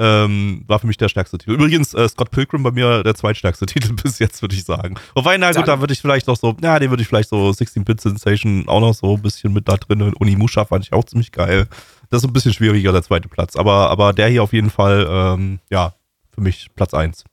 ähm, 0.00 0.64
war 0.66 0.78
für 0.78 0.86
mich 0.86 0.96
der 0.96 1.10
stärkste 1.10 1.36
Titel. 1.36 1.52
Übrigens, 1.52 1.92
äh, 1.92 2.08
Scott 2.08 2.30
Pilgrim 2.30 2.62
bei 2.62 2.70
mir 2.70 3.02
der 3.02 3.14
zweitstärkste 3.14 3.66
Titel 3.66 3.92
bis 3.92 4.18
jetzt, 4.18 4.40
würde 4.40 4.54
ich 4.54 4.64
sagen. 4.64 4.96
Wobei, 5.14 5.36
na 5.36 5.52
gut, 5.52 5.68
da 5.68 5.80
würde 5.80 5.92
ich 5.92 6.00
vielleicht 6.00 6.26
noch 6.26 6.36
so, 6.36 6.56
ja, 6.62 6.78
den 6.78 6.88
würde 6.90 7.02
ich 7.02 7.08
vielleicht 7.08 7.28
so 7.28 7.50
16-Bit 7.50 8.00
Sensation 8.00 8.66
auch 8.66 8.80
noch 8.80 8.94
so 8.94 9.14
ein 9.14 9.22
bisschen 9.22 9.52
mit 9.52 9.68
da 9.68 9.76
drin. 9.76 10.14
Unimusha 10.14 10.64
fand 10.64 10.86
ich 10.86 10.92
auch 10.94 11.04
ziemlich 11.04 11.32
geil. 11.32 11.68
Das 12.08 12.22
ist 12.22 12.28
ein 12.28 12.32
bisschen 12.32 12.54
schwieriger, 12.54 12.92
der 12.92 13.02
zweite 13.02 13.28
Platz. 13.28 13.56
Aber, 13.56 13.90
aber 13.90 14.14
der 14.14 14.28
hier 14.28 14.42
auf 14.42 14.54
jeden 14.54 14.70
Fall, 14.70 15.06
ähm, 15.08 15.60
ja, 15.68 15.92
für 16.34 16.40
mich 16.40 16.68
Platz 16.74 16.94
1. 16.94 17.24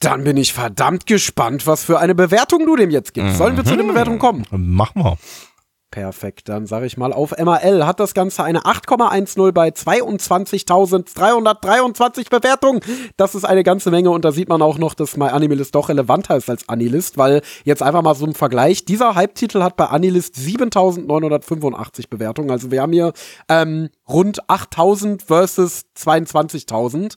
Dann 0.00 0.24
bin 0.24 0.36
ich 0.36 0.52
verdammt 0.52 1.06
gespannt, 1.06 1.66
was 1.66 1.84
für 1.84 2.00
eine 2.00 2.14
Bewertung 2.14 2.66
du 2.66 2.74
dem 2.74 2.90
jetzt 2.90 3.14
gibst. 3.14 3.36
Sollen 3.36 3.56
wir 3.56 3.64
zu 3.64 3.76
den 3.76 3.84
mhm. 3.86 3.90
Bewertungen 3.90 4.18
kommen? 4.18 4.46
Machen 4.50 5.04
wir. 5.04 5.18
Perfekt, 5.90 6.48
dann 6.48 6.66
sage 6.66 6.86
ich 6.86 6.96
mal, 6.96 7.12
auf 7.12 7.36
MAL 7.36 7.84
hat 7.84 7.98
das 7.98 8.14
Ganze 8.14 8.44
eine 8.44 8.60
8,10 8.60 9.50
bei 9.50 9.70
22.323 9.70 12.30
Bewertungen. 12.30 12.80
Das 13.16 13.34
ist 13.34 13.44
eine 13.44 13.64
ganze 13.64 13.90
Menge 13.90 14.10
und 14.10 14.24
da 14.24 14.30
sieht 14.30 14.48
man 14.48 14.62
auch 14.62 14.78
noch, 14.78 14.94
dass 14.94 15.16
My 15.16 15.30
Animalist 15.30 15.74
doch 15.74 15.88
relevanter 15.88 16.36
ist 16.36 16.48
als 16.48 16.68
Anilist, 16.68 17.18
weil 17.18 17.42
jetzt 17.64 17.82
einfach 17.82 18.02
mal 18.02 18.14
so 18.14 18.24
ein 18.24 18.34
Vergleich. 18.34 18.84
Dieser 18.84 19.16
Halbtitel 19.16 19.64
hat 19.64 19.76
bei 19.76 19.86
Anilist 19.86 20.36
7.985 20.36 22.08
Bewertungen. 22.08 22.52
Also 22.52 22.70
wir 22.70 22.82
haben 22.82 22.92
hier 22.92 23.12
ähm, 23.48 23.88
rund 24.08 24.44
8.000 24.44 25.26
versus 25.26 25.86
22.000. 25.96 27.16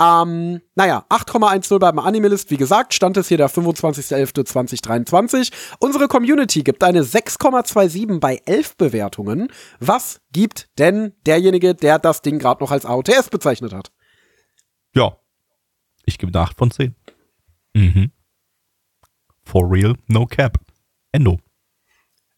Ähm, 0.00 0.62
naja, 0.74 1.04
8,10 1.10 1.78
beim 1.78 1.98
Animalist, 1.98 2.50
wie 2.50 2.56
gesagt, 2.56 2.94
stand 2.94 3.16
es 3.18 3.28
hier 3.28 3.36
der 3.36 3.50
25.11.2023. 3.50 5.52
Unsere 5.80 6.08
Community 6.08 6.62
gibt 6.62 6.82
eine 6.82 7.02
6,27 7.02 8.18
bei 8.18 8.40
11 8.46 8.76
Bewertungen. 8.76 9.48
Was 9.80 10.20
gibt 10.32 10.70
denn 10.78 11.12
derjenige, 11.26 11.74
der 11.74 11.98
das 11.98 12.22
Ding 12.22 12.38
gerade 12.38 12.62
noch 12.62 12.70
als 12.70 12.86
AOTS 12.86 13.28
bezeichnet 13.30 13.74
hat? 13.74 13.92
Ja, 14.94 15.18
ich 16.06 16.18
gebe 16.18 16.32
eine 16.32 16.46
8 16.46 16.56
von 16.56 16.70
10. 16.70 16.94
Mhm. 17.74 18.12
For 19.44 19.70
real, 19.70 19.96
no 20.06 20.26
cap. 20.26 20.58
Endo. 21.12 21.38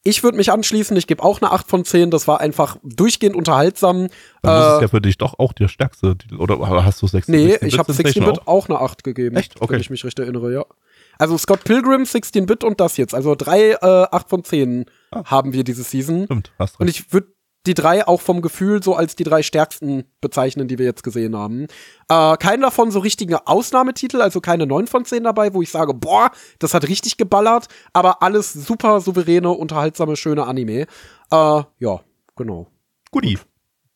Ich 0.06 0.22
würde 0.22 0.36
mich 0.36 0.52
anschließen, 0.52 0.94
ich 0.98 1.06
gebe 1.06 1.22
auch 1.22 1.40
eine 1.40 1.50
8 1.50 1.66
von 1.66 1.84
10. 1.84 2.10
Das 2.10 2.28
war 2.28 2.38
einfach 2.38 2.76
durchgehend 2.82 3.34
unterhaltsam. 3.34 4.08
Dann 4.42 4.54
äh, 4.54 4.60
ist 4.60 4.74
es 4.74 4.80
ja 4.82 4.88
für 4.88 5.00
dich 5.00 5.16
doch 5.16 5.38
auch 5.38 5.54
der 5.54 5.68
stärkste 5.68 6.16
Titel. 6.16 6.36
Oder 6.36 6.58
hast 6.84 7.00
du 7.00 7.06
16 7.06 7.34
Nee, 7.34 7.56
ich 7.62 7.78
habe 7.78 7.90
16-Bit 7.90 8.46
auch? 8.46 8.68
eine 8.68 8.80
8 8.80 9.02
gegeben. 9.02 9.36
Echt? 9.36 9.60
Okay. 9.62 9.72
Wenn 9.72 9.80
ich 9.80 9.88
mich 9.88 10.04
recht 10.04 10.18
erinnere, 10.18 10.52
ja. 10.52 10.64
Also 11.18 11.38
Scott 11.38 11.64
Pilgrim, 11.64 12.02
16-Bit 12.02 12.64
und 12.64 12.80
das 12.80 12.98
jetzt. 12.98 13.14
Also 13.14 13.34
drei 13.34 13.70
äh, 13.70 14.06
8 14.10 14.28
von 14.28 14.44
10 14.44 14.84
ah. 15.10 15.24
haben 15.24 15.54
wir 15.54 15.64
diese 15.64 15.82
Season. 15.82 16.24
Stimmt, 16.24 16.52
hast 16.58 16.74
recht. 16.74 16.80
Und 16.80 16.88
ich 16.88 17.12
würde 17.12 17.28
die 17.66 17.74
drei 17.74 18.06
auch 18.06 18.20
vom 18.20 18.42
Gefühl 18.42 18.82
so 18.82 18.94
als 18.94 19.16
die 19.16 19.24
drei 19.24 19.42
stärksten 19.42 20.04
bezeichnen, 20.20 20.68
die 20.68 20.78
wir 20.78 20.84
jetzt 20.84 21.02
gesehen 21.02 21.36
haben. 21.36 21.66
Äh, 22.08 22.36
kein 22.36 22.60
davon 22.60 22.90
so 22.90 22.98
richtige 22.98 23.46
Ausnahmetitel, 23.46 24.20
also 24.20 24.40
keine 24.40 24.66
9 24.66 24.86
von 24.86 25.04
10 25.04 25.24
dabei, 25.24 25.54
wo 25.54 25.62
ich 25.62 25.70
sage, 25.70 25.94
boah, 25.94 26.30
das 26.58 26.74
hat 26.74 26.88
richtig 26.88 27.16
geballert, 27.16 27.68
aber 27.92 28.22
alles 28.22 28.52
super 28.52 29.00
souveräne, 29.00 29.50
unterhaltsame, 29.50 30.16
schöne 30.16 30.46
Anime. 30.46 30.86
Äh, 31.30 31.62
ja, 31.78 32.00
genau. 32.36 32.68
Guti. 33.10 33.34
Gut. 33.34 33.46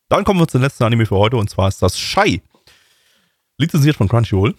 Dann 0.09 0.25
kommen 0.25 0.41
wir 0.41 0.49
zum 0.49 0.63
letzten 0.63 0.85
Anime 0.85 1.05
für 1.05 1.17
heute 1.17 1.37
und 1.37 1.51
zwar 1.51 1.69
ist 1.69 1.83
das 1.83 1.99
Shai. 1.99 2.41
Lizenziert 3.59 3.97
von 3.97 4.09
Crunchyroll. 4.09 4.55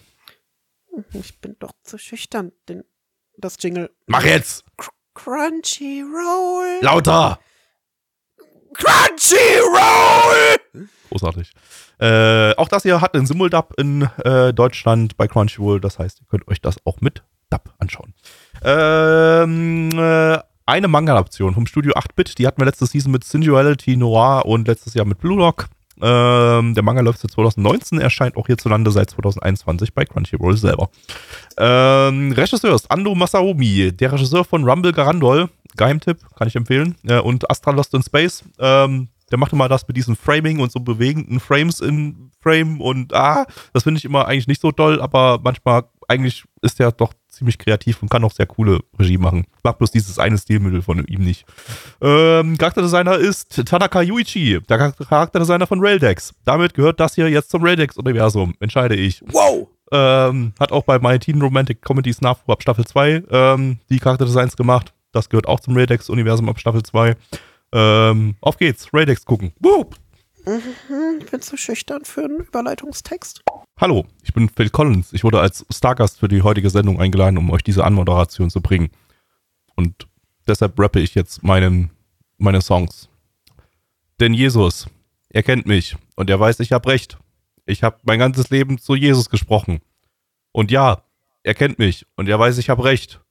Ich 1.13 1.39
bin 1.39 1.55
doch 1.59 1.71
zu 1.83 1.97
schüchtern, 1.97 2.51
denn 2.67 2.83
das 3.37 3.55
Jingle. 3.59 3.89
Mach 4.05 4.23
jetzt! 4.23 4.65
Crunchyroll! 5.15 6.79
Lauter! 6.81 7.39
Crunchyroll! 8.73 10.57
Großartig. 11.09 11.53
Äh, 11.99 12.55
auch 12.55 12.67
das 12.67 12.83
hier 12.83 13.01
hat 13.01 13.15
einen 13.15 13.25
Simuldub 13.25 13.73
in 13.77 14.07
äh, 14.23 14.53
Deutschland 14.53 15.17
bei 15.17 15.27
Crunchyroll. 15.27 15.81
Das 15.81 15.99
heißt, 15.99 16.21
ihr 16.21 16.27
könnt 16.29 16.47
euch 16.47 16.61
das 16.61 16.77
auch 16.85 17.01
mit 17.01 17.23
Dub 17.49 17.73
anschauen. 17.79 18.13
Ähm, 18.63 19.89
äh, 19.93 20.39
eine 20.65 20.87
Manga-Adaption 20.87 21.55
vom 21.55 21.65
Studio 21.65 21.93
8-Bit. 21.93 22.37
Die 22.37 22.45
hatten 22.45 22.61
wir 22.61 22.65
letzte 22.65 22.85
Season 22.85 23.11
mit 23.11 23.23
Singularity 23.23 23.97
Noir 23.97 24.45
und 24.45 24.67
letztes 24.67 24.93
Jahr 24.93 25.05
mit 25.05 25.19
Blue 25.19 25.37
Lock. 25.37 25.67
Ähm, 26.01 26.73
der 26.73 26.83
Manga 26.83 27.01
läuft 27.01 27.19
seit 27.19 27.31
2019, 27.31 27.99
erscheint 27.99 28.37
auch 28.37 28.47
hierzulande 28.47 28.91
seit 28.91 29.09
2021 29.09 29.93
bei 29.93 30.05
Crunchyroll 30.05 30.57
selber. 30.57 30.89
Ähm, 31.57 32.31
Regisseur 32.31 32.75
ist 32.75 32.89
Ando 32.89 33.15
Masaomi, 33.15 33.91
der 33.91 34.11
Regisseur 34.13 34.45
von 34.45 34.63
Rumble 34.63 34.93
Garandol, 34.93 35.49
Geheimtipp, 35.75 36.17
kann 36.35 36.47
ich 36.47 36.55
empfehlen, 36.55 36.95
äh, 37.07 37.19
und 37.19 37.49
Astra 37.49 37.71
Lost 37.71 37.93
in 37.93 38.03
Space. 38.03 38.43
Ähm, 38.59 39.09
der 39.31 39.39
macht 39.39 39.53
immer 39.53 39.69
das 39.69 39.87
mit 39.87 39.97
diesen 39.97 40.15
Framing 40.15 40.59
und 40.59 40.71
so 40.71 40.79
bewegenden 40.79 41.39
Frames 41.39 41.79
in 41.79 42.31
Frame 42.41 42.81
und 42.81 43.13
ah, 43.13 43.45
das 43.73 43.83
finde 43.83 43.99
ich 43.99 44.05
immer 44.05 44.27
eigentlich 44.27 44.47
nicht 44.47 44.61
so 44.61 44.71
toll, 44.71 45.01
aber 45.01 45.39
manchmal 45.43 45.83
eigentlich 46.07 46.43
ist 46.61 46.79
der 46.79 46.91
doch 46.91 47.13
ziemlich 47.27 47.57
kreativ 47.57 48.01
und 48.01 48.09
kann 48.09 48.23
auch 48.23 48.31
sehr 48.31 48.47
coole 48.47 48.79
Regie 48.97 49.17
machen. 49.17 49.45
Mag 49.63 49.77
bloß 49.77 49.91
dieses 49.91 50.17
eine 50.19 50.37
Stilmittel 50.37 50.81
von 50.81 51.05
ihm 51.05 51.23
nicht. 51.23 51.45
Ähm, 52.01 52.57
Charakterdesigner 52.57 53.15
ist 53.17 53.65
Tanaka 53.65 54.01
Yuichi, 54.01 54.59
der 54.67 54.91
Charakterdesigner 54.91 55.67
von 55.67 55.79
Raildex. 55.79 56.33
Damit 56.45 56.73
gehört 56.73 56.99
das 56.99 57.15
hier 57.15 57.29
jetzt 57.29 57.51
zum 57.51 57.63
Raildex-Universum, 57.63 58.55
entscheide 58.59 58.95
ich. 58.95 59.21
Wow! 59.27 59.67
Ähm, 59.91 60.53
hat 60.59 60.71
auch 60.71 60.83
bei 60.83 60.99
My 60.99 61.17
Teen 61.17 61.41
Romantic 61.41 61.81
Comedies 61.81 62.21
Nachwuchs 62.21 62.49
ab 62.49 62.61
Staffel 62.61 62.85
2 62.85 63.23
ähm, 63.29 63.77
die 63.89 63.99
Charakterdesigns 63.99 64.55
gemacht. 64.55 64.93
Das 65.11 65.29
gehört 65.29 65.47
auch 65.47 65.59
zum 65.59 65.75
Raildex-Universum 65.75 66.49
ab 66.49 66.59
Staffel 66.59 66.83
2. 66.83 67.15
Ähm, 67.71 68.35
auf 68.41 68.57
geht's, 68.57 68.93
Raildex 68.93 69.25
gucken. 69.25 69.53
Woo! 69.59 69.89
Mhm, 70.45 71.19
ich 71.19 71.29
bin 71.29 71.41
zu 71.41 71.57
schüchtern 71.57 72.05
für 72.05 72.23
einen 72.23 72.39
Überleitungstext. 72.39 73.41
Hallo, 73.79 74.05
ich 74.23 74.33
bin 74.33 74.49
Phil 74.49 74.69
Collins. 74.69 75.13
Ich 75.13 75.23
wurde 75.23 75.39
als 75.39 75.65
Stargast 75.69 76.19
für 76.19 76.27
die 76.27 76.41
heutige 76.41 76.69
Sendung 76.69 76.99
eingeladen, 76.99 77.37
um 77.37 77.49
euch 77.51 77.63
diese 77.63 77.83
Anmoderation 77.83 78.49
zu 78.49 78.61
bringen. 78.61 78.89
Und 79.75 80.07
deshalb 80.47 80.79
rappe 80.79 80.99
ich 80.99 81.15
jetzt 81.15 81.43
meinen, 81.43 81.91
meine 82.37 82.61
Songs. 82.61 83.09
Denn 84.19 84.33
Jesus, 84.33 84.87
er 85.29 85.43
kennt 85.43 85.65
mich 85.65 85.95
und 86.15 86.29
er 86.29 86.39
weiß, 86.39 86.59
ich 86.59 86.71
habe 86.71 86.89
recht. 86.89 87.17
Ich 87.65 87.83
habe 87.83 87.99
mein 88.03 88.19
ganzes 88.19 88.49
Leben 88.49 88.79
zu 88.79 88.95
Jesus 88.95 89.29
gesprochen. 89.29 89.79
Und 90.51 90.71
ja, 90.71 91.03
er 91.43 91.53
kennt 91.53 91.79
mich 91.79 92.05
und 92.15 92.27
er 92.27 92.39
weiß, 92.39 92.57
ich 92.57 92.69
habe 92.69 92.83
recht. 92.83 93.21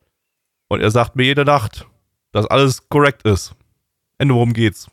Und 0.68 0.80
er 0.80 0.90
sagt 0.90 1.16
mir 1.16 1.24
jede 1.24 1.44
Nacht, 1.44 1.86
dass 2.32 2.46
alles 2.46 2.88
korrekt 2.88 3.22
ist. 3.22 3.54
Ende, 4.18 4.34
worum 4.34 4.52
geht's? 4.52 4.88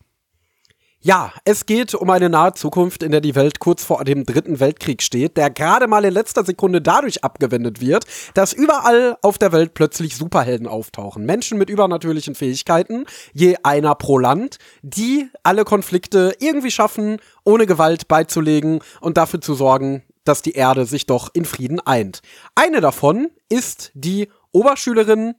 Ja, 1.01 1.31
es 1.43 1.67
geht 1.67 1.93
um 1.93 2.09
eine 2.09 2.29
nahe 2.29 2.53
Zukunft, 2.53 3.03
in 3.03 3.11
der 3.11 3.21
die 3.21 3.35
Welt 3.35 3.59
kurz 3.59 3.83
vor 3.83 4.03
dem 4.03 4.25
Dritten 4.25 4.59
Weltkrieg 4.59 5.03
steht, 5.03 5.37
der 5.37 5.51
gerade 5.51 5.85
mal 5.85 6.03
in 6.03 6.13
letzter 6.13 6.43
Sekunde 6.43 6.81
dadurch 6.81 7.23
abgewendet 7.23 7.79
wird, 7.79 8.05
dass 8.33 8.53
überall 8.53 9.15
auf 9.21 9.37
der 9.37 9.51
Welt 9.51 9.75
plötzlich 9.75 10.15
Superhelden 10.15 10.65
auftauchen. 10.65 11.23
Menschen 11.23 11.59
mit 11.59 11.69
übernatürlichen 11.69 12.33
Fähigkeiten, 12.33 13.05
je 13.33 13.57
einer 13.61 13.93
pro 13.93 14.17
Land, 14.17 14.57
die 14.81 15.29
alle 15.43 15.63
Konflikte 15.63 16.35
irgendwie 16.39 16.71
schaffen, 16.71 17.17
ohne 17.43 17.67
Gewalt 17.67 18.07
beizulegen 18.07 18.79
und 18.99 19.17
dafür 19.17 19.41
zu 19.41 19.53
sorgen, 19.53 20.01
dass 20.23 20.41
die 20.41 20.53
Erde 20.53 20.87
sich 20.87 21.05
doch 21.05 21.29
in 21.33 21.45
Frieden 21.45 21.79
eint. 21.79 22.21
Eine 22.55 22.81
davon 22.81 23.29
ist 23.47 23.91
die 23.93 24.27
Oberschülerin 24.51 25.35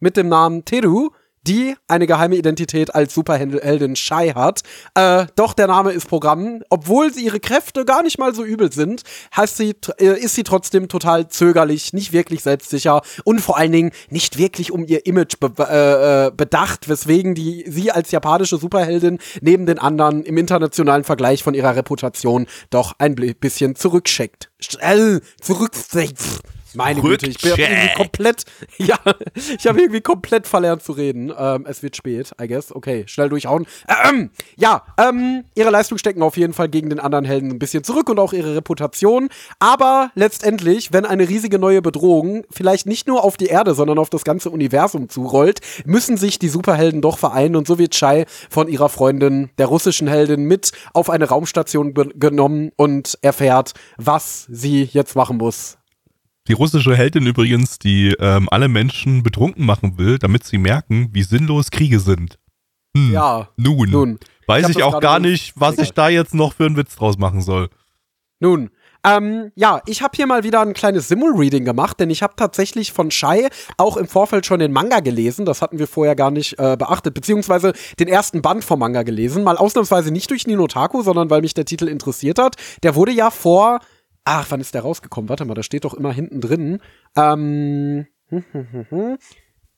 mit 0.00 0.16
dem 0.16 0.30
Namen 0.30 0.64
Teru, 0.64 1.10
die 1.46 1.74
eine 1.88 2.06
geheime 2.06 2.36
Identität 2.36 2.94
als 2.94 3.14
Superheldin 3.14 3.96
Shai 3.96 4.30
hat. 4.30 4.62
Äh, 4.94 5.26
doch 5.36 5.54
der 5.54 5.66
Name 5.66 5.92
ist 5.92 6.08
Programm. 6.08 6.62
Obwohl 6.70 7.12
sie 7.12 7.24
ihre 7.24 7.40
Kräfte 7.40 7.84
gar 7.84 8.02
nicht 8.02 8.18
mal 8.18 8.34
so 8.34 8.44
übel 8.44 8.72
sind, 8.72 9.02
sie, 9.46 9.74
äh, 9.98 10.18
ist 10.18 10.34
sie 10.34 10.42
trotzdem 10.42 10.88
total 10.88 11.28
zögerlich, 11.28 11.92
nicht 11.92 12.12
wirklich 12.12 12.42
selbstsicher 12.42 13.02
und 13.24 13.40
vor 13.40 13.56
allen 13.58 13.72
Dingen 13.72 13.92
nicht 14.10 14.38
wirklich 14.38 14.72
um 14.72 14.86
ihr 14.86 15.06
Image 15.06 15.38
be 15.38 15.52
äh, 15.58 16.26
äh 16.26 16.30
bedacht, 16.30 16.88
weswegen 16.88 17.34
die 17.34 17.64
sie 17.68 17.90
als 17.90 18.10
japanische 18.10 18.56
Superheldin 18.56 19.18
neben 19.40 19.66
den 19.66 19.78
anderen 19.78 20.24
im 20.24 20.36
internationalen 20.36 21.04
Vergleich 21.04 21.42
von 21.42 21.54
ihrer 21.54 21.76
Reputation 21.76 22.46
doch 22.70 22.94
ein 22.98 23.14
bisschen 23.14 23.76
zurückschickt. 23.76 24.50
Äh, 24.80 25.20
zurückschickt. 25.40 26.20
Meine 26.76 27.00
Güte, 27.00 27.26
ich 27.26 27.38
bin 27.38 27.52
irgendwie 27.56 27.94
komplett, 27.94 28.44
ja, 28.76 28.98
ich 29.58 29.66
habe 29.66 29.80
irgendwie 29.80 30.02
komplett 30.02 30.46
verlernt 30.46 30.82
zu 30.82 30.92
reden. 30.92 31.32
Ähm, 31.36 31.64
es 31.66 31.82
wird 31.82 31.96
spät, 31.96 32.32
I 32.40 32.46
guess. 32.46 32.70
Okay, 32.74 33.04
schnell 33.06 33.30
durchhauen. 33.30 33.66
Ähm, 34.08 34.30
ja, 34.56 34.82
ähm, 34.98 35.44
ihre 35.54 35.70
Leistung 35.70 35.96
stecken 35.96 36.22
auf 36.22 36.36
jeden 36.36 36.52
Fall 36.52 36.68
gegen 36.68 36.90
den 36.90 37.00
anderen 37.00 37.24
Helden 37.24 37.50
ein 37.50 37.58
bisschen 37.58 37.82
zurück 37.82 38.10
und 38.10 38.18
auch 38.18 38.32
ihre 38.32 38.54
Reputation. 38.54 39.28
Aber 39.58 40.10
letztendlich, 40.14 40.92
wenn 40.92 41.06
eine 41.06 41.28
riesige 41.28 41.58
neue 41.58 41.80
Bedrohung 41.80 42.44
vielleicht 42.50 42.86
nicht 42.86 43.08
nur 43.08 43.24
auf 43.24 43.36
die 43.36 43.46
Erde, 43.46 43.74
sondern 43.74 43.98
auf 43.98 44.10
das 44.10 44.24
ganze 44.24 44.50
Universum 44.50 45.08
zurollt, 45.08 45.60
müssen 45.86 46.18
sich 46.18 46.38
die 46.38 46.48
Superhelden 46.48 47.00
doch 47.00 47.18
vereinen 47.18 47.56
und 47.56 47.66
so 47.66 47.78
wird 47.78 47.94
Shai 47.94 48.26
von 48.50 48.68
ihrer 48.68 48.90
Freundin, 48.90 49.50
der 49.56 49.66
russischen 49.66 50.08
Heldin, 50.08 50.44
mit 50.44 50.72
auf 50.92 51.08
eine 51.08 51.26
Raumstation 51.26 51.94
genommen 51.94 52.70
und 52.76 53.18
erfährt, 53.22 53.72
was 53.96 54.46
sie 54.50 54.84
jetzt 54.84 55.16
machen 55.16 55.38
muss 55.38 55.78
die 56.48 56.52
russische 56.52 56.96
Heldin 56.96 57.26
übrigens, 57.26 57.78
die 57.78 58.14
ähm, 58.18 58.48
alle 58.50 58.68
Menschen 58.68 59.22
betrunken 59.22 59.66
machen 59.66 59.98
will, 59.98 60.18
damit 60.18 60.44
sie 60.44 60.58
merken, 60.58 61.08
wie 61.12 61.22
sinnlos 61.22 61.70
Kriege 61.70 62.00
sind. 62.00 62.38
Hm. 62.96 63.12
Ja. 63.12 63.48
Nun. 63.56 63.90
nun. 63.90 64.18
Weiß 64.46 64.68
ich, 64.68 64.76
ich 64.76 64.82
auch 64.82 65.00
gar 65.00 65.18
nicht, 65.18 65.54
was 65.56 65.78
ich 65.78 65.92
da 65.92 66.08
jetzt 66.08 66.34
noch 66.34 66.52
für 66.52 66.66
einen 66.66 66.76
Witz 66.76 66.96
draus 66.96 67.18
machen 67.18 67.40
soll. 67.40 67.68
Nun, 68.38 68.70
ähm, 69.06 69.52
ja, 69.54 69.80
ich 69.86 70.02
habe 70.02 70.16
hier 70.16 70.26
mal 70.26 70.42
wieder 70.42 70.60
ein 70.60 70.72
kleines 70.72 71.06
Simul-Reading 71.06 71.64
gemacht, 71.64 72.00
denn 72.00 72.10
ich 72.10 72.24
habe 72.24 72.34
tatsächlich 72.36 72.92
von 72.92 73.12
Shai 73.12 73.48
auch 73.76 73.96
im 73.96 74.08
Vorfeld 74.08 74.46
schon 74.46 74.58
den 74.58 74.72
Manga 74.72 74.98
gelesen. 74.98 75.46
Das 75.46 75.62
hatten 75.62 75.78
wir 75.78 75.86
vorher 75.86 76.16
gar 76.16 76.32
nicht 76.32 76.58
äh, 76.58 76.76
beachtet, 76.76 77.14
beziehungsweise 77.14 77.72
den 78.00 78.08
ersten 78.08 78.42
Band 78.42 78.64
vom 78.64 78.80
Manga 78.80 79.04
gelesen. 79.04 79.44
Mal 79.44 79.56
ausnahmsweise 79.56 80.10
nicht 80.10 80.30
durch 80.30 80.46
Ninotaku, 80.48 81.02
sondern 81.02 81.30
weil 81.30 81.42
mich 81.42 81.54
der 81.54 81.64
Titel 81.64 81.86
interessiert 81.86 82.40
hat. 82.40 82.56
Der 82.82 82.96
wurde 82.96 83.12
ja 83.12 83.30
vor 83.30 83.78
Ach, 84.28 84.46
wann 84.50 84.60
ist 84.60 84.74
der 84.74 84.82
rausgekommen? 84.82 85.28
Warte 85.28 85.44
mal, 85.44 85.54
da 85.54 85.62
steht 85.62 85.84
doch 85.84 85.94
immer 85.94 86.12
hinten 86.12 86.40
drin. 86.40 86.80
Ähm, 87.14 88.08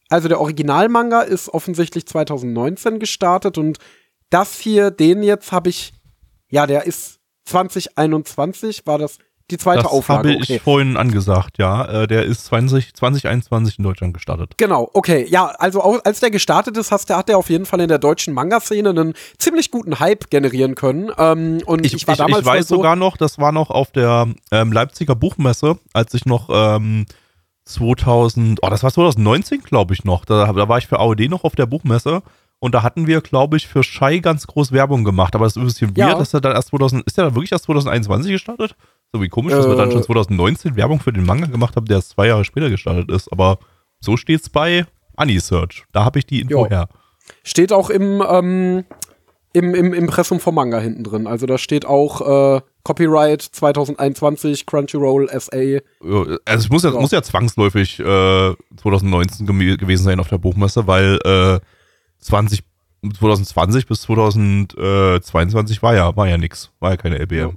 also 0.09 0.29
der 0.29 0.41
Originalmanga 0.41 1.21
ist 1.21 1.51
offensichtlich 1.51 2.07
2019 2.07 2.99
gestartet 2.99 3.59
und 3.59 3.79
das 4.31 4.59
hier, 4.59 4.91
den 4.91 5.23
jetzt 5.23 5.53
habe 5.53 5.69
ich, 5.69 5.93
ja, 6.49 6.67
der 6.67 6.87
ist 6.87 7.21
2021, 7.45 8.87
war 8.87 8.97
das 8.97 9.19
die 9.51 9.59
zweite 9.59 9.83
das 9.83 9.91
Auflage. 9.91 10.29
Das 10.29 10.35
habe 10.35 10.45
ich 10.45 10.51
okay. 10.51 10.61
vorhin 10.63 10.97
angesagt, 10.97 11.59
ja. 11.59 12.03
Äh, 12.03 12.07
der 12.07 12.25
ist 12.25 12.45
20, 12.47 12.95
2021 12.95 13.79
in 13.79 13.85
Deutschland 13.85 14.15
gestartet. 14.15 14.53
Genau, 14.57 14.91
okay. 14.93 15.27
Ja, 15.29 15.47
also 15.47 15.81
als 15.81 16.21
der 16.21 16.31
gestartet 16.31 16.77
ist, 16.77 16.93
hast, 16.93 17.09
hat 17.11 17.31
er 17.31 17.39
auf 17.39 17.49
jeden 17.49 17.67
Fall 17.67 17.81
in 17.81 17.89
der 17.89 17.99
deutschen 17.99 18.35
Manga-Szene 18.35 18.91
einen 18.91 19.15
ziemlich 19.39 19.71
guten 19.71 20.01
Hype 20.01 20.31
generieren 20.31 20.75
können. 20.75 21.11
Ähm, 21.17 21.61
und 21.65 21.85
ich, 21.87 21.95
ich 21.95 22.07
war 22.07 22.17
damals 22.17 22.41
ich 22.41 22.47
weiß 22.47 22.69
so 22.69 22.77
sogar 22.77 22.97
noch, 22.97 23.17
das 23.17 23.39
war 23.39 23.53
noch 23.53 23.71
auf 23.71 23.91
der 23.91 24.29
ähm, 24.51 24.73
Leipziger 24.73 25.15
Buchmesse, 25.15 25.79
als 25.93 26.13
ich 26.15 26.27
noch 26.27 26.51
ähm, 26.53 27.07
2000, 27.65 28.61
oh, 28.63 28.69
das 28.69 28.83
war 28.83 28.93
2019, 28.93 29.63
glaube 29.63 29.95
ich 29.95 30.05
noch. 30.05 30.25
Da, 30.25 30.53
da 30.53 30.69
war 30.69 30.79
ich 30.79 30.87
für 30.87 30.99
AOD 30.99 31.29
noch 31.29 31.45
auf 31.45 31.55
der 31.55 31.67
Buchmesse. 31.67 32.23
Und 32.61 32.75
da 32.75 32.83
hatten 32.83 33.07
wir, 33.07 33.21
glaube 33.21 33.57
ich, 33.57 33.69
für 33.69 33.85
Shai 33.85 34.19
ganz 34.19 34.47
groß 34.47 34.73
Werbung 34.73 35.05
gemacht. 35.05 35.35
Aber 35.35 35.45
das 35.45 35.53
ist 35.53 35.59
ein 35.59 35.65
bisschen 35.65 35.95
ja. 35.97 36.09
weird, 36.09 36.21
dass 36.21 36.35
er 36.35 36.41
dann 36.41 36.53
erst 36.53 36.69
2000, 36.69 37.07
ist 37.07 37.17
der 37.17 37.25
dann 37.27 37.35
wirklich 37.35 37.53
erst 37.53 37.65
2021 37.65 38.33
gestartet? 38.33 38.75
So 39.13 39.23
wie 39.23 39.29
komisch, 39.29 39.53
dass 39.53 39.67
wir 39.67 39.77
dann 39.77 39.91
schon 39.91 40.03
2019 40.03 40.73
äh. 40.73 40.77
Werbung 40.77 41.01
für 41.01 41.13
den 41.13 41.25
Manga 41.25 41.47
gemacht 41.47 41.77
haben, 41.77 41.87
der 41.87 42.03
zwei 42.03 42.27
Jahre 42.27 42.45
später 42.45 42.69
gestartet 42.69 43.11
ist. 43.11 43.33
Aber 43.33 43.59
so 44.01 44.17
steht's 44.17 44.49
bei 44.49 44.87
Anisearch. 45.17 45.85
Da 45.93 46.05
habe 46.05 46.19
ich 46.19 46.27
die 46.27 46.41
Info 46.41 46.65
jo. 46.65 46.69
her. 46.69 46.89
Steht 47.43 47.73
auch 47.73 47.91
im, 47.91 48.23
ähm, 48.29 48.85
im, 49.53 49.75
im 49.75 49.95
Impressum 49.95 50.41
vom 50.41 50.55
Manga 50.55 50.79
hinten 50.79 51.05
drin. 51.05 51.27
Also 51.27 51.47
da 51.47 51.59
steht 51.59 51.87
auch 51.87 52.57
äh, 52.57 52.61
Copyright 52.85 53.43
2021, 53.43 54.67
Crunchyroll 54.67 55.29
SA. 55.29 55.81
Also 56.01 56.39
es 56.45 56.69
muss 56.69 56.83
ja, 56.85 56.91
ja. 56.91 57.01
Muss 57.01 57.11
ja 57.11 57.23
zwangsläufig 57.23 57.99
äh, 58.01 58.55
2019 58.77 59.47
gewesen 59.79 60.05
sein 60.05 60.21
auf 60.21 60.29
der 60.29 60.39
Buchmesse, 60.39 60.87
weil 60.87 61.19
äh, 61.25 61.61
20, 62.21 62.63
2020 63.19 63.87
bis 63.87 64.03
2022 64.03 65.83
war 65.83 65.95
ja, 65.95 66.15
war 66.17 66.29
ja 66.29 66.37
nix. 66.37 66.71
War 66.81 66.91
ja 66.91 66.97
keine 66.97 67.19
LBM. 67.19 67.39
Ja. 67.39 67.53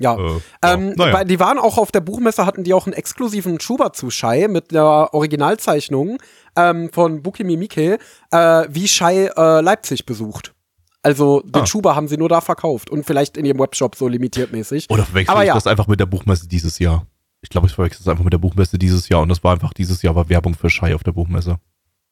Ja, 0.00 0.16
äh, 0.16 0.40
ähm, 0.62 0.94
naja. 0.96 1.24
die 1.24 1.38
waren 1.38 1.58
auch 1.58 1.76
auf 1.76 1.92
der 1.92 2.00
Buchmesse, 2.00 2.46
hatten 2.46 2.64
die 2.64 2.72
auch 2.72 2.86
einen 2.86 2.94
exklusiven 2.94 3.60
Schuber 3.60 3.92
zu 3.92 4.10
Shai 4.10 4.48
mit 4.48 4.72
der 4.72 5.12
Originalzeichnung 5.12 6.16
ähm, 6.56 6.90
von 6.90 7.22
Buki 7.22 7.44
Mimike, 7.44 7.98
äh, 8.30 8.38
wie 8.68 8.88
Shai 8.88 9.26
äh, 9.36 9.60
Leipzig 9.60 10.06
besucht. 10.06 10.54
Also 11.02 11.40
den 11.42 11.62
ah. 11.62 11.66
Schuber 11.66 11.94
haben 11.96 12.08
sie 12.08 12.16
nur 12.16 12.30
da 12.30 12.40
verkauft 12.40 12.90
und 12.90 13.04
vielleicht 13.04 13.36
in 13.36 13.44
ihrem 13.44 13.58
Webshop 13.58 13.94
so 13.94 14.08
limitiert 14.08 14.52
mäßig. 14.52 14.88
Oder 14.88 15.04
verwechsel 15.04 15.32
Aber 15.32 15.42
ich 15.42 15.48
ja. 15.48 15.54
das 15.54 15.66
einfach 15.66 15.86
mit 15.86 16.00
der 16.00 16.06
Buchmesse 16.06 16.48
dieses 16.48 16.78
Jahr? 16.78 17.06
Ich 17.42 17.50
glaube, 17.50 17.66
ich 17.66 17.74
verwechsel 17.74 18.02
das 18.04 18.10
einfach 18.10 18.24
mit 18.24 18.32
der 18.32 18.38
Buchmesse 18.38 18.78
dieses 18.78 19.08
Jahr 19.08 19.20
und 19.20 19.28
das 19.28 19.44
war 19.44 19.52
einfach 19.52 19.74
dieses 19.74 20.02
Jahr 20.02 20.14
war 20.14 20.28
Werbung 20.28 20.54
für 20.54 20.70
Shai 20.70 20.94
auf 20.94 21.02
der 21.02 21.12
Buchmesse. 21.12 21.58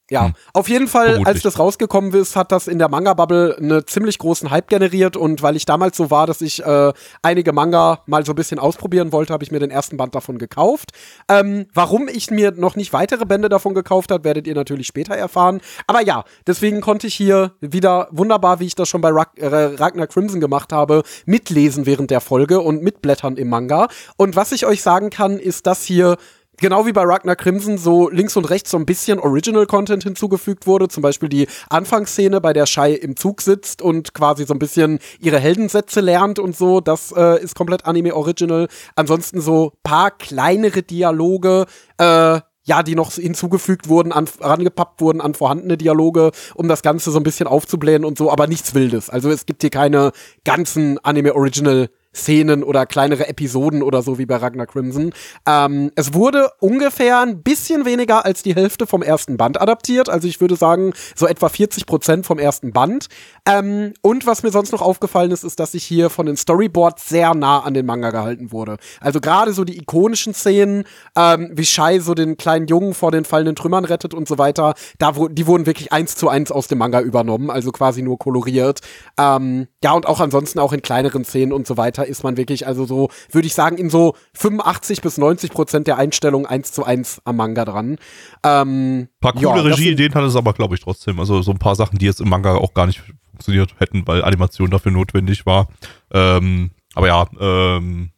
Ja, 0.09 0.25
hm. 0.25 0.33
auf 0.53 0.69
jeden 0.69 0.87
Fall, 0.87 1.05
Vermutlich. 1.05 1.27
als 1.27 1.41
das 1.43 1.59
rausgekommen 1.59 2.13
ist, 2.13 2.35
hat 2.35 2.51
das 2.51 2.67
in 2.67 2.79
der 2.79 2.89
Manga-Bubble 2.89 3.57
einen 3.57 3.85
ziemlich 3.87 4.17
großen 4.17 4.49
Hype 4.49 4.67
generiert 4.67 5.15
und 5.15 5.41
weil 5.41 5.55
ich 5.55 5.65
damals 5.65 5.97
so 5.97 6.09
war, 6.11 6.27
dass 6.27 6.41
ich 6.41 6.63
äh, 6.63 6.93
einige 7.21 7.53
Manga 7.53 8.01
mal 8.05 8.25
so 8.25 8.31
ein 8.33 8.35
bisschen 8.35 8.59
ausprobieren 8.59 9.11
wollte, 9.11 9.33
habe 9.33 9.43
ich 9.43 9.51
mir 9.51 9.59
den 9.59 9.71
ersten 9.71 9.97
Band 9.97 10.15
davon 10.15 10.37
gekauft. 10.37 10.91
Ähm, 11.29 11.67
warum 11.73 12.07
ich 12.07 12.31
mir 12.31 12.51
noch 12.51 12.75
nicht 12.75 12.93
weitere 12.93 13.25
Bände 13.25 13.49
davon 13.49 13.73
gekauft 13.73 14.11
habe, 14.11 14.23
werdet 14.23 14.47
ihr 14.47 14.55
natürlich 14.55 14.87
später 14.87 15.15
erfahren. 15.15 15.61
Aber 15.87 16.01
ja, 16.01 16.23
deswegen 16.47 16.81
konnte 16.81 17.07
ich 17.07 17.15
hier 17.15 17.51
wieder 17.61 18.07
wunderbar, 18.11 18.59
wie 18.59 18.65
ich 18.65 18.75
das 18.75 18.89
schon 18.89 19.01
bei 19.01 19.09
Rag 19.09 19.37
äh, 19.37 19.47
Ragnar 19.47 20.07
Crimson 20.07 20.39
gemacht 20.39 20.73
habe, 20.73 21.03
mitlesen 21.25 21.85
während 21.85 22.11
der 22.11 22.21
Folge 22.21 22.59
und 22.61 22.81
mitblättern 22.81 23.37
im 23.37 23.49
Manga. 23.49 23.87
Und 24.17 24.35
was 24.35 24.51
ich 24.51 24.65
euch 24.65 24.81
sagen 24.81 25.09
kann, 25.09 25.39
ist, 25.39 25.67
dass 25.67 25.83
hier 25.83 26.17
genau 26.59 26.85
wie 26.85 26.93
bei 26.93 27.03
Ragnar 27.03 27.35
Crimson 27.35 27.77
so 27.77 28.09
links 28.09 28.35
und 28.37 28.49
rechts 28.49 28.71
so 28.71 28.77
ein 28.77 28.85
bisschen 28.85 29.19
Original 29.19 29.65
Content 29.65 30.03
hinzugefügt 30.03 30.67
wurde. 30.67 30.87
Zum 30.87 31.01
Beispiel 31.01 31.29
die 31.29 31.47
Anfangsszene, 31.69 32.41
bei 32.41 32.53
der 32.53 32.65
Shai 32.65 32.93
im 32.93 33.15
Zug 33.15 33.41
sitzt 33.41 33.81
und 33.81 34.13
quasi 34.13 34.45
so 34.45 34.53
ein 34.53 34.59
bisschen 34.59 34.99
ihre 35.19 35.39
Heldensätze 35.39 36.01
lernt 36.01 36.39
und 36.39 36.55
so. 36.55 36.81
Das 36.81 37.11
äh, 37.15 37.41
ist 37.41 37.55
komplett 37.55 37.85
Anime 37.85 38.15
Original. 38.15 38.67
Ansonsten 38.95 39.41
so 39.41 39.73
paar 39.83 40.11
kleinere 40.11 40.83
Dialoge, 40.83 41.65
äh, 41.97 42.39
ja, 42.63 42.83
die 42.83 42.95
noch 42.95 43.13
hinzugefügt 43.13 43.89
wurden, 43.89 44.11
an, 44.11 44.27
rangepappt 44.39 45.01
wurden 45.01 45.21
an 45.21 45.33
vorhandene 45.33 45.75
Dialoge, 45.75 46.31
um 46.53 46.67
das 46.67 46.83
Ganze 46.83 47.09
so 47.09 47.19
ein 47.19 47.23
bisschen 47.23 47.47
aufzublähen 47.47 48.05
und 48.05 48.17
so, 48.17 48.31
aber 48.31 48.45
nichts 48.45 48.75
Wildes. 48.75 49.09
Also 49.09 49.31
es 49.31 49.47
gibt 49.47 49.63
hier 49.63 49.71
keine 49.71 50.11
ganzen 50.43 51.03
Anime 51.03 51.33
Original 51.33 51.89
Szenen 52.15 52.63
oder 52.63 52.85
kleinere 52.85 53.27
Episoden 53.27 53.83
oder 53.83 54.01
so 54.01 54.17
wie 54.17 54.25
bei 54.25 54.35
Ragnar 54.35 54.65
Crimson. 54.65 55.13
Ähm, 55.45 55.91
es 55.95 56.13
wurde 56.13 56.49
ungefähr 56.59 57.21
ein 57.21 57.43
bisschen 57.43 57.85
weniger 57.85 58.25
als 58.25 58.41
die 58.43 58.55
Hälfte 58.55 58.87
vom 58.87 59.03
ersten 59.03 59.37
Band 59.37 59.61
adaptiert. 59.61 60.09
Also 60.09 60.27
ich 60.27 60.41
würde 60.41 60.55
sagen, 60.55 60.93
so 61.15 61.27
etwa 61.27 61.49
40 61.49 61.85
Prozent 61.85 62.25
vom 62.25 62.39
ersten 62.39 62.71
Band. 62.71 63.07
Ähm, 63.49 63.93
und 64.01 64.27
was 64.27 64.43
mir 64.43 64.51
sonst 64.51 64.71
noch 64.71 64.81
aufgefallen 64.81 65.31
ist, 65.31 65.43
ist, 65.43 65.59
dass 65.59 65.71
sich 65.71 65.83
hier 65.83 66.09
von 66.09 66.27
den 66.27 66.37
Storyboards 66.37 67.09
sehr 67.09 67.33
nah 67.33 67.59
an 67.59 67.73
den 67.73 67.85
Manga 67.85 68.11
gehalten 68.11 68.51
wurde. 68.51 68.77
Also 69.01 69.19
gerade 69.19 69.53
so 69.53 69.63
die 69.63 69.77
ikonischen 69.77 70.33
Szenen, 70.33 70.83
ähm, 71.15 71.49
wie 71.53 71.65
Shai 71.65 71.99
so 71.99 72.13
den 72.13 72.37
kleinen 72.37 72.67
Jungen 72.67 72.93
vor 72.93 73.11
den 73.11 73.25
fallenden 73.25 73.55
Trümmern 73.55 73.85
rettet 73.85 74.13
und 74.13 74.27
so 74.27 74.37
weiter, 74.37 74.75
da 74.99 75.15
wo, 75.15 75.27
die 75.27 75.47
wurden 75.47 75.65
wirklich 75.65 75.91
eins 75.91 76.15
zu 76.15 76.29
eins 76.29 76.51
aus 76.51 76.67
dem 76.67 76.77
Manga 76.77 77.01
übernommen, 77.01 77.49
also 77.49 77.71
quasi 77.71 78.03
nur 78.03 78.19
koloriert. 78.19 78.81
Ähm, 79.17 79.67
ja, 79.83 79.93
und 79.93 80.05
auch 80.05 80.19
ansonsten 80.19 80.59
auch 80.59 80.73
in 80.73 80.81
kleineren 80.81 81.25
Szenen 81.25 81.51
und 81.51 81.65
so 81.65 81.77
weiter 81.77 82.05
ist 82.05 82.23
man 82.23 82.37
wirklich, 82.37 82.67
also 82.67 82.85
so, 82.85 83.09
würde 83.31 83.47
ich 83.47 83.55
sagen, 83.55 83.77
in 83.77 83.89
so 83.89 84.13
85 84.33 85.01
bis 85.01 85.17
90 85.17 85.51
Prozent 85.51 85.87
der 85.87 85.97
Einstellungen 85.97 86.45
eins 86.45 86.71
zu 86.71 86.83
eins 86.83 87.19
am 87.25 87.37
Manga 87.37 87.65
dran. 87.65 87.97
Ähm, 88.43 88.99
ein 88.99 89.09
paar 89.19 89.33
coole 89.33 89.43
ja, 89.43 89.53
Regieideen 89.53 90.13
hat 90.13 90.23
es 90.23 90.35
aber, 90.35 90.53
glaube 90.53 90.75
ich, 90.75 90.81
trotzdem. 90.81 91.19
Also 91.19 91.41
so 91.41 91.51
ein 91.51 91.59
paar 91.59 91.75
Sachen, 91.75 91.97
die 91.97 92.05
jetzt 92.05 92.21
im 92.21 92.29
Manga 92.29 92.55
auch 92.55 92.73
gar 92.73 92.85
nicht 92.85 93.01
funktioniert 93.39 93.75
hätten, 93.79 94.05
weil 94.05 94.23
Animation 94.23 94.69
dafür 94.69 94.91
notwendig 94.91 95.45
war. 95.45 95.69
Ähm, 96.11 96.71
aber 96.93 97.07
ja, 97.07 97.27
ähm, 97.39 98.11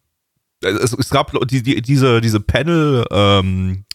es, 0.62 0.94
es 0.94 1.10
gab 1.10 1.32
die, 1.48 1.62
die, 1.62 1.82
diese, 1.82 2.22
diese 2.22 2.40
Panel, 2.40 3.06
ähm, 3.12 3.86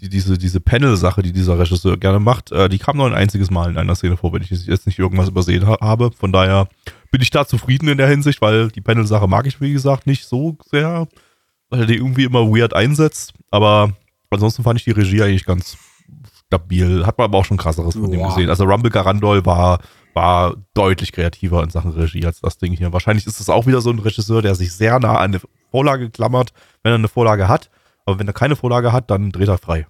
die, 0.00 0.08
diese, 0.08 0.38
diese 0.38 0.60
Panel-Sache, 0.60 1.22
die 1.22 1.32
dieser 1.32 1.58
Regisseur 1.58 1.96
gerne 1.96 2.20
macht, 2.20 2.52
äh, 2.52 2.68
die 2.68 2.78
kam 2.78 2.96
nur 2.96 3.06
ein 3.06 3.14
einziges 3.14 3.50
Mal 3.50 3.70
in 3.70 3.78
einer 3.78 3.96
Szene 3.96 4.16
vor, 4.16 4.32
wenn 4.32 4.42
ich 4.42 4.50
jetzt 4.50 4.86
nicht 4.86 4.98
irgendwas 4.98 5.28
übersehen 5.28 5.66
ha 5.66 5.78
habe. 5.80 6.10
Von 6.12 6.32
daher 6.32 6.68
bin 7.10 7.20
ich 7.20 7.30
da 7.30 7.46
zufrieden 7.46 7.88
in 7.88 7.98
der 7.98 8.08
Hinsicht, 8.08 8.40
weil 8.40 8.68
die 8.68 8.80
Panel-Sache 8.80 9.26
mag 9.26 9.46
ich, 9.46 9.60
wie 9.60 9.72
gesagt, 9.72 10.06
nicht 10.06 10.26
so 10.26 10.56
sehr, 10.70 11.08
weil 11.68 11.80
er 11.80 11.86
die 11.86 11.96
irgendwie 11.96 12.24
immer 12.24 12.48
weird 12.48 12.74
einsetzt. 12.74 13.34
Aber 13.50 13.92
ansonsten 14.30 14.62
fand 14.62 14.78
ich 14.78 14.84
die 14.84 14.92
Regie 14.92 15.22
eigentlich 15.22 15.44
ganz 15.44 15.76
stabil. 16.46 17.06
Hat 17.06 17.18
man 17.18 17.26
aber 17.26 17.38
auch 17.38 17.44
schon 17.44 17.56
krasseres 17.56 17.94
von 17.94 18.12
ihm 18.12 18.26
gesehen. 18.26 18.50
Also 18.50 18.64
Rumble 18.64 18.90
Garandol 18.90 19.44
war, 19.46 19.80
war 20.14 20.56
deutlich 20.74 21.12
kreativer 21.12 21.62
in 21.62 21.70
Sachen 21.70 21.92
Regie 21.92 22.26
als 22.26 22.40
das 22.40 22.58
Ding 22.58 22.72
hier. 22.72 22.92
Wahrscheinlich 22.92 23.26
ist 23.26 23.40
es 23.40 23.48
auch 23.48 23.66
wieder 23.66 23.80
so 23.80 23.90
ein 23.90 23.98
Regisseur, 23.98 24.42
der 24.42 24.54
sich 24.54 24.72
sehr 24.72 24.98
nah 25.00 25.16
an 25.16 25.34
eine 25.34 25.40
Vorlage 25.70 26.10
klammert, 26.10 26.50
wenn 26.82 26.92
er 26.92 26.96
eine 26.96 27.08
Vorlage 27.08 27.48
hat. 27.48 27.70
Aber 28.04 28.18
wenn 28.18 28.26
er 28.26 28.32
keine 28.32 28.56
Vorlage 28.56 28.92
hat, 28.92 29.10
dann 29.10 29.30
dreht 29.30 29.48
er 29.48 29.58
frei. 29.58 29.86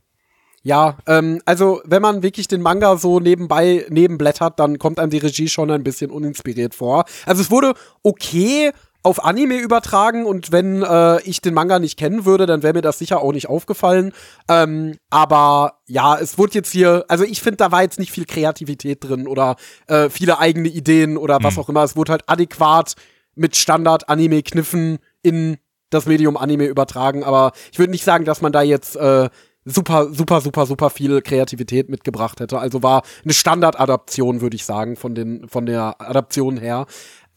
Ja, 0.63 0.99
ähm, 1.07 1.41
also 1.47 1.81
wenn 1.85 2.03
man 2.03 2.23
wirklich 2.23 2.47
den 2.47 2.61
Manga 2.61 2.97
so 2.97 3.19
nebenbei 3.19 3.87
nebenblättert, 3.89 4.61
dann 4.61 4.79
kommt 4.79 4.99
einem 4.99 5.11
die 5.11 5.19
Regie 5.19 5.49
schon 5.49 5.71
ein 5.71 5.83
bisschen 5.83 6.11
uninspiriert 6.11 6.75
vor. 6.75 7.05
Also 7.25 7.41
es 7.41 7.51
wurde 7.51 7.73
okay 8.03 8.73
auf 9.03 9.25
Anime 9.25 9.59
übertragen 9.59 10.27
und 10.27 10.53
wenn 10.53 10.83
äh, 10.83 11.23
ich 11.23 11.41
den 11.41 11.55
Manga 11.55 11.79
nicht 11.79 11.99
kennen 11.99 12.25
würde, 12.25 12.47
dann 12.47 12.63
wäre 12.63 12.75
mir 12.75 12.83
das 12.83 12.99
sicher 12.99 13.23
auch 13.23 13.33
nicht 13.33 13.49
aufgefallen. 13.49 14.13
Ähm, 14.49 14.99
aber 15.09 15.81
ja, 15.87 16.19
es 16.19 16.37
wurde 16.37 16.55
jetzt 16.55 16.71
hier, 16.71 17.05
also 17.09 17.25
ich 17.25 17.41
finde, 17.41 17.57
da 17.59 17.73
war 17.73 17.83
jetzt 17.83 17.99
nicht 17.99 18.13
viel 18.13 18.27
Kreativität 18.27 19.03
drin 19.03 19.27
oder 19.27 19.57
äh, 19.87 20.11
viele 20.11 20.39
eigene 20.39 20.69
Ideen 20.69 21.17
oder 21.17 21.39
was 21.43 21.57
Hm. 21.57 21.63
auch 21.63 21.69
immer. 21.71 21.83
Es 21.85 21.97
wurde 21.97 22.13
halt 22.13 22.25
adäquat 22.27 22.95
mit 23.35 23.57
Standard-Anime-Kniffen 23.57 24.99
in 25.23 25.57
das 25.89 26.07
Medium 26.07 26.37
Anime 26.37 26.67
übertragen, 26.67 27.25
aber 27.25 27.53
ich 27.73 27.79
würde 27.79 27.91
nicht 27.91 28.05
sagen, 28.05 28.25
dass 28.25 28.43
man 28.43 28.53
da 28.53 28.63
jetzt 28.63 28.97
äh, 28.97 29.29
super, 29.65 30.09
super, 30.13 30.41
super, 30.41 30.67
super 30.67 30.91
viel 30.91 31.21
Kreativität 31.21 31.89
mitgebracht 31.89 32.41
hätte. 32.41 32.59
Also 32.59 32.83
war 32.83 33.03
eine 33.25 33.35
Standardadaption, 33.35 34.41
würde 34.41 34.57
ich 34.57 34.65
sagen, 34.65 34.97
von, 34.97 35.15
den, 35.15 35.49
von 35.49 35.67
der 35.67 36.01
Adaption 36.01 36.57
her. 36.57 36.87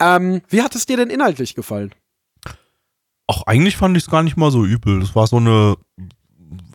Ähm, 0.04 0.42
wie 0.50 0.62
hat 0.62 0.76
es 0.76 0.86
dir 0.86 0.98
denn 0.98 1.10
inhaltlich 1.10 1.56
gefallen? 1.56 1.94
Auch 3.28 3.48
eigentlich 3.48 3.78
fand 3.78 3.96
ich 3.96 4.04
es 4.04 4.10
gar 4.10 4.24
nicht 4.24 4.36
mal 4.36 4.52
so 4.52 4.66
übel. 4.66 5.00
Das 5.00 5.16
war 5.16 5.28
so 5.28 5.38
eine, 5.38 5.76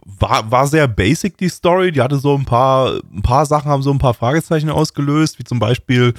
war, 0.07 0.51
war 0.51 0.67
sehr 0.67 0.89
basic, 0.89 1.37
die 1.37 1.51
Story. 1.51 1.93
Die 1.93 2.01
hatte 2.01 2.17
so 2.17 2.35
ein 2.35 2.45
paar, 2.45 3.01
ein 3.13 3.23
paar 3.23 3.45
Sachen 3.47 3.71
haben 3.71 3.83
so 3.83 3.91
ein 3.91 3.99
paar 3.99 4.15
Fragezeichen 4.15 4.71
ausgelöst, 4.71 5.39
wie 5.39 5.45
zum 5.45 5.59
Beispiel, 5.59 6.15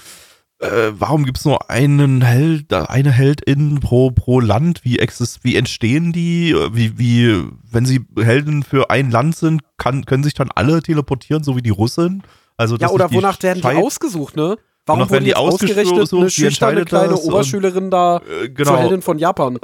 äh, 0.59 0.91
warum 0.91 1.25
gibt 1.25 1.39
es 1.39 1.45
nur 1.45 1.69
einen 1.71 2.21
Held, 2.21 2.71
eine 2.71 3.11
Heldin 3.11 3.79
pro, 3.79 4.11
pro 4.11 4.39
Land? 4.39 4.85
Wie, 4.85 4.99
exist, 4.99 5.39
wie 5.43 5.55
entstehen 5.55 6.11
die? 6.13 6.53
Wie, 6.71 6.99
wie, 6.99 7.43
wenn 7.71 7.85
sie 7.85 8.05
Helden 8.17 8.61
für 8.63 8.91
ein 8.91 9.09
Land 9.09 9.35
sind, 9.35 9.61
kann, 9.77 10.05
können 10.05 10.23
sich 10.23 10.35
dann 10.35 10.51
alle 10.53 10.83
teleportieren, 10.83 11.43
so 11.43 11.55
wie 11.55 11.63
die 11.63 11.69
Russen? 11.71 12.21
Also, 12.55 12.75
Ja, 12.75 12.89
oder 12.89 13.11
wonach 13.11 13.41
werden 13.41 13.61
die 13.61 13.67
ausgesucht, 13.67 14.35
ne? 14.35 14.57
Warum 14.89 15.01
wurde 15.01 15.11
werden 15.11 15.25
die 15.25 15.35
ausgesucht? 15.35 16.13
eine 16.13 16.29
schüchterne 16.29 16.85
kleine 16.85 17.15
Oberschülerin 17.17 17.89
da 17.89 18.17
Äh, 18.17 18.45
zur 18.45 18.53
genau. 18.53 18.77
Heldin 18.77 19.01
von 19.01 19.17
Japan? 19.19 19.59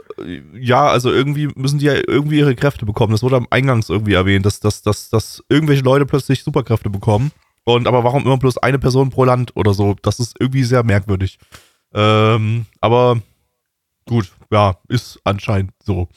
ja, 0.59 0.87
also 0.87 1.11
irgendwie 1.11 1.49
müssen 1.55 1.79
die 1.79 1.85
ja 1.85 1.93
irgendwie 2.07 2.39
ihre 2.39 2.55
Kräfte 2.55 2.85
bekommen. 2.85 3.11
Das 3.11 3.23
wurde 3.23 3.35
am 3.37 3.47
Eingangs 3.49 3.89
irgendwie 3.89 4.13
erwähnt, 4.13 4.45
dass, 4.45 4.59
dass, 4.59 4.81
dass, 4.81 5.09
dass 5.09 5.43
irgendwelche 5.49 5.83
Leute 5.83 6.05
plötzlich 6.05 6.43
Superkräfte 6.43 6.89
bekommen. 6.89 7.31
Und 7.63 7.87
aber 7.87 8.03
warum 8.03 8.23
immer 8.25 8.37
bloß 8.37 8.59
eine 8.59 8.79
Person 8.79 9.09
pro 9.09 9.23
Land 9.25 9.51
oder 9.55 9.73
so? 9.73 9.95
Das 10.01 10.19
ist 10.19 10.35
irgendwie 10.39 10.63
sehr 10.63 10.83
merkwürdig. 10.83 11.39
Ähm, 11.93 12.65
aber 12.79 13.19
gut, 14.07 14.31
ja, 14.51 14.77
ist 14.87 15.19
anscheinend 15.23 15.71
so. 15.83 16.07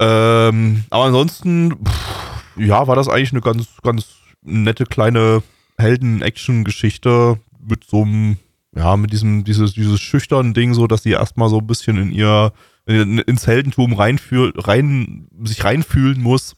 Ähm, 0.00 0.84
aber 0.90 1.04
ansonsten, 1.04 1.76
pff, 1.84 2.56
ja, 2.56 2.86
war 2.88 2.96
das 2.96 3.08
eigentlich 3.08 3.32
eine 3.32 3.40
ganz, 3.40 3.68
ganz 3.82 4.08
nette 4.42 4.84
kleine 4.84 5.42
Helden-Action-Geschichte 5.78 7.38
mit 7.62 7.84
so 7.84 8.02
einem, 8.02 8.36
ja, 8.74 8.96
mit 8.96 9.12
diesem, 9.12 9.44
dieses, 9.44 9.72
dieses 9.74 10.00
schüchternen 10.00 10.54
Ding, 10.54 10.74
so, 10.74 10.86
dass 10.86 11.02
sie 11.02 11.10
erstmal 11.10 11.48
so 11.48 11.58
ein 11.58 11.66
bisschen 11.66 11.96
in 11.98 12.12
ihr, 12.12 12.52
in, 12.86 13.18
ins 13.18 13.46
Heldentum 13.46 13.92
reinfühl, 13.92 14.52
rein, 14.56 15.28
sich 15.44 15.64
reinfühlen 15.64 16.20
muss 16.20 16.56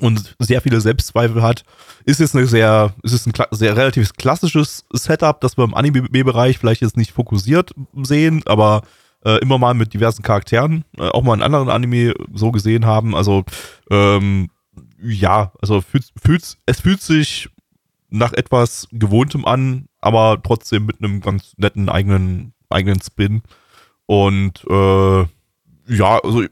und 0.00 0.36
sehr 0.38 0.60
viele 0.60 0.80
Selbstzweifel 0.80 1.42
hat, 1.42 1.64
ist 2.04 2.20
jetzt 2.20 2.36
eine 2.36 2.46
sehr, 2.46 2.94
ist 3.02 3.12
es 3.12 3.26
ein 3.26 3.32
sehr 3.50 3.76
relativ 3.76 4.12
klassisches 4.14 4.84
Setup, 4.92 5.40
das 5.40 5.56
wir 5.56 5.64
im 5.64 5.74
Anime-Bereich 5.74 6.58
vielleicht 6.58 6.82
jetzt 6.82 6.96
nicht 6.96 7.12
fokussiert 7.12 7.74
sehen, 8.02 8.42
aber 8.46 8.82
äh, 9.24 9.38
immer 9.40 9.58
mal 9.58 9.74
mit 9.74 9.92
diversen 9.92 10.22
Charakteren, 10.22 10.84
äh, 10.96 11.08
auch 11.08 11.22
mal 11.22 11.34
in 11.34 11.42
anderen 11.42 11.68
Anime 11.68 12.14
so 12.32 12.52
gesehen 12.52 12.86
haben. 12.86 13.14
Also 13.14 13.44
ähm, 13.90 14.50
ja, 15.02 15.52
also 15.60 15.80
fühlt, 15.80 16.06
fühlt, 16.22 16.56
es 16.66 16.80
fühlt 16.80 17.02
sich 17.02 17.48
nach 18.10 18.32
etwas 18.32 18.88
Gewohntem 18.92 19.44
an, 19.44 19.86
aber 20.00 20.40
trotzdem 20.42 20.86
mit 20.86 20.98
einem 20.98 21.20
ganz 21.20 21.54
netten 21.56 21.88
eigenen, 21.88 22.52
eigenen 22.68 23.00
Spin. 23.00 23.42
Und 24.06 24.64
äh, 24.68 25.20
ja, 25.86 26.18
also 26.22 26.42
ich, 26.42 26.50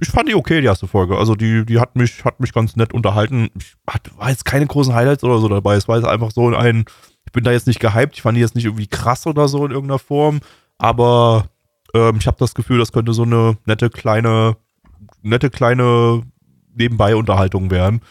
ich 0.00 0.08
fand 0.08 0.28
die 0.28 0.34
okay, 0.34 0.60
die 0.60 0.66
erste 0.66 0.86
Folge. 0.86 1.16
Also 1.16 1.34
die, 1.34 1.64
die 1.64 1.80
hat 1.80 1.96
mich, 1.96 2.24
hat 2.24 2.40
mich 2.40 2.52
ganz 2.52 2.76
nett 2.76 2.92
unterhalten. 2.92 3.48
Ich 3.56 3.74
hat, 3.88 4.10
war 4.16 4.30
jetzt 4.30 4.44
keine 4.44 4.66
großen 4.66 4.94
Highlights 4.94 5.24
oder 5.24 5.38
so 5.38 5.48
dabei. 5.48 5.76
Es 5.76 5.88
war 5.88 5.96
jetzt 5.96 6.08
einfach 6.08 6.30
so 6.30 6.54
ein, 6.54 6.84
ich 7.26 7.32
bin 7.32 7.44
da 7.44 7.52
jetzt 7.52 7.66
nicht 7.66 7.80
gehypt, 7.80 8.14
ich 8.16 8.22
fand 8.22 8.36
die 8.36 8.40
jetzt 8.40 8.54
nicht 8.54 8.64
irgendwie 8.64 8.86
krass 8.86 9.26
oder 9.26 9.48
so 9.48 9.64
in 9.64 9.72
irgendeiner 9.72 9.98
Form, 9.98 10.40
aber 10.78 11.46
ähm, 11.94 12.16
ich 12.18 12.26
habe 12.26 12.36
das 12.38 12.54
Gefühl, 12.54 12.78
das 12.78 12.92
könnte 12.92 13.12
so 13.12 13.22
eine 13.22 13.56
nette 13.64 13.90
kleine, 13.90 14.56
nette 15.22 15.50
kleine 15.50 16.22
Nebenbei-Unterhaltung 16.74 17.70
werden, 17.70 18.02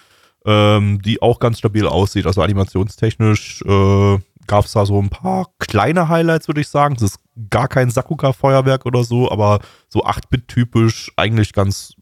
ähm, 0.45 1.01
die 1.01 1.21
auch 1.21 1.39
ganz 1.39 1.59
stabil 1.59 1.85
aussieht. 1.87 2.25
Also 2.25 2.41
animationstechnisch 2.41 3.61
äh, 3.63 4.19
gab 4.47 4.65
es 4.65 4.73
da 4.73 4.85
so 4.85 4.99
ein 4.99 5.09
paar 5.09 5.47
kleine 5.59 6.09
Highlights, 6.09 6.47
würde 6.47 6.61
ich 6.61 6.67
sagen. 6.67 6.95
Es 6.95 7.03
ist 7.03 7.19
gar 7.49 7.67
kein 7.67 7.89
Sakuga-Feuerwerk 7.89 8.85
oder 8.85 9.03
so, 9.03 9.31
aber 9.31 9.59
so 9.87 10.03
8-Bit-typisch 10.03 11.11
eigentlich 11.15 11.53
ganz 11.53 11.93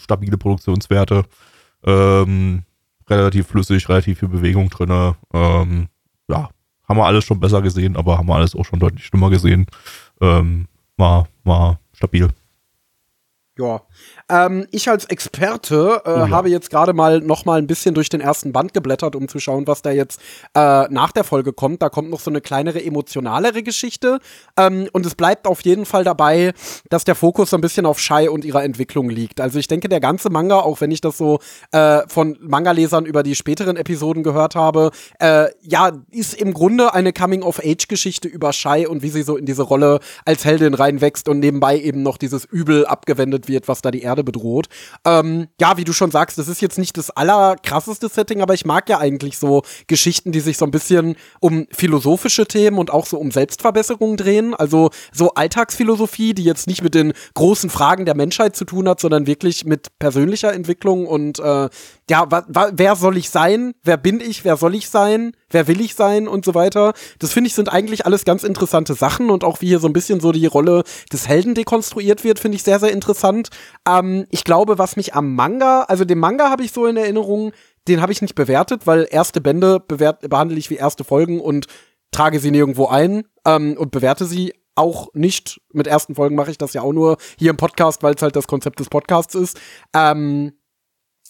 stabile 0.00 0.38
Produktionswerte. 0.38 1.24
Ähm, 1.84 2.64
relativ 3.08 3.48
flüssig, 3.48 3.88
relativ 3.88 4.20
viel 4.20 4.28
Bewegung 4.28 4.70
drin. 4.70 5.14
Ähm, 5.34 5.88
ja, 6.28 6.50
haben 6.88 6.98
wir 6.98 7.06
alles 7.06 7.24
schon 7.24 7.40
besser 7.40 7.62
gesehen, 7.62 7.96
aber 7.96 8.18
haben 8.18 8.28
wir 8.28 8.36
alles 8.36 8.54
auch 8.54 8.64
schon 8.64 8.80
deutlich 8.80 9.04
schlimmer 9.04 9.30
gesehen. 9.30 9.66
Ähm, 10.20 10.68
war, 10.96 11.28
war 11.44 11.78
stabil. 11.92 12.28
Ja. 13.58 13.82
Ähm, 14.32 14.66
ich 14.70 14.88
als 14.88 15.04
Experte 15.04 16.00
äh, 16.04 16.10
Oh 16.12 16.16
ja. 16.16 16.30
habe 16.30 16.48
jetzt 16.48 16.70
gerade 16.70 16.92
mal 16.94 17.20
noch 17.20 17.44
mal 17.44 17.58
ein 17.58 17.66
bisschen 17.66 17.94
durch 17.94 18.08
den 18.08 18.20
ersten 18.20 18.52
Band 18.52 18.72
geblättert, 18.74 19.14
um 19.14 19.28
zu 19.28 19.38
schauen, 19.38 19.66
was 19.66 19.82
da 19.82 19.90
jetzt 19.90 20.20
äh, 20.54 20.84
nach 20.88 21.12
der 21.12 21.24
Folge 21.24 21.52
kommt. 21.52 21.82
Da 21.82 21.88
kommt 21.90 22.10
noch 22.10 22.20
so 22.20 22.30
eine 22.30 22.40
kleinere, 22.40 22.82
emotionalere 22.82 23.62
Geschichte. 23.62 24.18
Ähm, 24.56 24.88
und 24.92 25.04
es 25.04 25.14
bleibt 25.14 25.46
auf 25.46 25.60
jeden 25.62 25.84
Fall 25.84 26.04
dabei, 26.04 26.52
dass 26.88 27.04
der 27.04 27.14
Fokus 27.14 27.50
so 27.50 27.56
ein 27.56 27.60
bisschen 27.60 27.84
auf 27.86 27.98
Shai 27.98 28.30
und 28.30 28.44
ihrer 28.44 28.64
Entwicklung 28.64 29.10
liegt. 29.10 29.40
Also 29.40 29.58
ich 29.58 29.68
denke, 29.68 29.88
der 29.88 30.00
ganze 30.00 30.30
Manga, 30.30 30.60
auch 30.60 30.80
wenn 30.80 30.90
ich 30.90 31.00
das 31.02 31.18
so 31.18 31.38
äh, 31.72 32.00
von 32.08 32.38
Manga-Lesern 32.40 33.04
über 33.04 33.22
die 33.22 33.34
späteren 33.34 33.76
Episoden 33.76 34.22
gehört 34.22 34.54
habe, 34.54 34.90
äh, 35.18 35.48
ja, 35.60 35.92
ist 36.10 36.34
im 36.34 36.54
Grunde 36.54 36.94
eine 36.94 37.12
Coming-of-Age-Geschichte 37.12 38.28
über 38.28 38.52
Shai 38.52 38.88
und 38.88 39.02
wie 39.02 39.10
sie 39.10 39.22
so 39.22 39.36
in 39.36 39.44
diese 39.44 39.62
Rolle 39.62 40.00
als 40.24 40.44
Heldin 40.44 40.74
reinwächst 40.74 41.28
und 41.28 41.40
nebenbei 41.40 41.78
eben 41.78 42.02
noch 42.02 42.16
dieses 42.16 42.44
Übel 42.46 42.86
abgewendet 42.86 43.48
wird, 43.48 43.68
was 43.68 43.82
da 43.82 43.90
die 43.90 44.02
Erde 44.02 44.21
bedroht. 44.24 44.68
Ähm, 45.04 45.48
ja, 45.60 45.76
wie 45.76 45.84
du 45.84 45.92
schon 45.92 46.10
sagst, 46.10 46.38
das 46.38 46.48
ist 46.48 46.60
jetzt 46.60 46.78
nicht 46.78 46.96
das 46.96 47.10
allerkrasseste 47.10 48.08
Setting, 48.08 48.42
aber 48.42 48.54
ich 48.54 48.64
mag 48.64 48.88
ja 48.88 48.98
eigentlich 48.98 49.38
so 49.38 49.62
Geschichten, 49.86 50.32
die 50.32 50.40
sich 50.40 50.58
so 50.58 50.64
ein 50.64 50.70
bisschen 50.70 51.16
um 51.40 51.66
philosophische 51.72 52.46
Themen 52.46 52.78
und 52.78 52.90
auch 52.90 53.06
so 53.06 53.18
um 53.18 53.30
Selbstverbesserung 53.30 54.16
drehen. 54.16 54.54
Also 54.54 54.90
so 55.12 55.34
Alltagsphilosophie, 55.34 56.34
die 56.34 56.44
jetzt 56.44 56.66
nicht 56.66 56.82
mit 56.82 56.94
den 56.94 57.12
großen 57.34 57.70
Fragen 57.70 58.04
der 58.04 58.16
Menschheit 58.16 58.56
zu 58.56 58.64
tun 58.64 58.88
hat, 58.88 59.00
sondern 59.00 59.26
wirklich 59.26 59.64
mit 59.64 59.98
persönlicher 59.98 60.52
Entwicklung 60.52 61.06
und 61.06 61.38
äh, 61.38 61.68
ja, 62.10 62.30
wa, 62.30 62.44
wa, 62.48 62.70
wer 62.72 62.96
soll 62.96 63.16
ich 63.16 63.30
sein? 63.30 63.74
Wer 63.84 63.96
bin 63.96 64.20
ich? 64.20 64.44
Wer 64.44 64.56
soll 64.56 64.74
ich 64.74 64.90
sein? 64.90 65.32
Wer 65.50 65.68
will 65.68 65.80
ich 65.80 65.94
sein? 65.94 66.26
Und 66.28 66.44
so 66.44 66.54
weiter. 66.54 66.94
Das 67.18 67.32
finde 67.32 67.48
ich 67.48 67.54
sind 67.54 67.72
eigentlich 67.72 68.06
alles 68.06 68.24
ganz 68.24 68.42
interessante 68.42 68.94
Sachen 68.94 69.30
und 69.30 69.44
auch 69.44 69.60
wie 69.60 69.68
hier 69.68 69.78
so 69.78 69.86
ein 69.86 69.92
bisschen 69.92 70.20
so 70.20 70.32
die 70.32 70.46
Rolle 70.46 70.82
des 71.12 71.28
Helden 71.28 71.54
dekonstruiert 71.54 72.24
wird, 72.24 72.38
finde 72.38 72.56
ich 72.56 72.62
sehr, 72.62 72.80
sehr 72.80 72.92
interessant. 72.92 73.50
Ähm, 73.88 74.26
ich 74.30 74.44
glaube, 74.44 74.78
was 74.78 74.96
mich 74.96 75.14
am 75.14 75.34
Manga, 75.34 75.82
also 75.82 76.04
den 76.04 76.18
Manga 76.18 76.50
habe 76.50 76.64
ich 76.64 76.72
so 76.72 76.86
in 76.86 76.96
Erinnerung, 76.96 77.52
den 77.88 78.00
habe 78.00 78.12
ich 78.12 78.22
nicht 78.22 78.34
bewertet, 78.34 78.86
weil 78.86 79.06
erste 79.10 79.40
Bände 79.40 79.80
bewert, 79.80 80.28
behandle 80.28 80.58
ich 80.58 80.70
wie 80.70 80.76
erste 80.76 81.04
Folgen 81.04 81.40
und 81.40 81.66
trage 82.10 82.40
sie 82.40 82.50
nirgendwo 82.50 82.86
ein 82.86 83.24
ähm, 83.46 83.76
und 83.78 83.90
bewerte 83.90 84.24
sie 84.24 84.54
auch 84.74 85.08
nicht. 85.14 85.60
Mit 85.72 85.86
ersten 85.86 86.14
Folgen 86.14 86.36
mache 86.36 86.50
ich 86.50 86.58
das 86.58 86.72
ja 86.72 86.82
auch 86.82 86.92
nur 86.92 87.16
hier 87.38 87.50
im 87.50 87.56
Podcast, 87.56 88.02
weil 88.02 88.14
es 88.14 88.22
halt 88.22 88.36
das 88.36 88.46
Konzept 88.46 88.80
des 88.80 88.88
Podcasts 88.88 89.34
ist. 89.34 89.60
Ähm, 89.94 90.52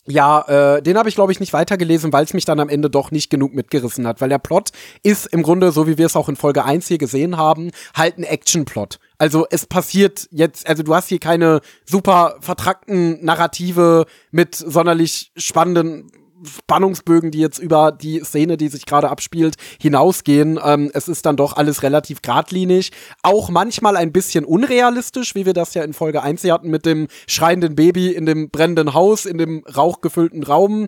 Ja, 0.06 0.76
äh, 0.76 0.82
den 0.82 0.98
habe 0.98 1.08
ich, 1.08 1.14
glaube 1.14 1.30
ich, 1.30 1.38
nicht 1.38 1.52
weitergelesen, 1.52 2.12
weil 2.12 2.24
es 2.24 2.34
mich 2.34 2.44
dann 2.44 2.58
am 2.58 2.68
Ende 2.68 2.90
doch 2.90 3.12
nicht 3.12 3.30
genug 3.30 3.54
mitgerissen 3.54 4.04
hat. 4.06 4.20
Weil 4.20 4.30
der 4.30 4.38
Plot 4.38 4.70
ist 5.04 5.26
im 5.26 5.44
Grunde, 5.44 5.70
so 5.70 5.86
wie 5.86 5.96
wir 5.96 6.06
es 6.06 6.16
auch 6.16 6.28
in 6.28 6.34
Folge 6.34 6.64
1 6.64 6.88
hier 6.88 6.98
gesehen 6.98 7.36
haben, 7.36 7.70
halt 7.94 8.18
ein 8.18 8.24
Action-Plot. 8.24 8.98
Also 9.18 9.46
es 9.48 9.64
passiert 9.66 10.26
jetzt, 10.32 10.66
also 10.66 10.82
du 10.82 10.92
hast 10.92 11.08
hier 11.08 11.20
keine 11.20 11.60
super 11.84 12.36
vertrackten 12.40 13.24
Narrative 13.24 14.06
mit 14.32 14.56
sonderlich 14.56 15.30
spannenden 15.36 16.10
Spannungsbögen, 16.44 17.30
die 17.30 17.38
jetzt 17.38 17.58
über 17.58 17.92
die 17.92 18.20
Szene, 18.20 18.56
die 18.56 18.68
sich 18.68 18.86
gerade 18.86 19.10
abspielt, 19.10 19.56
hinausgehen. 19.80 20.58
Ähm, 20.62 20.90
es 20.94 21.08
ist 21.08 21.26
dann 21.26 21.36
doch 21.36 21.56
alles 21.56 21.82
relativ 21.82 22.22
geradlinig. 22.22 22.90
Auch 23.22 23.50
manchmal 23.50 23.96
ein 23.96 24.12
bisschen 24.12 24.44
unrealistisch, 24.44 25.34
wie 25.34 25.46
wir 25.46 25.54
das 25.54 25.74
ja 25.74 25.82
in 25.82 25.92
Folge 25.92 26.22
1 26.22 26.44
hatten 26.44 26.70
mit 26.70 26.86
dem 26.86 27.08
schreienden 27.26 27.74
Baby 27.74 28.12
in 28.12 28.26
dem 28.26 28.50
brennenden 28.50 28.94
Haus, 28.94 29.26
in 29.26 29.38
dem 29.38 29.64
rauchgefüllten 29.64 30.42
Raum 30.42 30.86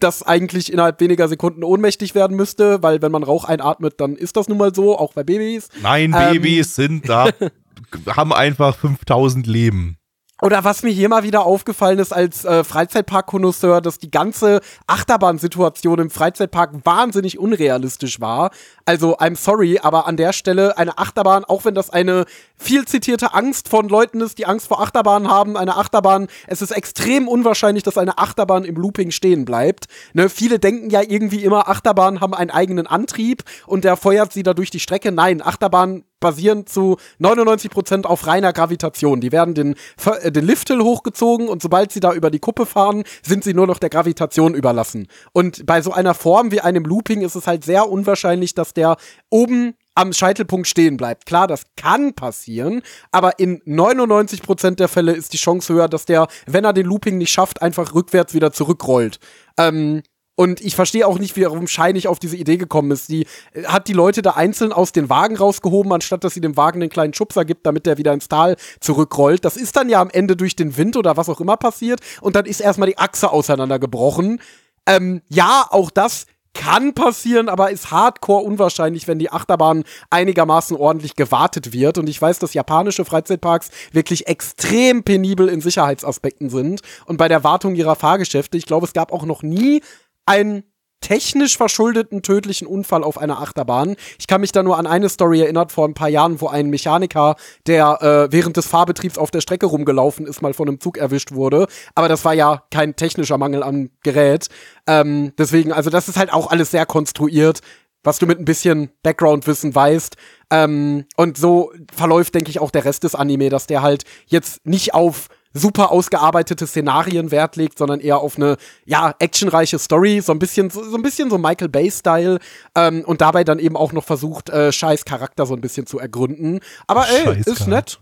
das 0.00 0.22
eigentlich 0.22 0.72
innerhalb 0.72 1.00
weniger 1.00 1.28
Sekunden 1.28 1.62
ohnmächtig 1.62 2.14
werden 2.14 2.36
müsste, 2.36 2.82
weil 2.82 3.02
wenn 3.02 3.12
man 3.12 3.22
Rauch 3.22 3.44
einatmet, 3.44 4.00
dann 4.00 4.16
ist 4.16 4.36
das 4.36 4.48
nun 4.48 4.58
mal 4.58 4.74
so, 4.74 4.98
auch 4.98 5.12
bei 5.12 5.22
Babys. 5.22 5.68
Nein, 5.82 6.14
Ähm. 6.16 6.32
Babys 6.32 6.74
sind 6.74 7.08
da, 7.08 7.28
haben 8.16 8.32
einfach 8.32 8.76
5000 8.76 9.46
Leben. 9.46 9.99
Oder 10.42 10.64
was 10.64 10.82
mir 10.82 10.90
hier 10.90 11.08
mal 11.08 11.22
wieder 11.22 11.44
aufgefallen 11.44 11.98
ist 11.98 12.12
als 12.12 12.44
äh, 12.44 12.64
Freizeitpark-Konnoisseur, 12.64 13.80
dass 13.80 13.98
die 13.98 14.10
ganze 14.10 14.60
Achterbahnsituation 14.86 15.98
im 15.98 16.10
Freizeitpark 16.10 16.72
wahnsinnig 16.84 17.38
unrealistisch 17.38 18.20
war. 18.20 18.50
Also, 18.84 19.18
I'm 19.18 19.36
sorry, 19.36 19.78
aber 19.82 20.06
an 20.06 20.16
der 20.16 20.32
Stelle 20.32 20.78
eine 20.78 20.98
Achterbahn, 20.98 21.44
auch 21.44 21.64
wenn 21.64 21.74
das 21.74 21.90
eine 21.90 22.24
viel 22.56 22.86
zitierte 22.86 23.34
Angst 23.34 23.68
von 23.68 23.88
Leuten 23.88 24.20
ist, 24.20 24.38
die 24.38 24.46
Angst 24.46 24.68
vor 24.68 24.80
Achterbahnen 24.80 25.30
haben, 25.30 25.56
eine 25.56 25.76
Achterbahn, 25.76 26.28
es 26.46 26.62
ist 26.62 26.70
extrem 26.70 27.28
unwahrscheinlich, 27.28 27.82
dass 27.82 27.98
eine 27.98 28.18
Achterbahn 28.18 28.64
im 28.64 28.76
Looping 28.76 29.10
stehen 29.10 29.44
bleibt. 29.44 29.86
Ne, 30.12 30.28
viele 30.28 30.58
denken 30.58 30.90
ja 30.90 31.02
irgendwie 31.02 31.44
immer, 31.44 31.68
Achterbahnen 31.68 32.20
haben 32.20 32.34
einen 32.34 32.50
eigenen 32.50 32.86
Antrieb 32.86 33.44
und 33.66 33.84
der 33.84 33.96
feuert 33.96 34.32
sie 34.32 34.42
da 34.42 34.54
durch 34.54 34.70
die 34.70 34.80
Strecke. 34.80 35.12
Nein, 35.12 35.42
Achterbahnen 35.42 36.04
basieren 36.20 36.66
zu 36.66 36.96
99% 37.20 38.04
auf 38.04 38.26
reiner 38.26 38.52
Gravitation. 38.52 39.20
Die 39.20 39.32
werden 39.32 39.54
den, 39.54 39.74
äh, 40.22 40.30
den 40.30 40.46
Lifthill 40.46 40.80
hochgezogen 40.80 41.48
und 41.48 41.62
sobald 41.62 41.92
sie 41.92 42.00
da 42.00 42.12
über 42.12 42.30
die 42.30 42.38
Kuppe 42.38 42.66
fahren, 42.66 43.04
sind 43.22 43.44
sie 43.44 43.54
nur 43.54 43.66
noch 43.66 43.78
der 43.78 43.90
Gravitation 43.90 44.54
überlassen. 44.54 45.08
Und 45.32 45.66
bei 45.66 45.82
so 45.82 45.92
einer 45.92 46.14
Form 46.14 46.52
wie 46.52 46.60
einem 46.60 46.84
Looping 46.84 47.22
ist 47.22 47.34
es 47.34 47.46
halt 47.46 47.64
sehr 47.64 47.88
unwahrscheinlich, 47.88 48.54
dass 48.54 48.74
der 48.74 48.96
oben 49.30 49.74
am 49.94 50.12
Scheitelpunkt 50.12 50.66
stehen 50.66 50.96
bleibt. 50.96 51.26
Klar, 51.26 51.46
das 51.46 51.64
kann 51.76 52.14
passieren, 52.14 52.82
aber 53.10 53.38
in 53.38 53.60
99% 53.62 54.76
der 54.76 54.88
Fälle 54.88 55.12
ist 55.12 55.32
die 55.32 55.36
Chance 55.36 55.74
höher, 55.74 55.88
dass 55.88 56.04
der, 56.06 56.28
wenn 56.46 56.64
er 56.64 56.72
den 56.72 56.86
Looping 56.86 57.18
nicht 57.18 57.32
schafft, 57.32 57.60
einfach 57.60 57.94
rückwärts 57.94 58.32
wieder 58.32 58.52
zurückrollt. 58.52 59.18
Ähm, 59.58 60.02
und 60.40 60.62
ich 60.62 60.74
verstehe 60.74 61.06
auch 61.06 61.18
nicht, 61.18 61.38
warum 61.38 61.66
Scheinig 61.66 62.08
auf 62.08 62.18
diese 62.18 62.34
Idee 62.34 62.56
gekommen 62.56 62.92
ist. 62.92 63.10
Die 63.10 63.26
äh, 63.52 63.64
hat 63.64 63.88
die 63.88 63.92
Leute 63.92 64.22
da 64.22 64.30
einzeln 64.30 64.72
aus 64.72 64.90
den 64.90 65.10
Wagen 65.10 65.36
rausgehoben, 65.36 65.92
anstatt 65.92 66.24
dass 66.24 66.32
sie 66.32 66.40
dem 66.40 66.56
Wagen 66.56 66.80
einen 66.80 66.88
kleinen 66.88 67.12
Schubser 67.12 67.44
gibt, 67.44 67.66
damit 67.66 67.84
der 67.84 67.98
wieder 67.98 68.14
ins 68.14 68.26
Tal 68.26 68.56
zurückrollt. 68.80 69.44
Das 69.44 69.58
ist 69.58 69.76
dann 69.76 69.90
ja 69.90 70.00
am 70.00 70.08
Ende 70.08 70.36
durch 70.36 70.56
den 70.56 70.78
Wind 70.78 70.96
oder 70.96 71.18
was 71.18 71.28
auch 71.28 71.42
immer 71.42 71.58
passiert. 71.58 72.00
Und 72.22 72.36
dann 72.36 72.46
ist 72.46 72.60
erstmal 72.60 72.88
die 72.88 72.96
Achse 72.96 73.30
auseinandergebrochen. 73.30 74.40
Ähm, 74.86 75.20
ja, 75.28 75.66
auch 75.68 75.90
das 75.90 76.24
kann 76.54 76.94
passieren, 76.94 77.50
aber 77.50 77.70
ist 77.70 77.90
hardcore 77.90 78.42
unwahrscheinlich, 78.42 79.06
wenn 79.08 79.18
die 79.18 79.30
Achterbahn 79.30 79.84
einigermaßen 80.08 80.74
ordentlich 80.74 81.16
gewartet 81.16 81.74
wird. 81.74 81.98
Und 81.98 82.08
ich 82.08 82.20
weiß, 82.20 82.38
dass 82.38 82.54
japanische 82.54 83.04
Freizeitparks 83.04 83.68
wirklich 83.92 84.26
extrem 84.26 85.02
penibel 85.02 85.50
in 85.50 85.60
Sicherheitsaspekten 85.60 86.48
sind 86.48 86.80
und 87.04 87.18
bei 87.18 87.28
der 87.28 87.44
Wartung 87.44 87.74
ihrer 87.74 87.94
Fahrgeschäfte. 87.94 88.56
Ich 88.56 88.64
glaube, 88.64 88.86
es 88.86 88.94
gab 88.94 89.12
auch 89.12 89.26
noch 89.26 89.42
nie 89.42 89.82
einen 90.26 90.64
technisch 91.00 91.56
verschuldeten 91.56 92.22
tödlichen 92.22 92.66
Unfall 92.66 93.02
auf 93.02 93.18
einer 93.18 93.40
Achterbahn. 93.40 93.96
Ich 94.18 94.26
kann 94.26 94.42
mich 94.42 94.52
da 94.52 94.62
nur 94.62 94.78
an 94.78 94.86
eine 94.86 95.08
Story 95.08 95.40
erinnert 95.40 95.72
vor 95.72 95.88
ein 95.88 95.94
paar 95.94 96.08
Jahren, 96.08 96.40
wo 96.40 96.48
ein 96.48 96.68
Mechaniker, 96.68 97.36
der 97.66 98.02
äh, 98.02 98.32
während 98.32 98.56
des 98.56 98.66
Fahrbetriebs 98.66 99.18
auf 99.18 99.30
der 99.30 99.40
Strecke 99.40 99.66
rumgelaufen 99.66 100.26
ist, 100.26 100.42
mal 100.42 100.54
von 100.54 100.68
einem 100.68 100.80
Zug 100.80 100.98
erwischt 100.98 101.32
wurde. 101.32 101.66
Aber 101.94 102.08
das 102.08 102.24
war 102.24 102.34
ja 102.34 102.64
kein 102.70 102.96
technischer 102.96 103.38
Mangel 103.38 103.62
am 103.62 103.90
Gerät. 104.02 104.48
Ähm, 104.86 105.32
deswegen, 105.38 105.72
also 105.72 105.90
das 105.90 106.08
ist 106.08 106.18
halt 106.18 106.32
auch 106.32 106.50
alles 106.50 106.70
sehr 106.70 106.86
konstruiert, 106.86 107.60
was 108.02 108.18
du 108.18 108.26
mit 108.26 108.38
ein 108.38 108.44
bisschen 108.44 108.90
Background-Wissen 109.02 109.74
weißt. 109.74 110.16
Ähm, 110.50 111.06
und 111.16 111.38
so 111.38 111.72
verläuft, 111.94 112.34
denke 112.34 112.50
ich, 112.50 112.60
auch 112.60 112.70
der 112.70 112.84
Rest 112.84 113.04
des 113.04 113.14
Anime, 113.14 113.48
dass 113.48 113.66
der 113.66 113.82
halt 113.82 114.04
jetzt 114.26 114.66
nicht 114.66 114.92
auf 114.94 115.28
super 115.52 115.90
ausgearbeitete 115.90 116.66
Szenarien 116.66 117.30
Wert 117.30 117.56
legt, 117.56 117.78
sondern 117.78 118.00
eher 118.00 118.18
auf 118.18 118.36
eine 118.36 118.56
ja 118.84 119.14
actionreiche 119.18 119.78
Story, 119.78 120.20
so 120.20 120.32
ein 120.32 120.38
bisschen 120.38 120.70
so, 120.70 120.82
so 120.84 120.96
ein 120.96 121.02
bisschen 121.02 121.28
so 121.30 121.38
Michael 121.38 121.68
Bay 121.68 121.90
Style 121.90 122.38
ähm, 122.76 123.02
und 123.04 123.20
dabei 123.20 123.42
dann 123.44 123.58
eben 123.58 123.76
auch 123.76 123.92
noch 123.92 124.04
versucht 124.04 124.48
äh, 124.50 124.70
scheiß 124.72 125.04
Charakter 125.04 125.46
so 125.46 125.54
ein 125.54 125.60
bisschen 125.60 125.86
zu 125.86 125.98
ergründen. 125.98 126.60
Aber 126.86 127.08
ey, 127.08 127.24
Scheiß 127.24 127.46
ist 127.46 127.66
Charakter. 127.66 127.70
nett. 127.70 128.00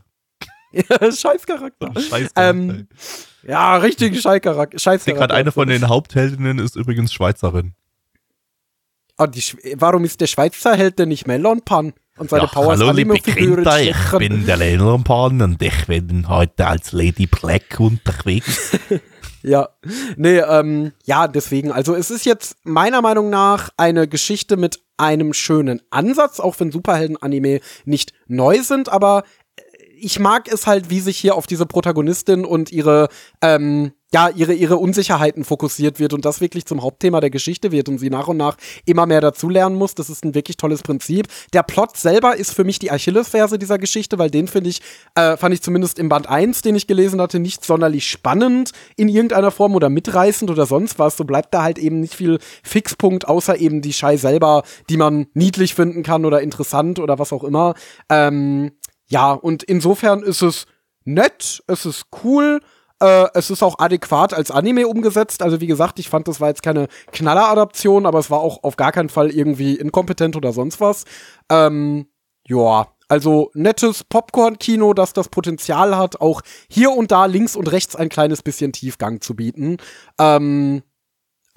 Scheiß 1.19 1.47
Charakter. 1.47 1.93
Scheiße. 1.99 2.31
Ähm, 2.37 2.89
ja, 3.43 3.77
richtig 3.77 4.21
scheiß 4.21 4.43
Charakter. 4.43 4.79
Scheiß 4.79 5.01
Ich 5.01 5.05
sehe 5.05 5.15
gerade, 5.15 5.33
eine 5.35 5.51
von 5.51 5.69
den 5.69 5.89
Hauptheldinnen 5.89 6.59
ist 6.59 6.77
übrigens 6.77 7.13
Schweizerin. 7.13 7.73
Ah, 9.17 9.27
die, 9.27 9.41
Sch- 9.43 9.57
warum 9.77 10.05
ist 10.05 10.21
der 10.21 10.27
Schweizer 10.27 10.77
Held 10.77 10.99
denn 10.99 11.09
nicht 11.09 11.27
Melon 11.27 11.63
Pan? 11.63 11.93
Und 12.19 12.31
seine 12.31 12.45
Ja, 12.45 12.49
Power 12.49 12.73
hallo, 12.73 12.91
liebe 12.91 13.15
Kinder, 13.19 13.81
ich 13.81 13.97
stechen? 13.97 14.19
bin 14.19 14.47
der 14.47 14.57
Lennerpan 14.57 15.41
und 15.41 15.63
ich 15.63 15.87
bin 15.87 16.29
heute 16.29 16.67
als 16.67 16.93
Lady 16.93 17.27
Black 17.27 17.79
unterwegs. 17.79 18.73
Ja, 19.45 19.69
nee, 20.17 20.39
ähm, 20.39 20.91
ja, 21.05 21.29
deswegen. 21.29 21.71
Also 21.71 21.95
es 21.95 22.11
ist 22.11 22.27
jetzt 22.27 22.57
meiner 22.65 23.01
Meinung 23.01 23.31
nach 23.31 23.71
eine 23.77 24.09
Geschichte 24.09 24.57
mit 24.57 24.81
einem 24.97 25.33
schönen 25.33 25.81
Ansatz, 25.91 26.41
auch 26.41 26.59
wenn 26.59 26.73
Superhelden-Anime 26.73 27.61
nicht 27.85 28.13
neu 28.27 28.61
sind, 28.65 28.89
aber 28.89 29.23
ich 29.97 30.19
mag 30.19 30.53
es 30.53 30.67
halt, 30.67 30.91
wie 30.91 30.99
sich 30.99 31.19
hier 31.19 31.37
auf 31.37 31.47
diese 31.47 31.67
Protagonistin 31.67 32.45
und 32.45 32.73
ihre, 32.73 33.09
ähm, 33.41 33.93
ja, 34.13 34.31
ihre, 34.31 34.55
ihre 34.55 34.79
Unsicherheiten 34.79 35.45
fokussiert 35.45 36.01
wird 36.01 36.15
und 36.15 36.25
das 36.25 36.41
wirklich 36.41 36.65
zum 36.65 36.83
Hauptthema 36.83 37.21
der 37.21 37.31
Geschichte 37.31 37.73
wird 37.73 37.89
und 37.89 37.99
sie 37.99 38.09
nach 38.09 38.29
und 38.29 38.39
nach 38.39 38.57
immer 38.87 39.05
mehr 39.07 39.21
dazulernen 39.21 39.77
muss. 39.77 39.95
Das 39.95 40.09
ist 40.09 40.25
ein 40.25 40.35
wirklich 40.35 40.57
tolles 40.57 40.83
Prinzip. 40.83 41.29
Der 41.53 41.63
Plot 41.63 41.97
selber 41.97 42.37
ist 42.37 42.55
für 42.55 42.65
mich 42.65 42.79
die 42.79 42.91
Achillesferse 42.91 43.59
dieser 43.59 43.79
Geschichte, 43.79 44.19
weil 44.19 44.31
den 44.31 44.49
finde 44.49 44.71
ich, 44.71 44.81
äh, 45.15 45.37
fand 45.37 45.55
ich 45.55 45.63
zumindest 45.63 45.99
im 45.99 46.09
Band 46.09 46.29
1, 46.29 46.63
den 46.63 46.75
ich 46.75 46.87
gelesen 46.87 47.21
hatte, 47.21 47.39
nicht 47.39 47.65
sonderlich 47.65 48.09
spannend 48.09 48.73
in 48.97 49.09
irgendeiner 49.09 49.51
Form 49.51 49.75
oder 49.75 49.91
mitreißend 49.91 50.51
oder 50.51 50.65
sonst 50.65 50.99
was. 50.99 51.17
So 51.17 51.25
bleibt 51.25 51.53
da 51.53 51.63
halt 51.63 51.79
eben 51.79 52.01
nicht 52.01 52.15
viel 52.15 52.39
Fixpunkt, 52.63 53.29
außer 53.29 53.59
eben 53.59 53.83
die 53.83 53.93
Schei 53.93 54.17
selber, 54.17 54.63
die 54.89 54.97
man 54.97 55.27
niedlich 55.35 55.75
finden 55.75 56.03
kann 56.03 56.25
oder 56.25 56.41
interessant 56.41 56.99
oder 56.99 57.19
was 57.19 57.33
auch 57.33 57.45
immer. 57.45 57.75
Ähm, 58.09 58.73
ja, 59.07 59.33
und 59.33 59.63
insofern 59.63 60.23
ist 60.23 60.43
es 60.43 60.67
nett, 61.05 61.63
es 61.67 61.87
ist 61.87 62.07
cool, 62.23 62.61
äh, 63.01 63.27
es 63.35 63.51
ist 63.51 63.63
auch 63.63 63.79
adäquat 63.79 64.35
als 64.35 64.51
Anime 64.51 64.89
umgesetzt. 64.89 65.43
Also 65.43 65.61
wie 65.61 65.67
gesagt, 65.67 65.99
ich 65.99 66.09
fand, 66.09 66.29
das 66.29 66.41
war 66.41 66.49
jetzt 66.49 66.63
keine 66.63 66.89
Knaller-Adaption, 67.13 68.07
aber 68.07 68.19
es 68.19 68.31
war 68.31 68.41
auch 68.41 68.63
auf 68.63 68.77
gar 68.77 68.93
keinen 68.93 69.09
Fall 69.09 69.31
irgendwie 69.31 69.77
inkompetent 69.77 70.37
oder 70.37 70.53
sonst 70.53 70.81
was. 70.81 71.05
Ähm, 71.51 72.07
ja, 72.47 72.89
also 73.09 73.51
nettes 73.55 74.05
Popcorn-Kino, 74.05 74.93
das 74.95 75.13
das 75.15 75.29
Potenzial 75.29 75.97
hat, 75.97 76.21
auch 76.21 76.43
hier 76.71 76.93
und 76.93 77.11
da 77.11 77.27
links 77.27 77.57
und 77.57 77.71
rechts 77.73 77.97
ein 77.97 78.11
kleines 78.11 78.43
bisschen 78.43 78.73
Tiefgang 78.73 79.21
zu 79.21 79.35
bieten. 79.35 79.79
Ähm, 80.19 80.83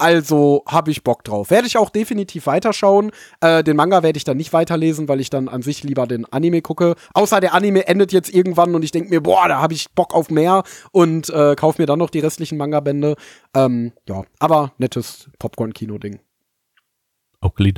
also 0.02 0.64
habe 0.66 0.90
ich 0.90 1.04
Bock 1.04 1.22
drauf. 1.22 1.50
Werde 1.50 1.68
ich 1.68 1.78
auch 1.78 1.88
definitiv 1.88 2.46
weiterschauen. 2.46 3.12
Äh, 3.40 3.62
den 3.62 3.76
Manga 3.76 4.02
werde 4.02 4.16
ich 4.16 4.24
dann 4.24 4.36
nicht 4.36 4.52
weiterlesen, 4.52 5.08
weil 5.08 5.20
ich 5.20 5.30
dann 5.30 5.48
an 5.48 5.62
sich 5.62 5.84
lieber 5.84 6.08
den 6.08 6.24
Anime 6.32 6.60
gucke. 6.60 6.96
Außer 7.14 7.38
der 7.38 7.54
Anime 7.54 7.86
endet 7.86 8.12
jetzt 8.12 8.34
irgendwann 8.34 8.74
und 8.74 8.82
ich 8.82 8.90
denke 8.90 9.10
mir, 9.10 9.22
boah, 9.22 9.46
da 9.46 9.60
habe 9.60 9.74
ich 9.74 9.92
Bock 9.92 10.12
auf 10.12 10.28
mehr 10.28 10.64
und 10.90 11.30
äh, 11.30 11.54
kaufe 11.54 11.80
mir 11.80 11.86
dann 11.86 12.00
noch 12.00 12.10
die 12.10 12.18
restlichen 12.18 12.58
Manga-Bände. 12.58 13.14
Ähm, 13.54 13.92
ja, 14.08 14.24
aber 14.40 14.72
nettes 14.78 15.30
Popcorn-Kino-Ding. 15.38 16.18
Oakley 17.40 17.72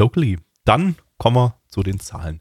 Dann 0.64 0.96
kommen 1.18 1.36
wir 1.36 1.56
zu 1.68 1.82
den 1.82 2.00
Zahlen. 2.00 2.40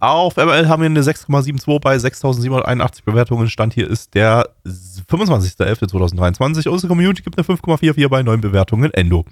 Auf 0.00 0.36
ML 0.36 0.68
haben 0.68 0.82
wir 0.82 0.86
eine 0.86 1.02
6,72 1.02 1.80
bei 1.80 1.96
6.781 1.96 3.04
Bewertungen. 3.04 3.48
Stand 3.48 3.74
hier 3.74 3.88
ist 3.88 4.14
der 4.14 4.48
25.11.2023. 4.66 6.68
Unsere 6.68 6.88
Community 6.88 7.22
gibt 7.22 7.38
eine 7.38 7.46
5,44 7.46 8.08
bei 8.08 8.22
9 8.22 8.40
Bewertungen. 8.40 8.92
Endo. 8.92 9.24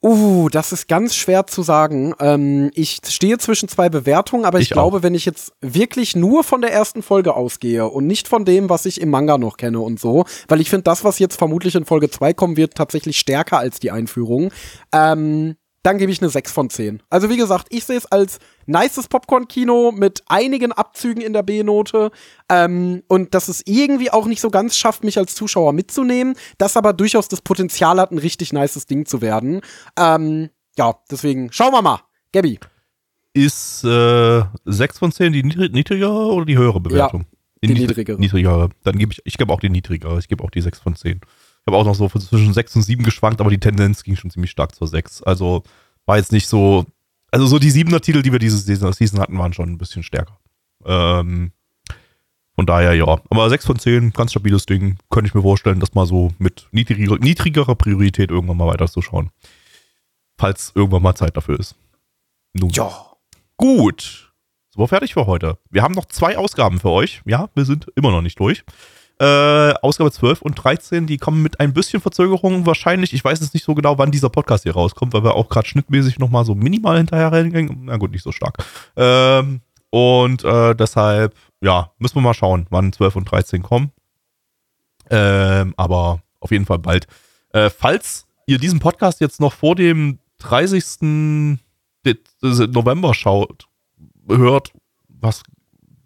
Uh, 0.00 0.48
das 0.48 0.70
ist 0.70 0.86
ganz 0.86 1.16
schwer 1.16 1.48
zu 1.48 1.62
sagen. 1.62 2.14
Ähm, 2.20 2.70
ich 2.74 3.00
stehe 3.08 3.36
zwischen 3.38 3.68
zwei 3.68 3.88
Bewertungen, 3.88 4.44
aber 4.44 4.60
ich, 4.60 4.68
Ich 4.68 4.70
glaube, 4.70 4.98
auch. 4.98 5.02
wenn 5.02 5.14
ich 5.14 5.24
jetzt 5.24 5.52
wirklich 5.60 6.14
nur 6.14 6.44
von 6.44 6.60
der 6.60 6.72
ersten 6.72 7.02
Folge 7.02 7.34
ausgehe 7.34 7.84
und 7.88 8.06
nicht 8.06 8.28
von 8.28 8.44
dem, 8.44 8.70
was 8.70 8.86
ich 8.86 9.00
im 9.00 9.10
Manga 9.10 9.38
noch 9.38 9.56
kenne 9.56 9.80
und 9.80 9.98
so, 9.98 10.24
weil 10.46 10.60
ich 10.60 10.70
finde, 10.70 10.84
das, 10.84 11.02
was 11.02 11.18
jetzt 11.18 11.36
vermutlich 11.36 11.74
in 11.74 11.84
Folge 11.84 12.10
2 12.10 12.32
kommen 12.32 12.56
wird, 12.56 12.76
tatsächlich 12.76 13.18
stärker 13.18 13.58
als 13.58 13.80
die 13.80 13.90
Einführung, 13.90 14.52
ähm, 14.92 15.56
dann 15.82 15.98
gebe 15.98 16.10
ich 16.10 16.20
eine 16.20 16.28
6 16.28 16.52
von 16.52 16.70
10. 16.70 17.02
Also 17.08 17.30
wie 17.30 17.36
gesagt, 17.36 17.68
ich 17.70 17.84
sehe 17.84 17.96
es 17.96 18.06
als 18.06 18.38
nices 18.66 19.08
Popcorn-Kino 19.08 19.92
mit 19.92 20.22
einigen 20.26 20.72
Abzügen 20.72 21.22
in 21.22 21.32
der 21.32 21.42
B-Note 21.42 22.10
ähm, 22.48 23.02
und 23.08 23.34
dass 23.34 23.48
es 23.48 23.62
irgendwie 23.64 24.10
auch 24.10 24.26
nicht 24.26 24.40
so 24.40 24.50
ganz 24.50 24.76
schafft, 24.76 25.04
mich 25.04 25.18
als 25.18 25.34
Zuschauer 25.34 25.72
mitzunehmen, 25.72 26.34
das 26.58 26.76
aber 26.76 26.92
durchaus 26.92 27.28
das 27.28 27.40
Potenzial 27.40 28.00
hat, 28.00 28.10
ein 28.10 28.18
richtig 28.18 28.52
nices 28.52 28.86
Ding 28.86 29.06
zu 29.06 29.20
werden. 29.20 29.60
Ähm, 29.98 30.50
ja, 30.76 30.94
deswegen 31.10 31.52
schauen 31.52 31.72
wir 31.72 31.82
mal. 31.82 32.00
Gabby. 32.32 32.58
Ist 33.32 33.84
äh, 33.84 34.42
6 34.64 34.98
von 34.98 35.12
10 35.12 35.32
die 35.32 35.42
niedrig 35.42 35.72
niedrigere 35.72 36.32
oder 36.32 36.44
die 36.44 36.58
höhere 36.58 36.80
Bewertung? 36.80 37.24
die 37.62 37.74
niedrigere. 37.74 38.18
Niedrigere. 38.18 38.70
Dann 38.84 38.98
gebe 38.98 39.12
ich, 39.12 39.20
ich 39.24 39.36
gebe 39.36 39.52
auch 39.52 39.60
die 39.60 39.70
niedrigere. 39.70 40.18
Ich 40.18 40.28
gebe 40.28 40.44
auch 40.44 40.50
die 40.50 40.60
6 40.60 40.78
von 40.80 40.94
10. 40.94 41.20
Ich 41.68 41.70
habe 41.70 41.82
auch 41.82 41.84
noch 41.84 41.94
so 41.94 42.08
zwischen 42.08 42.54
6 42.54 42.76
und 42.76 42.82
7 42.82 43.02
geschwankt, 43.02 43.42
aber 43.42 43.50
die 43.50 43.60
Tendenz 43.60 44.02
ging 44.02 44.16
schon 44.16 44.30
ziemlich 44.30 44.50
stark 44.50 44.74
zur 44.74 44.88
6. 44.88 45.22
Also 45.24 45.64
war 46.06 46.16
jetzt 46.16 46.32
nicht 46.32 46.48
so. 46.48 46.86
Also 47.30 47.46
so 47.46 47.58
die 47.58 47.70
7er 47.70 48.00
Titel, 48.00 48.22
die 48.22 48.32
wir 48.32 48.38
diese 48.38 48.56
Season 48.56 49.20
hatten, 49.20 49.38
waren 49.38 49.52
schon 49.52 49.68
ein 49.68 49.76
bisschen 49.76 50.02
stärker. 50.02 50.38
Ähm, 50.86 51.52
von 52.54 52.64
daher 52.64 52.94
ja. 52.94 53.20
Aber 53.28 53.50
6 53.50 53.66
von 53.66 53.78
10, 53.78 54.14
ganz 54.14 54.30
stabiles 54.30 54.64
Ding. 54.64 54.96
Könnte 55.10 55.28
ich 55.28 55.34
mir 55.34 55.42
vorstellen, 55.42 55.78
das 55.78 55.92
mal 55.92 56.06
so 56.06 56.32
mit 56.38 56.68
niedriger, 56.72 57.18
niedrigerer 57.18 57.74
Priorität 57.74 58.30
irgendwann 58.30 58.56
mal 58.56 58.68
weiterzuschauen. 58.68 59.28
Falls 60.38 60.72
irgendwann 60.74 61.02
mal 61.02 61.16
Zeit 61.16 61.36
dafür 61.36 61.60
ist. 61.60 61.76
Nun. 62.54 62.70
Ja. 62.70 62.90
Gut. 63.58 64.32
So, 64.70 64.86
fertig 64.86 65.12
für 65.12 65.26
heute. 65.26 65.58
Wir 65.68 65.82
haben 65.82 65.92
noch 65.92 66.06
zwei 66.06 66.38
Ausgaben 66.38 66.80
für 66.80 66.88
euch. 66.88 67.20
Ja, 67.26 67.50
wir 67.54 67.66
sind 67.66 67.92
immer 67.94 68.10
noch 68.10 68.22
nicht 68.22 68.40
durch. 68.40 68.64
Äh, 69.20 69.74
Ausgabe 69.82 70.12
12 70.12 70.42
und 70.42 70.54
13, 70.54 71.06
die 71.06 71.18
kommen 71.18 71.42
mit 71.42 71.58
ein 71.58 71.72
bisschen 71.72 72.00
Verzögerung 72.00 72.66
wahrscheinlich. 72.66 73.12
Ich 73.12 73.24
weiß 73.24 73.40
jetzt 73.40 73.52
nicht 73.52 73.64
so 73.64 73.74
genau, 73.74 73.98
wann 73.98 74.12
dieser 74.12 74.30
Podcast 74.30 74.62
hier 74.62 74.74
rauskommt, 74.74 75.12
weil 75.12 75.24
wir 75.24 75.34
auch 75.34 75.48
gerade 75.48 75.66
schnittmäßig 75.66 76.18
nochmal 76.20 76.44
so 76.44 76.54
minimal 76.54 76.98
hinterher 76.98 77.32
reingehen. 77.32 77.80
Na 77.84 77.96
gut, 77.96 78.12
nicht 78.12 78.22
so 78.22 78.30
stark. 78.30 78.58
Ähm, 78.96 79.60
und 79.90 80.44
äh, 80.44 80.74
deshalb, 80.74 81.34
ja, 81.60 81.90
müssen 81.98 82.16
wir 82.16 82.22
mal 82.22 82.34
schauen, 82.34 82.66
wann 82.70 82.92
12 82.92 83.16
und 83.16 83.30
13 83.30 83.62
kommen. 83.62 83.90
Ähm, 85.10 85.74
aber 85.76 86.20
auf 86.38 86.52
jeden 86.52 86.66
Fall 86.66 86.78
bald. 86.78 87.06
Äh, 87.52 87.70
falls 87.70 88.26
ihr 88.46 88.58
diesen 88.58 88.78
Podcast 88.78 89.20
jetzt 89.20 89.40
noch 89.40 89.52
vor 89.52 89.74
dem 89.74 90.18
30. 90.38 91.58
November 92.40 93.14
schaut, 93.14 93.66
hört, 94.28 94.72
was 95.08 95.42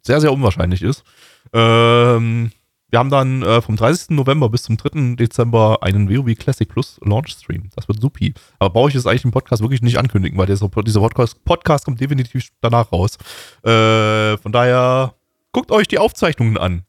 sehr, 0.03 0.21
sehr 0.21 0.33
unwahrscheinlich 0.33 0.83
ist. 0.83 1.05
Ähm, 1.53 2.51
wir 2.93 2.99
haben 2.99 3.09
dann 3.09 3.43
äh, 3.43 3.63
vom 3.63 3.75
30. 3.75 4.11
November 4.11 4.51
bis 4.51 4.65
zum 4.65 4.77
3. 4.77 5.17
Dezember 5.17 5.79
einen 5.81 6.11
WoW 6.11 6.35
Classic 6.35 6.69
Plus 6.69 7.01
Launch 7.03 7.31
Stream. 7.31 7.71
Das 7.75 7.89
wird 7.89 8.03
supi. 8.03 8.35
Aber 8.59 8.69
brauche 8.69 8.91
ich 8.91 8.95
jetzt 8.95 9.07
eigentlich 9.07 9.25
im 9.25 9.31
Podcast 9.31 9.63
wirklich 9.63 9.81
nicht 9.81 9.97
ankündigen, 9.97 10.37
weil 10.37 10.45
dieser, 10.45 10.69
dieser 10.69 11.01
Podcast, 11.01 11.43
Podcast 11.47 11.87
kommt 11.87 12.03
definitiv 12.03 12.51
danach 12.61 12.93
raus. 12.93 13.17
Äh, 13.65 14.37
von 14.37 14.53
daher 14.53 15.15
guckt 15.53 15.73
euch 15.73 15.89
die 15.89 15.99
Aufzeichnungen 15.99 16.59
an. 16.59 16.83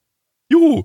Juhu. 0.49 0.83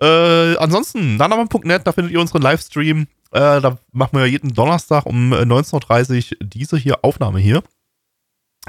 Äh, 0.00 0.56
ansonsten, 0.56 1.18
nanaman.net, 1.18 1.86
da 1.86 1.92
findet 1.92 2.14
ihr 2.14 2.20
unseren 2.20 2.40
Livestream. 2.40 3.02
Äh, 3.32 3.60
da 3.60 3.76
machen 3.92 4.18
wir 4.18 4.24
jeden 4.26 4.54
Donnerstag 4.54 5.04
um 5.04 5.34
19.30 5.34 6.32
Uhr 6.32 6.38
diese 6.40 6.78
hier 6.78 7.04
Aufnahme 7.04 7.38
hier. 7.38 7.62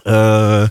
Äh, 0.03 0.67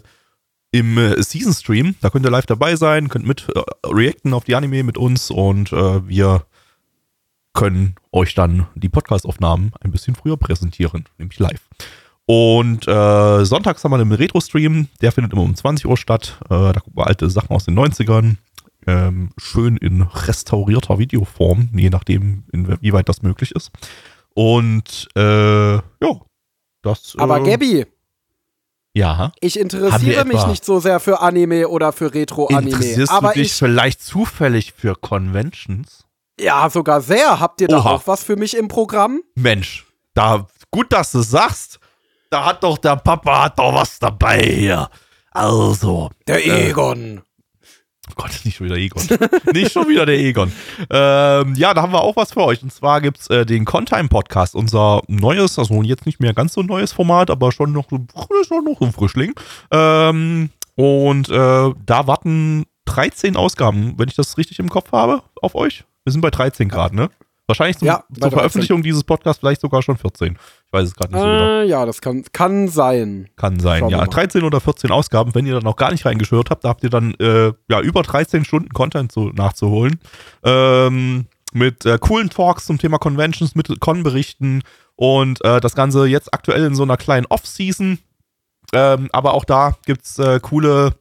im 0.74 0.98
äh, 0.98 1.22
Season 1.22 1.52
Stream. 1.52 1.94
Da 2.00 2.10
könnt 2.10 2.26
ihr 2.26 2.32
live 2.32 2.46
dabei 2.46 2.74
sein, 2.74 3.08
könnt 3.08 3.24
mit 3.24 3.46
äh, 3.54 3.62
reacten 3.86 4.34
auf 4.34 4.42
die 4.42 4.56
Anime 4.56 4.82
mit 4.82 4.98
uns 4.98 5.30
und 5.30 5.72
äh, 5.72 6.08
wir 6.08 6.46
können 7.52 7.94
euch 8.10 8.34
dann 8.34 8.66
die 8.74 8.88
Podcast-Aufnahmen 8.88 9.70
ein 9.80 9.92
bisschen 9.92 10.16
früher 10.16 10.36
präsentieren, 10.36 11.04
nämlich 11.16 11.38
live. 11.38 11.62
Und 12.26 12.88
äh, 12.88 13.44
sonntags 13.44 13.84
haben 13.84 13.92
wir 13.92 14.00
einen 14.00 14.10
Retro-Stream, 14.10 14.88
der 15.00 15.12
findet 15.12 15.32
immer 15.32 15.42
um 15.42 15.54
20 15.54 15.86
Uhr 15.86 15.96
statt. 15.96 16.40
Äh, 16.46 16.72
da 16.72 16.80
gucken 16.80 16.96
wir 16.96 17.06
alte 17.06 17.30
Sachen 17.30 17.50
aus 17.50 17.66
den 17.66 17.78
90ern. 17.78 18.36
Ähm, 18.88 19.30
schön 19.38 19.76
in 19.76 20.02
restaurierter 20.02 20.98
Videoform, 20.98 21.68
je 21.72 21.90
nachdem, 21.90 22.42
inwieweit 22.52 23.08
das 23.08 23.22
möglich 23.22 23.52
ist. 23.52 23.70
Und 24.34 25.06
äh, 25.14 25.74
ja, 25.74 26.20
das. 26.82 27.14
Aber 27.16 27.40
Gabby, 27.44 27.86
Ja. 28.96 29.32
ich 29.40 29.58
interessiere 29.58 30.24
mich 30.24 30.36
etwa- 30.36 30.46
nicht 30.48 30.64
so 30.64 30.78
sehr 30.80 31.00
für 31.00 31.20
Anime 31.20 31.68
oder 31.68 31.92
für 31.92 32.14
Retro-Anime. 32.14 32.70
Interessierst 32.70 33.10
Aber 33.12 33.28
du 33.32 33.40
dich 33.40 33.48
ich, 33.48 33.52
vielleicht 33.54 34.00
zufällig 34.02 34.72
für 34.72 34.94
Conventions? 34.94 36.04
ja, 36.38 36.68
sogar 36.70 37.00
sehr. 37.00 37.40
Habt 37.40 37.60
ihr 37.60 37.68
da 37.68 37.78
Oha. 37.78 37.90
auch 37.90 38.06
was 38.06 38.22
für 38.24 38.36
mich 38.36 38.56
im 38.56 38.68
Programm? 38.68 39.20
Mensch, 39.34 39.84
da 40.14 40.46
gut, 40.70 40.92
dass 40.92 41.10
du 41.12 41.20
sagst. 41.22 41.78
Da 42.30 42.44
hat 42.44 42.62
doch 42.64 42.78
der 42.78 42.96
Papa 42.96 43.44
hat 43.44 43.58
doch 43.58 43.74
was 43.74 43.98
dabei 43.98 44.40
hier. 44.42 44.88
Also, 45.32 46.10
Der 46.26 46.44
Äh, 46.44 46.70
Egon. 46.70 47.22
oh 47.24 47.33
Gott, 48.16 48.32
nicht 48.44 48.56
schon 48.56 48.66
wieder 48.66 48.76
Egon. 48.76 49.02
nicht 49.52 49.72
schon 49.72 49.88
wieder 49.88 50.06
der 50.06 50.18
Egon. 50.18 50.52
Ähm, 50.90 51.54
ja, 51.56 51.72
da 51.74 51.82
haben 51.82 51.92
wir 51.92 52.02
auch 52.02 52.16
was 52.16 52.32
für 52.32 52.42
euch. 52.42 52.62
Und 52.62 52.72
zwar 52.72 53.00
gibt's 53.00 53.28
äh, 53.28 53.46
den 53.46 53.64
Contime 53.64 54.08
Podcast, 54.08 54.54
unser 54.54 55.02
neues, 55.08 55.58
also 55.58 55.82
jetzt 55.82 56.06
nicht 56.06 56.20
mehr 56.20 56.34
ganz 56.34 56.52
so 56.52 56.62
neues 56.62 56.92
Format, 56.92 57.30
aber 57.30 57.50
schon 57.50 57.72
noch, 57.72 57.88
schon 57.88 58.64
noch 58.64 58.80
ein 58.80 58.92
Frischling. 58.92 59.32
Ähm, 59.70 60.50
und 60.76 61.28
äh, 61.28 61.32
da 61.86 62.06
warten 62.06 62.64
13 62.86 63.36
Ausgaben, 63.36 63.94
wenn 63.96 64.08
ich 64.08 64.16
das 64.16 64.36
richtig 64.36 64.58
im 64.58 64.68
Kopf 64.68 64.92
habe, 64.92 65.22
auf 65.40 65.54
euch. 65.54 65.84
Wir 66.04 66.12
sind 66.12 66.20
bei 66.20 66.30
13 66.30 66.68
Grad, 66.68 66.92
ne? 66.92 67.08
Wahrscheinlich 67.46 67.78
zum, 67.78 67.86
Ja, 67.86 68.04
zur 68.12 68.20
13. 68.20 68.38
Veröffentlichung 68.38 68.82
dieses 68.82 69.04
Podcasts 69.04 69.40
vielleicht 69.40 69.60
sogar 69.60 69.82
schon 69.82 69.96
14. 69.98 70.38
Weiß 70.74 70.88
es 70.88 70.94
gerade 70.96 71.12
nicht 71.12 71.22
so 71.22 71.26
genau. 71.26 71.60
Äh, 71.60 71.66
ja, 71.66 71.86
das 71.86 72.00
kann, 72.00 72.24
kann 72.32 72.66
sein. 72.66 73.28
Kann 73.36 73.60
sein, 73.60 73.78
Schauen 73.78 73.90
ja. 73.90 73.98
mal. 73.98 74.06
13 74.06 74.42
oder 74.42 74.60
14 74.60 74.90
Ausgaben, 74.90 75.32
wenn 75.32 75.46
ihr 75.46 75.54
dann 75.54 75.62
noch 75.62 75.76
gar 75.76 75.92
nicht 75.92 76.04
reingeschwört 76.04 76.50
habt, 76.50 76.64
da 76.64 76.70
habt 76.70 76.82
ihr 76.82 76.90
dann 76.90 77.14
äh, 77.20 77.52
ja 77.68 77.80
über 77.80 78.02
13 78.02 78.44
Stunden 78.44 78.70
Content 78.70 79.12
so 79.12 79.28
nachzuholen. 79.28 80.00
Ähm, 80.42 81.26
mit 81.52 81.86
äh, 81.86 81.96
coolen 82.00 82.28
Talks 82.28 82.66
zum 82.66 82.78
Thema 82.78 82.98
Conventions, 82.98 83.54
mit 83.54 83.68
Con-Berichten 83.78 84.62
und 84.96 85.44
äh, 85.44 85.60
das 85.60 85.76
Ganze 85.76 86.06
jetzt 86.06 86.34
aktuell 86.34 86.64
in 86.64 86.74
so 86.74 86.82
einer 86.82 86.96
kleinen 86.96 87.26
Off-Season. 87.26 88.00
Ähm, 88.72 89.08
aber 89.12 89.34
auch 89.34 89.44
da 89.44 89.76
gibt's 89.86 90.18
äh, 90.18 90.40
coole 90.40 90.96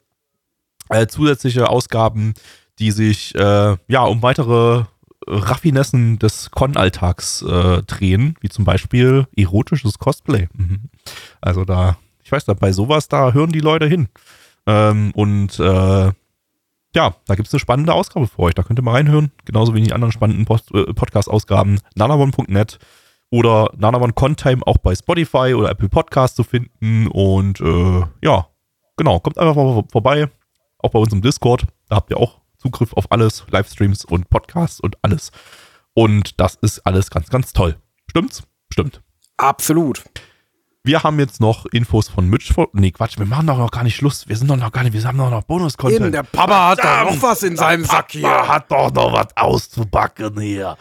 zusätzliche 1.08 1.70
Ausgaben, 1.70 2.36
die 2.78 2.92
sich 2.92 3.34
ja 3.34 4.04
um 4.04 4.22
weitere 4.22 4.84
Raffinessen 5.28 6.20
des 6.20 6.52
Con-Alltags 6.52 7.42
äh, 7.42 7.84
drehen, 7.84 8.36
wie 8.42 8.50
zum 8.50 8.66
Beispiel 8.66 9.28
erotisches 9.36 10.00
Cosplay. 10.00 10.48
Mhm. 10.54 10.90
Also 11.42 11.66
da, 11.66 11.98
ich 12.24 12.32
weiß 12.32 12.46
da, 12.46 12.54
bei 12.54 12.72
sowas, 12.72 13.08
da 13.08 13.34
hören 13.34 13.52
die 13.52 13.60
Leute 13.60 13.88
hin. 13.88 14.08
Ähm, 14.66 15.12
und 15.16 15.60
äh, 15.60 16.12
ja, 16.96 17.16
da 17.26 17.36
gibt 17.36 17.48
es 17.48 17.54
eine 17.54 17.60
spannende 17.60 17.94
Ausgabe 17.94 18.28
für 18.28 18.40
euch. 18.40 18.54
Da 18.54 18.64
könnt 18.64 18.80
ihr 18.80 18.84
mal 18.84 18.92
reinhören. 18.92 19.32
Genauso 19.46 19.74
wie 19.74 19.80
in 19.80 19.86
die 19.86 19.94
anderen 19.94 20.12
spannenden 20.12 20.46
äh, 20.74 20.94
Podcast-Ausgaben. 20.94 21.80
nanavon.net 21.96 22.80
oder 23.30 23.72
Nanavon 23.76 24.14
Contime 24.14 24.62
auch 24.68 24.78
bei 24.78 24.94
Spotify 24.96 25.56
oder 25.56 25.72
Apple 25.72 25.90
Podcast 25.90 26.36
zu 26.36 26.44
finden. 26.44 27.08
Und 27.08 27.60
äh, 27.62 28.04
ja, 28.22 28.48
genau, 28.96 29.20
kommt 29.20 29.40
einfach 29.40 29.56
mal 29.56 29.84
vorbei. 29.92 30.30
Auch 30.78 30.92
bei 30.92 31.00
uns 31.00 31.14
im 31.14 31.22
Discord. 31.22 31.66
Da 31.90 31.96
habt 31.96 32.12
ihr 32.12 32.18
auch 32.18 32.43
Zugriff 32.64 32.94
auf 32.94 33.12
alles, 33.12 33.44
Livestreams 33.52 34.06
und 34.06 34.30
Podcasts 34.30 34.80
und 34.80 34.96
alles. 35.02 35.32
Und 35.94 36.40
das 36.40 36.56
ist 36.56 36.80
alles 36.88 37.10
ganz, 37.10 37.30
ganz 37.30 37.52
toll. 37.52 37.76
Stimmt's? 38.10 38.44
Stimmt. 38.72 39.02
Absolut. 39.36 40.02
Wir 40.86 41.04
haben 41.04 41.20
jetzt 41.20 41.42
noch 41.42 41.66
Infos 41.68 42.08
von 42.10 42.30
Mitch. 42.30 42.54
vor- 42.54 42.70
Nee, 42.74 42.92
Quatsch, 42.92 43.18
wir 43.20 43.26
machen 43.26 43.48
doch 43.48 43.58
noch 43.58 43.72
gar 43.72 43.84
nicht 43.84 43.96
Schluss. 43.98 44.28
Wir 44.30 44.38
sind 44.38 44.50
doch 44.50 44.56
noch 44.58 44.72
gar 44.72 44.84
nicht, 44.84 44.94
wir 44.94 45.04
haben 45.04 45.18
doch 45.18 45.30
noch 45.30 45.44
Bonus-Content. 45.44 46.02
Eben, 46.02 46.12
der 46.14 46.24
Papa 46.24 46.70
hat 46.70 46.80
da 46.84 47.04
noch 47.04 47.22
was 47.22 47.44
in 47.44 47.56
seinem 47.58 47.84
Sack 47.86 48.12
hier. 48.14 48.30
Hat 48.48 48.72
doch 48.72 48.92
noch 48.94 49.12
was 49.14 49.36
auszubacken 49.38 50.40
hier. 50.40 50.78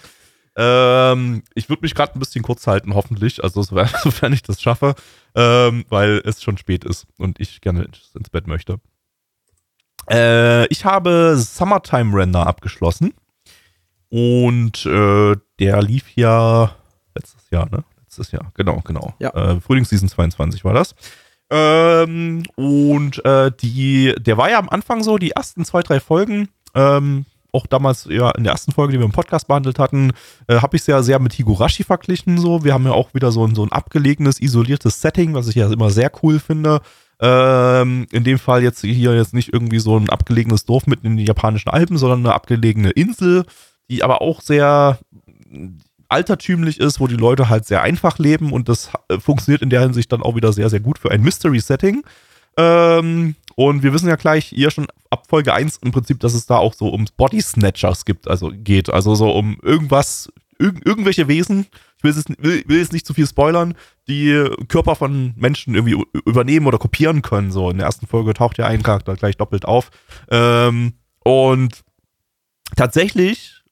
Ähm, 0.57 1.43
ich 1.55 1.69
würde 1.69 1.83
mich 1.83 1.95
gerade 1.95 2.15
ein 2.15 2.19
bisschen 2.21 2.43
kurz 2.43 2.67
halten, 2.67 2.95
hoffentlich. 2.95 3.43
Also, 3.43 3.63
sofern, 4.03 4.33
ich 4.33 4.43
das 4.43 4.61
schaffe. 4.63 4.95
Ähm, 5.35 5.85
weil 5.89 6.21
es 6.25 6.43
schon 6.43 6.59
spät 6.59 6.85
ist 6.85 7.07
und 7.19 7.41
ich 7.41 7.61
gerne 7.61 7.85
ins 8.15 8.31
Bett 8.31 8.47
möchte. 8.47 8.79
Äh, 10.11 10.67
ich 10.67 10.85
habe 10.85 11.37
Summertime 11.37 12.17
Render 12.17 12.47
abgeschlossen. 12.47 13.15
Und 14.11 14.85
äh, 14.85 15.37
der 15.59 15.83
lief 15.83 16.05
ja 16.17 16.73
letztes 17.15 17.49
Jahr, 17.51 17.69
ne? 17.71 17.83
Letztes 18.05 18.31
Jahr, 18.31 18.53
genau, 18.55 18.83
genau. 18.85 19.15
Ja. 19.19 19.31
Äh, 19.31 19.61
Frühlingsseason 19.61 20.09
22 20.09 20.65
war 20.65 20.75
das. 20.75 20.95
Ähm, 21.51 22.43
und 22.57 23.25
äh, 23.25 23.51
die, 23.59 24.15
der 24.19 24.37
war 24.37 24.51
ja 24.51 24.59
am 24.59 24.69
Anfang 24.69 25.03
so, 25.03 25.17
die 25.17 25.31
ersten 25.31 25.65
zwei, 25.65 25.83
drei 25.83 25.99
Folgen, 25.99 26.49
ähm, 26.75 27.25
auch 27.53 27.67
damals 27.67 28.07
ja 28.09 28.31
in 28.31 28.45
der 28.45 28.53
ersten 28.53 28.73
Folge, 28.73 28.93
die 28.95 28.99
wir 28.99 29.05
im 29.05 29.13
Podcast 29.13 29.47
behandelt 29.47 29.79
hatten, 29.79 30.13
äh, 30.47 30.57
habe 30.57 30.77
ich 30.77 30.83
es 30.83 30.87
ja 30.87 31.03
sehr 31.03 31.19
mit 31.19 31.35
Higurashi 31.35 31.85
verglichen. 31.85 32.39
So, 32.39 32.65
wir 32.65 32.73
haben 32.73 32.87
ja 32.87 32.93
auch 32.93 33.13
wieder 33.15 33.31
so 33.31 33.47
ein, 33.47 33.55
so 33.55 33.63
ein 33.63 33.73
abgelegenes, 33.73 34.41
isoliertes 34.41 35.01
Setting, 35.01 35.35
was 35.35 35.49
ich 35.49 35.57
ja 35.57 35.71
immer 35.71 35.91
sehr 35.91 36.11
cool 36.23 36.39
finde. 36.39 36.81
Ähm, 37.25 38.09
in 38.11 38.25
dem 38.25 38.41
Fall 38.41 38.65
jetzt 38.65 38.81
hier 38.81 39.15
jetzt 39.15 39.33
nicht 39.33 39.53
irgendwie 39.53 39.79
so 39.79 39.97
ein 39.97 40.11
abgelegenes 40.11 40.65
Dorf 40.65 40.89
mitten 40.89 41.07
in 41.07 41.17
den 41.17 41.27
japanischen 41.27 41.69
Alpen, 41.69 41.97
sondern 41.97 42.19
eine 42.19 42.35
abgelegene 42.35 42.91
Insel, 42.91 43.45
die 43.89 44.03
aber 44.03 44.23
auch 44.23 44.41
sehr 44.41 44.99
altertümlich 46.09 46.81
ist, 46.81 46.99
wo 46.99 47.07
die 47.07 47.17
Leute 47.17 47.49
halt 47.49 47.65
sehr 47.65 47.83
einfach 47.83 48.19
leben 48.19 48.53
und 48.53 48.69
das 48.69 48.91
äh, 49.09 49.21
funktioniert 49.21 49.63
in 49.63 49.71
der 49.71 49.83
Hinsicht 49.83 50.11
dann 50.13 50.23
auch 50.23 50.35
wieder 50.35 50.53
sehr, 50.53 50.69
sehr 50.69 50.81
gut 50.81 50.99
für 50.99 51.13
ein 51.13 51.23
Mystery-Setting. 51.23 52.03
Ähm, 52.57 53.37
und 53.55 53.83
wir 53.83 53.93
wissen 53.93 54.09
ja 54.09 54.17
gleich 54.17 54.47
hier 54.47 54.71
schon 54.71 54.89
ab 55.09 55.27
Folge 55.29 55.55
1 55.55 55.79
im 55.79 55.93
Prinzip, 55.93 56.21
dass 56.21 56.35
es 56.35 56.47
da 56.47 56.57
auch 56.57 56.75
so 56.75 56.89
um 56.89 57.07
Body 57.17 57.41
Snatchers 57.41 58.05
gibt, 58.05 58.29
also 58.29 58.51
geht. 58.53 58.91
Also 58.91 59.15
so 59.15 59.31
um 59.31 59.59
irgendwas, 59.63 60.31
irg 60.59 60.85
irgendwelche 60.85 61.29
Wesen, 61.29 61.67
ich 62.03 62.05
will 62.05 62.15
jetzt, 62.15 62.43
will, 62.43 62.65
will 62.67 62.79
jetzt 62.79 62.93
nicht 62.93 63.07
zu 63.07 63.15
viel 63.15 63.27
spoilern, 63.27 63.75
die 64.09 64.49
Körper 64.69 64.97
von 64.97 65.35
Menschen 65.37 65.75
irgendwie 65.75 66.03
übernehmen 66.27 66.67
oder 66.67 66.79
kopieren 66.79 67.23
können. 67.23 67.53
So 67.53 67.71
in 67.71 67.79
der 67.79 67.87
ersten 67.87 68.07
Folge 68.07 68.35
taucht 68.35 68.59
ja 68.59 68.67
ein 68.67 68.83
Charakter 68.83 69.15
gleich 69.15 69.37
doppelt 69.37 69.65
auf. 69.65 69.91
Ähm, 70.31 70.95
und 71.25 71.83
tatsächlich 72.77 73.63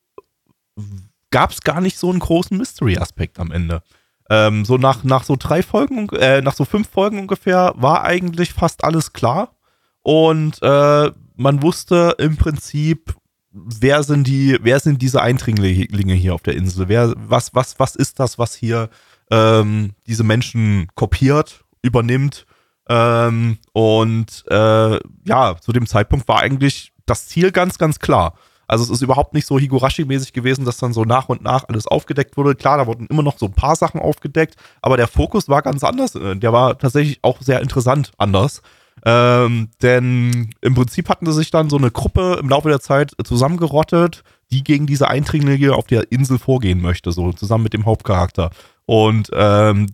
gab 1.30 1.50
es 1.50 1.62
gar 1.62 1.80
nicht 1.80 1.98
so 1.98 2.10
einen 2.10 2.20
großen 2.20 2.56
Mystery-Aspekt 2.56 3.38
am 3.40 3.50
Ende. 3.50 3.82
Ähm, 4.28 4.64
so 4.64 4.76
nach, 4.76 5.02
nach 5.02 5.24
so 5.24 5.36
drei 5.36 5.62
Folgen, 5.62 6.08
äh, 6.10 6.40
nach 6.40 6.54
so 6.54 6.64
fünf 6.64 6.88
Folgen 6.88 7.18
ungefähr, 7.18 7.72
war 7.76 8.04
eigentlich 8.04 8.52
fast 8.52 8.84
alles 8.84 9.12
klar. 9.12 9.56
Und 10.02 10.62
äh, 10.62 11.10
man 11.36 11.62
wusste 11.62 12.14
im 12.18 12.36
Prinzip, 12.36 13.14
wer 13.52 14.02
sind 14.02 14.26
die, 14.26 14.58
wer 14.62 14.80
sind 14.80 15.02
diese 15.02 15.22
Eindringlinge 15.22 16.14
hier 16.14 16.34
auf 16.34 16.42
der 16.42 16.56
Insel? 16.56 16.88
Wer, 16.88 17.14
was, 17.16 17.54
was, 17.54 17.78
was 17.78 17.96
ist 17.96 18.20
das, 18.20 18.38
was 18.38 18.54
hier 18.54 18.88
ähm, 19.30 19.92
diese 20.06 20.24
Menschen 20.24 20.88
kopiert, 20.94 21.64
übernimmt? 21.82 22.46
Ähm, 22.88 23.58
und 23.72 24.44
äh, 24.48 25.00
ja, 25.24 25.56
zu 25.60 25.72
dem 25.72 25.86
Zeitpunkt 25.86 26.28
war 26.28 26.40
eigentlich 26.40 26.92
das 27.06 27.26
Ziel 27.26 27.52
ganz, 27.52 27.78
ganz 27.78 27.98
klar. 27.98 28.34
Also 28.66 28.84
es 28.84 28.90
ist 28.90 29.02
überhaupt 29.02 29.34
nicht 29.34 29.46
so 29.46 29.58
Higurashi-mäßig 29.58 30.32
gewesen, 30.32 30.64
dass 30.64 30.76
dann 30.76 30.92
so 30.92 31.04
nach 31.04 31.28
und 31.28 31.42
nach 31.42 31.68
alles 31.68 31.88
aufgedeckt 31.88 32.36
wurde. 32.36 32.54
Klar, 32.54 32.78
da 32.78 32.86
wurden 32.86 33.08
immer 33.08 33.24
noch 33.24 33.36
so 33.36 33.46
ein 33.46 33.52
paar 33.52 33.74
Sachen 33.74 34.00
aufgedeckt, 34.00 34.54
aber 34.80 34.96
der 34.96 35.08
Fokus 35.08 35.48
war 35.48 35.60
ganz 35.62 35.82
anders. 35.82 36.12
Der 36.12 36.52
war 36.52 36.78
tatsächlich 36.78 37.18
auch 37.22 37.42
sehr 37.42 37.62
interessant 37.62 38.12
anders. 38.16 38.62
Ähm, 39.04 39.68
denn 39.82 40.50
im 40.60 40.74
Prinzip 40.74 41.08
hatten 41.08 41.26
sie 41.26 41.32
sich 41.32 41.50
dann 41.50 41.70
so 41.70 41.78
eine 41.78 41.90
Gruppe 41.90 42.38
im 42.40 42.48
Laufe 42.48 42.68
der 42.68 42.80
Zeit 42.80 43.12
zusammengerottet, 43.24 44.22
die 44.50 44.64
gegen 44.64 44.86
diese 44.86 45.08
Eindringlinge 45.08 45.74
auf 45.74 45.86
der 45.86 46.10
Insel 46.12 46.38
vorgehen 46.38 46.80
möchte, 46.80 47.12
so 47.12 47.32
zusammen 47.32 47.64
mit 47.64 47.72
dem 47.72 47.86
Hauptcharakter. 47.86 48.50
Und 48.86 49.30
ähm, 49.32 49.86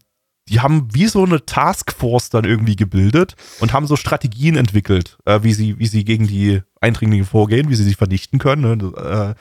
die 0.49 0.61
haben 0.61 0.89
wie 0.93 1.07
so 1.07 1.25
eine 1.25 1.45
Taskforce 1.45 2.31
dann 2.31 2.45
irgendwie 2.45 2.77
gebildet 2.77 3.35
und 3.61 3.73
haben 3.73 3.87
so 3.87 3.97
Strategien 3.97 4.57
entwickelt, 4.57 5.19
äh, 5.25 5.41
wie 5.43 5.53
sie, 5.53 5.79
wie 5.79 5.87
sie 5.87 6.05
gegen 6.05 6.27
die 6.27 6.63
Eindringlinge 6.81 7.25
vorgehen, 7.25 7.69
wie 7.69 7.75
sie 7.75 7.85
sie 7.85 7.95
vernichten 7.95 8.39
können, 8.39 8.79
ne? 8.79 9.35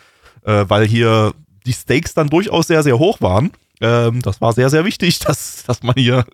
äh, 0.46 0.52
äh, 0.52 0.70
weil 0.70 0.88
hier 0.88 1.34
die 1.66 1.74
Stakes 1.74 2.14
dann 2.14 2.30
durchaus 2.30 2.68
sehr, 2.68 2.84
sehr 2.84 3.00
hoch 3.00 3.22
waren. 3.22 3.52
Ähm, 3.82 4.22
das 4.22 4.42
war 4.42 4.54
sehr, 4.54 4.70
sehr 4.70 4.86
wichtig, 4.86 5.20
dass, 5.26 5.64
dass 5.64 5.84
man 5.84 5.96
hier, 5.96 6.26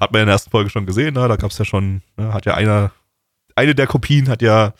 hat 0.00 0.12
man 0.12 0.22
in 0.22 0.26
der 0.26 0.34
ersten 0.34 0.50
Folge 0.50 0.70
schon 0.70 0.86
gesehen, 0.86 1.14
ne? 1.14 1.28
da 1.28 1.36
gab 1.36 1.50
es 1.50 1.58
ja 1.58 1.64
schon, 1.64 2.02
ne? 2.16 2.32
hat 2.32 2.46
ja 2.46 2.54
einer, 2.54 2.92
eine 3.56 3.74
der 3.74 3.86
Kopien 3.86 4.28
hat 4.28 4.42
ja 4.42 4.72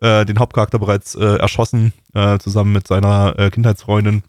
äh, 0.00 0.24
den 0.24 0.38
Hauptcharakter 0.38 0.78
bereits 0.78 1.14
äh, 1.14 1.36
erschossen, 1.36 1.92
äh, 2.14 2.38
zusammen 2.38 2.72
mit 2.72 2.86
seiner 2.86 3.38
äh, 3.38 3.50
Kindheitsfreundin. 3.50 4.22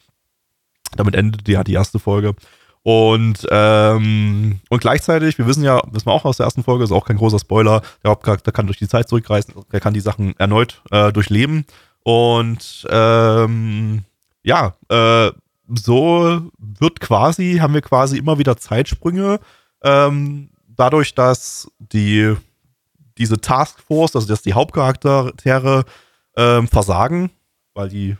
Damit 0.96 1.16
endete 1.16 1.52
ja 1.52 1.64
die 1.64 1.74
erste 1.74 2.00
Folge. 2.00 2.36
Und, 2.82 3.46
ähm, 3.52 4.62
und 4.70 4.82
gleichzeitig, 4.82 5.38
wir 5.38 5.46
wissen 5.46 5.64
ja, 5.64 5.82
wissen 5.92 6.08
wir 6.08 6.14
auch 6.14 6.26
aus 6.26 6.38
der 6.38 6.46
ersten 6.46 6.64
Folge, 6.64 6.84
ist 6.84 6.92
auch 6.92 7.06
kein 7.06 7.18
großer 7.18 7.40
Spoiler, 7.40 7.82
der 8.04 8.12
Hauptcharakter 8.12 8.52
kann 8.52 8.68
durch 8.68 8.80
die 8.80 8.88
Zeit 8.88 9.10
zurückreisen, 9.10 9.54
er 9.70 9.80
kann 9.80 9.94
die 9.94 10.00
Sachen 10.00 10.36
erneut 10.40 10.82
äh, 10.92 11.12
durchleben. 11.12 11.66
Und 12.04 12.88
ähm, 12.90 14.06
ja, 14.44 14.74
äh, 14.88 15.32
so 15.76 16.42
wird 16.58 17.00
quasi, 17.00 17.58
haben 17.60 17.74
wir 17.74 17.82
quasi 17.82 18.18
immer 18.18 18.38
wieder 18.38 18.58
Zeitsprünge. 18.58 19.40
Ähm, 19.84 20.50
dadurch, 20.68 21.16
dass 21.16 21.72
die 21.80 22.36
diese 23.18 23.42
Taskforce, 23.42 24.16
also 24.16 24.28
dass 24.28 24.42
die 24.42 24.54
Hauptcharaktere 24.54 25.84
ähm, 26.38 26.68
versagen, 26.68 27.32
weil 27.74 27.90
die 27.90 28.18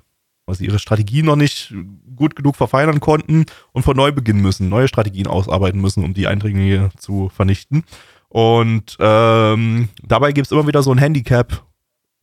weil 0.50 0.56
sie 0.56 0.66
ihre 0.66 0.80
Strategie 0.80 1.22
noch 1.22 1.36
nicht 1.36 1.76
gut 2.16 2.36
genug 2.36 2.56
verfeinern 2.56 3.00
konnten 3.00 3.46
und 3.72 3.84
von 3.84 3.96
neu 3.96 4.12
beginnen 4.12 4.42
müssen, 4.42 4.68
neue 4.68 4.88
Strategien 4.88 5.28
ausarbeiten 5.28 5.80
müssen, 5.80 6.04
um 6.04 6.16
die 6.16 6.26
Eindringlinge 6.26 6.90
zu 6.98 7.30
vernichten. 7.30 7.84
Und 8.30 8.98
ähm, 9.00 9.90
dabei 10.02 10.32
gibt 10.32 10.48
es 10.48 10.52
immer 10.52 10.66
wieder 10.66 10.82
so 10.82 10.92
ein 10.92 10.98
Handicap, 10.98 11.64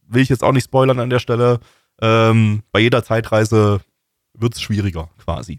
will 0.08 0.22
ich 0.22 0.28
jetzt 0.28 0.42
auch 0.42 0.50
nicht 0.50 0.64
spoilern 0.64 0.98
an 0.98 1.08
der 1.08 1.20
Stelle. 1.20 1.60
Ähm, 2.02 2.64
bei 2.72 2.80
jeder 2.80 3.04
Zeitreise 3.04 3.80
wird 4.38 4.54
es 4.54 4.60
schwieriger 4.60 5.08
quasi. 5.18 5.58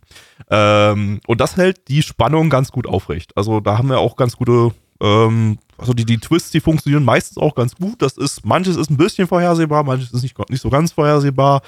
Ähm, 0.50 1.20
und 1.28 1.42
das 1.42 1.58
hält 1.58 1.88
die 1.88 2.02
Spannung 2.02 2.50
ganz 2.50 2.72
gut 2.72 2.88
aufrecht. 2.88 3.36
Also 3.36 3.60
da 3.60 3.78
haben 3.78 3.90
wir 3.90 4.00
auch 4.00 4.16
ganz 4.16 4.36
gute, 4.36 4.72
ähm, 5.02 5.60
also 5.78 5.94
die, 5.94 6.06
die 6.06 6.18
Twists, 6.18 6.52
die 6.52 6.60
funktionieren 6.60 7.04
meistens 7.04 7.38
auch 7.38 7.56
ganz 7.56 7.76
gut. 7.76 8.02
Das 8.02 8.18
ist, 8.18 8.46
manches 8.46 8.76
ist 8.76 8.90
ein 8.90 8.98
bisschen 8.98 9.28
vorhersehbar, 9.28 9.84
manches 9.84 10.12
ist 10.12 10.24
nicht, 10.24 10.38
nicht 10.50 10.62
so 10.62 10.70
ganz 10.70 10.92
vorhersehbar. 10.92 11.62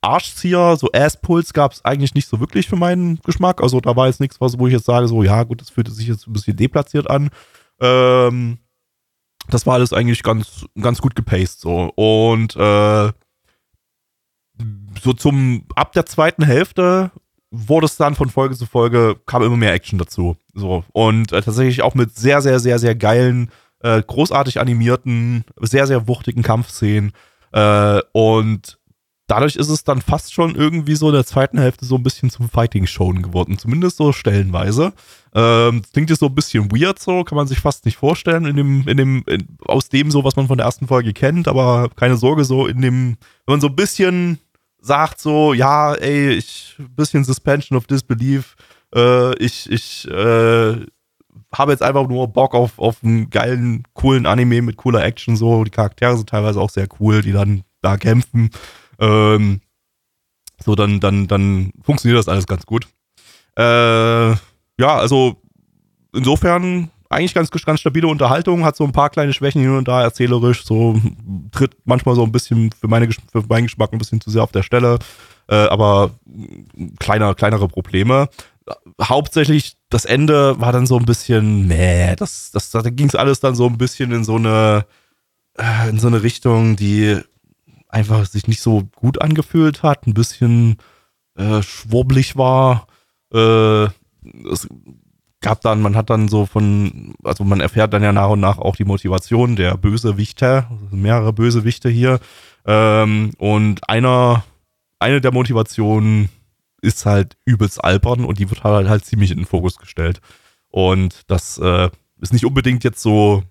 Arschzieher, 0.00 0.76
so 0.76 0.90
Ass-Puls 0.92 1.52
gab 1.52 1.72
es 1.72 1.84
eigentlich 1.84 2.14
nicht 2.14 2.28
so 2.28 2.38
wirklich 2.40 2.68
für 2.68 2.76
meinen 2.76 3.18
Geschmack. 3.24 3.60
Also 3.60 3.80
da 3.80 3.96
war 3.96 4.06
jetzt 4.06 4.20
nichts, 4.20 4.40
wo 4.40 4.66
ich 4.66 4.72
jetzt 4.72 4.86
sage, 4.86 5.08
so, 5.08 5.22
ja, 5.22 5.42
gut, 5.42 5.60
das 5.60 5.70
fühlte 5.70 5.90
sich 5.90 6.06
jetzt 6.06 6.26
ein 6.26 6.32
bisschen 6.32 6.56
deplatziert 6.56 7.10
an. 7.10 7.30
Ähm, 7.80 8.58
das 9.48 9.66
war 9.66 9.74
alles 9.74 9.92
eigentlich 9.92 10.22
ganz, 10.22 10.66
ganz 10.80 11.00
gut 11.00 11.16
gepaced 11.16 11.60
so. 11.60 11.92
Und 11.96 12.54
äh, 12.56 13.12
so 15.02 15.12
zum, 15.12 15.64
ab 15.74 15.92
der 15.92 16.06
zweiten 16.06 16.44
Hälfte 16.44 17.10
wurde 17.50 17.86
es 17.86 17.96
dann 17.96 18.14
von 18.14 18.28
Folge 18.28 18.56
zu 18.56 18.66
Folge, 18.66 19.16
kam 19.26 19.42
immer 19.42 19.56
mehr 19.56 19.72
Action 19.72 19.98
dazu. 19.98 20.36
So. 20.54 20.84
Und 20.92 21.32
äh, 21.32 21.42
tatsächlich 21.42 21.82
auch 21.82 21.94
mit 21.94 22.14
sehr, 22.16 22.42
sehr, 22.42 22.60
sehr, 22.60 22.78
sehr 22.78 22.94
geilen, 22.94 23.50
äh, 23.80 24.02
großartig 24.02 24.60
animierten, 24.60 25.44
sehr, 25.60 25.86
sehr 25.86 26.08
wuchtigen 26.08 26.42
Kampfszenen. 26.42 27.12
Äh, 27.52 28.00
und 28.12 28.78
dadurch 29.28 29.56
ist 29.56 29.68
es 29.68 29.84
dann 29.84 30.02
fast 30.02 30.34
schon 30.34 30.56
irgendwie 30.56 30.94
so 30.94 31.08
in 31.08 31.14
der 31.14 31.24
zweiten 31.24 31.58
Hälfte 31.58 31.84
so 31.84 31.94
ein 31.94 32.02
bisschen 32.02 32.30
zum 32.30 32.48
Fighting-Shown 32.48 33.22
geworden. 33.22 33.56
Zumindest 33.58 33.96
so 33.96 34.12
stellenweise. 34.12 34.92
Ähm, 35.34 35.82
klingt 35.92 36.10
jetzt 36.10 36.20
so 36.20 36.26
ein 36.26 36.34
bisschen 36.34 36.70
weird 36.72 36.98
so, 36.98 37.24
kann 37.24 37.36
man 37.36 37.46
sich 37.46 37.60
fast 37.60 37.84
nicht 37.84 37.96
vorstellen 37.96 38.46
in 38.46 38.56
dem, 38.56 38.88
in 38.88 38.96
dem, 38.96 39.24
in, 39.26 39.58
aus 39.64 39.88
dem 39.88 40.10
so, 40.10 40.24
was 40.24 40.36
man 40.36 40.48
von 40.48 40.58
der 40.58 40.66
ersten 40.66 40.86
Folge 40.86 41.12
kennt, 41.12 41.46
aber 41.48 41.90
keine 41.94 42.16
Sorge, 42.16 42.44
so 42.44 42.66
in 42.66 42.80
dem, 42.80 43.16
wenn 43.46 43.54
man 43.54 43.60
so 43.60 43.68
ein 43.68 43.76
bisschen 43.76 44.38
sagt 44.80 45.20
so, 45.20 45.52
ja, 45.52 45.94
ey, 45.94 46.30
ich, 46.30 46.76
bisschen 46.96 47.24
Suspension 47.24 47.76
of 47.76 47.86
Disbelief, 47.86 48.56
äh, 48.94 49.36
ich, 49.38 49.70
ich, 49.70 50.08
äh, 50.08 50.86
habe 51.52 51.72
jetzt 51.72 51.82
einfach 51.82 52.06
nur 52.08 52.28
Bock 52.28 52.54
auf, 52.54 52.78
auf 52.78 53.02
einen 53.02 53.30
geilen, 53.30 53.84
coolen 53.94 54.26
Anime 54.26 54.62
mit 54.62 54.76
cooler 54.76 55.04
Action, 55.04 55.36
so. 55.36 55.64
Die 55.64 55.70
Charaktere 55.70 56.16
sind 56.16 56.28
teilweise 56.28 56.60
auch 56.60 56.70
sehr 56.70 56.88
cool, 57.00 57.22
die 57.22 57.32
dann 57.32 57.62
da 57.80 57.96
kämpfen. 57.96 58.50
Ähm, 58.98 59.60
so, 60.62 60.74
dann, 60.74 61.00
dann, 61.00 61.26
dann 61.28 61.72
funktioniert 61.82 62.18
das 62.18 62.28
alles 62.28 62.46
ganz 62.46 62.66
gut. 62.66 62.86
Äh, 63.56 64.30
ja, 64.32 64.38
also 64.80 65.40
insofern 66.14 66.90
eigentlich 67.10 67.34
ganz, 67.34 67.50
ganz 67.50 67.80
stabile 67.80 68.08
Unterhaltung, 68.08 68.64
hat 68.64 68.76
so 68.76 68.84
ein 68.84 68.92
paar 68.92 69.10
kleine 69.10 69.32
Schwächen 69.32 69.62
hier 69.62 69.72
und 69.72 69.88
da 69.88 70.02
erzählerisch, 70.02 70.64
so 70.64 71.00
tritt 71.52 71.76
manchmal 71.84 72.14
so 72.14 72.22
ein 72.22 72.32
bisschen 72.32 72.70
für, 72.72 72.88
meine, 72.88 73.08
für 73.10 73.42
meinen 73.48 73.64
Geschmack 73.64 73.92
ein 73.92 73.98
bisschen 73.98 74.20
zu 74.20 74.30
sehr 74.30 74.42
auf 74.42 74.52
der 74.52 74.62
Stelle, 74.62 74.98
äh, 75.48 75.54
aber 75.54 76.10
kleiner, 76.98 77.34
kleinere 77.34 77.68
Probleme. 77.68 78.28
Hauptsächlich 79.00 79.76
das 79.88 80.04
Ende 80.04 80.60
war 80.60 80.72
dann 80.72 80.86
so 80.86 80.98
ein 80.98 81.06
bisschen, 81.06 81.68
nee, 81.68 82.14
das, 82.16 82.50
das, 82.52 82.70
da 82.70 82.82
ging 82.82 83.08
es 83.08 83.14
alles 83.14 83.40
dann 83.40 83.54
so 83.54 83.66
ein 83.66 83.78
bisschen 83.78 84.12
in 84.12 84.24
so 84.24 84.36
eine, 84.36 84.84
äh, 85.56 85.88
in 85.88 85.98
so 85.98 86.08
eine 86.08 86.22
Richtung, 86.22 86.76
die 86.76 87.18
einfach 87.88 88.26
sich 88.26 88.46
nicht 88.46 88.60
so 88.60 88.82
gut 88.96 89.22
angefühlt 89.22 89.82
hat, 89.82 90.06
ein 90.06 90.12
bisschen 90.12 90.76
äh, 91.36 91.62
schwurblig 91.62 92.36
war. 92.36 92.86
Äh, 93.32 93.84
es 94.52 94.68
gab 95.40 95.60
dann, 95.60 95.80
man 95.80 95.96
hat 95.96 96.10
dann 96.10 96.28
so 96.28 96.46
von, 96.46 97.14
also 97.22 97.44
man 97.44 97.60
erfährt 97.60 97.92
dann 97.92 98.02
ja 98.02 98.12
nach 98.12 98.30
und 98.30 98.40
nach 98.40 98.58
auch 98.58 98.76
die 98.76 98.84
Motivation 98.84 99.56
der 99.56 99.76
Bösewichte, 99.76 100.66
mehrere 100.90 101.32
Bösewichte 101.32 101.88
hier. 101.88 102.20
Ähm, 102.66 103.32
und 103.38 103.88
einer, 103.88 104.44
eine 104.98 105.20
der 105.20 105.32
Motivationen 105.32 106.28
ist 106.80 107.06
halt 107.06 107.36
übelst 107.44 107.82
albern 107.82 108.24
und 108.24 108.38
die 108.38 108.50
wird 108.50 108.64
halt, 108.64 108.88
halt 108.88 109.04
ziemlich 109.04 109.30
in 109.30 109.38
den 109.38 109.46
Fokus 109.46 109.76
gestellt. 109.76 110.20
Und 110.70 111.22
das 111.28 111.58
äh, 111.58 111.88
ist 112.20 112.32
nicht 112.32 112.44
unbedingt 112.44 112.84
jetzt 112.84 113.00
so, 113.00 113.42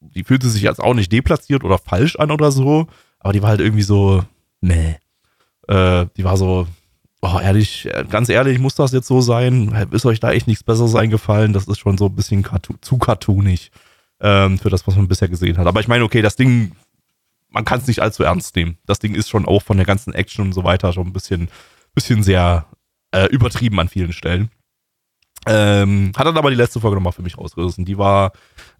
die 0.00 0.24
fühlte 0.24 0.48
sich 0.48 0.62
jetzt 0.62 0.80
auch 0.80 0.94
nicht 0.94 1.12
deplatziert 1.12 1.64
oder 1.64 1.78
falsch 1.78 2.16
an 2.16 2.30
oder 2.30 2.52
so, 2.52 2.86
aber 3.18 3.32
die 3.32 3.42
war 3.42 3.50
halt 3.50 3.60
irgendwie 3.60 3.82
so, 3.82 4.24
nee. 4.60 4.96
Äh, 5.66 6.06
die 6.16 6.24
war 6.24 6.36
so, 6.36 6.66
oh, 7.24 7.40
ehrlich, 7.40 7.88
ganz 8.10 8.28
ehrlich, 8.28 8.58
muss 8.58 8.74
das 8.74 8.92
jetzt 8.92 9.08
so 9.08 9.20
sein? 9.20 9.88
Ist 9.90 10.06
euch 10.06 10.20
da 10.20 10.32
echt 10.32 10.46
nichts 10.46 10.62
Besseres 10.62 10.94
eingefallen? 10.94 11.52
Das 11.52 11.66
ist 11.66 11.78
schon 11.78 11.98
so 11.98 12.06
ein 12.06 12.14
bisschen 12.14 12.42
cartoon, 12.42 12.78
zu 12.80 12.98
cartoonig 12.98 13.70
ähm, 14.20 14.58
für 14.58 14.70
das, 14.70 14.86
was 14.86 14.96
man 14.96 15.08
bisher 15.08 15.28
gesehen 15.28 15.58
hat. 15.58 15.66
Aber 15.66 15.80
ich 15.80 15.88
meine, 15.88 16.04
okay, 16.04 16.22
das 16.22 16.36
Ding, 16.36 16.72
man 17.48 17.64
kann 17.64 17.80
es 17.80 17.86
nicht 17.86 18.00
allzu 18.00 18.22
ernst 18.22 18.56
nehmen. 18.56 18.78
Das 18.86 18.98
Ding 18.98 19.14
ist 19.14 19.28
schon 19.28 19.46
auch 19.46 19.62
von 19.62 19.76
der 19.76 19.86
ganzen 19.86 20.12
Action 20.12 20.46
und 20.46 20.52
so 20.52 20.64
weiter 20.64 20.92
schon 20.92 21.06
ein 21.06 21.12
bisschen, 21.12 21.48
bisschen 21.94 22.22
sehr 22.22 22.66
äh, 23.12 23.26
übertrieben 23.26 23.80
an 23.80 23.88
vielen 23.88 24.12
Stellen. 24.12 24.50
Ähm, 25.46 26.12
hat 26.16 26.26
dann 26.26 26.38
aber 26.38 26.50
die 26.50 26.56
letzte 26.56 26.80
Folge 26.80 26.96
nochmal 26.96 27.12
für 27.12 27.22
mich 27.22 27.36
rausgerissen. 27.36 27.84
Die 27.84 27.98
war 27.98 28.32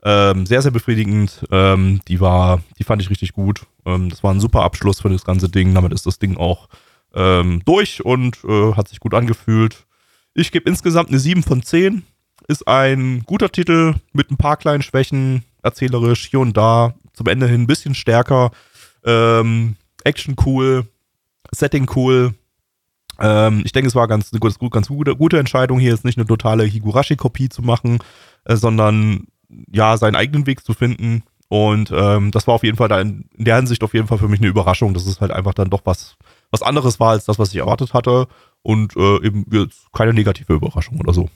ähm, 0.02 0.46
sehr, 0.46 0.62
sehr 0.62 0.70
befriedigend. 0.70 1.44
Ähm, 1.50 2.00
die 2.08 2.20
war, 2.20 2.62
die 2.78 2.84
fand 2.84 3.02
ich 3.02 3.10
richtig 3.10 3.32
gut. 3.32 3.66
Ähm, 3.84 4.08
das 4.08 4.22
war 4.22 4.32
ein 4.32 4.40
super 4.40 4.62
Abschluss 4.62 5.00
für 5.00 5.10
das 5.10 5.24
ganze 5.24 5.48
Ding. 5.48 5.74
Damit 5.74 5.92
ist 5.92 6.06
das 6.06 6.18
Ding 6.18 6.36
auch 6.36 6.68
ähm, 7.14 7.62
durch 7.64 8.04
und 8.04 8.38
äh, 8.44 8.72
hat 8.74 8.88
sich 8.88 9.00
gut 9.00 9.14
angefühlt. 9.14 9.86
Ich 10.34 10.50
gebe 10.52 10.68
insgesamt 10.68 11.10
eine 11.10 11.18
7 11.18 11.42
von 11.42 11.62
10. 11.62 12.02
Ist 12.48 12.68
ein 12.68 13.22
guter 13.24 13.50
Titel 13.50 13.94
mit 14.12 14.30
ein 14.30 14.36
paar 14.36 14.56
kleinen 14.56 14.82
Schwächen, 14.82 15.44
erzählerisch 15.62 16.26
hier 16.28 16.40
und 16.40 16.56
da. 16.56 16.94
Zum 17.12 17.28
Ende 17.28 17.46
hin 17.46 17.62
ein 17.62 17.66
bisschen 17.66 17.94
stärker. 17.94 18.50
Ähm, 19.04 19.76
Action 20.02 20.36
cool, 20.44 20.86
Setting 21.52 21.88
cool. 21.94 22.34
Ähm, 23.20 23.62
ich 23.64 23.72
denke, 23.72 23.88
es 23.88 23.94
war 23.94 24.08
ganz, 24.08 24.30
ganz, 24.30 24.58
ganz 24.58 24.88
gute, 24.88 25.16
gute 25.16 25.38
Entscheidung, 25.38 25.78
hier 25.78 25.92
jetzt 25.92 26.04
nicht 26.04 26.18
eine 26.18 26.26
totale 26.26 26.64
Higurashi-Kopie 26.64 27.48
zu 27.48 27.62
machen, 27.62 27.98
äh, 28.44 28.56
sondern 28.56 29.26
ja, 29.72 29.96
seinen 29.96 30.16
eigenen 30.16 30.46
Weg 30.46 30.64
zu 30.64 30.74
finden. 30.74 31.22
Und 31.48 31.92
ähm, 31.94 32.30
das 32.32 32.46
war 32.46 32.54
auf 32.54 32.64
jeden 32.64 32.76
Fall 32.76 32.88
da 32.88 33.00
in, 33.00 33.28
in, 33.36 33.44
der 33.44 33.56
Hinsicht 33.56 33.84
auf 33.84 33.94
jeden 33.94 34.08
Fall 34.08 34.18
für 34.18 34.28
mich 34.28 34.40
eine 34.40 34.48
Überraschung, 34.48 34.94
dass 34.94 35.06
es 35.06 35.20
halt 35.20 35.30
einfach 35.30 35.54
dann 35.54 35.70
doch 35.70 35.82
was, 35.84 36.16
was 36.54 36.62
anderes 36.62 37.00
war 37.00 37.10
als 37.10 37.24
das, 37.24 37.38
was 37.38 37.50
ich 37.50 37.56
erwartet 37.56 37.92
hatte. 37.92 38.28
Und 38.62 38.96
äh, 38.96 39.26
eben 39.26 39.44
jetzt 39.50 39.92
keine 39.92 40.14
negative 40.14 40.54
Überraschung 40.54 40.98
oder 40.98 41.12
so. 41.12 41.28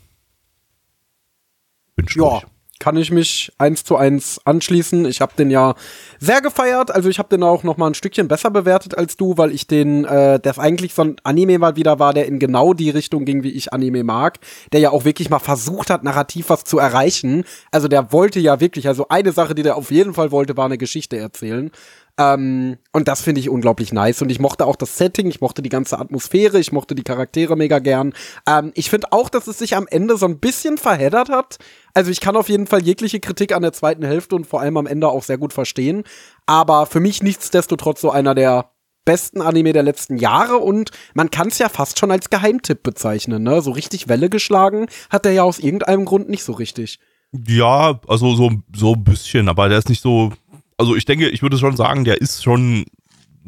Bin 1.96 2.06
ja, 2.14 2.40
kann 2.78 2.96
ich 2.96 3.10
mich 3.10 3.52
eins 3.58 3.84
zu 3.84 3.96
eins 3.96 4.40
anschließen. 4.44 5.04
Ich 5.06 5.20
habe 5.20 5.32
den 5.36 5.50
ja 5.50 5.74
sehr 6.20 6.40
gefeiert. 6.40 6.90
Also 6.90 7.08
ich 7.08 7.18
habe 7.18 7.28
den 7.28 7.42
auch 7.42 7.64
noch 7.64 7.76
mal 7.76 7.88
ein 7.88 7.94
Stückchen 7.94 8.28
besser 8.28 8.50
bewertet 8.50 8.96
als 8.96 9.16
du, 9.16 9.36
weil 9.36 9.52
ich 9.52 9.66
den, 9.66 10.04
äh, 10.04 10.38
der 10.38 10.58
eigentlich 10.58 10.94
so 10.94 11.02
ein 11.02 11.16
Anime 11.24 11.58
mal 11.58 11.76
wieder 11.76 11.98
war, 11.98 12.14
der 12.14 12.26
in 12.26 12.38
genau 12.38 12.74
die 12.74 12.90
Richtung 12.90 13.24
ging, 13.24 13.42
wie 13.42 13.50
ich 13.50 13.72
Anime 13.72 14.04
mag. 14.04 14.38
Der 14.72 14.80
ja 14.80 14.90
auch 14.90 15.04
wirklich 15.04 15.28
mal 15.28 15.38
versucht 15.38 15.90
hat, 15.90 16.04
narrativ 16.04 16.50
was 16.50 16.64
zu 16.64 16.78
erreichen. 16.78 17.44
Also 17.72 17.88
der 17.88 18.12
wollte 18.12 18.38
ja 18.40 18.60
wirklich, 18.60 18.86
also 18.86 19.08
eine 19.08 19.32
Sache, 19.32 19.54
die 19.54 19.62
der 19.62 19.76
auf 19.76 19.90
jeden 19.90 20.14
Fall 20.14 20.30
wollte, 20.30 20.56
war 20.56 20.66
eine 20.66 20.78
Geschichte 20.78 21.16
erzählen. 21.16 21.70
Ähm, 22.18 22.78
und 22.92 23.06
das 23.06 23.22
finde 23.22 23.40
ich 23.40 23.48
unglaublich 23.48 23.92
nice. 23.92 24.20
Und 24.22 24.30
ich 24.30 24.40
mochte 24.40 24.66
auch 24.66 24.76
das 24.76 24.98
Setting, 24.98 25.28
ich 25.28 25.40
mochte 25.40 25.62
die 25.62 25.68
ganze 25.68 25.98
Atmosphäre, 25.98 26.58
ich 26.58 26.72
mochte 26.72 26.94
die 26.94 27.04
Charaktere 27.04 27.56
mega 27.56 27.78
gern. 27.78 28.12
Ähm, 28.46 28.72
ich 28.74 28.90
finde 28.90 29.12
auch, 29.12 29.28
dass 29.28 29.46
es 29.46 29.58
sich 29.58 29.76
am 29.76 29.86
Ende 29.88 30.16
so 30.16 30.26
ein 30.26 30.40
bisschen 30.40 30.78
verheddert 30.78 31.28
hat. 31.28 31.58
Also 31.94 32.10
ich 32.10 32.20
kann 32.20 32.36
auf 32.36 32.48
jeden 32.48 32.66
Fall 32.66 32.82
jegliche 32.82 33.20
Kritik 33.20 33.54
an 33.54 33.62
der 33.62 33.72
zweiten 33.72 34.04
Hälfte 34.04 34.34
und 34.34 34.46
vor 34.46 34.60
allem 34.60 34.76
am 34.76 34.86
Ende 34.86 35.08
auch 35.08 35.22
sehr 35.22 35.38
gut 35.38 35.52
verstehen. 35.52 36.02
Aber 36.46 36.86
für 36.86 37.00
mich 37.00 37.22
nichtsdestotrotz 37.22 38.00
so 38.00 38.10
einer 38.10 38.34
der 38.34 38.72
besten 39.04 39.40
Anime 39.40 39.72
der 39.72 39.84
letzten 39.84 40.18
Jahre 40.18 40.58
und 40.58 40.90
man 41.14 41.30
kann 41.30 41.48
es 41.48 41.58
ja 41.58 41.70
fast 41.70 41.98
schon 41.98 42.10
als 42.10 42.28
Geheimtipp 42.28 42.82
bezeichnen, 42.82 43.42
ne? 43.42 43.62
So 43.62 43.70
richtig 43.70 44.06
Welle 44.08 44.28
geschlagen 44.28 44.86
hat 45.08 45.24
er 45.24 45.32
ja 45.32 45.44
aus 45.44 45.58
irgendeinem 45.58 46.04
Grund 46.04 46.28
nicht 46.28 46.44
so 46.44 46.52
richtig. 46.52 46.98
Ja, 47.32 48.00
also 48.06 48.34
so, 48.34 48.50
so 48.74 48.92
ein 48.92 49.04
bisschen, 49.04 49.48
aber 49.48 49.70
der 49.70 49.78
ist 49.78 49.88
nicht 49.88 50.02
so, 50.02 50.32
also 50.78 50.96
ich 50.96 51.04
denke, 51.04 51.28
ich 51.28 51.42
würde 51.42 51.58
schon 51.58 51.76
sagen, 51.76 52.04
der 52.04 52.20
ist 52.20 52.42
schon 52.42 52.86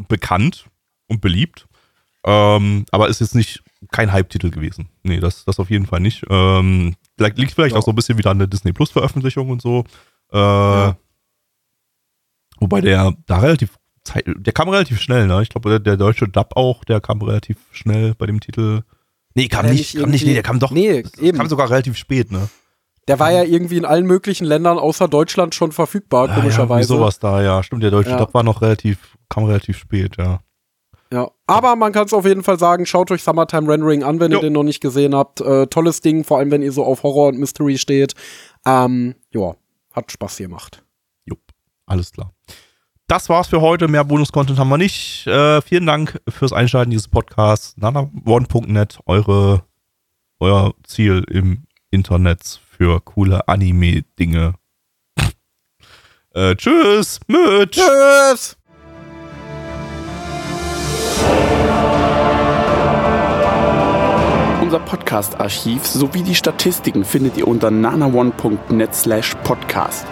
bekannt 0.08 0.66
und 1.06 1.20
beliebt. 1.20 1.66
Ähm, 2.24 2.84
aber 2.90 3.08
ist 3.08 3.20
jetzt 3.20 3.34
nicht 3.34 3.62
kein 3.90 4.12
Hype-Titel 4.12 4.50
gewesen. 4.50 4.90
Nee, 5.02 5.20
das, 5.20 5.44
das 5.44 5.58
auf 5.58 5.70
jeden 5.70 5.86
Fall 5.86 6.00
nicht. 6.00 6.24
Ähm, 6.28 6.96
liegt 7.18 7.52
vielleicht 7.52 7.72
ja. 7.72 7.78
auch 7.78 7.84
so 7.84 7.92
ein 7.92 7.94
bisschen 7.94 8.18
wieder 8.18 8.30
an 8.30 8.38
der 8.38 8.48
Disney 8.48 8.72
Plus 8.72 8.90
Veröffentlichung 8.90 9.48
und 9.48 9.62
so. 9.62 9.84
Äh, 10.32 10.36
ja. 10.36 10.96
Wobei 12.58 12.82
der 12.82 13.14
da 13.26 13.38
relativ 13.38 13.78
Zeit, 14.04 14.24
der 14.26 14.52
kam 14.52 14.68
relativ 14.68 15.00
schnell, 15.00 15.26
ne? 15.26 15.42
Ich 15.42 15.48
glaube, 15.48 15.70
der, 15.70 15.78
der, 15.78 15.96
deutsche 15.96 16.28
Dub 16.28 16.56
auch, 16.56 16.84
der 16.84 17.00
kam 17.00 17.22
relativ 17.22 17.58
schnell 17.72 18.14
bei 18.14 18.26
dem 18.26 18.40
Titel. 18.40 18.82
Nee, 19.34 19.48
kam 19.48 19.66
ja, 19.66 19.72
nicht, 19.72 19.96
kam 19.96 20.10
nicht, 20.10 20.26
nee, 20.26 20.34
der 20.34 20.42
kam 20.42 20.58
doch. 20.58 20.70
Nee, 20.70 21.04
eben. 21.20 21.38
Kam 21.38 21.48
sogar 21.48 21.70
relativ 21.70 21.96
spät, 21.96 22.30
ne? 22.30 22.48
Der 23.08 23.18
war 23.18 23.32
ja 23.32 23.42
irgendwie 23.42 23.76
in 23.76 23.84
allen 23.84 24.06
möglichen 24.06 24.44
Ländern 24.44 24.78
außer 24.78 25.08
Deutschland 25.08 25.54
schon 25.54 25.72
verfügbar, 25.72 26.28
ja, 26.28 26.34
komischerweise. 26.34 26.92
Ja, 26.92 26.98
sowas 26.98 27.18
da, 27.18 27.42
ja. 27.42 27.62
Stimmt, 27.62 27.82
der 27.82 27.90
deutsche 27.90 28.10
ja. 28.10 28.18
Dub 28.18 28.34
war 28.34 28.42
noch 28.42 28.62
relativ, 28.62 29.16
kam 29.28 29.44
relativ 29.44 29.78
spät, 29.78 30.16
ja. 30.18 30.40
Ja, 31.12 31.28
aber 31.48 31.74
man 31.74 31.92
kann 31.92 32.06
es 32.06 32.12
auf 32.12 32.24
jeden 32.24 32.44
Fall 32.44 32.58
sagen, 32.58 32.86
schaut 32.86 33.10
euch 33.10 33.24
Summertime 33.24 33.66
Rendering 33.68 34.04
an, 34.04 34.20
wenn 34.20 34.30
jo. 34.30 34.38
ihr 34.38 34.42
den 34.42 34.52
noch 34.52 34.62
nicht 34.62 34.80
gesehen 34.80 35.14
habt. 35.14 35.40
Äh, 35.40 35.66
tolles 35.66 36.02
Ding, 36.02 36.22
vor 36.22 36.38
allem 36.38 36.52
wenn 36.52 36.62
ihr 36.62 36.70
so 36.70 36.84
auf 36.84 37.02
Horror 37.02 37.28
und 37.28 37.38
Mystery 37.38 37.78
steht. 37.78 38.14
Ähm, 38.64 39.16
ja, 39.32 39.56
hat 39.92 40.12
Spaß 40.12 40.36
gemacht. 40.36 40.84
Jupp, 41.24 41.40
alles 41.86 42.12
klar. 42.12 42.32
Das 43.08 43.28
war's 43.28 43.48
für 43.48 43.60
heute. 43.60 43.88
Mehr 43.88 44.04
Bonus-Content 44.04 44.56
haben 44.56 44.68
wir 44.68 44.78
nicht. 44.78 45.26
Äh, 45.26 45.60
vielen 45.62 45.84
Dank 45.84 46.20
fürs 46.28 46.52
Einschalten 46.52 46.92
dieses 46.92 47.08
Podcasts. 47.08 47.76
nanaone.net, 47.76 49.00
eure, 49.04 49.64
euer 50.38 50.74
Ziel 50.84 51.24
im 51.28 51.64
Internet 51.90 52.60
für 52.80 52.98
coole 53.02 53.46
Anime-Dinge. 53.46 54.54
äh, 56.32 56.56
tschüss, 56.56 57.20
Mitch. 57.26 57.78
Tschüss. 57.78 58.56
Unser 64.62 64.78
Podcast-Archiv 64.78 65.84
sowie 65.84 66.22
die 66.22 66.34
Statistiken 66.34 67.04
findet 67.04 67.36
ihr 67.36 67.46
unter 67.46 67.70
nanaone.net 67.70 68.94
slash 68.94 69.34
podcast. 69.44 70.06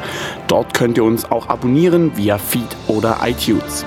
Dort 0.46 0.74
könnt 0.74 0.98
ihr 0.98 1.04
uns 1.04 1.24
auch 1.30 1.48
abonnieren 1.48 2.18
via 2.18 2.36
Feed 2.36 2.76
oder 2.86 3.16
iTunes. 3.24 3.86